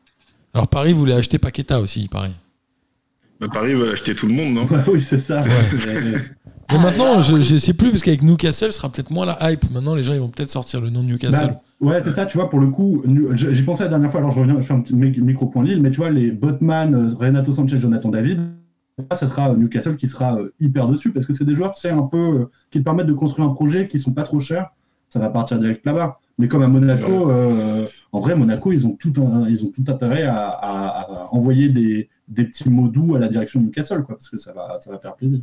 Alors 0.54 0.68
Paris 0.68 0.94
voulait 0.94 1.14
acheter 1.16 1.38
Paqueta 1.40 1.80
aussi, 1.82 2.08
pareil. 2.08 2.34
À 3.42 3.48
Paris, 3.50 3.74
veulent 3.74 3.92
acheter 3.94 4.16
tout 4.16 4.28
le 4.28 4.34
monde, 4.34 4.54
non? 4.54 4.68
Oui, 4.88 5.02
c'est 5.02 5.20
ça. 5.20 5.42
Ouais. 5.42 6.14
Mais 6.72 6.78
maintenant, 6.80 7.22
je, 7.22 7.42
je 7.42 7.58
sais 7.58 7.74
plus, 7.74 7.90
parce 7.92 8.02
qu'avec 8.02 8.22
Newcastle, 8.24 8.72
ce 8.72 8.78
sera 8.78 8.90
peut-être 8.90 9.12
moins 9.12 9.26
la 9.26 9.52
hype. 9.52 9.70
Maintenant, 9.72 9.96
les 9.96 10.04
gens 10.04 10.14
ils 10.14 10.20
vont 10.20 10.30
peut-être 10.30 10.50
sortir 10.50 10.80
le 10.80 10.90
nom 10.90 11.02
de 11.04 11.08
Newcastle. 11.08 11.48
bah, 11.48 11.62
ouais, 11.82 12.02
c'est 12.02 12.12
ça, 12.12 12.26
tu 12.26 12.38
vois, 12.38 12.50
pour 12.50 12.60
le 12.60 12.68
coup, 12.68 13.04
nu- 13.06 13.28
j- 13.36 13.48
j'y 13.52 13.64
pensais 13.64 13.84
la 13.84 13.90
dernière 13.90 14.10
fois, 14.10 14.22
alors 14.22 14.32
je 14.32 14.40
reviens, 14.40 14.56
je 14.60 14.66
fais 14.66 14.74
un 14.74 14.80
petit 14.80 14.96
mi- 14.96 15.20
micro-point 15.20 15.64
Lille, 15.64 15.82
mais 15.82 15.92
tu 15.92 15.98
vois, 15.98 16.10
les 16.10 16.32
Botman, 16.32 16.94
euh, 16.96 17.08
Renato 17.20 17.52
Sanchez, 17.52 17.80
Jonathan 17.80 18.10
David, 18.10 18.40
ça 19.12 19.28
sera 19.28 19.52
euh, 19.52 19.56
Newcastle 19.56 19.96
qui 19.96 20.08
sera 20.08 20.38
euh, 20.40 20.54
hyper 20.60 20.88
dessus, 20.88 21.12
parce 21.12 21.26
que 21.26 21.34
c'est 21.34 21.46
des 21.46 21.56
joueurs, 21.56 21.74
tu 21.74 21.82
sais, 21.82 21.90
un 21.92 22.04
peu, 22.04 22.18
euh, 22.18 22.46
qui 22.72 22.80
te 22.80 22.84
permettent 22.84 23.08
de 23.08 23.14
construire 23.14 23.48
un 23.50 23.54
projet 23.54 23.88
qui 23.88 24.00
sont 24.00 24.12
pas 24.14 24.24
trop 24.24 24.40
chers, 24.40 24.70
ça 25.10 25.20
va 25.20 25.30
partir 25.30 25.60
direct 25.60 25.86
là-bas. 25.86 26.20
Mais 26.40 26.48
comme 26.48 26.64
à 26.64 26.68
Monaco, 26.68 27.30
euh, 27.30 27.86
en 28.12 28.20
vrai, 28.20 28.36
Monaco, 28.36 28.72
ils 28.72 28.88
ont 28.88 28.94
tout, 28.94 29.14
un- 29.22 29.48
ils 29.48 29.64
ont 29.66 29.70
tout 29.70 29.84
intérêt 29.88 30.24
à, 30.24 30.48
à- 30.48 31.02
à 31.02 31.28
envoyer 31.32 31.70
des, 31.70 32.10
des 32.28 32.46
petits 32.46 32.70
mots 32.70 32.88
doux 32.88 33.16
à 33.16 33.20
la 33.20 33.28
direction 33.28 33.60
de 33.60 33.66
Newcastle, 33.66 34.04
quoi, 34.04 34.16
parce 34.16 34.30
que 34.30 34.38
ça 34.38 34.52
va, 34.54 34.78
ça 34.80 34.92
va 34.92 34.98
faire 35.00 35.16
plaisir. 35.16 35.42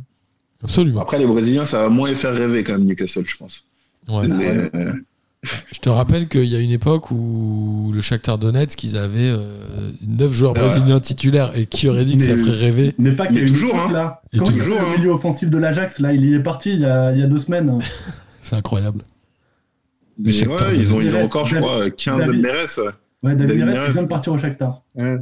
Absolument. 0.63 1.01
Après, 1.01 1.17
les 1.17 1.25
Brésiliens, 1.27 1.65
ça 1.65 1.83
va 1.83 1.89
moins 1.89 2.09
les 2.09 2.15
faire 2.15 2.33
rêver, 2.33 2.63
quand 2.63 2.73
même, 2.73 2.83
Newcastle, 2.85 3.23
je 3.25 3.37
pense. 3.37 3.65
Ouais. 4.09 4.27
Mais, 4.27 4.69
euh, 4.75 4.93
Je 5.43 5.79
te 5.79 5.89
rappelle 5.89 6.27
qu'il 6.27 6.45
y 6.45 6.55
a 6.55 6.59
une 6.59 6.69
époque 6.69 7.09
où 7.09 7.91
le 7.93 8.01
Shakhtar 8.01 8.37
Donetsk, 8.37 8.83
ils 8.83 8.95
avaient 8.95 9.31
euh, 9.31 9.91
9 10.05 10.31
joueurs 10.31 10.53
Ouais. 10.53 10.59
brésiliens 10.59 10.99
titulaires 10.99 11.57
et 11.57 11.65
qui 11.65 11.89
aurait 11.89 12.05
dit 12.05 12.15
que 12.17 12.21
ça 12.23 12.35
Mais- 12.35 12.43
ferait 12.43 12.57
rêver? 12.57 12.93
Mais 12.99 13.11
pas 13.13 13.25
qu'il 13.25 13.47
y 13.47 13.51
toujours, 13.51 13.75
hein. 13.75 13.91
là. 13.91 14.21
Et 14.33 14.37
Comment 14.37 14.51
il 14.51 14.57
toujours, 14.57 14.73
s'appelle 14.75 14.87
hein. 14.89 14.91
le 14.93 14.97
milieu 14.99 15.11
offensif 15.11 15.49
de 15.49 15.57
l'Ajax, 15.57 15.97
là, 15.99 16.13
il 16.13 16.23
y 16.25 16.33
est 16.35 16.39
parti 16.43 16.73
il 16.73 16.81
y 16.81 16.85
a, 16.85 17.11
il 17.11 17.19
y 17.19 17.23
a 17.23 17.27
deux 17.27 17.39
semaines. 17.39 17.79
C'est 18.43 18.55
incroyable. 18.55 19.03
mais 20.19 20.29
ouais, 20.47 20.77
ils 20.77 20.93
ont, 20.93 21.01
ils 21.01 21.15
ont 21.15 21.23
encore, 21.23 21.47
je 21.47 21.57
crois, 21.57 21.89
15 21.89 22.19
David- 22.19 22.41
Mérès. 22.41 22.77
ouais. 22.77 22.83
Ouais, 23.23 23.35
David, 23.35 23.47
David 23.47 23.65
Neres, 23.65 23.73
Neres. 23.75 23.85
il 23.87 23.93
vient 23.93 24.03
de 24.03 24.07
partir 24.07 24.33
au 24.33 24.37
Shakhtar. 24.37 24.83
Ouais. 24.95 25.17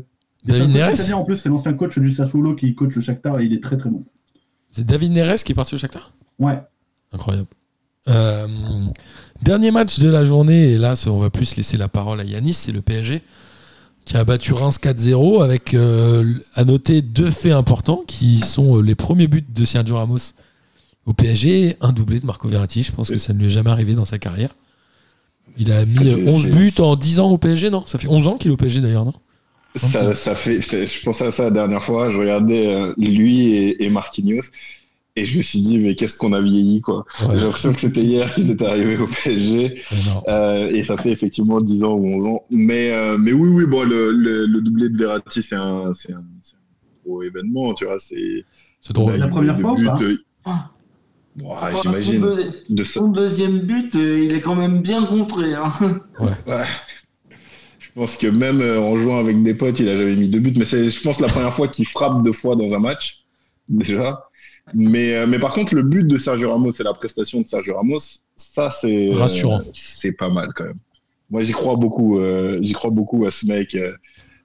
Il 0.46 0.52
y 0.54 0.56
a 0.56 0.60
David 0.60 0.76
Neres? 0.76 1.14
en 1.14 1.24
plus, 1.24 1.36
c'est 1.38 1.50
l'ancien 1.50 1.74
coach 1.74 1.98
du 1.98 2.12
Sassuolo 2.12 2.56
qui 2.56 2.76
coach 2.76 2.94
le 2.96 3.02
Shakhtar 3.02 3.40
et 3.40 3.46
il 3.46 3.54
est 3.54 3.64
très 3.64 3.78
très 3.78 3.90
bon. 3.90 4.04
C'est 4.74 4.86
David 4.86 5.14
Neres 5.14 5.36
qui 5.46 5.54
est 5.54 5.56
parti 5.56 5.76
au 5.76 5.78
Shakhtar? 5.78 6.12
Ouais. 6.40 6.60
Incroyable. 7.14 7.48
Euh, 8.08 8.48
dernier 9.42 9.72
match 9.72 10.00
de 10.00 10.10
la 10.10 10.24
journée, 10.24 10.72
et 10.74 10.78
là 10.78 10.94
on 11.08 11.20
va 11.20 11.30
plus 11.30 11.56
laisser 11.56 11.78
la 11.78 11.88
parole 11.88 12.20
à 12.20 12.24
Yanis, 12.24 12.54
c'est 12.54 12.72
le 12.72 12.82
PSG 12.82 13.22
qui 14.06 14.18
a 14.18 14.24
battu 14.24 14.54
Reims 14.54 14.80
4-0 14.82 15.44
avec 15.44 15.74
euh, 15.76 16.34
à 16.56 16.66
noter 16.66 17.02
deux 17.04 17.30
faits 17.30 17.52
importants 17.52 18.04
qui 18.08 18.40
sont 18.40 18.78
euh, 18.78 18.82
les 18.82 18.96
premiers 18.96 19.28
buts 19.28 19.46
de 19.48 19.66
Sergio 19.66 19.98
Ramos 19.98 20.34
au 21.06 21.14
PSG 21.14 21.62
et 21.68 21.76
un 21.82 21.92
doublé 21.92 22.20
de 22.20 22.26
Marco 22.26 22.48
Verratti. 22.48 22.82
Je 22.82 22.92
pense 22.92 23.10
que 23.10 23.18
ça 23.20 23.34
ne 23.34 23.40
lui 23.40 23.46
est 23.48 23.52
jamais 23.52 23.70
arrivé 23.70 23.94
dans 23.94 24.06
sa 24.06 24.18
carrière. 24.18 24.50
Il 25.60 25.72
a 25.72 25.86
mis 25.86 25.94
Ça 25.94 26.02
euh, 26.04 26.16
fait- 26.16 26.30
11 26.32 26.44
c'est- 26.44 26.50
buts 26.50 26.74
en 26.80 26.96
10 26.96 27.20
ans 27.20 27.30
au 27.30 27.38
PSG, 27.38 27.70
non? 27.70 27.84
Ça 27.86 28.00
fait 28.00 28.08
11 28.08 28.26
ans 28.28 28.38
qu'il 28.38 28.50
est 28.50 28.54
au 28.54 28.58
PSG 28.58 28.82
d'ailleurs, 28.82 29.06
non? 29.06 29.14
Ça, 29.76 30.16
ça 30.16 30.34
fait, 30.34 30.60
je 30.62 31.04
pensais 31.04 31.28
à 31.28 31.32
ça 31.32 31.44
la 31.44 31.52
dernière 31.52 31.84
fois, 31.84 32.12
je 32.12 32.18
regardais 32.18 32.74
euh, 32.74 32.94
lui 32.98 33.50
et, 33.54 33.84
et 33.84 33.90
Marquinhos, 33.92 34.42
et 35.22 35.26
je 35.26 35.38
me 35.38 35.44
suis 35.44 35.62
dit, 35.62 35.80
mais 35.80 35.96
qu'est-ce 35.96 36.18
qu'on 36.18 36.34
a 36.34 36.42
vieilli, 36.42 36.82
quoi. 36.82 37.06
Ouais, 37.28 37.38
J'ai 37.38 37.46
l'impression 37.46 37.74
que 37.74 37.80
c'était 37.80 38.02
hier 38.02 38.34
qu'ils 38.34 38.50
étaient 38.52 38.66
arrivés 38.66 38.98
au 38.98 39.08
PSG, 39.08 39.82
euh, 40.28 40.70
et 40.70 40.84
ça 40.84 40.98
fait 40.98 41.12
effectivement 41.12 41.62
10 41.62 41.84
ans 41.84 41.94
ou 41.94 42.08
11 42.16 42.26
ans. 42.26 42.44
Mais, 42.50 42.92
euh, 42.92 43.18
mais 43.18 43.32
oui, 43.34 43.50
oui, 43.50 43.66
bon, 43.68 43.84
le, 43.84 44.12
le, 44.12 44.46
le 44.46 44.62
doublé 44.62 44.90
de 44.90 44.98
Verratti, 44.98 45.44
c'est 45.44 45.56
un, 45.56 45.94
c'est 45.94 46.14
un, 46.14 46.24
gros 47.06 47.22
événement, 47.24 47.74
tu 47.74 47.86
vois, 47.86 47.98
c'est... 48.00 48.44
La 49.18 49.28
première 49.28 49.60
fois 49.60 49.74
ou 49.74 49.84
pas 49.84 49.98
euh, 50.02 50.18
Ah. 50.46 50.72
Enfin, 51.46 51.94
son, 51.94 52.20
deux- 52.20 52.44
De 52.70 52.84
son 52.84 53.08
deuxième 53.10 53.60
but, 53.60 53.96
euh, 53.96 54.24
il 54.24 54.34
est 54.34 54.42
quand 54.42 54.56
même 54.56 54.82
bien 54.82 55.04
contré. 55.06 55.54
Hein. 55.54 55.72
ouais. 56.20 56.34
Je 57.80 57.90
pense 57.96 58.16
que 58.18 58.28
même 58.28 58.62
euh, 58.62 58.80
en 58.80 58.98
jouant 58.98 59.20
avec 59.20 59.42
des 59.44 59.54
potes, 59.54 59.80
il 59.80 59.90
a 59.90 59.98
jamais 59.98 60.16
mis 60.16 60.28
deux 60.28 60.40
buts, 60.40 60.54
mais 60.58 60.66
c'est, 60.66 60.90
je 60.90 61.02
pense, 61.02 61.20
la 61.20 61.28
première 61.28 61.54
fois 61.54 61.68
qu'il 61.68 61.88
frappe 61.88 62.24
deux 62.24 62.34
fois 62.34 62.56
dans 62.56 62.72
un 62.74 62.80
match, 62.80 63.24
déjà. 63.68 64.29
Mais, 64.74 65.16
euh, 65.16 65.28
mais 65.28 65.40
par 65.40 65.54
contre, 65.54 65.74
le 65.76 65.84
but 65.84 66.06
de 66.08 66.18
Sergio 66.18 66.52
Ramos 66.52 66.72
et 66.80 66.84
la 66.84 66.94
prestation 66.94 67.42
de 67.42 67.48
Sergio 67.48 67.76
Ramos, 67.76 68.00
ça, 68.36 68.70
c'est. 68.72 69.12
euh, 69.12 69.16
Rassurant. 69.16 69.62
c'est 69.74 70.12
pas 70.14 70.30
mal 70.30 70.50
quand 70.56 70.66
même. 70.66 70.78
Moi, 71.30 71.44
j'y 71.44 71.52
crois 71.52 71.76
beaucoup. 71.76 72.18
euh, 72.20 72.60
j'y 72.62 72.74
crois 72.74 72.92
beaucoup 72.92 73.26
à 73.26 73.32
ce 73.32 73.46
mec. 73.46 73.76
euh, 73.76 73.94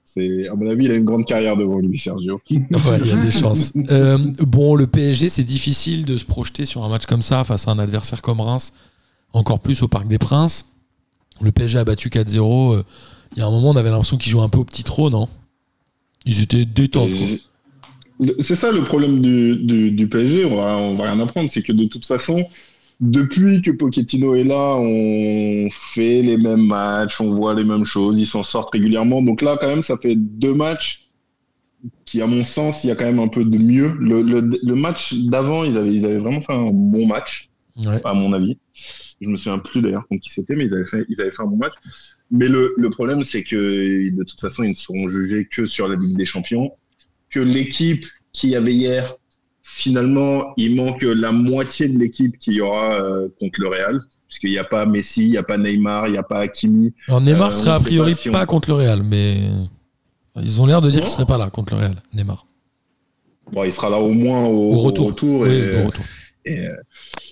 c'est, 0.03 0.47
à 0.47 0.55
mon 0.55 0.69
avis, 0.69 0.85
il 0.85 0.91
a 0.91 0.95
une 0.95 1.03
grande 1.03 1.25
carrière 1.25 1.57
devant 1.57 1.79
lui, 1.79 1.97
Sergio. 1.99 2.39
Ouais, 2.49 2.57
il 3.01 3.07
y 3.07 3.11
a 3.11 3.17
des 3.17 3.31
chances. 3.31 3.73
Euh, 3.91 4.17
bon, 4.39 4.75
le 4.75 4.87
PSG, 4.87 5.29
c'est 5.29 5.43
difficile 5.43 6.05
de 6.05 6.17
se 6.17 6.25
projeter 6.25 6.65
sur 6.65 6.83
un 6.83 6.89
match 6.89 7.05
comme 7.05 7.21
ça 7.21 7.43
face 7.43 7.67
à 7.67 7.71
un 7.71 7.79
adversaire 7.79 8.21
comme 8.21 8.39
Reims, 8.41 8.73
encore 9.33 9.59
plus 9.59 9.81
au 9.83 9.87
Parc 9.87 10.07
des 10.07 10.17
Princes. 10.19 10.71
Le 11.41 11.51
PSG 11.51 11.79
a 11.79 11.83
battu 11.83 12.09
4-0. 12.09 12.75
euh, 12.75 12.83
Il 13.35 13.39
y 13.39 13.41
a 13.41 13.45
un 13.47 13.51
moment, 13.51 13.71
on 13.71 13.75
avait 13.75 13.89
l'impression 13.89 14.17
qu'ils 14.17 14.31
jouaient 14.31 14.43
un 14.43 14.49
peu 14.49 14.59
au 14.59 14.63
petit 14.63 14.83
trot, 14.83 15.09
non 15.09 15.27
Ils 16.25 16.41
étaient 16.41 16.63
détendus. 16.65 17.41
C'est 18.39 18.55
ça 18.55 18.71
le 18.71 18.81
problème 18.81 19.21
du, 19.21 19.57
du, 19.57 19.91
du 19.91 20.07
PSG, 20.07 20.45
on 20.45 20.55
va, 20.55 20.77
on 20.77 20.95
va 20.95 21.11
rien 21.11 21.19
apprendre, 21.19 21.49
c'est 21.49 21.61
que 21.61 21.73
de 21.73 21.83
toute 21.85 22.05
façon, 22.05 22.45
depuis 23.01 23.61
que 23.61 23.71
Pochettino 23.71 24.35
est 24.35 24.45
là, 24.45 24.77
on 24.77 25.67
fait 25.69 26.21
les 26.21 26.37
mêmes 26.37 26.65
matchs, 26.65 27.19
on 27.19 27.31
voit 27.33 27.53
les 27.55 27.65
mêmes 27.65 27.83
choses, 27.85 28.17
ils 28.19 28.25
s'en 28.27 28.43
sortent 28.43 28.71
régulièrement. 28.73 29.21
Donc 29.21 29.41
là, 29.41 29.57
quand 29.59 29.67
même, 29.67 29.83
ça 29.83 29.97
fait 29.97 30.15
deux 30.15 30.53
matchs 30.53 31.09
qui, 32.05 32.21
à 32.21 32.27
mon 32.27 32.43
sens, 32.43 32.83
il 32.83 32.87
y 32.87 32.91
a 32.91 32.95
quand 32.95 33.05
même 33.05 33.19
un 33.19 33.27
peu 33.27 33.45
de 33.45 33.57
mieux. 33.57 33.91
Le, 33.99 34.21
le, 34.21 34.41
le 34.63 34.75
match 34.75 35.13
d'avant, 35.15 35.63
ils 35.63 35.77
avaient, 35.77 35.93
ils 35.93 36.05
avaient 36.05 36.17
vraiment 36.19 36.41
fait 36.41 36.53
un 36.53 36.71
bon 36.71 37.07
match 37.07 37.49
Ouais. 37.77 37.99
à 38.05 38.13
mon 38.13 38.31
avis. 38.31 38.57
Je 39.19 39.29
me 39.29 39.35
souviens 39.35 39.59
plus 39.59 39.81
d'ailleurs 39.81 40.07
contre 40.07 40.21
qui 40.21 40.29
c'était, 40.31 40.55
mais 40.55 40.65
ils 40.65 40.73
avaient, 40.73 40.85
fait, 40.85 41.05
ils 41.09 41.19
avaient 41.21 41.31
fait 41.31 41.43
un 41.43 41.47
bon 41.47 41.57
match. 41.57 41.73
Mais 42.31 42.47
le, 42.47 42.73
le 42.77 42.89
problème, 42.89 43.23
c'est 43.25 43.43
que 43.43 44.09
de 44.09 44.23
toute 44.23 44.39
façon, 44.39 44.63
ils 44.63 44.69
ne 44.69 44.75
seront 44.75 45.07
jugés 45.09 45.45
que 45.51 45.65
sur 45.65 45.87
la 45.89 45.95
Ligue 45.97 46.17
des 46.17 46.25
Champions. 46.25 46.71
Que 47.35 47.41
l'équipe 47.41 48.05
qui 48.31 48.47
y 48.51 48.55
avait 48.55 48.71
hier, 48.71 49.13
finalement, 49.61 50.53
il 50.55 50.75
manque 50.75 51.01
la 51.01 51.33
moitié 51.33 51.89
de 51.89 51.99
l'équipe 51.99 52.37
qu'il 52.39 52.53
y 52.53 52.61
aura 52.61 52.93
euh, 53.01 53.27
contre 53.41 53.59
le 53.59 53.67
Real. 53.67 53.99
Puisqu'il 54.29 54.51
n'y 54.51 54.57
a 54.57 54.63
pas 54.63 54.85
Messi, 54.85 55.25
il 55.25 55.31
n'y 55.31 55.37
a 55.37 55.43
pas 55.43 55.57
Neymar, 55.57 56.07
il 56.07 56.13
n'y 56.13 56.17
a 56.17 56.23
pas 56.23 56.39
Hakimi. 56.39 56.93
Alors 57.09 57.19
Neymar 57.19 57.49
Euh, 57.49 57.51
serait 57.51 57.71
a 57.71 57.79
priori 57.81 58.11
pas 58.13 58.17
si 58.17 58.29
on- 58.29 58.31
pas 58.31 58.45
contre 58.45 58.69
le 58.69 58.75
Real, 58.75 59.03
mais 59.03 59.49
ils 60.41 60.61
ont 60.61 60.65
l'air 60.65 60.79
de 60.79 60.89
dire 60.89 61.01
qu'il 61.01 61.09
serait 61.09 61.25
pas 61.25 61.37
là 61.37 61.49
contre 61.49 61.73
le 61.75 61.81
Real, 61.81 61.95
Neymar. 62.13 62.47
Bon, 63.51 63.65
il 63.65 63.71
sera 63.73 63.89
là 63.89 63.97
au 63.99 64.13
moins 64.13 64.45
au, 64.45 64.75
Au 64.75 64.77
retour. 64.77 65.11
Oui, 65.41 65.49
et, 65.49 65.81
au 65.83 65.87
retour. 65.87 66.05
Et, 66.45 66.59
euh, 66.59 66.73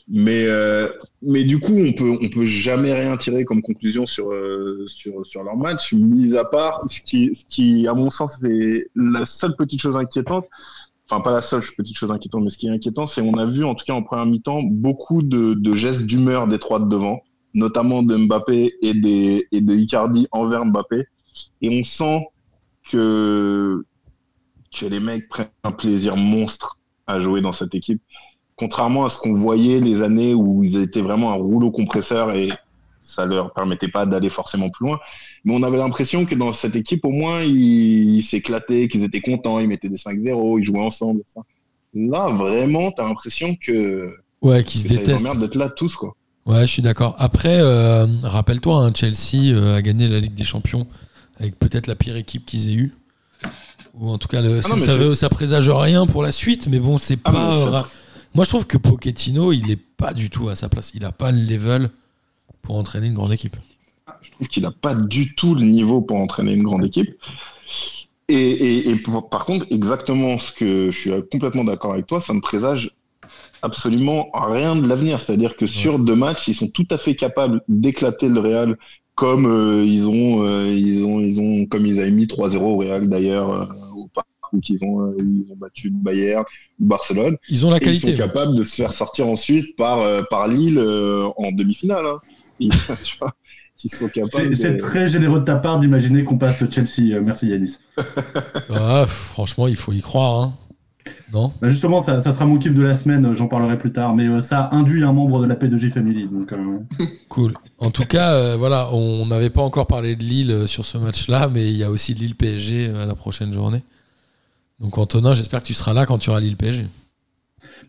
mais, 0.09 0.45
euh, 0.47 0.89
mais 1.21 1.43
du 1.43 1.59
coup, 1.59 1.77
on 1.77 1.93
peut, 1.93 2.17
on 2.21 2.29
peut 2.29 2.45
jamais 2.45 2.93
rien 2.93 3.15
tirer 3.17 3.45
comme 3.45 3.61
conclusion 3.61 4.05
sur, 4.05 4.31
euh, 4.31 4.85
sur, 4.87 5.25
sur 5.25 5.43
leur 5.43 5.55
match, 5.55 5.93
mis 5.93 6.35
à 6.35 6.45
part 6.45 6.83
ce 6.89 7.01
qui, 7.01 7.33
ce 7.33 7.45
qui, 7.45 7.87
à 7.87 7.93
mon 7.93 8.09
sens, 8.09 8.43
est 8.43 8.87
la 8.95 9.25
seule 9.25 9.55
petite 9.55 9.81
chose 9.81 9.95
inquiétante. 9.95 10.45
enfin 11.09 11.21
pas 11.21 11.31
la 11.31 11.41
seule 11.41 11.61
petite 11.77 11.97
chose 11.97 12.11
inquiétante, 12.11 12.43
mais 12.43 12.49
ce 12.49 12.57
qui 12.57 12.67
est 12.67 12.71
inquiétant, 12.71 13.07
c'est 13.07 13.21
on 13.21 13.33
a 13.37 13.45
vu 13.45 13.63
en 13.63 13.75
tout 13.75 13.85
cas 13.85 13.93
en 13.93 14.03
première 14.03 14.25
mi-temps 14.25 14.61
beaucoup 14.63 15.23
de, 15.23 15.53
de 15.53 15.75
gestes 15.75 16.05
d'humeur 16.05 16.47
des 16.47 16.59
trois 16.59 16.79
de 16.79 16.85
devant, 16.89 17.21
notamment 17.53 18.03
de 18.03 18.17
Mbappé 18.17 18.75
et, 18.81 18.93
des, 18.93 19.47
et 19.51 19.61
de 19.61 19.73
Icardi 19.73 20.27
envers 20.31 20.65
Mbappé. 20.65 21.05
Et 21.61 21.69
on 21.79 21.83
sent 21.83 22.27
que, 22.91 23.85
que 24.77 24.85
les 24.85 24.99
mecs 24.99 25.29
prennent 25.29 25.47
un 25.63 25.71
plaisir 25.71 26.17
monstre 26.17 26.77
à 27.07 27.19
jouer 27.19 27.41
dans 27.41 27.53
cette 27.53 27.73
équipe. 27.75 28.01
Contrairement 28.55 29.05
à 29.05 29.09
ce 29.09 29.17
qu'on 29.17 29.33
voyait 29.33 29.79
les 29.79 30.01
années 30.01 30.33
où 30.33 30.63
ils 30.63 30.77
étaient 30.77 31.01
vraiment 31.01 31.31
un 31.31 31.35
rouleau 31.35 31.71
compresseur 31.71 32.31
et 32.31 32.49
ça 33.01 33.25
leur 33.25 33.51
permettait 33.53 33.87
pas 33.89 34.05
d'aller 34.05 34.29
forcément 34.29 34.69
plus 34.69 34.85
loin. 34.87 34.99
Mais 35.43 35.53
on 35.53 35.63
avait 35.63 35.77
l'impression 35.77 36.25
que 36.25 36.35
dans 36.35 36.53
cette 36.53 36.75
équipe, 36.75 37.03
au 37.03 37.09
moins, 37.09 37.41
ils 37.41 38.15
ils 38.17 38.23
s'éclataient, 38.23 38.87
qu'ils 38.87 39.03
étaient 39.03 39.21
contents, 39.21 39.59
ils 39.59 39.67
mettaient 39.67 39.89
des 39.89 39.97
5-0, 39.97 40.59
ils 40.59 40.63
jouaient 40.63 40.79
ensemble. 40.79 41.21
ça. 41.33 41.41
Là, 41.95 42.27
vraiment, 42.27 42.91
tu 42.91 43.01
as 43.01 43.05
l'impression 43.05 43.55
que, 43.55 44.15
Ouais, 44.41 44.63
qui 44.63 44.79
se 44.79 44.87
détestent. 44.87 45.25
emmerde 45.25 45.39
d'être 45.41 45.55
là 45.55 45.69
tous, 45.69 45.95
quoi. 45.95 46.15
Ouais, 46.45 46.61
je 46.61 46.65
suis 46.67 46.81
d'accord. 46.81 47.15
Après, 47.19 47.57
euh, 47.59 48.05
rappelle-toi, 48.23 48.75
hein, 48.85 48.91
Chelsea 48.95 49.53
euh, 49.53 49.77
a 49.77 49.81
gagné 49.81 50.07
la 50.07 50.19
Ligue 50.19 50.33
des 50.33 50.43
Champions 50.43 50.85
avec 51.39 51.57
peut-être 51.57 51.87
la 51.87 51.95
pire 51.95 52.15
équipe 52.17 52.45
qu'ils 52.45 52.69
aient 52.69 52.73
eue. 52.75 52.93
Ou 53.99 54.09
en 54.09 54.17
tout 54.17 54.27
cas, 54.27 54.41
le- 54.41 54.59
Ah 54.59 54.61
ça, 54.61 54.69
non, 54.69 54.75
mais 54.75 54.81
ça, 54.81 54.93
c'est- 54.93 54.97
veut- 54.97 55.15
ça 55.15 55.29
présage 55.29 55.69
rien 55.69 56.05
pour 56.07 56.23
la 56.23 56.31
suite, 56.31 56.67
mais 56.67 56.79
bon, 56.79 56.97
c'est 56.97 57.19
Ah, 57.25 57.31
pas. 57.31 57.85
Moi, 58.35 58.45
je 58.45 58.49
trouve 58.49 58.65
que 58.65 58.77
Pochettino, 58.77 59.51
il 59.51 59.69
est 59.69 59.75
pas 59.97 60.13
du 60.13 60.29
tout 60.29 60.49
à 60.49 60.55
sa 60.55 60.69
place. 60.69 60.91
Il 60.95 61.05
a 61.05 61.11
pas 61.11 61.31
le 61.31 61.39
level 61.41 61.89
pour 62.61 62.75
entraîner 62.77 63.07
une 63.07 63.13
grande 63.13 63.31
équipe. 63.31 63.55
Je 64.21 64.31
trouve 64.31 64.47
qu'il 64.47 64.63
n'a 64.63 64.71
pas 64.71 64.95
du 64.95 65.35
tout 65.35 65.53
le 65.55 65.63
niveau 65.63 66.01
pour 66.01 66.17
entraîner 66.17 66.53
une 66.53 66.63
grande 66.63 66.83
équipe. 66.85 67.13
Et, 68.29 68.35
et- 68.35 68.89
et 68.89 68.95
pour- 68.95 69.29
par 69.29 69.45
contre, 69.45 69.65
exactement 69.69 70.37
ce 70.37 70.51
que 70.51 70.89
je 70.91 70.97
suis 70.97 71.11
complètement 71.31 71.63
d'accord 71.63 71.93
avec 71.93 72.07
toi, 72.07 72.21
ça 72.21 72.33
ne 72.33 72.39
présage 72.39 72.91
absolument 73.61 74.29
rien 74.33 74.75
de 74.75 74.87
l'avenir. 74.87 75.21
C'est-à-dire 75.21 75.55
que 75.55 75.67
sur 75.67 75.99
deux 75.99 76.15
matchs, 76.15 76.47
ils 76.47 76.55
sont 76.55 76.67
tout 76.69 76.87
à 76.89 76.97
fait 76.97 77.15
capables 77.15 77.61
d'éclater 77.67 78.27
le 78.29 78.39
Real 78.39 78.77
comme 79.15 79.45
euh, 79.45 79.85
ils 79.85 80.07
ont, 80.07 80.43
euh, 80.43 80.67
ils 80.73 81.03
ont, 81.05 81.19
ils 81.19 81.39
ont, 81.39 81.65
comme 81.67 81.85
ils 81.85 81.99
avaient 81.99 82.09
mis 82.11 82.25
3-0 82.25 82.57
au 82.57 82.77
Real 82.77 83.07
d'ailleurs 83.07 83.49
euh, 83.51 83.65
au 84.53 84.59
parc 84.59 84.69
où 84.69 84.73
ils 84.73 84.83
ont, 84.83 85.01
euh, 85.01 85.15
ils 85.19 85.51
ont 85.51 85.55
battu 85.55 85.89
le 85.89 85.95
Bayern, 85.95 86.43
ou 86.79 86.85
Barcelone. 86.85 87.37
Ils 87.49 87.65
ont 87.65 87.69
la 87.71 87.77
Et 87.77 87.79
ils 87.79 87.85
qualité. 87.85 88.11
sont 88.15 88.17
capables 88.23 88.55
de 88.55 88.63
se 88.63 88.75
faire 88.75 88.93
sortir 88.93 89.27
ensuite 89.27 89.75
par, 89.75 89.99
euh, 89.99 90.21
par 90.29 90.47
Lille 90.47 90.77
euh, 90.77 91.27
en 91.37 91.51
demi-finale. 91.51 92.05
hein. 92.05 92.19
Ils, 92.59 92.69
tu 93.03 93.17
vois, 93.19 93.31
ils 93.83 93.89
sont 93.89 94.07
capables. 94.07 94.55
C'est 94.55 94.73
de- 94.73 94.77
très 94.77 95.09
généreux 95.09 95.39
de 95.39 95.45
ta 95.45 95.55
part 95.55 95.79
d'imaginer 95.79 96.23
qu'on 96.23 96.37
passe 96.37 96.63
Chelsea. 96.69 97.13
Euh, 97.15 97.21
merci 97.23 97.47
Yanis. 97.47 97.77
Ah, 98.69 99.05
franchement, 99.07 99.67
il 99.67 99.75
faut 99.75 99.91
y 99.93 100.01
croire. 100.01 100.41
hein. 100.41 100.53
Non? 101.33 101.51
Bah, 101.61 101.69
justement, 101.69 101.99
ça, 101.99 102.19
ça 102.19 102.31
sera 102.31 102.45
mon 102.45 102.57
kiff 102.57 102.73
de 102.73 102.81
la 102.81 102.95
semaine, 102.95 103.33
j'en 103.33 103.47
parlerai 103.47 103.77
plus 103.77 103.91
tard, 103.91 104.15
mais 104.15 104.27
euh, 104.27 104.39
ça 104.39 104.69
induit 104.71 105.03
un 105.03 105.11
membre 105.11 105.41
de 105.41 105.47
la 105.47 105.55
P2J 105.55 105.89
Family. 105.89 106.27
Donc, 106.31 106.53
euh, 106.53 106.77
Cool. 107.29 107.53
En 107.79 107.89
tout 107.91 108.05
cas, 108.05 108.33
euh, 108.33 108.55
voilà, 108.55 108.89
on 108.93 109.25
n'avait 109.25 109.49
pas 109.49 109.61
encore 109.61 109.87
parlé 109.87 110.15
de 110.15 110.23
Lille 110.23 110.67
sur 110.67 110.85
ce 110.85 110.97
match-là, 110.97 111.49
mais 111.49 111.69
il 111.69 111.75
y 111.77 111.83
a 111.83 111.89
aussi 111.89 112.13
Lille 112.13 112.35
PSG 112.35 112.87
euh, 112.89 113.03
à 113.03 113.05
la 113.05 113.15
prochaine 113.15 113.51
journée. 113.51 113.81
Donc 114.79 114.97
Antonin, 114.97 115.33
j'espère 115.33 115.61
que 115.61 115.67
tu 115.67 115.73
seras 115.73 115.93
là 115.93 116.05
quand 116.05 116.17
tu 116.17 116.29
auras 116.29 116.39
Lille 116.39 116.57
PSG. 116.57 116.85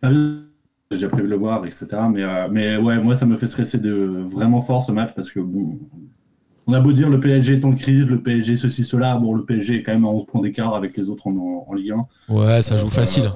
bah, 0.03 0.11
j'ai 0.13 0.97
déjà 0.97 1.09
prévu 1.09 1.25
de 1.25 1.31
le 1.31 1.37
voir, 1.37 1.65
etc. 1.67 1.87
Mais, 2.13 2.23
euh, 2.23 2.49
mais 2.51 2.77
ouais, 2.77 2.99
moi, 3.03 3.17
ça 3.17 3.27
me 3.27 3.37
fait 3.37 3.47
stresser 3.47 3.79
de 3.79 4.23
vraiment 4.27 4.61
fort 4.61 4.85
ce 4.85 4.93
match 4.93 5.11
parce 5.17 5.31
que 5.31 5.41
bon, 5.41 5.79
on 6.67 6.73
a 6.73 6.81
beau 6.81 6.93
dire 6.93 7.09
le 7.11 7.19
PSG 7.21 7.55
est 7.55 7.65
en 7.65 7.75
crise, 7.75 8.07
le 8.07 8.23
PSG 8.23 8.57
ceci, 8.57 8.85
cela. 8.85 9.17
Bon, 9.17 9.35
le 9.35 9.45
PSG 9.45 9.77
est 9.77 9.83
quand 9.83 9.93
même 9.93 10.05
à 10.05 10.09
11 10.09 10.27
points 10.27 10.43
d'écart 10.43 10.75
avec 10.75 10.97
les 10.97 11.09
autres 11.09 11.27
en, 11.27 11.67
en 11.69 11.73
Ligue 11.75 11.93
1. 12.29 12.35
Ouais, 12.35 12.63
ça 12.63 12.77
joue 12.77 12.87
Euh, 12.87 12.91
facile. 12.91 13.33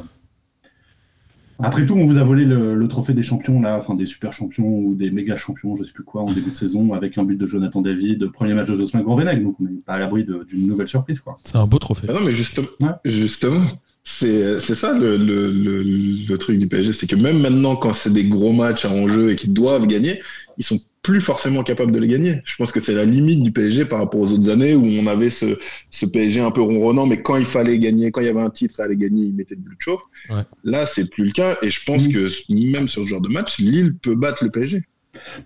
Après 1.61 1.85
tout, 1.85 1.95
on 1.95 2.07
vous 2.07 2.19
a 2.19 2.23
volé 2.23 2.45
le, 2.45 2.75
le 2.75 2.89
trophée 2.89 3.15
des 3.15 3.23
champions, 3.23 3.61
là, 3.61 3.77
enfin 3.77 3.95
des 3.95 4.07
super 4.07 4.33
champions 4.33 4.69
ou 4.69 4.95
des 4.95 5.11
méga 5.11 5.37
champions, 5.37 5.75
je 5.77 5.85
sais 5.85 5.93
plus 5.93 6.05
quoi, 6.05 6.23
en 6.23 6.33
début 6.33 6.51
de 6.53 6.57
saison, 6.57 6.93
avec 6.95 7.19
un 7.19 7.25
but 7.25 7.37
de 7.37 7.47
Jonathan 7.47 7.81
David, 7.81 8.29
premier 8.31 8.55
match 8.55 8.69
de 8.69 8.77
Jocelyn 8.77 9.03
Gourvenec, 9.03 9.43
donc 9.43 9.57
on 9.61 9.65
n'est 9.65 9.71
pas 9.85 9.95
à 9.95 9.99
l'abri 9.99 10.25
d'une 10.25 10.67
nouvelle 10.69 10.87
surprise, 10.89 11.21
quoi. 11.21 11.39
C'est 11.45 11.57
un 11.57 11.67
beau 11.67 11.79
trophée. 11.79 12.07
Ah 12.09 12.13
non, 12.13 12.21
mais 12.25 12.33
justement, 12.33 12.69
Ouais. 12.83 12.89
justement 13.05 13.61
c'est 14.05 14.59
c'est 14.59 14.75
ça 14.75 14.97
le, 14.99 15.17
le, 15.19 15.51
le, 15.51 15.83
le 15.83 16.39
truc 16.39 16.59
du 16.59 16.67
PSG, 16.67 16.93
c'est 16.95 17.07
que 17.07 17.17
même 17.17 17.41
maintenant, 17.41 17.77
quand 17.77 17.93
c'est 17.93 18.13
des 18.13 18.25
gros 18.25 18.53
matchs 18.53 18.85
à 18.87 18.91
enjeu 18.91 19.33
et 19.33 19.37
qu'ils 19.37 19.53
doivent 19.53 19.87
gagner, 19.87 20.21
ils 20.57 20.65
sont 20.65 20.79
plus 21.03 21.21
forcément 21.21 21.63
capables 21.63 21.93
de 21.93 21.99
les 21.99 22.09
gagner. 22.09 22.43
Je 22.45 22.57
pense 22.57 22.73
que 22.73 22.81
c'est 22.81 22.95
la 22.95 23.05
limite 23.05 23.43
du 23.43 23.53
PSG 23.53 23.85
par 23.87 24.01
rapport 24.01 24.21
aux 24.21 24.33
autres 24.33 24.51
années 24.51 24.75
où 24.75 24.85
on 24.85 25.07
avait 25.07 25.31
ce, 25.31 25.59
ce 25.91 26.07
PSG 26.07 26.41
un 26.41 26.51
peu 26.51 26.61
ronronnant, 26.61 27.07
mais 27.07 27.23
quand 27.23 27.37
il 27.37 27.45
fallait 27.47 27.79
gagner, 27.79 28.11
quand 28.11 28.21
il 28.21 28.27
y 28.27 28.31
avait 28.31 28.41
un 28.41 28.51
titre 28.51 28.81
à 28.81 28.85
aller 28.85 28.97
gagner, 28.97 29.25
il 29.27 29.35
mettait 29.35 29.55
le 29.55 29.61
but 29.63 29.71
de 29.71 29.77
chauffe. 29.81 30.03
Ouais. 30.29 30.43
Là, 30.65 30.87
c'est 30.87 31.09
plus 31.09 31.25
le 31.25 31.31
cas, 31.33 31.57
et 31.63 31.71
je 31.71 31.85
pense 31.85 32.07
Mm. 32.09 32.13
que 32.13 32.73
même 32.77 32.89
sur 32.89 33.03
ce 33.05 33.09
genre 33.09 33.21
de 33.21 33.29
match, 33.29 33.59
Lille 33.59 33.97
peut 33.99 34.17
battre 34.17 34.45
le 34.45 34.51
PSG. 34.51 34.83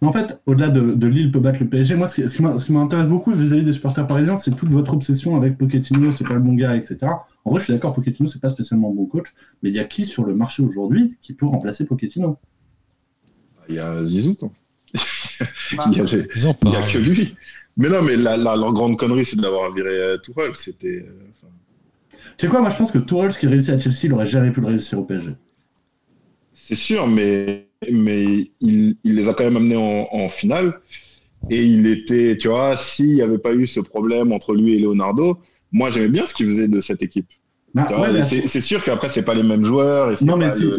Mais 0.01 0.09
en 0.09 0.13
fait, 0.13 0.41
au-delà 0.47 0.69
de, 0.69 0.93
de 0.95 1.07
Lille 1.07 1.31
peut 1.31 1.41
battre 1.41 1.61
le 1.61 1.69
PSG, 1.69 1.95
moi, 1.95 2.09
ce 2.09 2.23
qui, 2.65 2.73
m'intéresse 2.73 3.07
beaucoup 3.07 3.33
vis-à-vis 3.33 3.65
des 3.65 3.73
supporters 3.73 4.07
parisiens, 4.07 4.37
c'est 4.37 4.55
toute 4.55 4.71
votre 4.71 4.93
obsession 4.95 5.37
avec 5.37 5.57
Pochettino, 5.57 6.11
c'est 6.13 6.25
pas 6.27 6.35
le 6.35 6.41
bon 6.41 6.55
gars, 6.55 6.77
etc. 6.77 6.99
En 7.45 7.51
vrai, 7.51 7.61
je 7.61 7.65
suis 7.65 7.73
d'accord, 7.73 7.95
Pochettino, 7.95 8.29
c'est 8.29 8.41
pas 8.41 8.51
spécialement 8.51 8.91
un 8.91 8.95
bon 8.95 9.07
coach, 9.07 9.29
mais 9.63 9.71
il 9.71 9.77
y 9.77 9.79
a 9.79 9.85
qui 9.85 10.05
sur 10.05 10.25
le 10.25 10.35
marché 10.35 10.63
aujourd'hui 10.63 11.17
qui 11.21 11.35
peut 11.35 11.47
remplacer 11.47 11.87
Pochettino? 11.87 12.39
Il 13.69 13.77
y 13.77 13.79
a 13.79 14.05
Zizou, 14.05 14.35
quoi. 14.35 14.51
Bah, 15.71 15.91
Il 15.93 15.99
y 15.99 16.01
a, 16.01 16.05
il 16.05 16.29
Ils 16.35 16.47
en 16.47 16.73
y 16.73 16.77
a 16.77 16.83
que 16.83 16.99
lui. 16.99 17.37
Mais 17.77 17.89
non, 17.89 18.03
mais 18.03 18.17
la, 18.17 18.37
la- 18.37 18.57
leur 18.57 18.73
grande 18.73 18.99
connerie, 18.99 19.25
c'est 19.25 19.41
d'avoir 19.41 19.73
viré 19.73 19.91
euh, 19.91 20.19
Tourelle. 20.19 20.53
C'était. 20.57 20.89
euh, 21.09 21.33
Tu 22.37 22.47
sais 22.47 22.49
quoi, 22.49 22.61
moi, 22.61 22.69
je 22.71 22.77
pense 22.77 22.91
que 22.93 22.99
Tourelle, 22.99 23.33
ce 23.33 23.39
qui 23.39 23.47
réussit 23.47 23.71
à 23.71 23.79
Chelsea, 23.79 24.01
il 24.05 24.13
aurait 24.13 24.27
jamais 24.27 24.51
pu 24.51 24.61
le 24.61 24.67
réussir 24.67 24.99
au 24.99 25.05
PSG. 25.05 25.35
C'est 26.55 26.75
sûr, 26.75 27.07
mais, 27.07 27.69
mais 27.91 28.51
il, 28.61 28.97
il 29.05 29.15
les 29.17 29.29
a 29.29 29.35
quand 29.35 29.45
même 29.45 29.57
amenés 29.57 29.77
en, 29.77 30.09
en 30.13 30.29
finale. 30.29 30.81
Et 31.51 31.65
il 31.65 31.87
était, 31.87 32.39
tu 32.39 32.49
vois, 32.49 32.77
s'il 32.77 33.15
n'y 33.15 33.23
avait 33.23 33.39
pas 33.39 33.55
eu 33.55 33.67
ce 33.67 33.81
problème 33.81 34.33
entre 34.33 34.55
lui 34.55 34.75
et 34.77 34.81
Leonardo, 34.81 35.41
moi 35.73 35.91
j'aimais 35.91 36.09
bien 36.09 36.27
ce 36.27 36.35
qu'il 36.35 36.47
faisait 36.49 36.69
de 36.69 36.81
cette 36.81 37.03
équipe. 37.03 37.29
Bah, 37.75 37.87
Tu 37.89 37.95
vois, 37.95 38.03
ouais, 38.03 38.13
mais- 38.13 38.25
c'est 38.25 38.61
sûr 38.61 38.83
qu'après, 38.83 39.09
c'est 39.09 39.23
pas 39.23 39.33
les 39.35 39.43
mêmes 39.43 39.65
joueurs. 39.65 40.11
Et 40.13 40.25
Non, 40.25 40.37
mais 40.37 40.51
si, 40.51 40.63
le- 40.65 40.77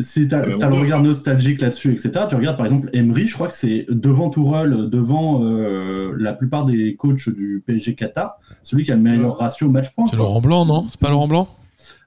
même 0.47 0.59
t'as 0.59 0.69
le 0.69 0.75
regard 0.75 1.01
nostalgique 1.01 1.59
là-dessus, 1.61 1.91
etc., 1.93 2.25
tu 2.29 2.35
regardes 2.35 2.57
par 2.57 2.67
exemple 2.67 2.89
Emery, 2.93 3.25
je 3.25 3.33
crois 3.33 3.47
que 3.47 3.53
c'est 3.53 3.87
devant 3.89 4.29
Tourelle, 4.29 4.89
devant 4.91 5.41
euh, 5.43 6.13
la 6.19 6.33
plupart 6.33 6.65
des 6.65 6.95
coachs 6.95 7.29
du 7.29 7.63
PSG 7.65 7.95
Qatar, 7.95 8.35
celui 8.61 8.83
qui 8.83 8.91
a 8.91 8.95
le 8.95 9.01
meilleur 9.01 9.37
ratio 9.37 9.69
match-point. 9.69 10.05
C'est 10.07 10.17
Laurent 10.17 10.39
Blanc, 10.41 10.65
non? 10.65 10.85
C'est 10.91 10.99
pas 10.99 11.09
Laurent 11.09 11.27
Blanc? 11.27 11.47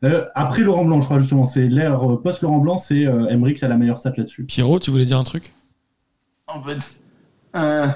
Euh, 0.05 0.24
après 0.37 0.62
Laurent 0.62 0.84
Blanc, 0.84 1.01
je 1.01 1.05
crois 1.07 1.18
justement, 1.18 1.47
c'est 1.47 1.66
l'ère 1.66 2.09
euh, 2.09 2.22
post-Laurent 2.22 2.59
Blanc, 2.59 2.78
c'est 2.78 3.07
euh, 3.07 3.26
Emery 3.28 3.55
qui 3.55 3.64
a 3.64 3.68
la 3.68 3.76
meilleure 3.76 3.99
stat 3.99 4.12
là-dessus. 4.16 4.45
Pierrot, 4.45 4.78
tu 4.78 4.91
voulais 4.93 5.05
dire 5.05 5.18
un 5.18 5.24
truc? 5.24 5.53
En 6.47 6.62
fait, 6.62 7.03
euh, 7.57 7.87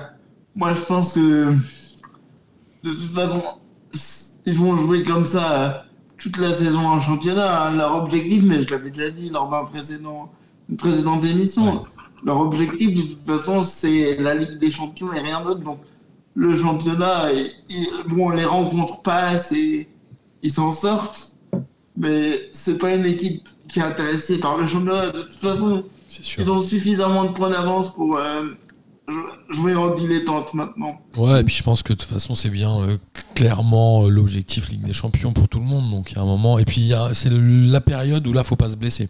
moi 0.56 0.74
je 0.74 0.80
pense 0.80 1.14
que 1.14 1.52
de 2.82 2.90
toute 2.90 3.12
façon, 3.14 3.42
ils 4.44 4.54
vont 4.54 4.76
jouer 4.78 5.04
comme 5.04 5.24
ça 5.26 5.62
euh, 5.62 5.70
toute 6.20 6.36
la 6.38 6.52
saison 6.52 6.80
en 6.86 7.00
championnat. 7.00 7.68
hein. 7.68 7.76
Leur 7.76 7.96
objectif, 7.96 8.42
mais 8.44 8.62
je 8.62 8.70
l'avais 8.70 8.90
déjà 8.90 9.10
dit 9.10 9.30
lors 9.30 9.48
d'un 9.50 9.64
précédent, 9.64 10.30
une 10.68 10.76
précédente 10.76 11.24
émission, 11.24 11.84
leur 12.24 12.40
objectif 12.40 12.94
de 12.94 13.02
toute 13.02 13.26
façon 13.26 13.62
c'est 13.62 14.16
la 14.16 14.34
Ligue 14.34 14.58
des 14.58 14.70
Champions 14.70 15.12
et 15.12 15.20
rien 15.20 15.42
d'autre. 15.42 15.60
Donc 15.60 15.78
le 16.34 16.54
championnat, 16.54 17.28
bon, 18.08 18.26
on 18.26 18.30
les 18.30 18.44
rencontre 18.44 19.02
pas 19.02 19.24
assez, 19.24 19.88
ils 20.42 20.50
s'en 20.52 20.70
sortent, 20.72 21.34
mais 21.96 22.48
c'est 22.52 22.78
pas 22.78 22.94
une 22.94 23.06
équipe 23.06 23.48
qui 23.68 23.80
est 23.80 23.82
intéressée 23.82 24.38
par 24.38 24.56
le 24.58 24.66
championnat. 24.66 25.10
De 25.10 25.22
toute 25.22 25.32
façon, 25.32 25.82
ils 26.38 26.50
ont 26.50 26.60
suffisamment 26.60 27.24
de 27.24 27.30
points 27.32 27.50
d'avance 27.50 27.92
pour 27.94 28.16
euh, 28.18 28.44
jouer 29.50 29.74
en 29.74 29.94
dilettante 29.94 30.54
maintenant. 30.54 31.00
Ouais, 31.16 31.40
et 31.40 31.44
puis 31.44 31.54
je 31.54 31.62
pense 31.62 31.82
que 31.82 31.92
de 31.92 31.98
toute 31.98 32.08
façon, 32.08 32.34
c'est 32.34 32.50
bien 32.50 32.80
euh, 32.80 32.96
clairement 33.34 34.04
euh, 34.04 34.08
l'objectif 34.08 34.68
Ligue 34.68 34.84
des 34.84 34.92
Champions 34.92 35.32
pour 35.32 35.48
tout 35.48 35.58
le 35.58 35.64
monde. 35.66 35.90
Donc 35.90 36.12
il 36.12 36.16
y 36.16 36.18
a 36.18 36.22
un 36.22 36.26
moment. 36.26 36.58
Et 36.58 36.64
puis 36.64 36.92
c'est 37.12 37.30
la 37.30 37.80
période 37.80 38.26
où 38.26 38.32
là, 38.32 38.44
faut 38.44 38.56
pas 38.56 38.70
se 38.70 38.76
blesser. 38.76 39.08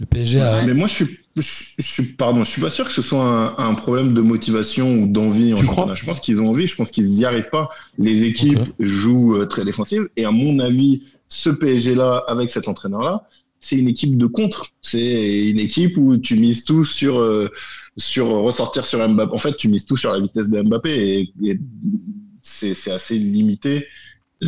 Le 0.00 0.06
PSG 0.06 0.40
a. 0.40 0.62
Mais 0.62 0.72
moi, 0.72 0.88
je 0.88 0.94
suis, 0.94 1.18
je, 1.36 1.42
je 1.78 1.86
suis, 1.86 2.02
pardon, 2.04 2.42
je 2.42 2.50
suis 2.50 2.62
pas 2.62 2.70
sûr 2.70 2.86
que 2.86 2.92
ce 2.92 3.02
soit 3.02 3.22
un, 3.58 3.68
un 3.68 3.74
problème 3.74 4.14
de 4.14 4.22
motivation 4.22 4.90
ou 4.94 5.06
d'envie 5.06 5.52
en 5.52 5.56
Tu 5.56 5.66
crois 5.66 5.94
Je 5.94 6.06
pense 6.06 6.20
qu'ils 6.20 6.40
ont 6.40 6.48
envie, 6.48 6.66
je 6.66 6.74
pense 6.74 6.90
qu'ils 6.90 7.10
n'y 7.10 7.26
arrivent 7.26 7.50
pas. 7.50 7.68
Les 7.98 8.22
équipes 8.22 8.60
jouent 8.78 9.36
euh, 9.36 9.46
très 9.46 9.64
défensives 9.64 10.08
et 10.16 10.24
à 10.24 10.30
mon 10.30 10.58
avis, 10.58 11.02
ce 11.28 11.50
PSG-là, 11.50 12.24
avec 12.28 12.50
cet 12.50 12.66
entraîneur-là, 12.66 13.28
c'est 13.60 13.76
une 13.76 13.88
équipe 13.88 14.16
de 14.16 14.26
contre. 14.26 14.68
C'est 14.80 15.48
une 15.50 15.60
équipe 15.60 15.98
où 15.98 16.16
tu 16.16 16.36
mises 16.36 16.64
tout 16.64 16.86
sur, 16.86 17.18
euh, 17.18 17.50
sur 18.00 18.26
ressortir 18.28 18.84
sur 18.86 19.06
Mbappé. 19.08 19.32
En 19.34 19.38
fait, 19.38 19.56
tu 19.56 19.68
mises 19.68 19.84
tout 19.84 19.96
sur 19.96 20.12
la 20.12 20.20
vitesse 20.20 20.48
de 20.48 20.62
Mbappé 20.62 20.90
et, 20.90 21.32
et 21.50 21.60
c'est 22.42 22.74
c'est 22.74 22.90
assez 22.92 23.18
limité 23.18 23.86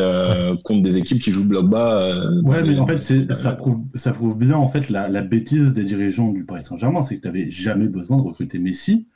euh, 0.00 0.56
contre 0.64 0.82
des 0.82 0.96
équipes 0.96 1.20
qui 1.22 1.32
jouent 1.32 1.44
bloc 1.46 1.68
bas. 1.68 2.02
euh, 2.02 2.40
Ouais, 2.42 2.62
mais 2.62 2.78
en 2.78 2.86
fait, 2.86 3.02
c'est- 3.02 3.30
ça 3.34 3.54
prouve, 3.54 3.80
ça 3.94 4.12
prouve 4.12 4.38
bien 4.38 4.56
en 4.56 4.68
fait 4.68 4.88
la, 4.88 5.08
la 5.08 5.20
bêtise 5.20 5.72
des 5.74 5.84
dirigeants 5.84 6.32
du 6.32 6.44
Paris 6.46 6.62
Saint-Germain, 6.64 7.02
c'est 7.02 7.16
que 7.16 7.20
tu 7.22 7.26
n'avais 7.28 7.50
jamais 7.50 7.88
besoin 7.88 8.16
de 8.16 8.22
recruter 8.22 8.58
Messi 8.58 9.06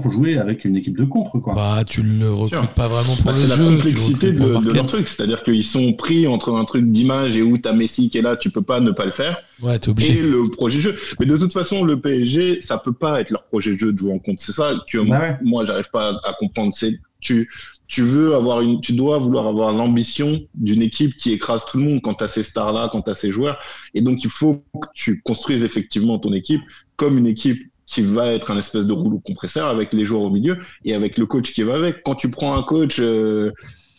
pour 0.00 0.10
jouer 0.10 0.38
avec 0.38 0.64
une 0.64 0.76
équipe 0.76 0.96
de 0.96 1.04
contre, 1.04 1.38
quoi. 1.38 1.54
Bah, 1.54 1.82
tu 1.86 2.02
le 2.02 2.30
recrutes 2.32 2.70
pas 2.70 2.88
vraiment 2.88 3.14
pour 3.16 3.26
Bah, 3.26 3.32
le 3.32 3.38
c'est 3.40 3.46
la 3.48 3.56
tu 3.56 3.62
le 3.62 3.76
complexité 3.76 4.32
de, 4.32 4.72
leur 4.72 4.86
truc, 4.86 5.08
c'est-à-dire 5.08 5.42
qu'ils 5.42 5.62
sont 5.64 5.92
pris 5.92 6.26
entre 6.26 6.54
un 6.54 6.64
truc 6.64 6.90
d'image 6.90 7.36
et 7.36 7.42
où 7.42 7.58
t'as 7.58 7.72
Messi 7.72 8.10
qui 8.10 8.18
est 8.18 8.22
là, 8.22 8.36
tu 8.36 8.50
peux 8.50 8.62
pas 8.62 8.80
ne 8.80 8.90
pas 8.90 9.04
le 9.04 9.10
faire, 9.10 9.38
Ouais, 9.62 9.78
t'es 9.78 9.88
et 9.88 9.90
obligé. 9.92 10.22
le 10.22 10.50
projet 10.50 10.76
de 10.76 10.82
jeu. 10.82 10.96
Mais 11.20 11.26
de 11.26 11.36
toute 11.36 11.52
façon, 11.52 11.84
le 11.84 12.00
PSG, 12.00 12.60
ça 12.62 12.78
peut 12.78 12.92
pas 12.92 13.20
être 13.20 13.30
leur 13.30 13.44
projet 13.44 13.72
de 13.74 13.78
jeu 13.78 13.92
de 13.92 13.98
jouer 13.98 14.12
en 14.12 14.18
compte. 14.18 14.40
C'est 14.40 14.52
ça 14.52 14.72
que 14.90 14.98
Bah 14.98 15.18
ouais. 15.20 15.36
moi, 15.42 15.64
j'arrive 15.66 15.90
pas 15.92 16.08
à 16.24 16.34
comprendre. 16.38 16.72
C'est 16.74 16.98
tu 17.20 17.48
tu 17.86 18.02
veux 18.02 18.34
avoir 18.34 18.60
une, 18.62 18.80
tu 18.80 18.94
dois 18.94 19.18
vouloir 19.18 19.46
avoir 19.46 19.72
l'ambition 19.72 20.40
d'une 20.54 20.82
équipe 20.82 21.16
qui 21.16 21.32
écrase 21.32 21.64
tout 21.70 21.78
le 21.78 21.84
monde 21.84 22.00
quand 22.02 22.14
t'as 22.14 22.28
ces 22.28 22.42
stars-là, 22.42 22.88
quand 22.90 23.02
t'as 23.02 23.14
ces 23.14 23.30
joueurs. 23.30 23.58
Et 23.94 24.00
donc, 24.00 24.24
il 24.24 24.30
faut 24.30 24.64
que 24.80 24.88
tu 24.94 25.20
construises 25.22 25.62
effectivement 25.62 26.18
ton 26.18 26.32
équipe 26.32 26.62
comme 26.96 27.18
une 27.18 27.26
équipe 27.26 27.60
qui 27.94 28.02
va 28.02 28.32
être 28.32 28.50
un 28.50 28.58
espèce 28.58 28.86
de 28.86 28.92
rouleau 28.92 29.20
compresseur 29.20 29.68
avec 29.68 29.92
les 29.92 30.04
joueurs 30.04 30.22
au 30.22 30.30
milieu 30.30 30.58
et 30.84 30.94
avec 30.94 31.16
le 31.16 31.26
coach 31.26 31.52
qui 31.52 31.62
va 31.62 31.76
avec. 31.76 32.02
Quand 32.02 32.16
tu 32.16 32.28
prends 32.28 32.58
un 32.58 32.64
coach 32.64 32.96
euh, 32.98 33.52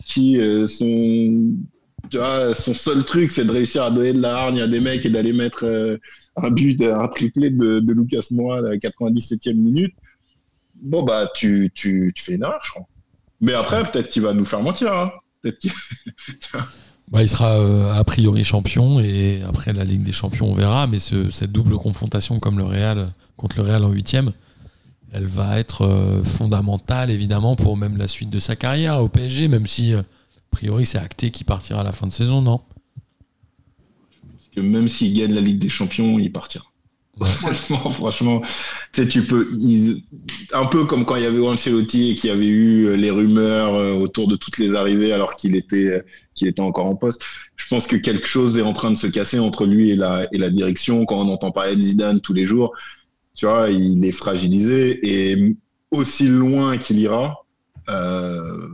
qui 0.06 0.38
euh, 0.42 0.68
son 0.68 1.54
seul 2.74 3.06
truc, 3.06 3.32
c'est 3.32 3.46
de 3.46 3.52
réussir 3.52 3.84
à 3.84 3.92
donner 3.92 4.12
de 4.12 4.22
la 4.22 4.36
hargne 4.36 4.60
à 4.60 4.68
des 4.68 4.82
mecs 4.82 5.06
et 5.06 5.10
d'aller 5.10 5.32
mettre 5.32 5.64
euh, 5.64 5.98
un 6.36 6.52
but, 6.52 6.82
un 6.82 7.08
triplé 7.08 7.50
de, 7.50 7.82
Lucas 7.94 8.28
Moura 8.32 8.58
à 8.58 8.62
la 8.62 8.76
97e 8.76 9.54
minute. 9.54 9.94
Bon, 10.76 11.04
bah, 11.04 11.32
tu, 11.34 11.72
tu, 11.74 12.12
tu 12.14 12.22
fais 12.24 12.34
une 12.34 12.44
erreur, 12.44 12.60
je 12.66 12.72
crois. 12.72 12.88
Mais 13.40 13.54
après, 13.54 13.90
peut-être 13.90 14.10
qu'il 14.10 14.24
va 14.24 14.34
nous 14.34 14.44
faire 14.44 14.62
mentir. 14.62 14.92
Hein. 14.92 15.12
Peut-être 15.42 15.60
qu'il- 15.60 15.72
Bah, 17.12 17.22
il 17.22 17.30
sera 17.30 17.52
euh, 17.60 17.94
a 17.94 18.04
priori 18.04 18.44
champion 18.44 19.00
et 19.00 19.42
après 19.48 19.74
la 19.74 19.84
Ligue 19.86 20.02
des 20.04 20.12
Champions, 20.12 20.50
on 20.52 20.54
verra. 20.56 20.88
Mais 20.88 21.00
ce- 21.00 21.30
cette 21.30 21.52
double 21.52 21.78
confrontation 21.78 22.40
comme 22.40 22.58
le 22.58 22.66
Real 22.66 23.12
contre 23.38 23.58
le 23.58 23.64
Real 23.64 23.84
en 23.86 23.90
huitième, 23.92 24.32
elle 25.14 25.28
va 25.28 25.60
être 25.60 25.84
euh, 25.84 26.24
fondamentale 26.24 27.12
évidemment 27.12 27.56
pour 27.56 27.78
même 27.78 27.98
la 27.98 28.08
suite 28.08 28.30
de 28.32 28.40
sa 28.40 28.56
carrière 28.56 29.02
au 29.02 29.08
PSG, 29.08 29.48
même 29.48 29.68
si 29.68 29.94
euh, 29.94 30.00
a 30.02 30.04
priori 30.52 30.86
c'est 30.86 30.98
acté 30.98 31.30
qu'il 31.32 31.46
partira 31.46 31.82
à 31.82 31.84
la 31.84 31.92
fin 31.92 32.08
de 32.08 32.12
saison, 32.14 32.42
non? 32.42 32.62
Que 34.56 34.62
même 34.62 34.88
s'il 34.88 35.14
gagne 35.14 35.34
la 35.34 35.42
Ligue 35.42 35.60
des 35.60 35.70
Champions, 35.70 36.18
il 36.18 36.32
partira. 36.32 36.66
Ouais. 37.20 37.28
franchement, 37.30 37.90
franchement, 37.92 38.42
tu 38.92 39.02
sais, 39.04 39.08
tu 39.08 39.22
peux, 39.24 39.48
ils- 39.62 40.04
un 40.54 40.66
peu 40.66 40.86
comme 40.86 41.06
quand 41.06 41.16
il 41.16 41.24
y 41.24 41.26
avait 41.26 41.40
Ancelotti 41.46 42.12
et 42.12 42.16
qu'il 42.16 42.30
y 42.30 42.34
avait 42.34 42.48
eu 42.48 42.88
euh, 42.88 42.96
les 42.96 43.10
rumeurs 43.12 43.74
euh, 43.76 43.94
autour 43.94 44.28
de 44.28 44.36
toutes 44.36 44.58
les 44.58 44.76
arrivées 44.76 45.12
alors 45.14 45.36
qu'il 45.38 45.56
était, 45.56 45.86
euh, 45.88 46.02
qu'il 46.36 46.48
était 46.50 46.62
encore 46.62 46.88
en 46.88 46.96
poste. 46.96 47.22
Je 47.56 47.68
pense 47.68 47.88
que 47.88 47.96
quelque 47.96 48.28
chose 48.28 48.58
est 48.58 48.62
en 48.64 48.74
train 48.74 48.92
de 48.92 48.98
se 48.98 49.08
casser 49.08 49.40
entre 49.40 49.66
lui 49.66 49.92
et 49.92 49.96
la, 49.96 50.28
et 50.34 50.38
la 50.38 50.50
direction. 50.50 51.06
Quand 51.06 51.22
on 51.26 51.30
entend 51.32 51.52
parler 51.52 51.76
de 51.78 51.82
Zidane 51.82 52.20
tous 52.20 52.34
les 52.34 52.46
jours, 52.46 52.74
tu 53.34 53.46
vois, 53.46 53.70
il 53.70 54.04
est 54.06 54.12
fragilisé 54.12 55.00
et 55.34 55.56
aussi 55.92 56.28
loin 56.28 56.78
qu'il 56.78 57.00
ira, 57.00 57.46
euh, 57.90 58.68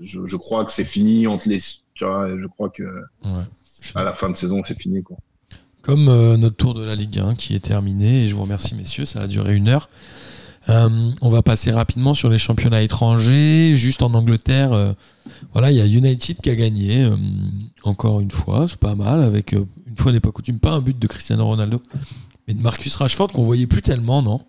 je, 0.00 0.20
je 0.24 0.36
crois 0.36 0.64
que 0.64 0.70
c'est 0.72 0.84
fini 0.84 1.26
entre 1.26 1.48
les, 1.48 1.58
tu 1.94 2.04
vois, 2.04 2.28
je 2.38 2.46
crois 2.46 2.70
que 2.70 2.82
Ouais. 3.24 3.44
À 3.94 4.04
la 4.04 4.14
fin 4.14 4.30
de 4.30 4.36
saison, 4.36 4.62
c'est 4.66 4.78
fini, 4.78 5.02
quoi. 5.02 5.16
Comme 5.86 6.08
euh, 6.08 6.36
notre 6.36 6.56
tour 6.56 6.74
de 6.74 6.82
la 6.82 6.96
Ligue 6.96 7.20
1 7.20 7.36
qui 7.36 7.54
est 7.54 7.60
terminé, 7.60 8.24
et 8.24 8.28
je 8.28 8.34
vous 8.34 8.42
remercie 8.42 8.74
messieurs, 8.74 9.06
ça 9.06 9.20
a 9.20 9.26
duré 9.28 9.54
une 9.54 9.68
heure. 9.68 9.88
Euh, 10.68 10.88
on 11.22 11.30
va 11.30 11.42
passer 11.42 11.70
rapidement 11.70 12.12
sur 12.12 12.28
les 12.28 12.38
championnats 12.38 12.82
étrangers. 12.82 13.76
Juste 13.76 14.02
en 14.02 14.12
Angleterre, 14.14 14.72
euh, 14.72 14.94
voilà, 15.52 15.70
il 15.70 15.76
y 15.76 15.80
a 15.80 15.86
United 15.86 16.40
qui 16.40 16.50
a 16.50 16.56
gagné 16.56 17.08
encore 17.84 18.20
une 18.20 18.32
fois, 18.32 18.66
c'est 18.68 18.80
pas 18.80 18.96
mal, 18.96 19.22
avec 19.22 19.52
une 19.52 19.96
fois 19.96 20.10
n'est 20.10 20.18
pas 20.18 20.32
coutume, 20.32 20.58
pas 20.58 20.72
un 20.72 20.80
but 20.80 20.98
de 20.98 21.06
Cristiano 21.06 21.46
Ronaldo, 21.46 21.80
mais 22.48 22.54
de 22.54 22.60
Marcus 22.60 22.96
Rashford 22.96 23.28
qu'on 23.28 23.44
voyait 23.44 23.68
plus 23.68 23.82
tellement, 23.82 24.22
non? 24.22 24.40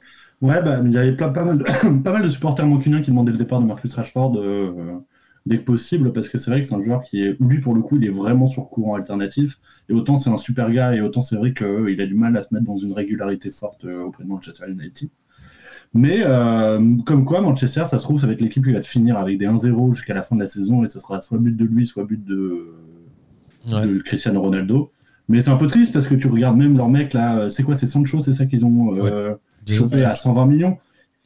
Ouais, 0.42 0.60
bah, 0.64 0.80
il 0.84 0.92
y 0.92 0.98
avait 0.98 1.16
pas, 1.16 1.30
mal 1.30 1.60
de, 1.60 1.64
pas 2.04 2.14
mal 2.14 2.24
de 2.24 2.30
supporters 2.32 2.66
mancuniens 2.66 3.04
qui 3.04 3.12
demandaient 3.12 3.32
le 3.32 3.38
départ 3.38 3.62
de 3.62 3.68
Marcus 3.68 3.94
Rashford 3.94 4.42
dès 5.48 5.58
que 5.60 5.64
possible, 5.64 6.12
parce 6.14 6.30
que 6.30 6.38
c'est 6.38 6.52
vrai 6.52 6.62
que 6.62 6.68
c'est 6.68 6.76
un 6.76 6.82
joueur 6.82 7.02
qui 7.04 7.22
est, 7.24 7.36
lui 7.40 7.60
pour 7.60 7.74
le 7.74 7.82
coup, 7.82 7.98
il 7.98 8.06
est 8.06 8.10
vraiment 8.10 8.48
sur 8.48 8.70
courant 8.70 8.96
alternatif. 8.96 9.60
Et 9.90 9.94
autant 9.94 10.18
c'est 10.18 10.30
un 10.30 10.38
super 10.38 10.70
gars, 10.72 10.94
et 10.96 11.02
autant 11.02 11.22
c'est 11.22 11.36
vrai 11.36 11.54
qu'il 11.54 12.02
a 12.02 12.06
du 12.06 12.16
mal 12.16 12.36
à 12.38 12.42
se 12.42 12.54
mettre 12.54 12.66
dans 12.66 12.78
une 12.78 12.94
régularité 12.94 13.50
forte 13.52 13.86
euh, 13.86 14.04
auprès 14.04 14.24
de 14.24 14.30
Manchester 14.30 14.66
United. 14.70 15.10
Mais 15.94 16.20
euh, 16.22 16.96
comme 17.06 17.24
quoi, 17.26 17.42
Manchester, 17.42 17.86
ça 17.88 17.98
se 17.98 18.04
trouve, 18.04 18.20
ça 18.20 18.28
va 18.28 18.34
être 18.34 18.42
l'équipe 18.42 18.64
qui 18.64 18.74
va 18.74 18.82
te 18.82 18.86
finir 18.86 19.18
avec 19.18 19.38
des 19.38 19.46
1-0 19.48 19.94
jusqu'à 19.96 20.14
la 20.14 20.22
fin 20.24 20.36
de 20.36 20.42
la 20.42 20.48
saison, 20.48 20.84
et 20.84 20.90
ça 20.90 21.00
sera 21.00 21.22
soit 21.22 21.38
but 21.38 21.56
de 21.56 21.66
lui, 21.66 21.88
soit 21.88 22.04
but 22.04 22.24
de, 22.24 22.74
Ouais. 23.70 23.86
de 23.86 24.00
Cristiano 24.00 24.40
Ronaldo. 24.40 24.92
Mais 25.30 25.42
c'est 25.42 25.50
un 25.50 25.58
peu 25.58 25.68
triste 25.68 25.92
parce 25.92 26.08
que 26.08 26.16
tu 26.16 26.28
regardes 26.28 26.58
même 26.58 26.78
leur 26.78 26.90
mec 26.90 27.14
là, 27.14 27.40
euh, 27.40 27.50
c'est 27.50 27.64
quoi, 27.64 27.76
c'est 27.76 27.88
Sancho, 27.88 28.22
c'est 28.22 28.32
ça 28.34 28.46
qu'ils 28.46 28.66
ont 28.66 28.96
euh, 28.96 29.36
chopé 29.68 30.04
à 30.04 30.16
120 30.16 30.46
millions? 30.46 30.78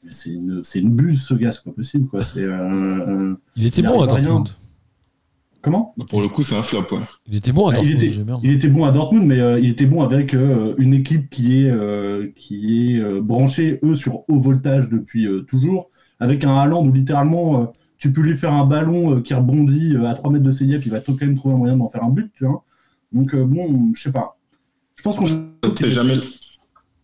Mais 0.03 0.11
C'est 0.11 0.31
une, 0.31 0.61
c'est 0.63 0.79
une 0.79 0.91
buse 0.91 1.21
ce 1.21 1.33
gars, 1.35 1.51
c'est 1.51 1.63
pas 1.63 1.71
possible 1.71 2.07
quoi. 2.07 2.23
C'est 2.25 2.43
euh, 2.43 2.51
euh, 3.31 3.35
Il 3.55 3.65
était 3.65 3.81
Il 3.81 3.87
bon 3.87 4.01
à 4.01 4.13
rien. 4.13 4.23
Dortmund. 4.23 4.49
comment? 5.61 5.93
Pour 6.09 6.21
le 6.21 6.27
coup, 6.27 6.43
c'est 6.43 6.55
un 6.55 6.63
flop, 6.63 6.87
ouais. 6.91 6.97
Il 7.27 7.35
était 7.35 7.51
bon 7.51 7.67
à 7.67 7.73
Ah, 7.75 7.79
il, 7.83 7.91
Dortmund, 7.91 8.03
était, 8.03 8.39
il 8.43 8.51
était 8.51 8.67
bon 8.67 8.85
à 8.85 8.91
Dortmund, 8.91 9.25
mais 9.27 9.39
euh, 9.39 9.59
il 9.59 9.69
était 9.69 9.85
bon 9.85 10.01
avec 10.01 10.33
euh, 10.33 10.73
une 10.79 10.93
équipe 10.95 11.29
qui 11.29 11.63
est 11.63 11.69
euh, 11.69 12.31
qui 12.35 12.95
est 12.95 12.99
euh, 12.99 13.21
branchée 13.21 13.79
eux 13.83 13.95
sur 13.95 14.27
haut 14.27 14.39
voltage 14.39 14.89
depuis 14.89 15.27
euh, 15.27 15.41
toujours, 15.41 15.89
avec 16.19 16.43
un 16.45 16.55
Haaland 16.55 16.83
où 16.85 16.91
littéralement 16.91 17.61
euh, 17.61 17.65
tu 17.99 18.11
peux 18.11 18.21
lui 18.21 18.35
faire 18.35 18.53
un 18.53 18.65
ballon 18.65 19.17
euh, 19.17 19.21
qui 19.21 19.35
rebondit 19.35 19.95
euh, 19.95 20.05
à 20.09 20.15
3 20.15 20.31
mètres 20.31 20.43
de 20.43 20.49
ses 20.51 20.65
yep, 20.65 20.83
il 20.83 20.91
va 20.91 21.01
tout 21.01 21.15
quand 21.15 21.27
même 21.27 21.35
trouver 21.35 21.53
un 21.53 21.57
moyen 21.59 21.77
d'en 21.77 21.87
faire 21.89 22.03
un 22.03 22.09
but, 22.09 22.31
tu 22.35 22.45
vois. 22.45 22.63
Donc 23.11 23.35
euh, 23.35 23.45
bon, 23.45 23.91
je 23.93 24.01
sais 24.01 24.11
pas. 24.11 24.39
Je 24.97 25.03
pense 25.03 25.17
qu'on 25.17 25.27
jamais. 25.89 26.15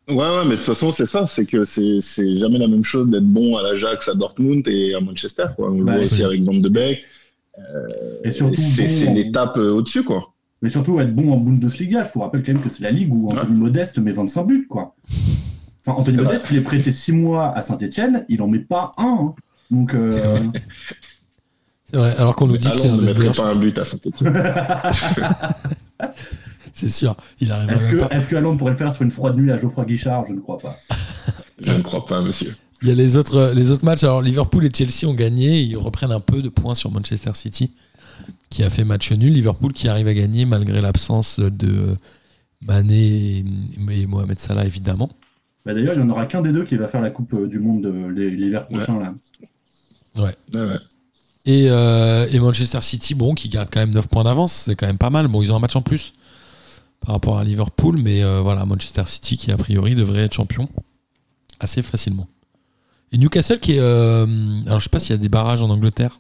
Ouais, 0.10 0.16
ouais, 0.16 0.44
mais 0.46 0.52
de 0.52 0.56
toute 0.56 0.66
façon, 0.66 0.92
c'est 0.92 1.06
ça, 1.06 1.28
c'est 1.28 1.46
que 1.46 1.66
c'est 1.66 2.00
jamais 2.38 2.58
la 2.60 2.68
même 2.68 2.84
chose 2.84 3.10
d'être 3.10 3.26
bon 3.28 3.58
à 3.58 3.62
l'Ajax, 3.64 4.08
à 4.08 4.14
Dortmund 4.14 4.66
et 4.68 4.94
à 4.96 5.02
Manchester, 5.02 5.46
quoi. 5.56 5.70
On 5.70 5.80
le 5.80 5.84
Bah, 5.86 5.96
voit 5.98 6.06
aussi 6.06 6.24
avec 6.24 6.42
Van 6.44 6.54
de 6.54 6.70
Beek. 6.70 7.04
et 8.24 8.32
surtout 8.32 8.62
C'est 8.62 9.06
bon 9.06 9.12
une 9.12 9.18
étape 9.18 9.58
euh, 9.58 9.72
au-dessus, 9.74 10.04
quoi. 10.04 10.34
Mais 10.62 10.70
surtout 10.70 11.00
être 11.00 11.14
bon 11.14 11.32
en 11.34 11.38
Bundesliga, 11.38 12.04
je 12.06 12.10
vous 12.14 12.22
rappelle 12.22 12.42
quand 12.44 12.54
même 12.54 12.62
que 12.64 12.70
c'est 12.70 12.82
la 12.84 12.92
ligue 12.92 13.14
où 13.14 13.28
Anthony 13.28 13.56
Modeste 13.58 14.00
met 14.00 14.12
25 14.14 14.44
buts, 14.46 14.68
quoi. 14.70 14.96
Enfin, 15.86 16.00
Anthony. 16.00 16.18
Modeste, 16.18 16.48
il 16.52 16.58
est 16.58 16.62
prêté 16.62 16.92
6 16.92 17.12
mois 17.12 17.56
à 17.56 17.62
Saint-Etienne, 17.62 18.26
il 18.30 18.42
en 18.42 18.48
met 18.48 18.60
pas 18.60 18.92
un. 18.98 19.04
hein. 19.06 19.36
Donc, 19.70 19.94
euh, 19.94 20.18
C'est 21.84 21.98
vrai, 21.98 22.16
alors 22.18 22.36
qu'on 22.36 22.48
nous 22.48 22.58
dit 22.58 22.70
que 22.72 22.76
c'est 22.78 22.88
un 22.88 22.96
ne 22.98 23.02
mettrait 23.06 23.32
pas 23.34 23.50
un 23.52 23.56
but 23.56 23.78
à 23.78 23.84
Saint-Etienne. 23.86 24.34
C'est 26.78 26.92
sûr, 26.92 27.16
il 27.40 27.52
arrive 27.52 27.72
est-ce 27.72 27.86
même 27.86 27.98
que, 27.98 28.06
pas. 28.06 28.16
est-ce 28.16 28.28
que 28.28 28.56
pourrait 28.56 28.72
le 28.72 28.78
faire 28.78 28.94
sur 28.94 29.02
une 29.02 29.10
froide 29.10 29.36
nuit 29.36 29.52
à 29.52 29.58
Geoffroy 29.58 29.84
Guichard? 29.86 30.26
Je 30.28 30.34
ne 30.34 30.40
crois 30.40 30.60
pas. 30.60 30.76
Je 31.60 31.72
ne 31.74 31.82
crois 31.82 32.06
pas, 32.06 32.22
monsieur. 32.22 32.56
Il 32.84 32.88
y 32.88 32.92
a 32.92 32.94
les 32.94 33.18
autres, 33.18 33.52
les 33.56 33.72
autres 33.72 33.84
matchs. 33.84 34.04
Alors, 34.04 34.22
Liverpool 34.22 34.64
et 34.64 34.70
Chelsea 34.72 35.10
ont 35.10 35.16
gagné. 35.16 35.60
Ils 35.62 35.76
reprennent 35.76 36.12
un 36.12 36.20
peu 36.20 36.44
de 36.44 36.50
points 36.50 36.76
sur 36.76 36.92
Manchester 36.92 37.32
City, 37.34 37.72
qui 38.52 38.62
a 38.64 38.70
fait 38.70 38.84
match 38.84 39.12
nul. 39.12 39.34
Liverpool 39.34 39.74
qui 39.74 39.88
arrive 39.88 40.08
à 40.08 40.14
gagner 40.14 40.46
malgré 40.46 40.82
l'absence 40.82 41.40
de 41.40 41.98
Mané 42.62 43.44
et 43.90 44.06
Mohamed 44.06 44.38
Salah, 44.38 44.64
évidemment. 44.68 45.10
Bah, 45.66 45.74
D'ailleurs, 45.74 45.96
il 45.96 46.02
n'y 46.04 46.06
en 46.06 46.12
aura 46.12 46.28
qu'un 46.28 46.44
des 46.44 46.52
deux 46.52 46.64
qui 46.64 46.78
va 46.78 46.88
faire 46.88 47.02
la 47.02 47.10
Coupe 47.10 47.48
du 47.48 47.58
Monde 47.58 47.82
de 47.82 48.22
l'hiver 48.24 48.68
prochain. 48.68 49.00
Là. 49.00 49.16
Ouais, 50.16 50.36
ouais. 50.54 50.78
Et, 51.48 51.72
euh, 51.72 52.28
et 52.32 52.40
Manchester 52.40 52.82
City, 52.82 53.16
bon, 53.16 53.34
qui 53.34 53.50
garde 53.50 53.70
quand 53.74 53.80
même 53.80 53.96
9 53.96 54.08
points 54.10 54.26
d'avance. 54.26 54.66
C'est 54.66 54.76
quand 54.76 54.86
même 54.86 55.00
pas 55.00 55.10
mal. 55.10 55.28
Bon, 55.28 55.42
ils 55.42 55.52
ont 55.52 55.56
un 55.56 55.60
match 55.60 55.76
en 55.76 55.82
plus 55.82 56.14
par 57.06 57.16
rapport 57.16 57.38
à 57.38 57.44
Liverpool. 57.44 57.98
Mais 58.02 58.24
euh, 58.24 58.42
voilà, 58.42 58.66
Manchester 58.66 59.04
City 59.08 59.38
qui, 59.38 59.52
a 59.52 59.58
priori, 59.58 59.96
devrait 59.96 60.24
être 60.24 60.34
champion 60.34 60.68
assez 61.60 61.82
facilement. 61.82 62.28
Et 63.12 63.18
Newcastle 63.18 63.60
qui 63.60 63.74
est. 63.74 63.80
euh, 63.80 64.26
alors, 64.66 64.80
je 64.80 64.86
sais 64.86 64.90
pas 64.90 65.00
s'il 65.00 65.12
y 65.12 65.14
a 65.14 65.18
des 65.22 65.30
barrages 65.30 65.62
en 65.64 65.70
Angleterre, 65.70 66.20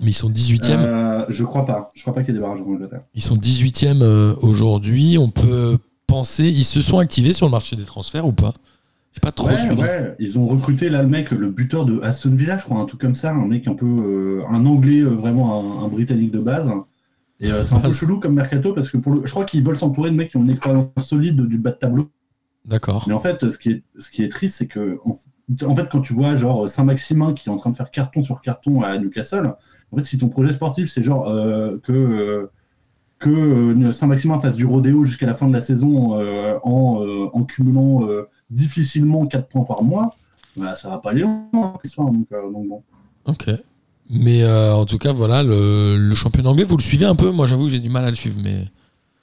mais 0.00 0.10
ils 0.10 0.14
sont 0.14 0.30
18e. 0.30 0.76
Euh, 0.78 1.24
je 1.28 1.44
crois 1.44 1.66
pas. 1.66 1.90
Je 1.94 2.00
crois 2.02 2.14
pas 2.14 2.22
qu'il 2.22 2.30
y 2.34 2.36
ait 2.36 2.40
des 2.40 2.44
barrages 2.44 2.60
en 2.60 2.64
Angleterre. 2.66 3.02
Ils 3.14 3.22
sont 3.22 3.36
18e 3.36 4.00
euh, 4.02 4.34
aujourd'hui. 4.40 5.18
On 5.18 5.30
peut 5.30 5.76
penser. 6.06 6.44
Ils 6.48 6.64
se 6.64 6.80
sont 6.80 6.98
activés 6.98 7.32
sur 7.34 7.46
le 7.46 7.50
marché 7.52 7.76
des 7.76 7.84
transferts 7.84 8.26
ou 8.26 8.32
pas? 8.32 8.54
J'ai 9.12 9.20
pas 9.20 9.32
trop 9.32 9.48
Ouais, 9.48 9.58
suivi. 9.58 9.80
ouais, 9.82 10.14
ils 10.18 10.38
ont 10.38 10.46
recruté 10.46 10.88
là 10.88 11.02
le 11.02 11.08
mec, 11.08 11.30
le 11.30 11.50
buteur 11.50 11.84
de 11.84 12.00
Aston 12.02 12.30
Villa, 12.34 12.56
je 12.58 12.64
crois, 12.64 12.78
un 12.78 12.84
truc 12.84 13.00
comme 13.00 13.14
ça, 13.14 13.32
un 13.32 13.46
mec 13.46 13.66
un 13.66 13.74
peu, 13.74 14.42
un 14.48 14.64
anglais 14.66 15.00
vraiment 15.02 15.80
un, 15.80 15.84
un 15.84 15.88
britannique 15.88 16.30
de 16.30 16.38
base. 16.40 16.70
Et 17.40 17.50
euh, 17.50 17.62
c'est 17.62 17.74
un 17.74 17.80
peu 17.80 17.92
chelou 17.92 18.18
comme 18.18 18.34
mercato 18.34 18.72
parce 18.72 18.90
que 18.90 18.96
pour 18.96 19.12
le, 19.12 19.24
je 19.24 19.30
crois 19.30 19.44
qu'ils 19.44 19.62
veulent 19.62 19.76
s'entourer 19.76 20.10
de 20.10 20.16
mecs 20.16 20.30
qui 20.30 20.36
ont 20.36 20.42
une 20.42 20.50
expérience 20.50 20.88
solide 20.98 21.40
du 21.42 21.58
bas 21.58 21.70
de 21.70 21.76
tableau. 21.76 22.10
D'accord. 22.64 23.04
Mais 23.06 23.14
en 23.14 23.20
fait, 23.20 23.48
ce 23.48 23.58
qui 23.58 23.70
est, 23.70 23.82
ce 23.98 24.10
qui 24.10 24.24
est 24.24 24.28
triste, 24.28 24.56
c'est 24.56 24.66
que 24.66 24.98
en, 25.04 25.18
en 25.64 25.76
fait, 25.76 25.88
quand 25.90 26.00
tu 26.00 26.12
vois 26.12 26.34
genre 26.34 26.68
Saint-Maximin 26.68 27.32
qui 27.32 27.48
est 27.48 27.52
en 27.52 27.56
train 27.56 27.70
de 27.70 27.76
faire 27.76 27.90
carton 27.90 28.22
sur 28.22 28.40
carton 28.40 28.82
à 28.82 28.98
Newcastle, 28.98 29.54
en 29.92 29.96
fait, 29.96 30.04
si 30.04 30.18
ton 30.18 30.28
projet 30.28 30.52
sportif 30.52 30.90
c'est 30.90 31.02
genre 31.02 31.28
euh, 31.28 31.78
que 31.82 31.92
euh, 31.92 32.50
que 33.18 33.92
Saint-Maximin 33.92 34.38
fasse 34.38 34.56
du 34.56 34.64
rodéo 34.64 35.04
jusqu'à 35.04 35.26
la 35.26 35.34
fin 35.34 35.48
de 35.48 35.52
la 35.52 35.60
saison 35.60 36.12
en, 36.62 37.30
en 37.32 37.44
cumulant 37.44 38.06
difficilement 38.48 39.26
4 39.26 39.48
points 39.48 39.64
par 39.64 39.82
mois, 39.82 40.14
bah, 40.56 40.76
ça 40.76 40.88
va 40.88 40.98
pas 40.98 41.10
aller 41.10 41.22
loin, 41.22 41.48
donc, 41.96 42.30
donc 42.30 42.68
bon. 42.68 42.82
Ok. 43.24 43.50
Mais 44.10 44.42
euh, 44.42 44.74
en 44.74 44.86
tout 44.86 44.98
cas, 44.98 45.12
voilà, 45.12 45.42
le, 45.42 45.96
le 45.98 46.14
championnat 46.14 46.50
anglais, 46.50 46.64
vous 46.64 46.76
le 46.76 46.82
suivez 46.82 47.04
un 47.04 47.14
peu 47.14 47.30
Moi, 47.30 47.46
j'avoue 47.46 47.64
que 47.64 47.70
j'ai 47.70 47.80
du 47.80 47.90
mal 47.90 48.04
à 48.04 48.10
le 48.10 48.16
suivre, 48.16 48.38
mais 48.42 48.64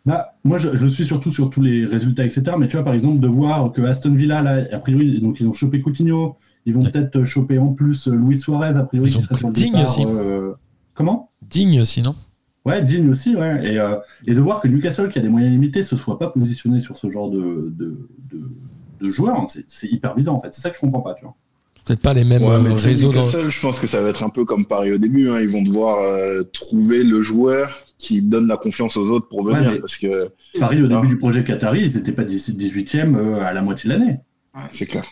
Bah, 0.05 0.35
moi, 0.43 0.57
je, 0.59 0.75
je 0.75 0.85
suis 0.85 1.05
surtout 1.05 1.31
sur 1.31 1.49
tous 1.49 1.61
les 1.61 1.85
résultats, 1.85 2.23
etc. 2.25 2.55
Mais 2.59 2.67
tu 2.67 2.75
vois, 2.77 2.85
par 2.85 2.93
exemple, 2.93 3.19
de 3.19 3.27
voir 3.27 3.71
que 3.71 3.81
Aston 3.81 4.13
Villa, 4.13 4.41
là, 4.43 4.63
a 4.71 4.79
priori, 4.79 5.19
donc 5.21 5.39
ils 5.39 5.47
ont 5.47 5.53
chopé 5.53 5.81
Coutinho, 5.81 6.35
ils 6.67 6.73
vont 6.73 6.81
Ouais. 6.83 6.91
peut-être 6.91 7.23
choper 7.23 7.57
en 7.57 7.73
plus 7.73 8.07
euh, 8.07 8.15
Luis 8.15 8.39
Suarez, 8.39 8.77
a 8.77 8.83
priori, 8.83 9.09
Ils 9.09 9.15
qui 9.15 9.21
serait 9.23 9.35
sur 9.35 9.47
le 9.47 9.53
Digne 9.53 9.71
départ. 9.73 9.89
aussi. 9.89 10.05
euh, 10.05 10.53
Comment? 10.93 11.31
Digne 11.41 11.81
aussi, 11.81 12.01
non? 12.03 12.15
Ouais, 12.65 12.81
Digne 12.83 13.09
aussi, 13.09 13.35
ouais. 13.35 13.73
Et, 13.73 13.79
euh, 13.79 13.95
et 14.27 14.33
de 14.35 14.39
voir 14.39 14.61
que 14.61 14.67
Newcastle, 14.67 15.09
qui 15.09 15.19
a 15.19 15.21
des 15.21 15.29
moyens 15.29 15.51
limités, 15.51 15.83
se 15.83 15.95
soit 15.95 16.17
pas 16.19 16.29
positionné 16.29 16.79
sur 16.79 16.95
ce 16.97 17.09
genre 17.09 17.29
de, 17.31 17.73
de, 17.75 18.07
de, 19.01 19.11
c'est- 19.47 19.65
c'est 19.67 19.87
hyper 19.87 20.15
bizarre, 20.15 20.35
en 20.35 20.39
fait. 20.39 20.53
C'est 20.53 20.61
ça 20.61 20.69
que 20.69 20.75
je 20.75 20.81
comprends 20.81 21.01
pas, 21.01 21.13
tu 21.15 21.23
vois. 21.25 21.35
Peut-être 21.85 22.01
pas 22.01 22.13
les 22.13 22.23
mêmes 22.23 22.43
Ouais, 22.43 22.59
mais 22.61 22.71
euh, 22.71 22.73
tu 22.73 22.79
sais, 22.79 22.87
réseaux 22.89 23.11
dans. 23.11 23.23
Je 23.23 23.61
pense 23.61 23.79
que 23.79 23.87
ça 23.87 24.01
va 24.01 24.09
être 24.09 24.23
un 24.23 24.29
peu 24.29 24.43
comme 24.45 24.65
Paris 24.65 24.91
au 24.91 24.97
début. 24.97 25.29
hein. 25.29 25.39
Ils 25.39 25.49
vont 25.49 25.61
devoir 25.61 25.99
euh, 26.03 26.41
trouver 26.43 27.03
le 27.03 27.21
joueur 27.21 27.69
qui 27.97 28.21
donne 28.21 28.47
la 28.47 28.57
confiance 28.57 28.97
aux 28.97 29.07
autres 29.09 29.27
pour 29.29 29.43
venir. 29.43 29.61
Ouais, 29.61 29.73
mais- 29.75 29.79
Parce 29.79 29.95
que 29.97 30.29
Paris, 30.59 30.81
au 30.81 30.85
Ah. 30.85 30.95
début 30.95 31.07
du 31.07 31.17
projet 31.17 31.43
Qatari, 31.43 31.83
ils 31.85 31.95
n'étaient 31.95 32.11
pas 32.11 32.23
18e 32.23 33.15
euh, 33.15 33.41
à 33.45 33.53
la 33.53 33.61
moitié 33.61 33.89
de 33.89 33.95
l'année. 33.95 34.17
Ouais, 34.55 34.61
c'est 34.71 34.85
clair. 34.87 35.03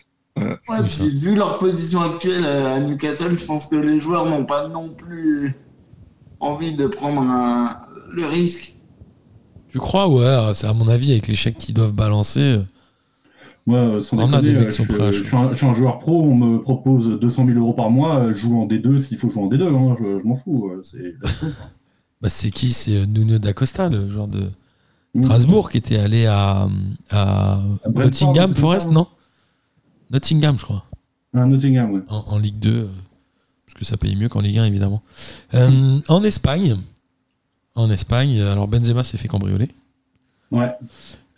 Vu 1.21 1.35
leur 1.35 1.59
position 1.59 2.01
actuelle 2.01 2.43
à 2.45 2.79
Newcastle, 2.79 3.37
je 3.39 3.45
pense 3.45 3.67
que 3.67 3.75
les 3.75 3.99
joueurs 4.01 4.25
n'ont 4.27 4.45
pas 4.45 4.67
non 4.67 4.89
plus 4.89 5.53
envie 6.39 6.73
de 6.75 6.87
prendre 6.87 7.21
un- 7.21 7.77
le 8.11 8.25
risque. 8.25 8.75
Tu 9.69 9.77
crois 9.79 10.07
Ouais, 10.09 10.53
c'est 10.55 10.67
à 10.67 10.73
mon 10.73 10.87
avis 10.87 11.11
avec 11.11 11.27
les 11.27 11.35
chèques 11.35 11.57
qu'ils 11.59 11.75
doivent 11.75 11.93
balancer. 11.93 12.59
Moi, 13.65 14.01
sans 14.01 14.17
On 14.17 14.33
a 14.33 14.41
déconner, 14.41 14.65
des 14.65 14.71
je, 14.71 14.83
prêts 14.83 15.13
suis 15.13 15.35
un, 15.37 15.51
je 15.51 15.57
suis 15.57 15.65
un 15.65 15.73
joueur 15.73 15.99
pro, 15.99 16.23
on 16.23 16.35
me 16.35 16.61
propose 16.61 17.07
200 17.19 17.45
000 17.47 17.57
euros 17.59 17.73
par 17.73 17.89
mois, 17.89 18.17
euh, 18.17 18.33
je 18.33 18.39
joue 18.39 18.59
en 18.59 18.67
D2 18.67 18.97
s'il 18.99 19.17
faut 19.17 19.29
jouer 19.29 19.41
en 19.43 19.47
D2, 19.49 19.63
hein, 19.63 19.95
je, 19.97 20.19
je 20.19 20.23
m'en 20.25 20.35
fous. 20.35 20.69
euh, 20.69 20.81
C'est 20.83 21.13
Bah, 22.21 22.29
c'est 22.29 22.51
qui? 22.51 22.71
C'est 22.71 22.95
euh, 22.97 23.05
Nuno 23.05 23.37
d'Acosta, 23.37 23.89
le 23.89 24.09
genre 24.09 24.27
de. 24.27 24.49
Strasbourg, 25.21 25.69
qui 25.69 25.77
était 25.77 25.97
allé 25.97 26.25
à, 26.25 26.67
Nottingham 27.93 28.55
Forest, 28.55 28.87
non 28.87 28.93
non? 29.01 29.07
Nottingham, 30.09 30.57
je 30.57 30.63
crois, 30.63 30.85
un 31.33 31.47
Nottingham, 31.47 31.91
ouais. 31.91 32.01
en, 32.09 32.19
en 32.27 32.37
Ligue 32.39 32.59
2, 32.59 32.69
euh, 32.69 32.87
parce 33.65 33.75
que 33.79 33.85
ça 33.85 33.95
paye 33.97 34.15
mieux 34.15 34.27
qu'en 34.29 34.39
Ligue 34.39 34.57
1, 34.57 34.65
évidemment. 34.65 35.03
Euh, 35.53 35.99
en 36.07 36.23
Espagne, 36.23 36.77
en 37.75 37.89
Espagne, 37.91 38.41
alors 38.41 38.67
Benzema 38.67 39.03
s'est 39.03 39.17
fait 39.17 39.27
cambrioler. 39.27 39.69
Ouais. 40.51 40.71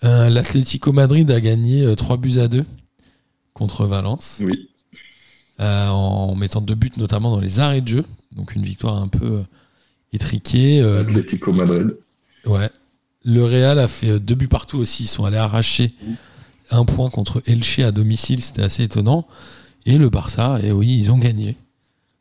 Euh, 0.03 0.29
L'Atlético 0.29 0.91
Madrid 0.91 1.29
a 1.31 1.39
gagné 1.41 1.83
euh, 1.83 1.95
3 1.95 2.17
buts 2.17 2.37
à 2.39 2.47
2 2.47 2.65
contre 3.53 3.85
Valence, 3.85 4.41
Oui. 4.43 4.69
euh, 5.61 5.87
en 5.87 6.35
mettant 6.35 6.61
deux 6.61 6.75
buts 6.75 6.91
notamment 6.97 7.31
dans 7.31 7.39
les 7.39 7.59
arrêts 7.59 7.81
de 7.81 7.87
jeu. 7.87 8.05
Donc 8.35 8.55
une 8.55 8.63
victoire 8.63 8.97
un 8.97 9.07
peu 9.07 9.25
euh, 9.25 9.41
étriquée. 10.13 10.81
Euh, 10.81 11.03
le- 11.03 11.09
Atlético 11.09 11.53
Madrid. 11.53 11.95
Ouais. 12.45 12.69
Le 13.23 13.43
Real 13.45 13.79
a 13.79 13.87
fait 13.87 14.09
euh, 14.11 14.19
deux 14.19 14.35
buts 14.35 14.47
partout 14.49 14.77
aussi. 14.77 15.03
Ils 15.03 15.07
sont 15.07 15.25
allés 15.25 15.37
arracher 15.37 15.93
un 16.71 16.83
point 16.85 17.09
contre 17.09 17.41
Elche 17.45 17.79
à 17.79 17.91
domicile. 17.91 18.41
C'était 18.41 18.63
assez 18.63 18.83
étonnant. 18.83 19.25
Et 19.85 19.97
le 19.97 20.09
Barça, 20.09 20.59
et 20.63 20.71
oui, 20.71 20.97
ils 20.99 21.11
ont 21.11 21.17
gagné. 21.17 21.55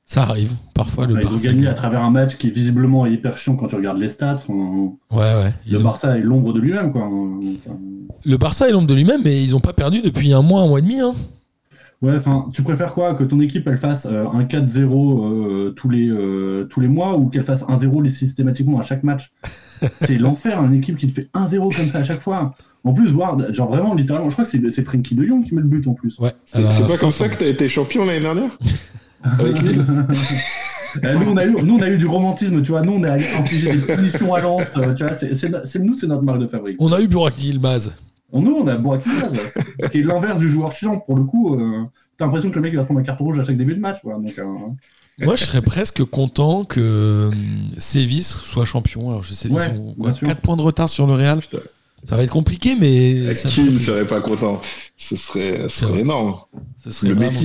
Ça 0.06 0.22
arrive. 0.24 0.52
Parfois, 0.74 1.06
le 1.06 1.18
ils 1.20 1.26
ont 1.26 1.36
gagné 1.36 1.62
gagne. 1.62 1.66
à 1.68 1.74
travers 1.74 2.02
un 2.02 2.10
match 2.10 2.36
qui 2.36 2.50
visiblement 2.50 3.06
est 3.06 3.12
hyper 3.12 3.38
chiant 3.38 3.56
quand 3.56 3.68
tu 3.68 3.74
regardes 3.76 3.98
les 3.98 4.10
stats. 4.10 4.34
Enfin, 4.34 4.92
Ouais, 5.10 5.18
ouais. 5.18 5.54
le 5.70 5.78
ont- 5.78 5.82
Barça 5.82 6.18
est 6.18 6.22
l'ombre 6.22 6.52
de 6.52 6.60
lui-même, 6.60 6.92
quoi. 6.92 7.02
Enfin, 7.06 7.76
Le 8.24 8.36
Barça 8.36 8.68
est 8.68 8.72
l'ombre 8.72 8.86
de 8.86 8.94
lui-même, 8.94 9.22
mais 9.24 9.42
ils 9.42 9.52
n'ont 9.52 9.60
pas 9.60 9.72
perdu 9.72 10.02
depuis 10.02 10.32
un 10.32 10.42
mois, 10.42 10.60
un 10.62 10.66
mois 10.68 10.78
et 10.78 10.82
demi. 10.82 11.00
Hein. 11.00 11.14
Ouais, 12.02 12.16
enfin, 12.16 12.50
tu 12.52 12.62
préfères 12.62 12.92
quoi 12.92 13.14
Que 13.14 13.24
ton 13.24 13.40
équipe 13.40 13.66
elle 13.66 13.78
fasse 13.78 14.04
euh, 14.10 14.26
un 14.30 14.44
4-0 14.44 15.24
euh, 15.24 15.70
tous, 15.70 15.88
les, 15.88 16.08
euh, 16.10 16.64
tous 16.68 16.80
les 16.80 16.88
mois 16.88 17.16
ou 17.16 17.28
qu'elle 17.30 17.42
fasse 17.44 17.62
1-0 17.66 18.02
les- 18.02 18.10
systématiquement 18.10 18.78
à 18.78 18.82
chaque 18.82 19.04
match? 19.04 19.32
C'est 20.00 20.18
l'enfer, 20.18 20.62
une 20.62 20.74
équipe 20.74 20.98
qui 20.98 21.06
te 21.06 21.12
fait 21.12 21.30
1-0 21.34 21.74
comme 21.74 21.88
ça 21.88 21.98
à 22.00 22.04
chaque 22.04 22.20
fois. 22.20 22.54
En 22.84 22.92
plus, 22.92 23.08
voir, 23.10 23.38
genre 23.54 23.68
vraiment, 23.70 23.94
littéralement, 23.94 24.28
je 24.28 24.34
crois 24.34 24.44
que 24.44 24.50
c'est 24.50 24.70
c'est 24.70 24.84
Frankie 24.84 25.14
de 25.14 25.24
Jong 25.24 25.42
qui 25.42 25.54
met 25.54 25.62
le 25.62 25.66
but 25.66 25.86
en 25.86 25.94
plus. 25.94 26.18
Ouais. 26.18 26.30
C'est 26.44 26.60
pas 26.86 26.98
comme 26.98 27.10
ça 27.10 27.30
que 27.30 27.36
t'as 27.38 27.46
été 27.46 27.66
champion 27.66 28.04
l'année 28.04 28.20
dernière? 28.20 28.50
Avec 29.24 29.62
Lille 29.62 29.84
Euh, 31.04 31.14
nous, 31.18 31.32
on 31.32 31.36
a 31.36 31.44
eu, 31.44 31.50
nous, 31.64 31.76
on 31.76 31.82
a 31.82 31.90
eu 31.90 31.98
du 31.98 32.06
romantisme, 32.06 32.62
tu 32.62 32.70
vois. 32.70 32.82
Nous, 32.82 32.92
on 32.92 33.02
a 33.02 33.14
infligé 33.14 33.72
des 33.74 33.94
punitions 33.94 34.32
à 34.32 34.40
Lens. 34.40 34.68
euh, 34.76 34.94
tu 34.94 35.02
vois, 35.04 35.12
c'est 35.16 35.78
nous, 35.80 35.94
c'est 35.94 36.06
notre 36.06 36.22
marque 36.22 36.38
de 36.38 36.46
fabrique. 36.46 36.76
On 36.78 36.92
a 36.92 37.00
eu 37.00 37.08
Burak 37.08 37.36
Yilmaz. 37.42 37.92
On, 38.30 38.40
nous, 38.42 38.52
on 38.52 38.66
a 38.68 38.76
Bouraki 38.76 39.08
Diaz, 39.32 39.54
qui 39.90 39.98
est 39.98 40.02
l'inverse 40.02 40.38
du 40.38 40.48
joueur 40.48 40.70
chiant. 40.70 40.98
Pour 41.00 41.16
le 41.16 41.24
coup, 41.24 41.54
euh, 41.54 41.82
t'as 42.16 42.26
l'impression 42.26 42.50
que 42.50 42.54
le 42.56 42.60
mec 42.62 42.72
il 42.72 42.76
va 42.76 42.84
prendre 42.84 43.00
un 43.00 43.02
carton 43.02 43.24
rouge 43.24 43.40
à 43.40 43.44
chaque 43.44 43.56
début 43.56 43.74
de 43.74 43.80
match. 43.80 43.98
Quoi. 44.02 44.14
Donc, 44.14 44.38
euh, 44.38 44.44
Moi, 45.18 45.34
je 45.36 45.44
serais 45.44 45.62
presque 45.62 46.04
content 46.04 46.64
que 46.64 47.30
Séville 47.78 48.22
soit 48.24 48.64
champion. 48.64 49.10
Alors, 49.10 49.22
je 49.24 49.34
sais, 49.34 49.48
Ouais, 49.48 49.62
ils 49.74 49.78
ont 49.80 49.94
bien 49.98 50.12
sûr. 50.12 50.28
4 50.28 50.40
points 50.42 50.56
de 50.56 50.62
retard 50.62 50.88
sur 50.88 51.06
le 51.08 51.14
Real. 51.14 51.38
Putain. 51.40 51.58
Ça 52.08 52.16
va 52.16 52.22
être 52.22 52.30
compliqué, 52.30 52.76
mais 52.78 53.34
ça, 53.34 53.48
Qui 53.48 53.64
ne 53.64 53.78
serait 53.78 54.06
pas 54.06 54.20
content? 54.20 54.60
Ce 54.96 55.16
serait, 55.16 55.62
ce 55.68 55.86
serait 55.86 56.00
énorme. 56.00 56.36
ce 56.84 56.92
serait 56.92 57.08
Le 57.08 57.14
vraiment-. 57.14 57.36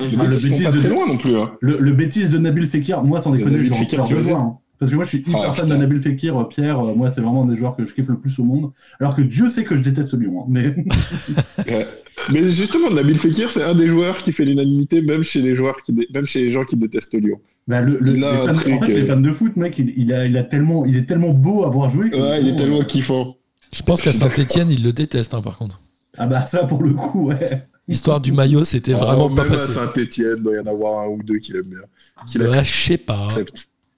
Les 0.00 0.16
le 0.16 0.36
Bétis 0.36 0.40
sont 0.40 0.48
Bétis 0.50 0.62
pas 0.64 0.70
de- 0.72 0.78
très 0.80 0.88
loin 0.88 1.06
non 1.06 1.16
plus. 1.18 1.36
Hein. 1.36 1.52
Le, 1.60 1.78
le 1.78 1.92
bêtise 1.92 2.30
de 2.30 2.38
Nabil 2.38 2.66
Fekir, 2.66 3.02
moi 3.02 3.20
sans 3.20 3.30
déconner, 3.30 3.58
veux 3.58 3.68
voir. 3.68 4.22
dire 4.22 4.36
hein. 4.36 4.58
Parce 4.80 4.90
que 4.90 4.96
moi 4.96 5.04
je 5.04 5.10
suis 5.10 5.18
hyper 5.18 5.40
Ah, 5.50 5.52
fan 5.52 5.68
de. 5.68 5.76
Nabil 5.76 6.00
Fekir, 6.00 6.36
euh, 6.38 6.44
Pierre, 6.44 6.80
euh, 6.80 6.94
moi 6.94 7.10
c'est 7.10 7.20
vraiment 7.20 7.44
un 7.44 7.46
des 7.46 7.56
joueurs 7.56 7.76
que 7.76 7.86
je 7.86 7.94
kiffe 7.94 8.08
le 8.08 8.18
plus 8.18 8.38
au 8.40 8.44
monde. 8.44 8.70
Alors 9.00 9.14
que 9.14 9.22
Dieu 9.22 9.48
sait 9.48 9.62
que 9.64 9.76
je 9.76 9.82
déteste 9.82 10.18
Lyon. 10.18 10.40
hein. 10.42 10.46
Mais 10.48 10.74
Ouais. 11.72 11.86
Mais 12.32 12.50
justement, 12.52 12.90
Nabil 12.90 13.18
Fekir, 13.18 13.50
c'est 13.50 13.62
un 13.62 13.74
des 13.74 13.86
joueurs 13.86 14.18
qui 14.22 14.32
fait 14.32 14.44
l'unanimité, 14.44 15.02
même 15.02 15.22
chez 15.22 15.42
les 15.42 15.54
joueurs 15.54 15.76
qui 15.82 15.92
dé- 15.92 16.08
même 16.14 16.26
chez 16.26 16.40
les 16.42 16.50
gens 16.50 16.64
qui 16.64 16.76
détestent 16.76 17.14
Lyon. 17.14 17.38
bah, 17.68 17.80
le, 17.82 17.98
le- 18.00 18.12
Il 18.14 18.16
les, 18.16 18.20
fans, 18.22 18.52
truc, 18.52 18.72
en 18.74 18.80
fait, 18.80 18.94
les 18.94 19.02
euh, 19.02 19.06
fans 19.14 19.20
de 19.20 19.32
foot, 19.32 19.56
mec, 19.56 19.78
il, 19.78 19.92
il 19.96 20.12
a, 20.12 20.24
il, 20.26 20.36
a 20.36 20.42
tellement, 20.44 20.84
il 20.84 20.96
est 20.96 21.04
tellement 21.06 21.30
beau 21.34 21.64
à 21.64 21.68
voir 21.68 21.90
jouer. 21.90 22.10
Ouais, 22.14 22.40
il 22.42 22.48
est 22.48 22.56
tellement 22.56 22.82
kiffant. 22.82 23.36
Je 23.72 23.82
pense 23.82 24.00
qu'à 24.02 24.12
Saint-Etienne, 24.12 24.70
ils 24.70 24.82
le 24.82 24.92
détestent, 24.92 25.34
hein, 25.34 25.42
par 25.42 25.58
contre. 25.58 25.80
Ah 26.16 26.26
bah 26.26 26.46
ça 26.46 26.64
pour 26.64 26.82
le 26.82 26.94
coup, 26.94 27.28
ouais. 27.28 27.64
L'histoire 27.86 28.20
du 28.20 28.32
maillot, 28.32 28.64
c'était 28.64 28.94
Oh, 28.94 28.98
vraiment 28.98 29.28
pas 29.28 29.44
même 29.44 29.52
à. 29.54 29.58
Saint-Etienne, 29.58 30.36
doit 30.42 30.56
y 30.56 30.58
en 30.58 30.66
avoir 30.66 31.02
un 31.04 31.08
ou 31.08 31.22
deux 31.22 31.38
qui 31.38 31.52
l'aiment 31.52 31.64
bien. 31.64 31.78
Qui 32.26 32.38
Ouais, 32.38 32.64
je 32.64 32.72
sais 32.86 32.96
pas. 32.98 33.28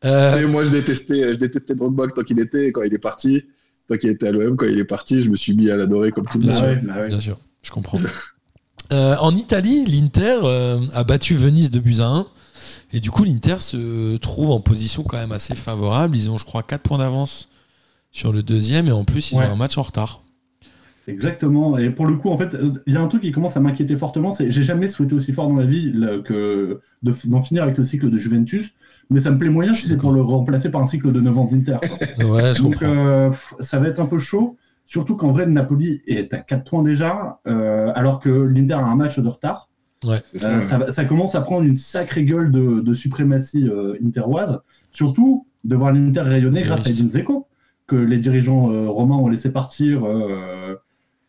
Euh, 0.05 0.41
Et 0.41 0.47
moi, 0.47 0.65
je 0.65 0.71
détestais, 0.71 1.29
je 1.31 1.35
détestais 1.35 1.75
Drogba 1.75 2.07
tant 2.09 2.23
qu'il 2.23 2.39
était, 2.41 2.73
quand 2.73 2.83
il 2.83 2.93
est 2.93 2.99
parti. 2.99 3.45
Tant 3.89 3.97
qu'il 3.97 4.11
était 4.11 4.27
à 4.29 4.33
l'OM, 4.33 4.57
quand 4.57 4.67
il 4.67 4.79
est 4.79 4.85
parti, 4.85 5.23
je 5.23 5.31
me 5.31 5.37
suis 5.37 5.55
mis 5.55 5.71
à 5.71 5.77
l'adorer 5.77 6.11
comme 6.11 6.27
tout 6.27 6.39
le 6.39 6.47
monde. 6.47 6.57
ouais, 6.63 6.77
bah 6.83 6.95
ouais. 7.03 7.07
Bien 7.09 7.21
sûr, 7.21 7.39
je 7.63 7.71
comprends. 7.71 7.99
Euh, 8.93 9.17
en 9.21 9.33
Italie, 9.35 9.85
l'Inter 9.87 10.39
euh, 10.43 10.81
a 10.93 11.05
battu 11.05 11.35
Venise 11.37 11.71
de 11.71 11.79
buts 11.79 11.97
à 12.01 12.07
1. 12.07 12.27
Et 12.93 13.01
du 13.01 13.11
coup, 13.11 13.25
l'Inter 13.25 13.57
se 13.61 14.17
trouve 14.17 14.51
en 14.51 14.61
position 14.61 15.03
quand 15.05 15.17
même 15.17 15.33
assez 15.33 15.55
favorable. 15.55 16.17
Ils 16.17 16.31
ont, 16.31 16.39
je 16.39 16.45
crois, 16.45 16.63
4 16.63 16.83
points 16.83 16.99
d'avance 16.99 17.49
sur 18.13 18.33
le 18.33 18.43
deuxième. 18.43 18.87
Et 18.89 18.93
en 18.93 19.05
plus, 19.05 19.33
ils 19.33 19.39
Ouais. 19.39 19.45
ont 19.47 19.53
un 19.53 19.57
match 19.57 19.79
en 19.79 19.83
retard. 19.83 20.23
Exactement. 21.07 21.79
Et 21.79 21.91
pour 21.91 22.07
le 22.07 22.17
coup, 22.17 22.31
en 22.31 22.37
fait, 22.37 22.57
il 22.87 22.93
y 22.93 22.97
a 22.97 23.01
un 23.01 23.07
truc 23.09 23.23
qui 23.23 23.31
commence 23.33 23.57
à 23.57 23.61
m'inquiéter 23.61 23.97
fortement, 23.97 24.31
c'est 24.33 24.51
j'ai 24.51 24.63
jamais 24.63 24.89
souhaité 24.89 25.15
aussi 25.15 25.33
fort 25.33 25.49
dans 25.49 25.57
la 25.57 25.67
vie 25.67 25.93
là, 25.93 26.19
que 26.19 26.81
de- 27.03 27.15
d'en 27.29 27.43
finir 27.43 27.63
avec 27.63 27.79
le 27.79 27.85
cycle 27.85 28.11
de 28.11 28.17
Juventus, 28.19 28.73
mais 29.11 29.21
ça 29.21 29.31
me 29.31 29.39
plaît 29.39 29.51
moyen 29.51 29.73
Je 29.73 29.77
si 29.77 29.83
suis 29.83 29.91
c'est 29.91 29.99
pour 30.01 30.11
le 30.13 30.21
remplacer 30.21 30.71
par 30.71 30.81
un 30.83 30.87
cycle 30.87 31.13
de 31.13 31.21
9 31.21 31.39
ans 31.39 31.45
d'Inter. 31.51 31.79
Ouais, 32.27 32.55
je 32.55 32.63
Donc 32.63 32.83
euh, 32.83 33.31
ça 33.61 33.79
va 33.79 33.89
être 33.89 34.01
un 34.01 34.07
peu 34.07 34.19
chaud, 34.19 34.57
surtout 34.85 35.17
qu'en 35.17 35.33
vrai, 35.33 35.47
le 35.47 35.53
Napoli 35.53 36.03
est 36.09 36.33
à 36.35 36.39
4 36.39 36.69
points 36.69 36.83
déjà, 36.83 37.41
euh, 37.47 37.93
alors 37.95 38.19
que 38.21 38.31
l'Inter 38.31 38.75
a 38.75 38.87
un 38.87 38.97
match 38.97 39.19
de 39.19 39.29
retard. 39.29 39.69
Ça, 40.35 40.59
Euh, 40.59 40.59
ouais. 40.59 40.93
ça, 40.93 41.05
commence 41.05 41.35
à 41.35 41.41
prendre 41.41 41.65
une 41.67 41.77
sacrée 41.77 42.25
gueule 42.25 42.51
de, 42.51 42.81
de 42.81 42.95
suprématie 42.95 43.69
euh, 43.69 43.95
interoise, 44.05 44.61
surtout 44.93 45.47
de 45.65 45.75
voir 45.77 45.93
l'Inter 45.93 46.21
rayonner 46.21 46.63
grâce 46.63 46.87
à 46.87 46.91
Edin 46.91 47.09
Dzeko, 47.09 47.47
que 47.87 47.97
les 47.97 48.19
dirigeants 48.19 48.71
euh, 48.71 48.89
romains 48.89 49.17
ont 49.17 49.29
laissé 49.29 49.51
partir 49.53 50.05
euh, 50.05 50.75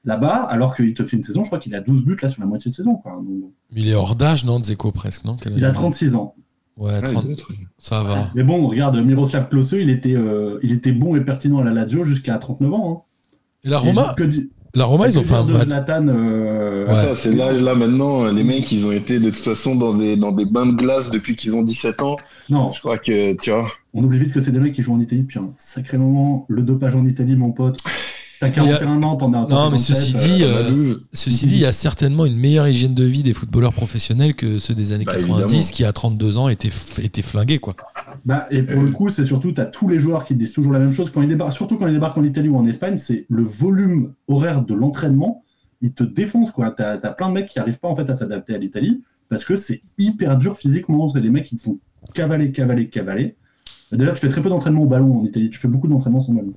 là-bas, 0.07 0.47
alors 0.49 0.75
qu'il 0.75 0.93
te 0.95 1.03
fait 1.03 1.17
une 1.17 1.23
saison, 1.23 1.43
je 1.43 1.49
crois 1.49 1.59
qu'il 1.59 1.75
a 1.75 1.81
12 1.81 2.03
buts 2.03 2.17
là 2.21 2.29
sur 2.29 2.41
la 2.41 2.47
moitié 2.47 2.71
de 2.71 2.75
saison. 2.75 2.95
quoi. 2.95 3.11
Donc, 3.11 3.51
Il 3.75 3.87
est 3.87 3.93
hors 3.93 4.15
d'âge, 4.15 4.43
non, 4.45 4.59
Dzeko, 4.59 4.91
presque, 4.91 5.23
non 5.25 5.37
Quel 5.39 5.53
il 5.55 5.63
a 5.65 5.71
36 5.71 6.15
ans. 6.15 6.33
Ouais, 6.77 6.93
Ouais, 6.93 7.01
30. 7.01 7.11
il 7.11 7.13
doit 7.23 7.33
être- 7.33 7.51
Ça 7.77 8.01
va. 8.03 8.29
Mais 8.35 8.43
bon, 8.43 8.65
regarde, 8.67 8.97
Miroslav 8.97 9.49
Klose, 9.49 9.75
il 9.79 9.89
était, 9.89 10.15
euh, 10.15 10.59
il 10.63 10.71
était 10.71 10.91
bon 10.91 11.15
et 11.15 11.21
pertinent 11.21 11.59
à 11.59 11.63
la 11.63 11.71
Lazio 11.71 12.03
jusqu'à 12.03 12.37
39 12.37 12.73
ans. 12.73 13.05
Et 13.63 13.69
la 13.69 13.77
hein. 13.77 13.79
Roma, 13.81 14.13
Et 14.17 14.21
que 14.21 14.29
la 14.75 14.85
Roma 14.85 15.07
ils 15.07 15.17
ont 15.17 15.23
fait 15.23 15.33
un 15.33 15.43
match. 15.43 15.67
Euh, 15.89 16.87
Ouais. 16.87 16.93
Ça, 16.93 17.15
c'est 17.15 17.33
l'âge 17.33 17.61
là 17.61 17.73
maintenant. 17.75 18.27
Les 18.31 18.43
mecs, 18.43 18.71
ils 18.71 18.85
ont 18.87 18.91
été 18.91 19.19
de 19.19 19.25
toute 19.31 19.37
façon 19.37 19.75
dans 19.75 19.93
des, 19.95 20.15
dans 20.15 20.31
des 20.31 20.45
bains 20.45 20.67
de 20.67 20.75
glace 20.75 21.09
depuis 21.09 21.35
qu'ils 21.35 21.55
ont 21.55 21.63
17 21.63 22.01
ans. 22.01 22.15
Non, 22.49 22.69
Je 22.69 22.79
crois 22.79 22.97
que, 22.99 23.33
tu 23.35 23.49
vois. 23.49 23.67
on 23.93 24.03
oublie 24.03 24.19
vite 24.19 24.31
que 24.31 24.39
c'est 24.41 24.51
des 24.51 24.59
mecs 24.59 24.73
qui 24.73 24.83
jouent 24.83 24.93
en 24.93 24.99
Italie 24.99 25.21
depuis 25.21 25.39
un 25.39 25.49
sacré 25.57 25.97
moment. 25.97 26.45
Le 26.47 26.61
dopage 26.61 26.95
en 26.95 27.05
Italie, 27.05 27.35
mon 27.35 27.51
pote. 27.51 27.77
T'as 28.39 28.49
41 28.49 29.01
ans, 29.03 29.15
t'en 29.15 29.33
as. 29.33 29.47
Non, 29.47 29.71
mais 29.71 29.77
ceci 29.77 30.13
27, 30.13 30.31
dit, 30.37 30.43
euh, 30.43 30.47
euh, 30.47 30.69
12. 30.69 31.09
Ceci 31.13 31.47
dit, 31.47 31.55
il 31.55 31.59
y 31.61 31.65
a 31.65 31.71
certainement 31.71 32.25
une 32.25 32.37
meilleure 32.37 32.67
hygiène 32.67 32.93
de 32.93 33.03
vie 33.03 33.23
des 33.23 33.33
footballeurs 33.33 33.73
professionnels 33.73 34.35
que 34.35 34.59
ceux 34.59 34.75
des 34.75 34.91
années 34.91 35.05
Bah, 35.05 35.13
90 35.13 35.43
évidemment. 35.43 35.63
qui, 35.71 35.83
à 35.85 35.91
32 35.93 36.37
ans, 36.37 36.47
étaient, 36.47 36.67
f- 36.69 37.03
étaient 37.03 37.21
flingués. 37.23 37.57
Quoi. 37.57 37.75
Bah, 38.25 38.47
et 38.51 38.61
pour 38.61 38.81
le 38.81 38.91
coup, 38.91 39.09
c'est 39.09 39.25
surtout, 39.25 39.51
tu 39.53 39.61
as 39.61 39.65
tous 39.65 39.87
les 39.87 39.97
joueurs 39.99 40.23
qui 40.25 40.33
te 40.35 40.39
disent 40.39 40.53
toujours 40.53 40.73
la 40.73 40.79
même 40.79 40.91
chose. 40.93 41.09
Quand 41.11 41.21
ils 41.23 41.27
débarquent, 41.29 41.53
surtout 41.53 41.77
quand 41.77 41.87
ils 41.87 41.93
débarquent 41.93 42.17
en 42.19 42.23
Italie 42.23 42.49
ou 42.49 42.57
en 42.57 42.67
Espagne, 42.67 42.97
c'est 42.99 43.25
le 43.29 43.41
volume 43.43 44.13
horaire 44.27 44.61
de 44.63 44.73
l'entraînement. 44.75 45.43
Ils 45.81 45.93
te 45.93 46.03
défoncent, 46.03 46.51
quoi. 46.51 46.71
Tu 46.71 46.83
as, 46.83 46.97
plein 46.97 47.29
de 47.29 47.33
mecs 47.33 47.47
qui 47.47 47.57
n'arrivent 47.59 47.79
pas 47.79 47.87
en 47.87 47.95
fait, 47.95 48.09
à 48.09 48.15
s'adapter 48.15 48.53
à 48.53 48.57
l'Italie 48.57 49.01
parce 49.29 49.43
que 49.45 49.55
c'est 49.57 49.81
hyper 49.97 50.37
dur 50.37 50.57
physiquement. 50.57 51.07
C'est 51.07 51.21
des 51.21 51.29
mecs 51.29 51.45
qui 51.45 51.55
te 51.55 51.61
font 51.63 51.79
cavaler, 52.13 52.51
cavaler, 52.51 52.87
cavaler. 52.89 53.35
Déjà, 53.91 54.11
tu 54.11 54.19
fais 54.19 54.29
très 54.29 54.41
peu 54.41 54.49
d'entraînement 54.49 54.81
au 54.81 54.85
ballon 54.87 55.21
en 55.21 55.25
Italie. 55.25 55.49
Tu 55.49 55.57
fais 55.59 55.67
beaucoup 55.67 55.87
d'entraînement 55.87 56.19
sans 56.19 56.33
ballon. 56.33 56.53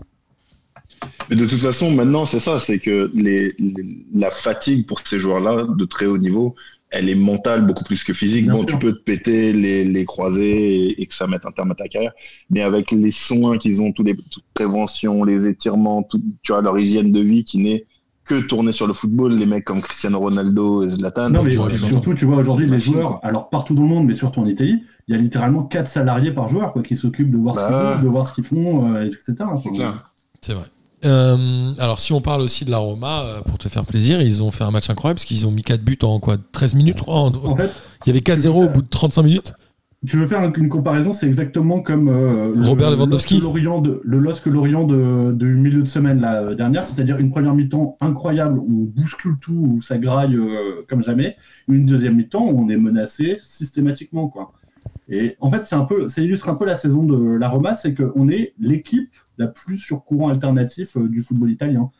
Mais 1.28 1.36
de 1.36 1.46
toute 1.46 1.60
façon, 1.60 1.90
maintenant, 1.90 2.26
c'est 2.26 2.40
ça, 2.40 2.58
c'est 2.58 2.78
que 2.78 3.10
les, 3.14 3.52
les- 3.58 4.06
la 4.14 4.30
fatigue 4.30 4.86
pour 4.86 5.00
ces 5.00 5.18
joueurs-là 5.18 5.66
de 5.68 5.84
très 5.84 6.06
haut 6.06 6.18
niveau, 6.18 6.54
elle 6.90 7.08
est 7.08 7.14
mentale 7.14 7.66
beaucoup 7.66 7.84
plus 7.84 8.02
que 8.02 8.12
physique. 8.12 8.44
Bien 8.44 8.54
bon, 8.54 8.58
sûr. 8.60 8.66
tu 8.66 8.78
peux 8.78 8.92
te 8.92 9.02
péter 9.02 9.52
les, 9.52 9.84
les 9.84 10.04
croisés 10.04 10.86
et, 10.86 11.02
et 11.02 11.06
que 11.06 11.14
ça 11.14 11.26
mette 11.26 11.46
un 11.46 11.52
terme 11.52 11.70
à 11.70 11.74
ta 11.76 11.86
carrière, 11.88 12.12
mais 12.50 12.62
avec 12.62 12.90
les 12.90 13.10
soins 13.12 13.58
qu'ils 13.58 13.80
ont, 13.82 13.92
tous 13.92 14.02
les 14.02 14.16
toutes 14.16 14.36
les 14.36 14.42
préventions, 14.54 15.22
les 15.24 15.46
étirements, 15.48 16.02
tout, 16.02 16.20
tu 16.42 16.52
vois, 16.52 16.62
leur 16.62 16.76
hygiène 16.78 17.12
de 17.12 17.20
vie 17.20 17.44
qui 17.44 17.58
n'est 17.58 17.86
que 18.24 18.46
tournée 18.46 18.72
sur 18.72 18.86
le 18.86 18.92
football, 18.92 19.34
les 19.34 19.46
mecs 19.46 19.64
comme 19.64 19.80
Cristiano 19.80 20.18
Ronaldo 20.18 20.82
et 20.84 20.90
Zlatan. 20.90 21.30
Non, 21.30 21.42
mais 21.42 21.50
tu 21.50 21.56
vois, 21.58 21.68
les 21.68 21.76
surtout, 21.78 22.14
tu 22.14 22.24
vois, 22.26 22.36
aujourd'hui, 22.36 22.66
les 22.66 22.78
joueurs, 22.80 23.18
alors 23.24 23.50
partout 23.50 23.74
dans 23.74 23.82
le 23.82 23.88
monde, 23.88 24.06
mais 24.06 24.14
surtout 24.14 24.40
en 24.40 24.46
Italie, 24.46 24.84
il 25.08 25.12
y 25.12 25.14
a 25.18 25.20
littéralement 25.20 25.64
quatre 25.64 25.88
salariés 25.88 26.32
par 26.32 26.48
joueur 26.48 26.72
quoi, 26.72 26.82
qui 26.82 26.96
s'occupent 26.96 27.30
de 27.30 27.36
voir 27.38 27.56
ce 27.56 27.60
Bah 27.60 27.66
qu'ils 27.68 27.98
font, 27.98 28.02
de 28.04 28.08
voir 28.08 28.26
ce 28.26 28.32
qu'ils 28.32 28.44
font, 28.44 28.94
euh, 28.94 29.02
etc. 29.06 29.48
C'est 30.42 30.54
vrai. 30.54 30.64
Euh, 31.04 31.72
alors, 31.78 32.00
si 32.00 32.12
on 32.12 32.20
parle 32.20 32.42
aussi 32.42 32.64
de 32.64 32.70
la 32.70 32.78
Roma, 32.78 33.22
euh, 33.22 33.40
pour 33.42 33.58
te 33.58 33.68
faire 33.68 33.84
plaisir, 33.84 34.20
ils 34.20 34.42
ont 34.42 34.50
fait 34.50 34.64
un 34.64 34.70
match 34.70 34.90
incroyable 34.90 35.16
parce 35.16 35.24
qu'ils 35.24 35.46
ont 35.46 35.50
mis 35.50 35.62
4 35.62 35.82
buts 35.82 35.98
en 36.02 36.20
quoi 36.20 36.36
13 36.52 36.74
minutes, 36.74 36.98
je 36.98 37.02
crois. 37.02 37.20
en- 37.20 37.34
En 37.44 37.54
fait, 37.56 37.70
Il 38.04 38.08
y 38.08 38.10
avait 38.10 38.20
4-0 38.20 38.64
au 38.64 38.68
bout 38.68 38.82
de 38.82 38.88
35 38.88 39.22
minutes. 39.22 39.52
tu 40.06 40.16
veux 40.16 40.26
faire 40.26 40.42
une 40.56 40.68
comparaison, 40.70 41.12
c'est 41.12 41.26
exactement 41.26 41.80
comme 41.82 42.08
euh, 42.08 42.54
Robert 42.56 42.90
le, 42.90 42.96
Lewandowski. 42.96 43.34
LOSC 43.34 43.42
Lorient 43.44 43.80
de, 43.82 44.00
le 44.02 44.18
LOSC 44.18 44.46
Lorient 44.46 44.84
de, 44.84 45.32
du 45.32 45.46
milieu 45.56 45.82
de 45.82 45.88
semaine 45.88 46.20
la 46.20 46.54
dernière, 46.54 46.86
c'est-à-dire 46.86 47.18
une 47.18 47.30
première 47.30 47.54
mi-temps 47.54 47.98
incroyable 48.00 48.58
où 48.58 48.66
on 48.88 49.00
bouscule 49.00 49.36
tout, 49.40 49.52
où 49.52 49.82
ça 49.82 49.98
graille 49.98 50.38
comme 50.88 51.02
jamais, 51.04 51.36
une 51.68 51.84
deuxième 51.84 52.16
mi-temps 52.16 52.46
où 52.46 52.64
on 52.64 52.68
est 52.70 52.78
menacé 52.78 53.38
systématiquement. 53.42 54.28
Quoi. 54.28 54.52
Et 55.10 55.36
en 55.40 55.50
fait, 55.50 55.66
c'est 55.66 55.74
un 55.74 55.84
peu, 55.84 56.08
ça 56.08 56.22
illustre 56.22 56.48
un 56.48 56.54
peu 56.54 56.64
la 56.64 56.76
saison 56.76 57.02
de 57.02 57.36
la 57.36 57.48
Roma, 57.48 57.74
c'est 57.74 57.94
qu'on 57.94 58.28
est 58.28 58.54
l'équipe 58.60 59.12
la 59.38 59.48
plus 59.48 59.76
sur 59.76 60.04
courant 60.04 60.28
alternatif 60.28 60.96
euh, 60.96 61.08
du 61.08 61.20
football 61.20 61.50
italien. 61.50 61.90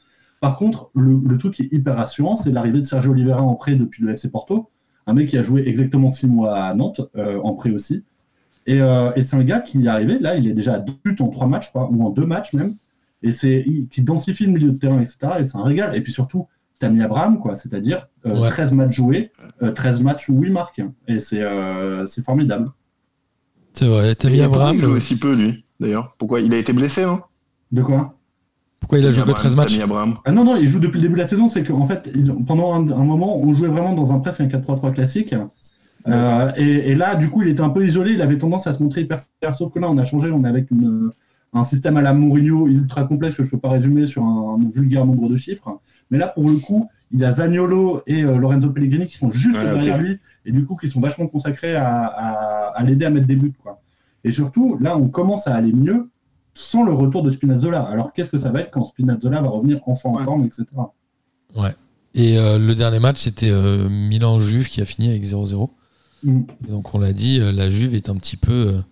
Par 0.41 0.57
contre, 0.57 0.91
le, 0.95 1.21
le 1.29 1.37
truc 1.39 1.55
qui 1.55 1.63
est 1.63 1.73
hyper 1.73 1.97
rassurant, 1.97 2.35
c'est 2.37 2.51
l'arrivée 2.53 2.79
de 2.79 2.85
Sergio 2.85 3.11
Oliveira 3.11 3.43
en 3.43 3.57
prêt 3.57 3.75
depuis 3.75 4.03
le 4.03 4.13
FC 4.13 4.31
Porto, 4.31 4.71
un 5.07 5.13
mec 5.15 5.29
qui 5.29 5.37
a 5.37 5.43
joué 5.43 5.67
exactement 5.67 6.09
six 6.09 6.29
mois 6.29 6.57
à 6.57 6.73
Nantes, 6.75 7.01
euh, 7.17 7.41
en 7.43 7.55
prêt 7.55 7.71
aussi. 7.71 8.05
Et, 8.67 8.81
euh, 8.81 9.11
et 9.17 9.23
c'est 9.25 9.37
un 9.37 9.43
gars 9.43 9.61
qui 9.61 9.85
est 9.85 9.89
arrivé, 9.89 10.19
là, 10.19 10.37
il 10.37 10.47
est 10.47 10.53
déjà 10.53 10.75
à 10.75 10.79
deux 10.79 10.93
buts 11.05 11.17
en 11.21 11.29
trois 11.29 11.47
matchs, 11.49 11.67
je 11.67 11.71
crois, 11.71 11.91
ou 11.91 12.05
en 12.05 12.11
deux 12.11 12.27
matchs 12.27 12.53
même, 12.53 12.75
et 13.23 13.33
c'est 13.33 13.65
qui 13.91 14.03
densifie 14.03 14.47
le 14.47 14.53
milieu 14.53 14.71
de 14.71 14.79
terrain, 14.79 15.01
etc. 15.01 15.19
Et 15.41 15.45
c'est 15.45 15.59
un 15.59 15.65
régal. 15.65 15.95
Et 15.97 16.01
puis 16.01 16.13
surtout, 16.13 16.47
Tammy 16.79 17.03
Abraham, 17.03 17.39
quoi, 17.39 17.55
c'est-à-dire 17.55 18.09
euh, 18.27 18.41
Ouais. 18.41 18.49
13 18.49 18.73
matchs 18.73 18.97
joués, 18.97 19.33
euh, 19.63 19.73
13 19.73 20.01
matchs 20.03 20.29
où 20.29 20.43
il 20.45 20.53
marque. 20.53 20.81
Et 21.09 21.19
c'est 21.19 21.43
c'est 22.07 22.25
formidable. 22.25 22.71
C'est 23.73 23.87
vrai. 23.87 24.15
Pourquoi 24.15 24.45
Abraham. 24.45 24.77
il 24.77 24.83
joue 24.83 24.93
euh, 24.93 24.97
aussi 24.97 25.19
peu, 25.19 25.35
lui, 25.35 25.65
d'ailleurs 25.79 26.15
Pourquoi 26.19 26.41
Il 26.41 26.53
a 26.55 26.59
été 26.59 26.73
blessé, 26.73 27.05
non 27.05 27.21
De 27.73 27.83
quoi? 27.83 28.17
Pourquoi 28.81 28.99
il 28.99 29.07
a 29.07 29.13
joué 29.13 29.25
que 29.25 29.31
13 29.33 29.57
matchs 29.57 29.73
Tammy 29.73 29.83
Abraham. 29.85 30.17
Ah 30.25 30.33
non, 30.33 30.45
non, 30.45 30.57
il 30.57 30.67
joue 30.67 30.79
depuis 30.81 30.97
le 30.97 31.03
début 31.03 31.15
de 31.15 31.19
la 31.21 31.27
saison. 31.27 31.49
C'est 31.49 31.63
qu'en 31.63 31.85
fait, 31.87 32.11
il- 32.15 32.33
pendant 32.47 32.73
un, 32.75 32.91
un 32.91 33.05
moment, 33.05 33.39
on 33.39 33.55
jouait 33.55 33.69
vraiment 33.69 33.93
dans 33.95 34.13
un 34.13 34.19
presque 34.21 34.41
un 34.41 34.47
4-3-3 34.49 34.93
classique. 34.95 35.35
Euh, 36.09 36.51
et, 36.57 36.91
et 36.91 36.95
là, 36.95 37.15
du 37.15 37.29
coup, 37.29 37.43
il 37.43 37.49
était 37.49 37.61
un 37.61 37.71
peu 37.71 37.85
isolé. 37.87 38.13
Il 38.15 38.23
avait 38.23 38.39
tendance 38.39 38.67
à 38.67 38.73
se 38.73 38.83
montrer 38.83 39.03
hyper 39.03 39.21
super. 39.21 39.55
Sauf 39.55 39.73
que 39.73 39.79
là, 39.79 39.91
on 39.91 39.99
a 39.99 40.05
changé. 40.05 40.31
On 40.33 40.43
est 40.45 40.49
avec 40.49 40.71
une- 40.71 41.11
un 41.53 41.65
système 41.65 41.97
à 41.97 42.01
la 42.01 42.15
Mourinho 42.15 42.69
ultra 42.69 43.05
complexe 43.05 43.37
que 43.37 43.45
je 43.45 43.51
peux 43.51 43.59
pas 43.59 43.71
résumer 43.71 44.07
sur 44.07 44.25
un, 44.25 44.57
un 44.61 44.69
vulgaire 44.69 45.05
nombre 45.05 45.29
de 45.29 45.37
chiffres. 45.37 45.81
Mais 46.11 46.17
là, 46.17 46.29
pour 46.29 46.49
le 46.49 46.57
coup, 46.57 46.89
il 47.13 47.19
y 47.21 47.25
a 47.25 47.33
Zagnolo 47.33 48.03
et 48.07 48.23
euh, 48.23 48.39
Lorenzo 48.39 48.71
Pellegrini 48.71 49.07
qui 49.07 49.17
sont 49.17 49.31
juste 49.33 49.57
Ouais, 49.57 49.65
derrière 49.65 49.99
lui 49.99 50.19
et 50.45 50.53
du 50.53 50.65
coup 50.65 50.77
qui 50.77 50.89
sont 50.89 51.01
vachement 51.01 51.27
consacrés 51.27 51.75
à, 51.77 52.05
à- 52.07 52.67
à 52.77 52.85
l'aider 52.85 53.05
à 53.05 53.11
mettre 53.11 53.27
des 53.27 53.37
buts. 53.37 53.53
Quoi. 53.63 53.81
Et 54.25 54.33
surtout, 54.33 54.77
là, 54.81 54.97
on 54.97 55.09
commence 55.09 55.47
à 55.47 55.55
aller 55.55 55.73
mieux 55.73 56.11
sans 56.55 56.85
le 56.85 56.93
retour 56.93 57.23
de 57.23 57.31
Spinazzola. 57.31 57.81
Alors, 57.83 58.13
qu'est-ce 58.13 58.31
que 58.31 58.37
ça 58.39 58.51
va 58.51 58.61
être 58.61 58.71
quand 58.71 58.85
Spinazzola 58.85 59.41
va 59.41 59.49
revenir 59.49 59.81
enfin 59.87 60.11
en 60.11 60.17
Ouais. 60.17 60.25
forme, 60.25 60.45
etc. 60.45 60.65
Et 62.15 62.39
euh, 62.39 62.59
le 62.59 62.75
dernier 62.75 62.99
match, 62.99 63.19
c'était 63.19 63.51
euh, 63.51 63.89
Milan-Juve 63.89 64.69
qui 64.69 64.81
a 64.81 64.85
fini 64.85 65.09
avec 65.11 65.25
0-0. 65.25 65.71
Mm. 66.25 66.41
Et 66.67 66.71
donc, 66.71 66.93
on 66.95 66.99
l'a 66.99 67.13
dit, 67.13 67.39
euh, 67.41 67.53
la 67.53 67.71
Juve 67.71 67.95
est 67.95 68.09
un 68.09 68.17
petit 68.17 68.37
peu 68.37 68.83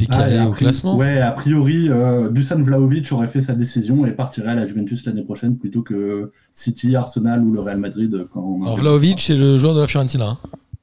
décalée 0.00 0.38
Ah, 0.40 0.48
au 0.48 0.52
classement. 0.52 0.96
Ouais, 0.96 1.20
a 1.20 1.32
priori, 1.32 1.88
euh, 1.88 2.28
Dusan 2.30 2.60
Vlahovic 2.62 3.10
aurait 3.12 3.26
fait 3.26 3.40
sa 3.40 3.54
décision 3.54 4.04
et 4.06 4.10
partirait 4.12 4.50
à 4.50 4.54
la 4.54 4.64
Juventus 4.66 5.04
l'année 5.06 5.22
prochaine 5.22 5.56
plutôt 5.56 5.82
que 5.82 6.30
City, 6.52 6.96
Arsenal 6.96 7.42
ou 7.44 7.52
le 7.52 7.60
Real 7.60 7.78
Madrid. 7.78 8.26
Quand 8.32 8.40
on 8.42 8.62
Alors, 8.62 8.76
Vlaovic, 8.76 9.20
c'est 9.20 9.36
le 9.36 9.56
joueur 9.56 9.74
de 9.74 9.80
la 9.80 9.86
Fiorentina. 9.86 10.26
hein. 10.26 10.38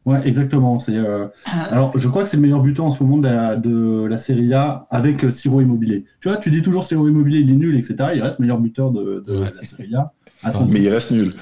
Ouais, 0.06 0.22
exactement. 0.26 0.80
C'est, 0.80 0.96
euh, 0.96 1.26
Alors, 1.70 1.92
je 1.98 2.08
crois 2.08 2.24
que 2.24 2.30
c'est 2.30 2.38
le 2.38 2.42
meilleur 2.44 2.62
buteur 2.62 2.86
en 2.86 2.92
ce 2.92 3.04
moment 3.04 3.18
de 3.18 3.24
la, 3.28 3.58
de 3.58 4.06
la 4.10 4.18
Serie 4.18 4.54
A 4.54 4.88
avec 4.90 5.26
euh, 5.26 5.32
Siro 5.32 5.60
Immobilier. 5.60 6.06
Tu 6.22 6.30
vois, 6.30 6.38
tu 6.38 6.50
dis 6.50 6.62
toujours 6.62 6.86
Siro 6.86 7.10
Immobilier, 7.10 7.40
il 7.40 7.50
est 7.50 7.56
nul, 7.56 7.76
etc. 7.76 7.96
Il 8.16 8.22
reste 8.24 8.40
meilleur 8.40 8.58
buteur 8.60 8.92
de, 8.92 9.22
de 9.28 9.34
Ouais. 9.40 9.48
la 9.60 9.68
Serie 9.68 9.96
A. 9.96 10.14
35. 10.52 10.72
Mais 10.74 10.82
il 10.82 10.90
reste 10.90 11.12
nul. 11.12 11.34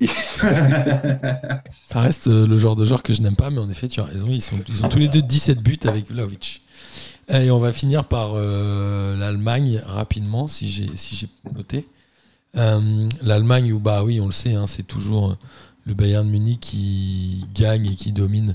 Ça 1.88 2.00
reste 2.00 2.26
euh, 2.28 2.46
le 2.46 2.56
genre 2.56 2.76
de 2.76 2.84
joueur 2.84 3.02
que 3.02 3.12
je 3.12 3.22
n'aime 3.22 3.36
pas, 3.36 3.50
mais 3.50 3.58
en 3.58 3.68
effet, 3.70 3.88
tu 3.88 4.00
as 4.00 4.04
raison. 4.04 4.26
Ils, 4.30 4.42
sont, 4.42 4.56
ils 4.68 4.84
ont 4.84 4.88
tous 4.88 4.98
les 4.98 5.08
deux 5.08 5.22
17 5.22 5.62
buts 5.62 5.78
avec 5.84 6.10
Vlaovic. 6.10 6.62
Et 7.28 7.50
on 7.50 7.58
va 7.58 7.72
finir 7.72 8.04
par 8.04 8.32
euh, 8.34 9.16
l'Allemagne 9.16 9.80
rapidement, 9.86 10.48
si 10.48 10.68
j'ai 10.68 10.90
si 10.96 11.28
noté. 11.54 11.86
Euh, 12.56 13.08
L'Allemagne, 13.22 13.72
où, 13.72 13.80
bah 13.80 14.04
oui, 14.04 14.20
on 14.20 14.26
le 14.26 14.32
sait, 14.32 14.54
hein, 14.54 14.66
c'est 14.66 14.82
toujours 14.82 15.30
euh, 15.30 15.38
le 15.86 15.94
Bayern 15.94 16.28
Munich 16.28 16.60
qui 16.60 17.46
gagne 17.54 17.86
et 17.86 17.94
qui 17.94 18.12
domine 18.12 18.54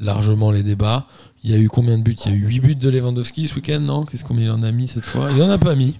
largement 0.00 0.50
les 0.50 0.62
débats. 0.62 1.06
Il 1.42 1.50
y 1.50 1.54
a 1.54 1.58
eu 1.58 1.68
combien 1.68 1.98
de 1.98 2.02
buts? 2.02 2.16
Il 2.24 2.32
y 2.32 2.34
a 2.34 2.38
eu 2.38 2.46
8 2.46 2.60
buts 2.60 2.74
de 2.76 2.88
Lewandowski 2.88 3.48
ce 3.48 3.54
week-end, 3.54 3.80
non? 3.80 4.04
Qu'est-ce 4.04 4.24
qu'on 4.24 4.38
il 4.38 4.50
en 4.50 4.62
a 4.62 4.72
mis 4.72 4.88
cette 4.88 5.04
fois? 5.04 5.30
Il 5.30 5.42
en 5.42 5.50
a 5.50 5.58
pas 5.58 5.74
mis. 5.74 5.98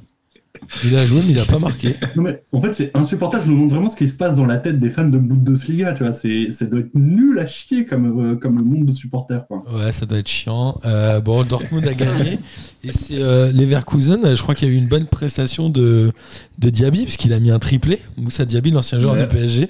Il 0.84 0.96
a 0.96 1.04
joué, 1.04 1.20
mais 1.26 1.32
il 1.32 1.38
a 1.38 1.44
pas 1.44 1.58
marqué. 1.58 1.94
Non 2.16 2.22
mais 2.22 2.42
en 2.52 2.60
fait 2.60 2.72
c'est 2.72 2.90
insupportable, 2.96 3.42
je 3.44 3.50
me 3.50 3.54
demande 3.56 3.70
vraiment 3.70 3.90
ce 3.90 3.96
qui 3.96 4.08
se 4.08 4.14
passe 4.14 4.34
dans 4.34 4.46
la 4.46 4.56
tête 4.56 4.78
des 4.80 4.88
fans 4.88 5.04
de 5.08 5.18
Bundesliga, 5.18 5.92
tu 5.92 6.04
vois, 6.04 6.12
c'est 6.14 6.50
ça 6.50 6.64
doit 6.64 6.80
être 6.80 6.94
nul 6.94 7.38
à 7.38 7.46
chier 7.46 7.84
comme, 7.84 8.20
euh, 8.32 8.36
comme 8.36 8.56
le 8.58 8.64
monde 8.64 8.86
de 8.86 8.92
supporters 8.92 9.46
quoi. 9.46 9.64
Ouais, 9.74 9.92
ça 9.92 10.06
doit 10.06 10.18
être 10.18 10.28
chiant. 10.28 10.80
Euh, 10.84 11.20
bon, 11.20 11.42
Dortmund 11.42 11.86
a 11.86 11.92
gagné. 11.94 12.38
Et 12.82 12.92
c'est 12.92 13.20
euh, 13.20 13.50
Leverkusen. 13.52 14.34
Je 14.36 14.42
crois 14.42 14.54
qu'il 14.54 14.68
y 14.68 14.70
a 14.70 14.74
eu 14.74 14.78
une 14.78 14.88
bonne 14.88 15.06
prestation 15.06 15.68
de, 15.70 16.12
de 16.58 16.70
Diaby, 16.70 17.02
puisqu'il 17.04 17.32
a 17.32 17.40
mis 17.40 17.50
un 17.50 17.58
triplé. 17.58 17.98
Moussa 18.16 18.44
Diaby, 18.44 18.70
l'ancien 18.70 19.00
joueur 19.00 19.14
Ouais. 19.14 19.22
du 19.22 19.28
PSG, 19.28 19.68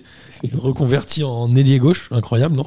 reconverti 0.53 1.25
en 1.25 1.55
ailier 1.57 1.79
gauche. 1.79 2.09
Incroyable, 2.13 2.55
non? 2.57 2.67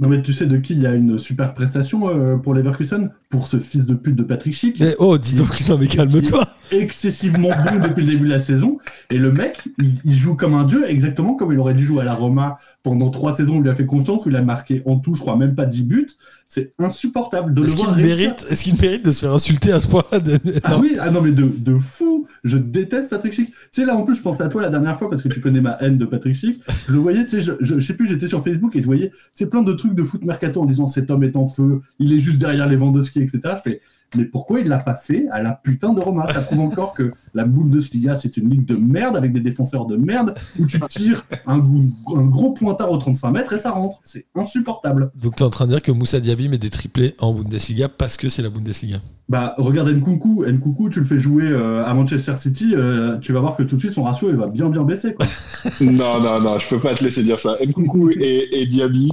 Non 0.00 0.08
mais 0.08 0.22
tu 0.22 0.32
sais 0.32 0.46
de 0.46 0.56
qui 0.56 0.72
il 0.72 0.80
y 0.80 0.86
a 0.86 0.94
une 0.94 1.18
super 1.18 1.54
prestation 1.54 2.38
pour 2.42 2.52
Leverkusen? 2.54 3.10
Pour 3.34 3.48
ce 3.48 3.58
fils 3.58 3.84
de 3.84 3.94
pute 3.94 4.14
de 4.14 4.22
Patrick 4.22 4.54
Schick, 4.54 4.78
Mais 4.78 4.94
oh, 5.00 5.18
dis 5.18 5.34
donc, 5.34 5.68
non 5.68 5.76
mais 5.76 5.88
calme-toi. 5.88 6.44
excessivement 6.70 7.48
bon 7.48 7.80
depuis 7.80 8.04
le 8.04 8.12
début 8.12 8.26
de 8.26 8.30
la 8.30 8.38
saison, 8.38 8.78
et 9.10 9.18
le 9.18 9.32
mec 9.32 9.68
il, 9.78 9.92
il 10.04 10.14
joue 10.16 10.36
comme 10.36 10.54
un 10.54 10.62
dieu, 10.62 10.88
exactement 10.88 11.34
comme 11.34 11.52
il 11.52 11.58
aurait 11.58 11.74
dû 11.74 11.84
jouer 11.84 12.02
à 12.02 12.04
la 12.04 12.14
Roma 12.14 12.56
pendant 12.84 13.10
trois 13.10 13.34
saisons, 13.34 13.56
on 13.56 13.60
lui 13.60 13.70
a 13.70 13.74
fait 13.74 13.86
confiance, 13.86 14.24
où 14.24 14.30
il 14.30 14.36
a 14.36 14.42
marqué 14.42 14.82
en 14.86 15.00
tout 15.00 15.16
je 15.16 15.20
crois 15.20 15.36
même 15.36 15.56
pas 15.56 15.66
10 15.66 15.82
buts, 15.84 16.06
c'est 16.48 16.72
insupportable 16.78 17.54
de 17.54 17.62
le 17.62 17.66
Est-ce 17.66 17.74
qu'il 17.74 17.84
voir 17.84 17.96
mérite, 17.96 18.46
est-ce 18.48 18.62
qu'il 18.62 18.80
mérite 18.80 19.04
de 19.04 19.10
se 19.10 19.20
faire 19.20 19.32
insulter 19.32 19.72
à 19.72 19.80
ce 19.80 19.88
point-là 19.88 20.20
de... 20.20 20.38
Ah 20.62 20.78
oui, 20.78 20.96
ah 21.00 21.10
non 21.10 21.20
mais 21.20 21.32
de, 21.32 21.42
de 21.42 21.78
fou, 21.78 22.28
je 22.44 22.56
déteste 22.56 23.10
Patrick 23.10 23.32
Schick. 23.32 23.50
Tu 23.72 23.80
sais 23.80 23.84
là 23.84 23.96
en 23.96 24.02
plus 24.04 24.14
je 24.14 24.22
pensais 24.22 24.44
à 24.44 24.48
toi 24.48 24.62
la 24.62 24.68
dernière 24.70 24.96
fois 24.96 25.10
parce 25.10 25.22
que 25.22 25.28
tu 25.28 25.40
connais 25.40 25.60
ma 25.60 25.76
haine 25.80 25.96
de 25.96 26.04
Patrick 26.04 26.36
Schick. 26.36 26.62
Je 26.86 26.92
le 26.92 26.98
voyais, 26.98 27.24
tu 27.24 27.30
sais, 27.30 27.40
je, 27.40 27.52
je, 27.60 27.78
je 27.78 27.84
sais 27.84 27.94
plus, 27.94 28.06
j'étais 28.06 28.28
sur 28.28 28.44
Facebook 28.44 28.76
et 28.76 28.80
je 28.80 28.86
voyais, 28.86 29.10
tu 29.10 29.16
sais, 29.34 29.46
plein 29.46 29.62
de 29.62 29.72
trucs 29.72 29.94
de 29.94 30.02
foot 30.04 30.24
mercato 30.24 30.62
en 30.62 30.66
disant 30.66 30.86
cet 30.86 31.10
homme 31.10 31.24
est 31.24 31.34
en 31.34 31.48
feu, 31.48 31.80
il 31.98 32.12
est 32.12 32.18
juste 32.20 32.38
derrière 32.38 32.68
les 32.68 32.76
Lewandowski, 32.76 33.20
etc. 33.24 33.40
Je 33.58 33.62
fais, 33.70 33.80
mais 34.16 34.24
pourquoi 34.26 34.60
il 34.60 34.68
l'a 34.68 34.78
pas 34.78 34.94
fait 34.94 35.26
à 35.32 35.42
la 35.42 35.50
putain 35.52 35.92
de 35.92 36.00
Roma? 36.00 36.32
Ça 36.32 36.40
prouve 36.42 36.60
encore 36.60 36.92
que 36.94 37.10
la 37.34 37.44
Bundesliga 37.44 38.16
c'est 38.16 38.36
une 38.36 38.48
ligue 38.48 38.64
de 38.64 38.76
merde 38.76 39.16
avec 39.16 39.32
des 39.32 39.40
défenseurs 39.40 39.86
de 39.86 39.96
merde 39.96 40.34
où 40.60 40.66
tu 40.66 40.78
tires 40.88 41.26
un, 41.46 41.58
gros- 41.58 42.16
un 42.16 42.24
gros 42.26 42.52
pointard 42.52 42.92
au 42.92 42.96
35 42.98 43.30
mètres 43.32 43.52
et 43.54 43.58
ça 43.58 43.72
rentre. 43.72 43.98
C'est 44.04 44.26
insupportable. 44.36 45.10
Donc 45.20 45.34
tu 45.36 45.42
es 45.42 45.46
en 45.46 45.50
train 45.50 45.64
de 45.66 45.70
dire 45.72 45.82
que 45.82 45.90
Moussa 45.90 46.20
Diaby 46.20 46.48
met 46.48 46.58
des 46.58 46.70
triplés 46.70 47.14
en 47.18 47.32
Bundesliga 47.34 47.88
parce 47.88 48.16
que 48.16 48.28
c'est 48.28 48.42
la 48.42 48.50
Bundesliga. 48.50 49.00
Bah, 49.28 49.54
regarde 49.58 49.88
Nkunku, 49.88 50.44
Nkunku, 50.46 50.90
tu 50.90 51.00
le 51.00 51.06
fais 51.06 51.18
jouer 51.18 51.46
euh, 51.46 51.84
à 51.84 51.92
Manchester 51.94 52.36
City, 52.36 52.74
euh, 52.76 53.16
tu 53.18 53.32
vas 53.32 53.40
voir 53.40 53.56
que 53.56 53.62
tout 53.64 53.74
de 53.76 53.80
suite 53.80 53.94
son 53.94 54.02
ratio 54.04 54.28
il 54.28 54.36
va 54.36 54.46
bien 54.46 54.68
bien 54.68 54.84
baisser 54.84 55.14
quoi. 55.14 55.26
Non, 55.80 56.20
non, 56.20 56.40
non, 56.40 56.58
je 56.58 56.68
peux 56.68 56.78
pas 56.78 56.94
te 56.94 57.02
laisser 57.02 57.24
dire 57.24 57.38
ça. 57.40 57.56
Nkunku 57.66 58.10
et, 58.10 58.60
et 58.60 58.66
Diaby, 58.66 59.10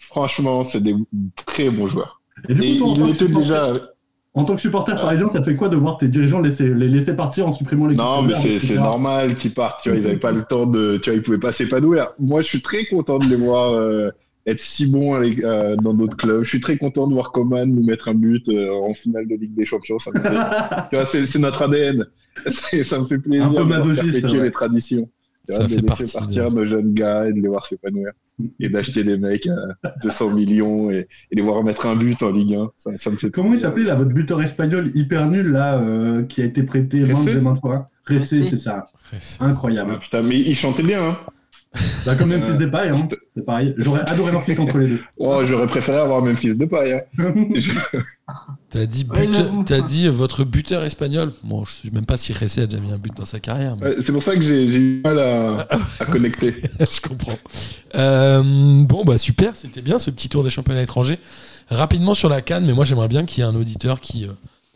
franchement, 0.00 0.62
c'est 0.62 0.82
des 0.82 0.94
très 1.46 1.70
bons 1.70 1.86
joueurs. 1.86 2.20
Et 2.48 2.54
du 2.54 2.62
Et 2.62 2.78
coup, 2.78 2.78
toi, 2.78 2.88
en, 2.88 2.94
il 2.94 2.98
tant 3.00 3.06
que 3.06 3.10
était 3.10 3.18
supporter, 3.26 3.42
déjà. 3.42 3.72
en 4.34 4.44
tant 4.44 4.54
que 4.54 4.60
supporter 4.60 4.96
parisien, 4.96 5.28
ça 5.30 5.40
te 5.40 5.44
fait 5.44 5.56
quoi 5.56 5.68
de 5.68 5.76
voir 5.76 5.98
tes 5.98 6.08
dirigeants 6.08 6.40
laisser, 6.40 6.68
les 6.68 6.88
laisser 6.88 7.14
partir 7.14 7.46
en 7.46 7.52
supprimant 7.52 7.86
les 7.86 7.96
Non, 7.96 8.22
mais 8.22 8.34
c'est 8.58 8.74
normal 8.74 9.34
qu'ils 9.34 9.52
partent. 9.54 9.82
Tu 9.82 9.88
vois, 9.90 9.98
ils 9.98 10.04
n'avaient 10.04 10.16
pas 10.18 10.32
le 10.32 10.42
temps 10.42 10.66
de. 10.66 10.98
Tu 10.98 11.10
vois, 11.10 11.16
ils 11.16 11.22
pouvaient 11.22 11.38
pas 11.38 11.52
s'épanouir. 11.52 12.12
Moi, 12.18 12.40
je 12.42 12.46
suis 12.46 12.62
très 12.62 12.84
content 12.86 13.18
de 13.18 13.26
les 13.26 13.36
voir 13.36 13.72
euh, 13.74 14.10
être 14.46 14.60
si 14.60 14.90
bons 14.90 15.14
avec, 15.14 15.42
euh, 15.42 15.74
dans 15.76 15.94
d'autres 15.94 16.16
clubs. 16.16 16.44
Je 16.44 16.48
suis 16.48 16.60
très 16.60 16.76
content 16.76 17.08
de 17.08 17.14
voir 17.14 17.32
Coman 17.32 17.68
nous 17.68 17.84
mettre 17.84 18.08
un 18.08 18.14
but 18.14 18.48
euh, 18.48 18.70
en 18.72 18.94
finale 18.94 19.26
de 19.26 19.34
Ligue 19.34 19.54
des 19.54 19.64
Champions. 19.64 19.98
Ça 19.98 20.10
me 20.14 20.20
fait- 20.20 20.28
tu 20.90 20.96
vois, 20.96 21.04
c'est 21.04 21.38
notre 21.38 21.62
ADN. 21.62 22.04
Ça 22.46 23.00
me 23.00 23.06
fait 23.06 23.18
plaisir 23.18 23.46
Un 23.46 23.48
peu 23.54 23.56
de 23.60 23.62
masochiste, 23.64 24.22
ouais. 24.24 24.42
les 24.42 24.50
traditions. 24.50 25.08
Ça 25.48 25.60
vois, 25.60 25.68
fait 25.68 25.76
de 25.76 25.80
laisser 25.82 25.86
partie 25.86 26.04
de- 26.04 26.12
partir 26.12 26.50
nos 26.50 26.66
jeunes 26.66 26.92
gars 26.94 27.26
et 27.26 27.32
de 27.32 27.40
les 27.40 27.48
voir 27.48 27.64
s'épanouir. 27.66 28.10
Et 28.60 28.68
d'acheter 28.68 29.02
des 29.02 29.16
mecs 29.16 29.46
à 29.46 29.94
200 30.02 30.30
millions 30.34 30.90
et, 30.90 31.08
et 31.30 31.36
les 31.36 31.40
voir 31.42 31.64
mettre 31.64 31.86
un 31.86 31.96
but 31.96 32.22
en 32.22 32.30
Ligue 32.30 32.54
1. 32.54 32.70
Ça, 32.76 32.90
ça 32.96 33.10
me 33.10 33.16
fait 33.16 33.30
Comment 33.30 33.52
il 33.54 33.58
s'appelait 33.58 33.84
là, 33.84 33.94
votre 33.94 34.10
buteur 34.12 34.42
espagnol 34.42 34.90
hyper 34.94 35.28
nul 35.30 35.50
là, 35.52 35.78
euh, 35.80 36.22
qui 36.24 36.42
a 36.42 36.44
été 36.44 36.62
prêté 36.62 37.00
maintes 37.00 37.28
et 37.28 37.40
maintes 37.40 37.60
fois 37.60 37.88
Ressé, 38.06 38.42
c'est 38.42 38.58
ça. 38.58 38.84
Incroyable. 39.40 39.92
Ah, 39.94 39.98
putain, 39.98 40.22
mais 40.22 40.36
il 40.38 40.54
chantait 40.54 40.82
bien, 40.82 41.02
hein. 41.02 41.16
Bah, 42.04 42.14
comme 42.16 42.30
Memphis 42.30 42.56
Depay, 42.58 42.88
hein. 42.88 43.08
c'est 43.36 43.44
pareil. 43.44 43.74
J'aurais 43.78 44.00
adoré 44.08 44.32
fit 44.42 44.58
entre 44.60 44.78
les 44.78 44.88
deux. 44.88 45.00
Oh, 45.18 45.40
j'aurais 45.44 45.66
préféré 45.66 45.98
avoir 45.98 46.22
Memphis 46.22 46.54
Depay. 46.54 47.04
Hein. 47.18 47.34
T'as 48.70 48.86
dit, 48.86 49.04
but- 49.04 49.72
dit 49.86 50.08
votre 50.08 50.44
buteur 50.44 50.82
espagnol. 50.84 51.32
Bon, 51.44 51.64
je 51.64 51.72
sais 51.72 51.90
même 51.92 52.06
pas 52.06 52.16
si 52.16 52.32
Ressé 52.32 52.62
a 52.62 52.66
déjà 52.66 52.82
mis 52.82 52.92
un 52.92 52.98
but 52.98 53.14
dans 53.16 53.24
sa 53.24 53.38
carrière. 53.40 53.76
mais- 53.76 53.86
Ouais, 53.86 53.96
C'est 54.04 54.12
pour 54.12 54.22
ça 54.22 54.34
que 54.34 54.42
j'ai 54.42 54.68
j'ai 54.70 54.78
eu 54.78 55.00
mal 55.04 55.18
à, 55.18 55.66
à 56.00 56.04
connecter. 56.06 56.62
je 56.80 57.00
comprends. 57.00 57.38
Euh, 57.94 58.42
bon, 58.84 59.04
bah 59.04 59.18
super, 59.18 59.54
c'était 59.54 59.82
bien 59.82 59.98
ce 59.98 60.10
petit 60.10 60.28
tour 60.28 60.42
des 60.44 60.50
championnats 60.50 60.82
étrangers. 60.82 61.18
Rapidement 61.70 62.14
sur 62.14 62.28
la 62.28 62.42
Cannes, 62.42 62.64
mais 62.66 62.74
moi 62.74 62.84
j'aimerais 62.84 63.08
bien 63.08 63.24
qu'il 63.24 63.42
y 63.42 63.46
ait 63.46 63.50
un 63.50 63.54
auditeur 63.56 64.00
qui 64.00 64.24
euh, 64.24 64.32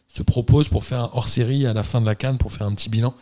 se 0.08 0.22
propose 0.22 0.68
pour 0.68 0.84
faire 0.84 1.00
un 1.00 1.10
hors-série 1.12 1.66
à 1.66 1.72
la 1.72 1.82
fin 1.82 2.00
de 2.00 2.06
la 2.06 2.14
Cannes 2.14 2.38
pour 2.38 2.52
faire 2.52 2.66
un 2.66 2.74
petit 2.74 2.88
bilan. 2.88 3.14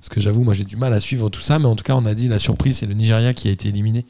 Parce 0.00 0.08
que 0.10 0.20
j'avoue, 0.20 0.42
moi 0.44 0.54
j'ai 0.54 0.64
du 0.64 0.76
mal 0.76 0.92
à 0.92 1.00
suivre 1.00 1.28
tout 1.28 1.40
ça, 1.40 1.58
mais 1.58 1.66
en 1.66 1.74
tout 1.76 1.84
cas, 1.84 1.94
on 1.96 2.06
a 2.06 2.14
dit 2.14 2.28
la 2.28 2.38
surprise, 2.38 2.76
c'est 2.78 2.86
le 2.86 2.94
Nigeria 2.94 3.34
qui 3.34 3.48
a 3.48 3.50
été 3.50 3.68
éliminé 3.68 4.06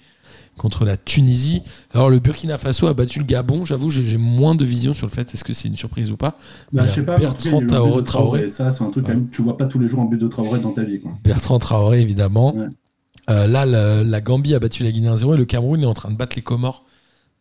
contre 0.58 0.84
la 0.84 0.96
Tunisie. 0.96 1.62
Alors 1.94 2.10
le 2.10 2.18
Burkina 2.18 2.58
Faso 2.58 2.88
a 2.88 2.94
battu 2.94 3.20
le 3.20 3.24
Gabon. 3.24 3.64
J'avoue, 3.64 3.90
j'ai 3.90 4.16
moins 4.18 4.54
de 4.54 4.64
vision 4.64 4.92
sur 4.92 5.06
le 5.06 5.12
fait 5.12 5.32
est-ce 5.32 5.44
que 5.44 5.52
c'est 5.52 5.68
une 5.68 5.76
surprise 5.76 6.10
ou 6.10 6.16
pas. 6.16 6.36
Bah, 6.72 6.84
je 6.88 6.94
sais 6.96 7.02
pas, 7.02 7.16
mais 7.18 7.26
en 7.26 7.32
tout 7.32 7.36
cas, 7.36 7.48
il 7.48 7.52
y 7.52 7.54
a 7.54 7.58
eu 7.60 7.64
Bertrand 7.66 7.76
Traoré. 7.80 8.04
Traoré. 8.04 8.50
Ça, 8.50 8.70
c'est 8.72 8.82
un 8.84 8.90
truc 8.90 9.06
quand 9.06 9.12
même, 9.14 9.28
tu 9.30 9.40
vois 9.42 9.56
pas 9.56 9.66
tous 9.66 9.78
les 9.78 9.88
jours 9.88 10.00
un 10.00 10.06
but 10.06 10.20
de 10.20 10.26
Traoré 10.28 10.58
dans 10.60 10.72
ta 10.72 10.82
vie. 10.82 11.00
Quoi. 11.00 11.12
Bertrand 11.24 11.58
Traoré, 11.58 12.00
évidemment. 12.00 12.54
Ouais. 12.56 12.66
Euh, 13.30 13.46
là, 13.46 13.64
la, 13.66 14.02
la 14.04 14.20
Gambie 14.20 14.54
a 14.54 14.58
battu 14.58 14.82
la 14.84 14.90
Guinée 14.90 15.08
1-0 15.08 15.34
et 15.34 15.36
le 15.36 15.44
Cameroun 15.44 15.80
est 15.82 15.86
en 15.86 15.94
train 15.94 16.10
de 16.10 16.16
battre 16.16 16.34
les 16.36 16.42
Comores. 16.42 16.84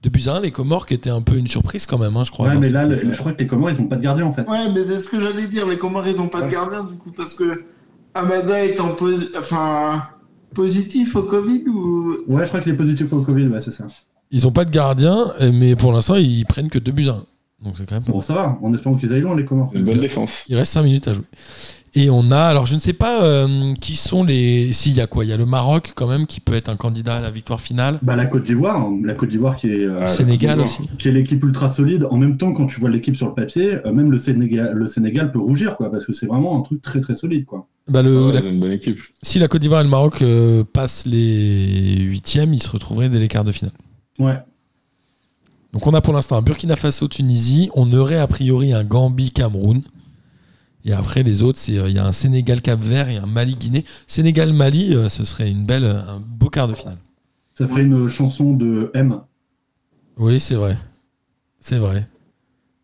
De 0.03 0.09
buts 0.09 0.23
à 0.27 0.33
1, 0.35 0.41
les 0.41 0.51
Comores 0.51 0.85
qui 0.85 0.93
étaient 0.93 1.09
un 1.09 1.21
peu 1.23 1.37
une 1.37 1.47
surprise 1.47 1.87
quand 1.87 1.97
même, 1.97 2.15
hein, 2.17 2.23
je 2.23 2.29
crois. 2.31 2.49
Ouais, 2.49 2.57
mais 2.57 2.69
là, 2.69 2.85
le- 2.85 3.11
je 3.13 3.17
crois 3.17 3.31
que 3.33 3.39
les 3.39 3.47
Comores, 3.47 3.71
ils 3.71 3.81
ont 3.81 3.87
pas 3.87 3.95
de 3.95 4.03
gardien 4.03 4.25
en 4.27 4.31
fait. 4.31 4.47
Ouais, 4.47 4.69
mais 4.73 4.83
c'est 4.85 4.99
ce 4.99 5.09
que 5.09 5.19
j'allais 5.19 5.47
dire. 5.47 5.65
Les 5.67 5.79
Comores, 5.79 6.07
ils 6.07 6.21
ont 6.21 6.27
pas 6.27 6.41
de 6.41 6.45
Ouais. 6.45 6.51
gardien, 6.51 6.83
du 6.83 6.93
coup, 6.97 7.11
parce 7.11 7.33
que 7.33 7.63
Amada 8.17 8.63
est 8.65 8.79
en 8.79 8.93
posi- 8.95 9.29
enfin, 9.37 10.03
positif 10.53 11.15
au 11.15 11.23
Covid 11.23 11.63
ou? 11.67 12.17
Ouais, 12.27 12.43
je 12.43 12.47
crois 12.49 12.59
qu'il 12.61 12.73
est 12.73 12.77
positif 12.77 13.11
au 13.13 13.21
Covid, 13.21 13.47
ouais, 13.47 13.61
c'est 13.61 13.71
ça. 13.71 13.85
Ils 14.31 14.45
ont 14.47 14.51
pas 14.51 14.65
de 14.65 14.71
gardien, 14.71 15.31
mais 15.53 15.75
pour 15.75 15.91
l'instant, 15.93 16.15
ils 16.15 16.45
prennent 16.45 16.69
que 16.69 16.79
2 16.79 16.91
buts 16.91 17.07
à 17.09 17.13
1. 17.13 17.25
Donc 17.63 17.75
c'est 17.77 17.87
quand 17.87 17.95
même 17.95 18.03
Bon, 18.03 18.21
ça 18.21 18.33
va, 18.33 18.57
en 18.61 18.73
espérant 18.73 18.95
qu'ils 18.95 19.11
aillent 19.13 19.21
loin, 19.21 19.35
les 19.35 19.45
Comores. 19.45 19.71
Une 19.73 19.83
bonne 19.83 19.99
défense. 19.99 20.43
Il 20.49 20.55
reste 20.55 20.73
5 20.73 20.83
minutes 20.83 21.07
à 21.07 21.13
jouer. 21.13 21.25
Et 21.99 22.09
on 22.11 22.31
a, 22.31 22.39
alors 22.41 22.65
je 22.67 22.75
ne 22.75 22.79
sais 22.79 22.93
pas 22.93 23.23
euh, 23.23 23.73
qui 23.81 23.95
sont 23.95 24.23
les. 24.23 24.71
S'il 24.71 24.93
y 24.93 25.01
a 25.01 25.07
quoi 25.07 25.25
Il 25.25 25.29
y 25.29 25.33
a 25.33 25.37
le 25.37 25.45
Maroc 25.47 25.93
quand 25.95 26.05
même 26.07 26.27
qui 26.27 26.39
peut 26.39 26.53
être 26.53 26.69
un 26.69 26.75
candidat 26.75 27.15
à 27.15 27.21
la 27.21 27.31
victoire 27.31 27.59
finale. 27.59 27.97
Bah, 28.03 28.15
la 28.15 28.25
Côte 28.25 28.43
d'Ivoire, 28.43 28.75
hein, 28.77 28.99
la 29.03 29.13
Côte 29.15 29.29
d'Ivoire 29.29 29.55
qui 29.55 29.67
est. 29.69 29.85
euh, 29.85 30.07
Sénégal 30.09 30.59
aussi. 30.59 30.79
Qui 30.99 31.07
est 31.07 31.11
l'équipe 31.11 31.43
ultra 31.43 31.69
solide. 31.69 32.05
En 32.11 32.17
même 32.17 32.37
temps, 32.37 32.53
quand 32.53 32.67
tu 32.67 32.79
vois 32.79 32.89
l'équipe 32.91 33.15
sur 33.15 33.27
le 33.27 33.33
papier, 33.33 33.79
euh, 33.85 33.91
même 33.91 34.11
le 34.11 34.17
Sénégal, 34.19 34.73
le 34.73 34.85
Sénégal 34.85 35.31
peut 35.31 35.39
rougir, 35.39 35.75
quoi, 35.75 35.89
parce 35.89 36.05
que 36.05 36.13
c'est 36.13 36.27
vraiment 36.27 36.59
un 36.59 36.61
truc 36.61 36.81
très 36.83 36.99
très 36.99 37.15
solide, 37.15 37.45
quoi. 37.45 37.67
Bah, 37.87 38.03
le, 38.03 38.27
Ouais, 38.27 38.33
la- 38.33 38.41
c'est 38.41 38.49
une 38.49 38.59
bonne 38.59 38.71
équipe. 38.73 38.99
si 39.23 39.39
la 39.39 39.47
Côte 39.47 39.61
d'Ivoire 39.61 39.81
et 39.81 39.83
le 39.85 39.89
Maroc 39.89 40.21
euh, 40.21 40.63
passent 40.71 41.05
les 41.07 41.97
huitièmes, 42.01 42.53
ils 42.53 42.61
se 42.61 42.69
retrouveraient 42.69 43.09
dès 43.09 43.19
les 43.19 43.27
quarts 43.27 43.43
de 43.45 43.51
finale. 43.51 43.73
Ouais. 44.19 44.37
Donc 45.73 45.85
on 45.87 45.93
a 45.93 46.01
pour 46.01 46.13
l'instant 46.13 46.37
un 46.37 46.41
Burkina 46.41 46.75
Faso, 46.75 47.07
Tunisie. 47.07 47.69
On 47.75 47.91
aurait 47.93 48.17
a 48.19 48.27
priori 48.27 48.71
un 48.73 48.83
Gambie, 48.83 49.31
Cameroun. 49.31 49.81
Et 50.87 50.93
après 50.93 51.21
les 51.21 51.41
autres, 51.41 51.59
c'est 51.59 51.77
euh, 51.77 51.89
il 51.89 51.95
y 51.95 51.99
a 51.99 52.05
un 52.05 52.13
Sénégal, 52.13 52.61
Cap 52.61 52.79
Vert 52.79 53.09
et 53.09 53.17
un 53.17 53.25
Mali, 53.25 53.57
Guinée. 53.57 53.83
Sénégal, 54.07 54.53
Mali, 54.53 54.95
euh, 54.95 55.09
ce 55.09 55.25
serait 55.25 55.51
une 55.51 55.65
belle, 55.65 55.83
un 55.83 56.21
beau 56.21 56.49
quart 56.49 56.69
de 56.69 56.73
finale. 56.73 56.97
Ça 57.55 57.67
ferait 57.67 57.83
une 57.83 58.07
chanson 58.07 58.53
de 58.53 58.89
M. 58.93 59.19
Oui, 60.15 60.39
c'est 60.39 60.55
vrai, 60.55 60.77
c'est 61.59 61.77
vrai. 61.77 62.07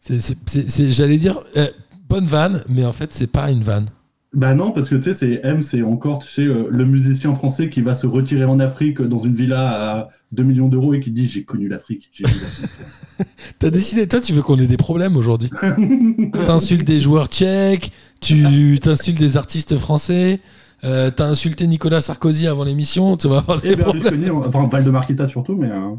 J'allais 0.05 1.17
dire 1.17 1.39
euh, 1.55 1.67
bonne 2.09 2.25
vanne, 2.25 2.61
mais 2.67 2.83
en 2.85 2.91
fait 2.91 3.13
c'est 3.13 3.27
pas 3.27 3.49
une 3.49 3.63
vanne. 3.63 3.87
Bah 4.33 4.55
non, 4.55 4.71
parce 4.71 4.89
que 4.89 4.95
tu 4.95 5.03
sais, 5.03 5.13
c'est 5.13 5.41
M, 5.43 5.61
c'est 5.61 5.83
encore, 5.83 6.17
tu 6.19 6.27
sais, 6.27 6.41
euh, 6.41 6.67
le 6.71 6.85
musicien 6.85 7.35
français 7.35 7.69
qui 7.69 7.81
va 7.81 7.93
se 7.93 8.07
retirer 8.07 8.45
en 8.45 8.59
Afrique 8.59 8.99
euh, 8.99 9.07
dans 9.07 9.19
une 9.19 9.33
villa 9.33 9.69
à 9.99 10.09
2 10.31 10.41
millions 10.41 10.67
d'euros 10.69 10.95
et 10.95 10.99
qui 10.99 11.11
dit 11.11 11.27
J'ai 11.27 11.43
connu 11.43 11.67
l'Afrique. 11.67 12.09
T'as 13.59 13.69
décidé, 13.69 14.07
toi, 14.07 14.19
tu 14.19 14.33
veux 14.33 14.41
qu'on 14.41 14.57
ait 14.57 14.65
des 14.67 14.77
problèmes 14.77 15.17
aujourd'hui? 15.17 15.51
T'insultes 16.45 16.85
des 16.87 16.99
joueurs 16.99 17.27
tchèques, 17.27 17.91
tu 18.21 18.79
t'insultes 18.81 19.19
des 19.19 19.37
artistes 19.37 19.77
français, 19.77 20.39
euh, 20.83 21.11
t'as 21.15 21.27
insulté 21.27 21.67
Nicolas 21.67 22.01
Sarkozy 22.01 22.47
avant 22.47 22.63
l'émission, 22.63 23.15
tu 23.17 23.27
vas 23.27 23.37
avoir 23.37 23.61
des 23.61 23.69
Et 23.71 23.77
problèmes. 23.77 24.03
Berlusconi, 24.03 24.29
enfin 24.31 24.67
Valdemarquita 24.67 25.27
surtout, 25.27 25.55
mais. 25.55 25.69
euh, 25.69 25.91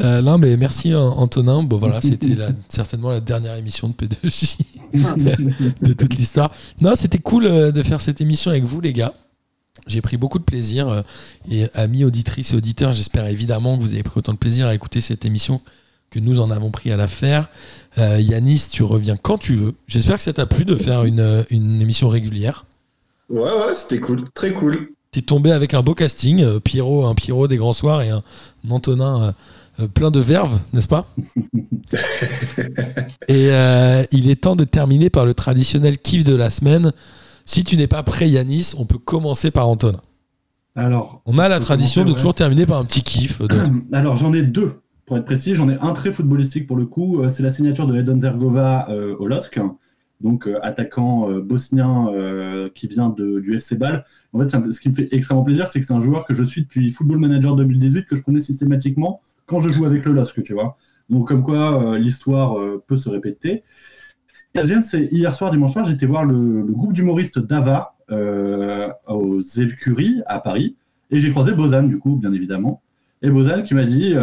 Euh, 0.00 0.22
non, 0.22 0.38
mais 0.38 0.56
merci 0.56 0.94
An- 0.94 1.18
Antonin. 1.18 1.62
Bon, 1.62 1.78
voilà, 1.78 2.00
c'était 2.02 2.34
la- 2.34 2.50
certainement 2.68 3.10
la 3.10 3.20
dernière 3.20 3.54
émission 3.56 3.88
de 3.88 3.94
P2J 3.94 4.58
de 5.82 5.92
toute 5.92 6.14
l'histoire. 6.16 6.52
Non, 6.80 6.94
c'était 6.94 7.18
cool 7.18 7.46
euh, 7.46 7.72
de 7.72 7.82
faire 7.82 8.00
cette 8.00 8.20
émission 8.20 8.50
avec 8.50 8.64
vous, 8.64 8.80
les 8.80 8.92
gars. 8.92 9.14
J'ai 9.86 10.00
pris 10.00 10.16
beaucoup 10.16 10.38
de 10.38 10.44
plaisir. 10.44 10.88
euh, 10.88 11.02
et 11.50 11.66
amis 11.74 12.04
auditrices 12.04 12.52
et 12.52 12.56
auditeurs, 12.56 12.92
j'espère 12.92 13.26
évidemment 13.26 13.76
que 13.76 13.82
vous 13.82 13.92
avez 13.92 14.02
pris 14.02 14.18
autant 14.18 14.32
de 14.32 14.38
plaisir 14.38 14.66
à 14.66 14.74
écouter 14.74 15.00
cette 15.00 15.24
émission 15.24 15.60
que 16.10 16.18
nous 16.18 16.40
en 16.40 16.50
avons 16.50 16.70
pris 16.70 16.90
à 16.90 16.96
la 16.96 17.06
faire. 17.08 17.48
Euh, 17.98 18.20
Yanis, 18.20 18.66
tu 18.70 18.82
reviens 18.82 19.16
quand 19.16 19.38
tu 19.38 19.54
veux. 19.54 19.74
J'espère 19.86 20.16
que 20.16 20.22
ça 20.22 20.32
t'a 20.32 20.46
plu 20.46 20.64
de 20.64 20.74
faire 20.76 21.04
une, 21.04 21.44
une 21.50 21.80
émission 21.80 22.08
régulière. 22.08 22.64
Ouais, 23.28 23.40
ouais, 23.42 23.74
c'était 23.74 24.00
cool, 24.00 24.24
très 24.34 24.52
cool. 24.52 24.90
T'es 25.12 25.22
tombé 25.22 25.52
avec 25.52 25.72
un 25.74 25.82
beau 25.82 25.94
casting, 25.94 26.40
euh, 26.42 26.58
Pierrot, 26.60 27.06
un 27.06 27.14
Pierrot 27.14 27.46
des 27.48 27.56
grands 27.56 27.72
soirs 27.72 28.02
et 28.02 28.10
un 28.10 28.22
Antonin 28.68 29.22
euh, 29.22 29.32
plein 29.88 30.10
de 30.10 30.20
verve, 30.20 30.58
n'est-ce 30.72 30.88
pas 30.88 31.06
Et 33.28 33.48
euh, 33.50 34.02
il 34.12 34.30
est 34.30 34.42
temps 34.42 34.56
de 34.56 34.64
terminer 34.64 35.10
par 35.10 35.24
le 35.24 35.34
traditionnel 35.34 35.98
kiff 35.98 36.24
de 36.24 36.34
la 36.34 36.50
semaine. 36.50 36.92
Si 37.44 37.64
tu 37.64 37.76
n'es 37.76 37.86
pas 37.86 38.02
prêt, 38.02 38.28
Yanis, 38.28 38.74
on 38.78 38.84
peut 38.84 38.98
commencer 38.98 39.50
par 39.50 39.68
Antonin. 39.68 40.00
Alors, 40.76 41.20
On 41.26 41.38
a 41.38 41.48
la 41.48 41.58
tradition 41.58 42.04
de 42.04 42.12
toujours 42.12 42.34
terminer 42.34 42.64
par 42.66 42.78
un 42.78 42.84
petit 42.84 43.02
kiff. 43.02 43.40
euh, 43.40 43.46
alors 43.92 44.16
j'en 44.16 44.32
ai 44.32 44.42
deux, 44.42 44.74
pour 45.06 45.16
être 45.18 45.24
précis. 45.24 45.54
J'en 45.54 45.68
ai 45.68 45.76
un 45.80 45.92
très 45.92 46.12
footballistique 46.12 46.66
pour 46.66 46.76
le 46.76 46.86
coup. 46.86 47.20
euh, 47.22 47.28
C'est 47.28 47.42
la 47.42 47.52
signature 47.52 47.86
de 47.86 47.96
Edon 47.96 48.20
Zergova 48.20 48.88
euh, 48.90 49.16
au 49.18 49.26
LOSC, 49.26 49.58
donc 50.20 50.46
euh, 50.46 50.58
attaquant 50.62 51.28
euh, 51.28 51.40
bosnien 51.40 52.08
euh, 52.14 52.68
qui 52.74 52.86
vient 52.86 53.08
de, 53.10 53.40
du 53.40 53.56
FC 53.56 53.74
Bâle. 53.74 54.04
En 54.32 54.38
fait, 54.40 54.54
un- 54.54 54.70
ce 54.70 54.78
qui 54.80 54.88
me 54.90 54.94
fait 54.94 55.08
extrêmement 55.10 55.42
plaisir, 55.42 55.66
c'est 55.68 55.80
que 55.80 55.86
c'est 55.86 55.92
un 55.94 56.00
joueur 56.00 56.24
que 56.24 56.34
je 56.34 56.44
suis 56.44 56.62
depuis 56.62 56.90
Football 56.90 57.18
Manager 57.18 57.56
2018, 57.56 58.06
que 58.06 58.14
je 58.16 58.22
connais 58.22 58.40
systématiquement 58.40 59.20
quand 59.50 59.58
je 59.58 59.70
joue 59.70 59.84
avec 59.84 60.06
le 60.06 60.12
LOSC, 60.12 60.44
tu 60.44 60.54
vois. 60.54 60.76
Donc 61.08 61.26
comme 61.26 61.42
quoi 61.42 61.82
euh, 61.82 61.98
l'histoire 61.98 62.56
euh, 62.56 62.82
peut 62.86 62.94
se 62.94 63.08
répéter. 63.08 63.64
C'est 64.54 65.08
hier 65.10 65.34
soir, 65.34 65.50
dimanche 65.50 65.72
soir, 65.72 65.84
j'étais 65.84 66.06
voir 66.06 66.24
le, 66.24 66.62
groupe 66.62 66.92
d'humoristes 66.92 67.40
Dava 67.40 67.96
euh, 68.12 68.88
aux 69.08 69.40
Écuries 69.40 70.22
à 70.26 70.38
Paris. 70.38 70.76
Et 71.10 71.18
j'ai 71.18 71.30
croisé 71.30 71.52
Bozan, 71.52 71.82
du 71.82 71.98
coup, 71.98 72.14
bien 72.14 72.32
évidemment. 72.32 72.80
Et 73.22 73.30
Bozan 73.30 73.62
qui 73.64 73.74
m'a 73.74 73.84
dit 73.84 74.14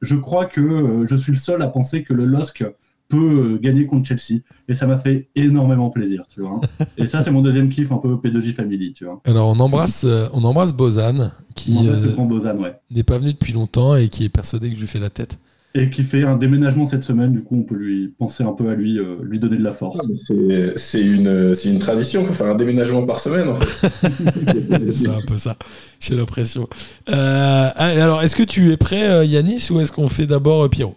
Je 0.00 0.16
crois 0.16 0.46
que 0.46 1.04
je 1.08 1.16
suis 1.16 1.32
le 1.32 1.38
seul 1.38 1.62
à 1.62 1.68
penser 1.68 2.02
que 2.02 2.12
le 2.12 2.24
LOSC 2.24 2.64
peut 3.12 3.58
gagner 3.60 3.86
contre 3.86 4.08
Chelsea. 4.08 4.40
Et 4.68 4.74
ça 4.74 4.86
m'a 4.86 4.98
fait 4.98 5.28
énormément 5.36 5.90
plaisir, 5.90 6.24
tu 6.32 6.40
vois. 6.40 6.60
et 6.98 7.06
ça, 7.06 7.22
c'est 7.22 7.30
mon 7.30 7.42
deuxième 7.42 7.68
kiff, 7.68 7.92
un 7.92 7.98
peu 7.98 8.14
P2J 8.16 8.52
Family, 8.52 8.92
tu 8.94 9.04
vois. 9.04 9.20
Alors 9.24 9.48
on 9.48 9.58
embrasse, 9.60 10.04
euh, 10.04 10.28
on 10.32 10.42
embrasse 10.44 10.72
Bozan, 10.72 11.30
qui 11.54 11.76
euh, 11.88 11.94
ouais. 11.94 12.74
n'est 12.90 13.02
pas 13.02 13.18
venu 13.18 13.32
depuis 13.32 13.52
longtemps 13.52 13.94
et 13.96 14.08
qui 14.08 14.24
est 14.24 14.28
persuadé 14.28 14.70
que 14.70 14.76
je 14.76 14.80
lui 14.80 14.86
fais 14.86 15.00
la 15.00 15.10
tête. 15.10 15.38
Et 15.74 15.88
qui 15.88 16.02
fait 16.02 16.22
un 16.22 16.36
déménagement 16.36 16.84
cette 16.84 17.02
semaine, 17.02 17.32
du 17.32 17.42
coup, 17.42 17.56
on 17.56 17.62
peut 17.62 17.74
lui 17.74 18.08
penser 18.08 18.44
un 18.44 18.52
peu 18.52 18.68
à 18.68 18.74
lui, 18.74 18.98
euh, 18.98 19.16
lui 19.22 19.38
donner 19.38 19.56
de 19.56 19.64
la 19.64 19.72
force. 19.72 20.06
C'est- 20.28 20.76
C'est 20.76 21.02
une, 21.02 21.54
c'est 21.54 21.70
une 21.70 21.78
tradition, 21.78 22.24
faut 22.26 22.32
faire 22.34 22.48
un 22.52 22.56
déménagement 22.56 23.04
par 23.06 23.20
semaine 23.20 23.48
en 23.48 23.54
fait. 23.54 23.88
c'est 24.92 25.08
un 25.08 25.22
peu 25.26 25.38
ça, 25.38 25.56
j'ai 26.00 26.14
l'impression. 26.14 26.68
Euh, 27.10 27.68
alors, 27.76 28.22
est-ce 28.22 28.36
que 28.36 28.42
tu 28.42 28.70
es 28.70 28.76
prêt, 28.76 29.26
Yanis, 29.26 29.68
ou 29.70 29.80
est-ce 29.80 29.90
qu'on 29.92 30.08
fait 30.08 30.26
d'abord 30.26 30.68
Pierrot? 30.68 30.94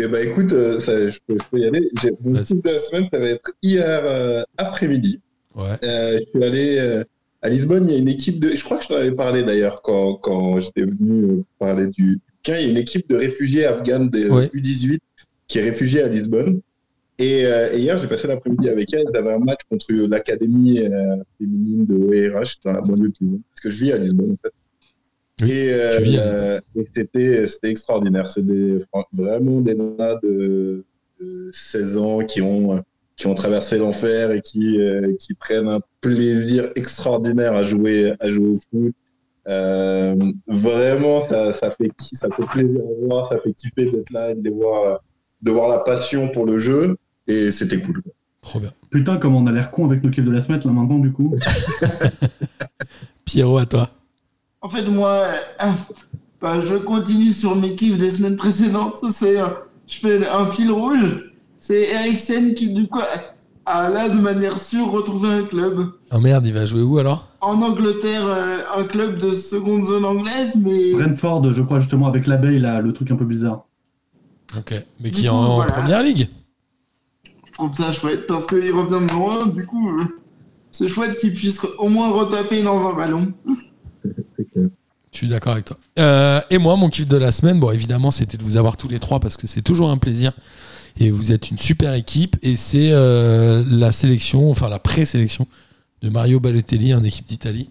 Eh 0.00 0.08
ben 0.08 0.26
écoute, 0.26 0.52
euh, 0.52 0.80
ça, 0.80 1.08
je, 1.08 1.18
peux, 1.26 1.36
je 1.38 1.44
peux 1.50 1.58
y 1.58 1.66
aller. 1.66 1.88
Mon 2.24 2.42
coup 2.42 2.54
de 2.54 2.68
la 2.68 2.78
semaine, 2.78 3.08
ça 3.12 3.18
va 3.18 3.28
être 3.28 3.52
hier 3.62 4.00
euh, 4.04 4.42
après-midi. 4.56 5.20
Ouais. 5.54 5.76
Euh, 5.84 6.18
je 6.18 6.30
suis 6.30 6.44
allé 6.44 7.02
à 7.42 7.48
Lisbonne, 7.48 7.88
il 7.88 7.92
y 7.92 7.96
a 7.96 7.98
une 7.98 8.08
équipe 8.08 8.40
de. 8.40 8.48
Je 8.48 8.64
crois 8.64 8.78
que 8.78 8.84
je 8.84 8.88
t'en 8.88 8.96
avais 8.96 9.12
parlé 9.12 9.44
d'ailleurs 9.44 9.82
quand, 9.82 10.14
quand 10.14 10.58
j'étais 10.58 10.82
venu 10.82 11.44
parler 11.58 11.86
du. 11.86 12.18
Il 12.46 12.50
y 12.50 12.54
a 12.54 12.60
une 12.62 12.76
équipe 12.76 13.08
de 13.08 13.16
réfugiés 13.16 13.66
afghans 13.66 14.06
des 14.06 14.28
Ouais. 14.28 14.46
U18 14.48 14.98
qui 15.46 15.58
est 15.58 15.62
réfugiée 15.62 16.02
à 16.02 16.08
Lisbonne. 16.08 16.60
Et, 17.18 17.42
et 17.42 17.78
hier, 17.78 17.96
j'ai 17.98 18.08
passé 18.08 18.26
l'après-midi 18.26 18.68
avec 18.68 18.92
elle. 18.92 19.04
Ils 19.10 19.16
avaient 19.16 19.32
un 19.34 19.38
match 19.38 19.60
contre 19.70 19.86
l'académie 20.08 20.80
féminine 21.38 21.86
de 21.86 21.94
OERH 21.94 22.56
dans 22.64 22.72
la 22.72 22.80
Lisbonne. 22.80 23.40
Parce 23.54 23.60
que 23.62 23.70
je 23.70 23.84
vis 23.84 23.92
à 23.92 23.98
Lisbonne 23.98 24.32
en 24.32 24.36
fait. 24.36 24.52
Oui, 25.42 25.50
et 25.50 25.72
euh, 25.72 26.60
et 26.76 26.88
c'était 26.94 27.48
c'était 27.48 27.70
extraordinaire. 27.70 28.30
C'est 28.30 28.46
des, 28.46 28.78
vraiment 29.12 29.60
des 29.60 29.74
nanas 29.74 30.20
de, 30.22 30.84
de 31.20 31.50
16 31.52 31.96
ans 31.98 32.18
qui 32.20 32.40
ont 32.40 32.82
qui 33.16 33.26
ont 33.26 33.34
traversé 33.34 33.78
l'enfer 33.78 34.32
et 34.32 34.40
qui, 34.40 34.80
euh, 34.80 35.14
qui 35.18 35.34
prennent 35.34 35.68
un 35.68 35.80
plaisir 36.00 36.70
extraordinaire 36.74 37.54
à 37.54 37.62
jouer, 37.62 38.14
à 38.20 38.30
jouer 38.30 38.48
au 38.48 38.58
foot. 38.70 38.94
Euh, 39.46 40.16
vraiment, 40.46 41.24
ça, 41.26 41.52
ça, 41.52 41.70
fait, 41.70 41.90
ça 42.12 42.28
fait 42.30 42.46
plaisir 42.46 42.80
à 42.80 43.06
voir, 43.06 43.28
ça 43.28 43.38
fait 43.38 43.52
kiffer 43.52 43.90
d'être 43.90 44.10
là 44.10 44.30
et 44.30 44.34
de, 44.34 44.42
les 44.42 44.50
voir, 44.50 45.00
de 45.42 45.50
voir 45.50 45.68
la 45.68 45.78
passion 45.78 46.28
pour 46.28 46.46
le 46.46 46.58
jeu. 46.58 46.96
Et 47.26 47.50
c'était 47.50 47.80
cool. 47.80 48.02
Trop 48.40 48.60
bien. 48.60 48.72
Putain, 48.90 49.16
comme 49.16 49.34
on 49.34 49.46
a 49.46 49.52
l'air 49.52 49.70
con 49.70 49.86
avec 49.86 50.02
nos 50.02 50.10
kills 50.10 50.24
de 50.24 50.30
la 50.30 50.40
semaine 50.40 50.60
là 50.64 50.72
maintenant, 50.72 50.98
du 50.98 51.12
coup. 51.12 51.36
Pierrot, 53.24 53.58
à 53.58 53.66
toi. 53.66 53.90
En 54.64 54.70
fait, 54.70 54.88
moi, 54.88 55.10
euh, 55.62 55.66
bah, 56.40 56.62
je 56.62 56.76
continue 56.76 57.32
sur 57.32 57.54
mes 57.54 57.76
kiffs 57.76 57.98
des 57.98 58.10
semaines 58.10 58.36
précédentes. 58.36 58.96
C'est, 59.12 59.38
euh, 59.38 59.48
je 59.86 59.98
fais 59.98 60.26
un 60.26 60.46
fil 60.46 60.72
rouge. 60.72 61.32
C'est 61.60 61.90
Eriksen 61.90 62.54
qui, 62.54 62.72
du 62.72 62.88
coup, 62.88 63.00
a 63.66 63.90
là, 63.90 64.08
de 64.08 64.18
manière 64.18 64.58
sûre, 64.58 64.90
retrouvé 64.90 65.28
un 65.28 65.44
club. 65.44 65.92
Oh 66.10 66.18
merde, 66.18 66.46
il 66.46 66.54
va 66.54 66.64
jouer 66.64 66.80
où 66.80 66.98
alors? 66.98 67.28
En 67.42 67.60
Angleterre, 67.60 68.24
euh, 68.24 68.60
un 68.74 68.84
club 68.84 69.18
de 69.18 69.34
seconde 69.34 69.84
zone 69.84 70.06
anglaise, 70.06 70.56
mais 70.56 70.94
Brentford, 70.94 71.52
je 71.52 71.62
crois 71.62 71.78
justement 71.78 72.06
avec 72.06 72.26
l'abeille, 72.26 72.58
là, 72.58 72.80
le 72.80 72.94
truc 72.94 73.10
un 73.10 73.16
peu 73.16 73.26
bizarre. 73.26 73.66
Ok. 74.56 74.74
Mais 74.98 75.10
qui 75.10 75.26
est 75.26 75.28
coup, 75.28 75.34
en 75.34 75.56
voilà. 75.56 75.72
première 75.72 76.02
ligue? 76.02 76.30
Je 77.46 77.52
trouve 77.52 77.74
ça 77.74 77.92
chouette 77.92 78.26
parce 78.26 78.46
qu'il 78.46 78.72
revient 78.72 79.06
de 79.06 79.12
loin. 79.12 79.46
Du 79.46 79.66
coup, 79.66 79.90
c'est 80.70 80.88
chouette 80.88 81.18
qu'il 81.18 81.34
puisse 81.34 81.60
au 81.78 81.88
moins 81.88 82.10
retaper 82.10 82.62
dans 82.62 82.88
un 82.88 82.94
ballon. 82.94 83.34
Je 85.14 85.18
suis 85.18 85.28
d'accord 85.28 85.52
avec 85.52 85.64
toi. 85.64 85.78
Euh, 85.98 86.40
et 86.50 86.58
moi, 86.58 86.76
mon 86.76 86.88
kiff 86.88 87.06
de 87.06 87.16
la 87.16 87.30
semaine, 87.30 87.60
bon, 87.60 87.70
évidemment, 87.70 88.10
c'était 88.10 88.36
de 88.36 88.42
vous 88.42 88.56
avoir 88.56 88.76
tous 88.76 88.88
les 88.88 88.98
trois 88.98 89.20
parce 89.20 89.36
que 89.36 89.46
c'est 89.46 89.62
toujours 89.62 89.90
un 89.90 89.96
plaisir. 89.96 90.32
Et 90.98 91.10
vous 91.10 91.32
êtes 91.32 91.50
une 91.50 91.58
super 91.58 91.94
équipe. 91.94 92.36
Et 92.42 92.56
c'est 92.56 92.90
euh, 92.92 93.64
la 93.68 93.92
sélection, 93.92 94.50
enfin 94.50 94.68
la 94.68 94.80
présélection 94.80 95.46
de 96.02 96.08
Mario 96.08 96.40
Balotelli 96.40 96.94
en 96.94 97.04
équipe 97.04 97.26
d'Italie. 97.26 97.70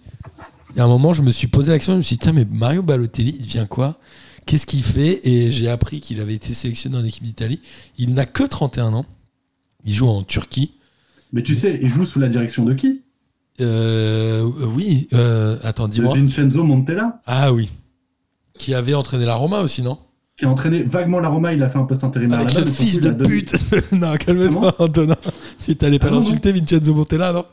Et 0.76 0.80
à 0.80 0.86
un 0.86 0.88
moment, 0.88 1.12
je 1.14 1.22
me 1.22 1.32
suis 1.32 1.48
posé 1.48 1.72
la 1.72 1.78
question, 1.78 1.94
je 1.94 1.98
me 1.98 2.02
suis 2.02 2.16
dit, 2.16 2.20
tiens, 2.20 2.34
mais 2.34 2.46
Mario 2.50 2.82
Balotelli, 2.82 3.36
il 3.38 3.46
devient 3.46 3.68
quoi? 3.70 4.00
Qu'est-ce 4.46 4.66
qu'il 4.66 4.84
fait? 4.84 5.28
Et 5.28 5.52
j'ai 5.52 5.70
appris 5.70 6.02
qu'il 6.02 6.20
avait 6.20 6.34
été 6.34 6.54
sélectionné 6.54 6.98
en 6.98 7.06
équipe 7.06 7.24
d'Italie. 7.24 7.62
Il 7.98 8.14
n'a 8.14 8.26
que 8.26 8.44
31 8.44 8.94
ans. 8.94 9.06
Il 9.86 9.94
joue 9.94 10.08
en 10.08 10.24
Turquie. 10.24 10.74
Mais 11.34 11.44
tu 11.44 11.56
sais, 11.56 11.78
il 11.82 11.90
joue 11.90 12.06
sous 12.06 12.20
la 12.20 12.30
direction 12.30 12.64
de 12.64 12.74
qui? 12.74 13.02
Euh, 13.62 14.50
oui, 14.76 15.08
euh, 15.14 15.58
attends, 15.64 15.88
dis-moi. 15.88 16.14
Vincenzo 16.16 16.64
Montella, 16.64 17.22
Ah 17.26 17.54
oui. 17.54 17.70
Qui 18.58 18.74
avait 18.74 18.94
entraîné 18.94 19.26
la 19.26 19.36
Roma 19.36 19.62
aussi, 19.62 19.82
non? 19.82 19.98
Qui 20.38 20.46
a 20.46 20.50
entraîné 20.50 20.84
vaguement 20.84 21.20
la 21.20 21.30
Roma, 21.30 21.54
il 21.54 21.62
a 21.62 21.70
fait 21.70 21.78
un 21.78 21.84
poste 21.84 22.04
intérimaire 22.04 22.40
Avec 22.40 22.50
ce 22.52 22.66
fils 22.66 22.96
il 22.96 23.02
de 23.02 23.12
pute 23.24 23.54
Non, 23.92 24.16
calme-toi, 24.16 24.74
Antonin. 24.80 25.16
Tu 25.64 25.76
t'allais 25.76 26.00
pas 26.00 26.08
Ah 26.08 26.12
l'insulter, 26.16 26.52
Vincenzo 26.52 26.94
Montella, 26.94 27.34
non? 27.34 27.46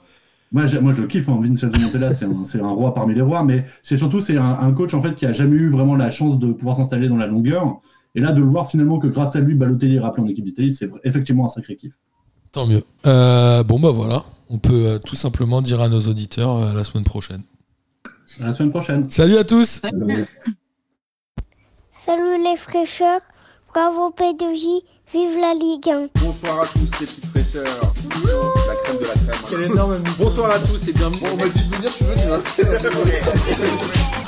Moi, 0.53 0.67
j'ai- 0.67 0.81
moi, 0.81 0.93
je 0.93 1.03
le 1.03 1.07
kiffe, 1.07 1.29
hein, 1.29 1.39
Vincenzo 1.43 1.79
Montella, 1.79 2.13
c'est 2.15 2.61
un, 2.61 2.71
roi 2.71 2.95
parmi 2.95 3.15
les 3.15 3.21
rois, 3.21 3.45
mais 3.45 3.67
c'est 3.83 3.97
surtout 3.97 4.21
c'est 4.21 4.37
un, 4.37 4.57
un 4.61 4.73
coach 4.73 4.95
en 4.95 5.03
fait 5.03 5.15
qui 5.15 5.27
a 5.27 5.33
jamais 5.33 5.57
eu 5.57 5.69
vraiment 5.69 5.95
la 5.95 6.11
chance 6.11 6.39
de 6.39 6.53
pouvoir 6.53 6.77
s'installer 6.77 7.09
dans 7.09 7.17
la 7.17 7.27
longueur. 7.27 7.81
Et 8.15 8.21
là, 8.21 8.33
de 8.33 8.41
le 8.41 8.47
voir 8.49 8.69
finalement 8.69 8.99
que 8.99 9.07
grâce 9.07 9.37
à 9.37 9.41
lui, 9.41 9.55
Balotelli 9.55 9.97
est 9.97 10.01
rappelé 10.01 10.25
en 10.25 10.29
équipe 10.29 10.45
d'Italie, 10.45 10.75
c'est 10.75 10.91
effectivement 11.05 11.45
un 11.45 11.49
sacré 11.49 11.77
kiff. 11.77 11.93
Tant 12.51 12.67
mieux. 12.67 12.83
Euh, 13.07 13.63
bon, 13.63 13.79
bah 13.79 13.91
voilà. 13.93 14.25
On 14.51 14.59
peut 14.59 14.87
euh, 14.87 14.99
tout 14.99 15.15
simplement 15.17 15.63
dire 15.63 15.81
à 15.81 15.89
nos 15.89 16.01
auditeurs 16.01 16.51
euh, 16.57 16.71
à 16.73 16.75
la 16.75 16.83
semaine 16.85 17.05
prochaine. 17.05 17.43
À 18.43 18.47
la 18.47 18.53
semaine 18.53 18.71
prochaine. 18.71 19.09
Salut 19.09 19.37
à 19.39 19.45
tous 19.45 19.81
Salut 22.05 22.43
les 22.43 22.57
fraîcheurs, 22.57 23.21
bravo 23.73 24.11
P2J, 24.11 24.83
vive 25.13 25.39
la 25.39 25.55
Ligue 25.55 25.89
1. 25.89 26.09
Bonsoir 26.21 26.63
à 26.63 26.67
tous 26.67 26.81
les 27.01 27.07
petites 27.07 27.27
fraîcheurs. 27.27 27.65
La 27.65 28.75
crème 28.85 28.99
de 28.99 29.05
la 29.05 29.15
crème. 29.77 30.03
Bonsoir 30.19 30.51
à 30.51 30.59
tous 30.59 30.89
et 30.89 30.93
bienvenue. 30.93 31.21
Bon, 31.21 31.29
on 31.33 31.37
dit 31.37 31.69
de 31.69 31.77
venir, 31.77 31.91
je 31.91 31.95
suis 31.95 32.05
venu. 32.05 32.23
hein. 32.33 34.17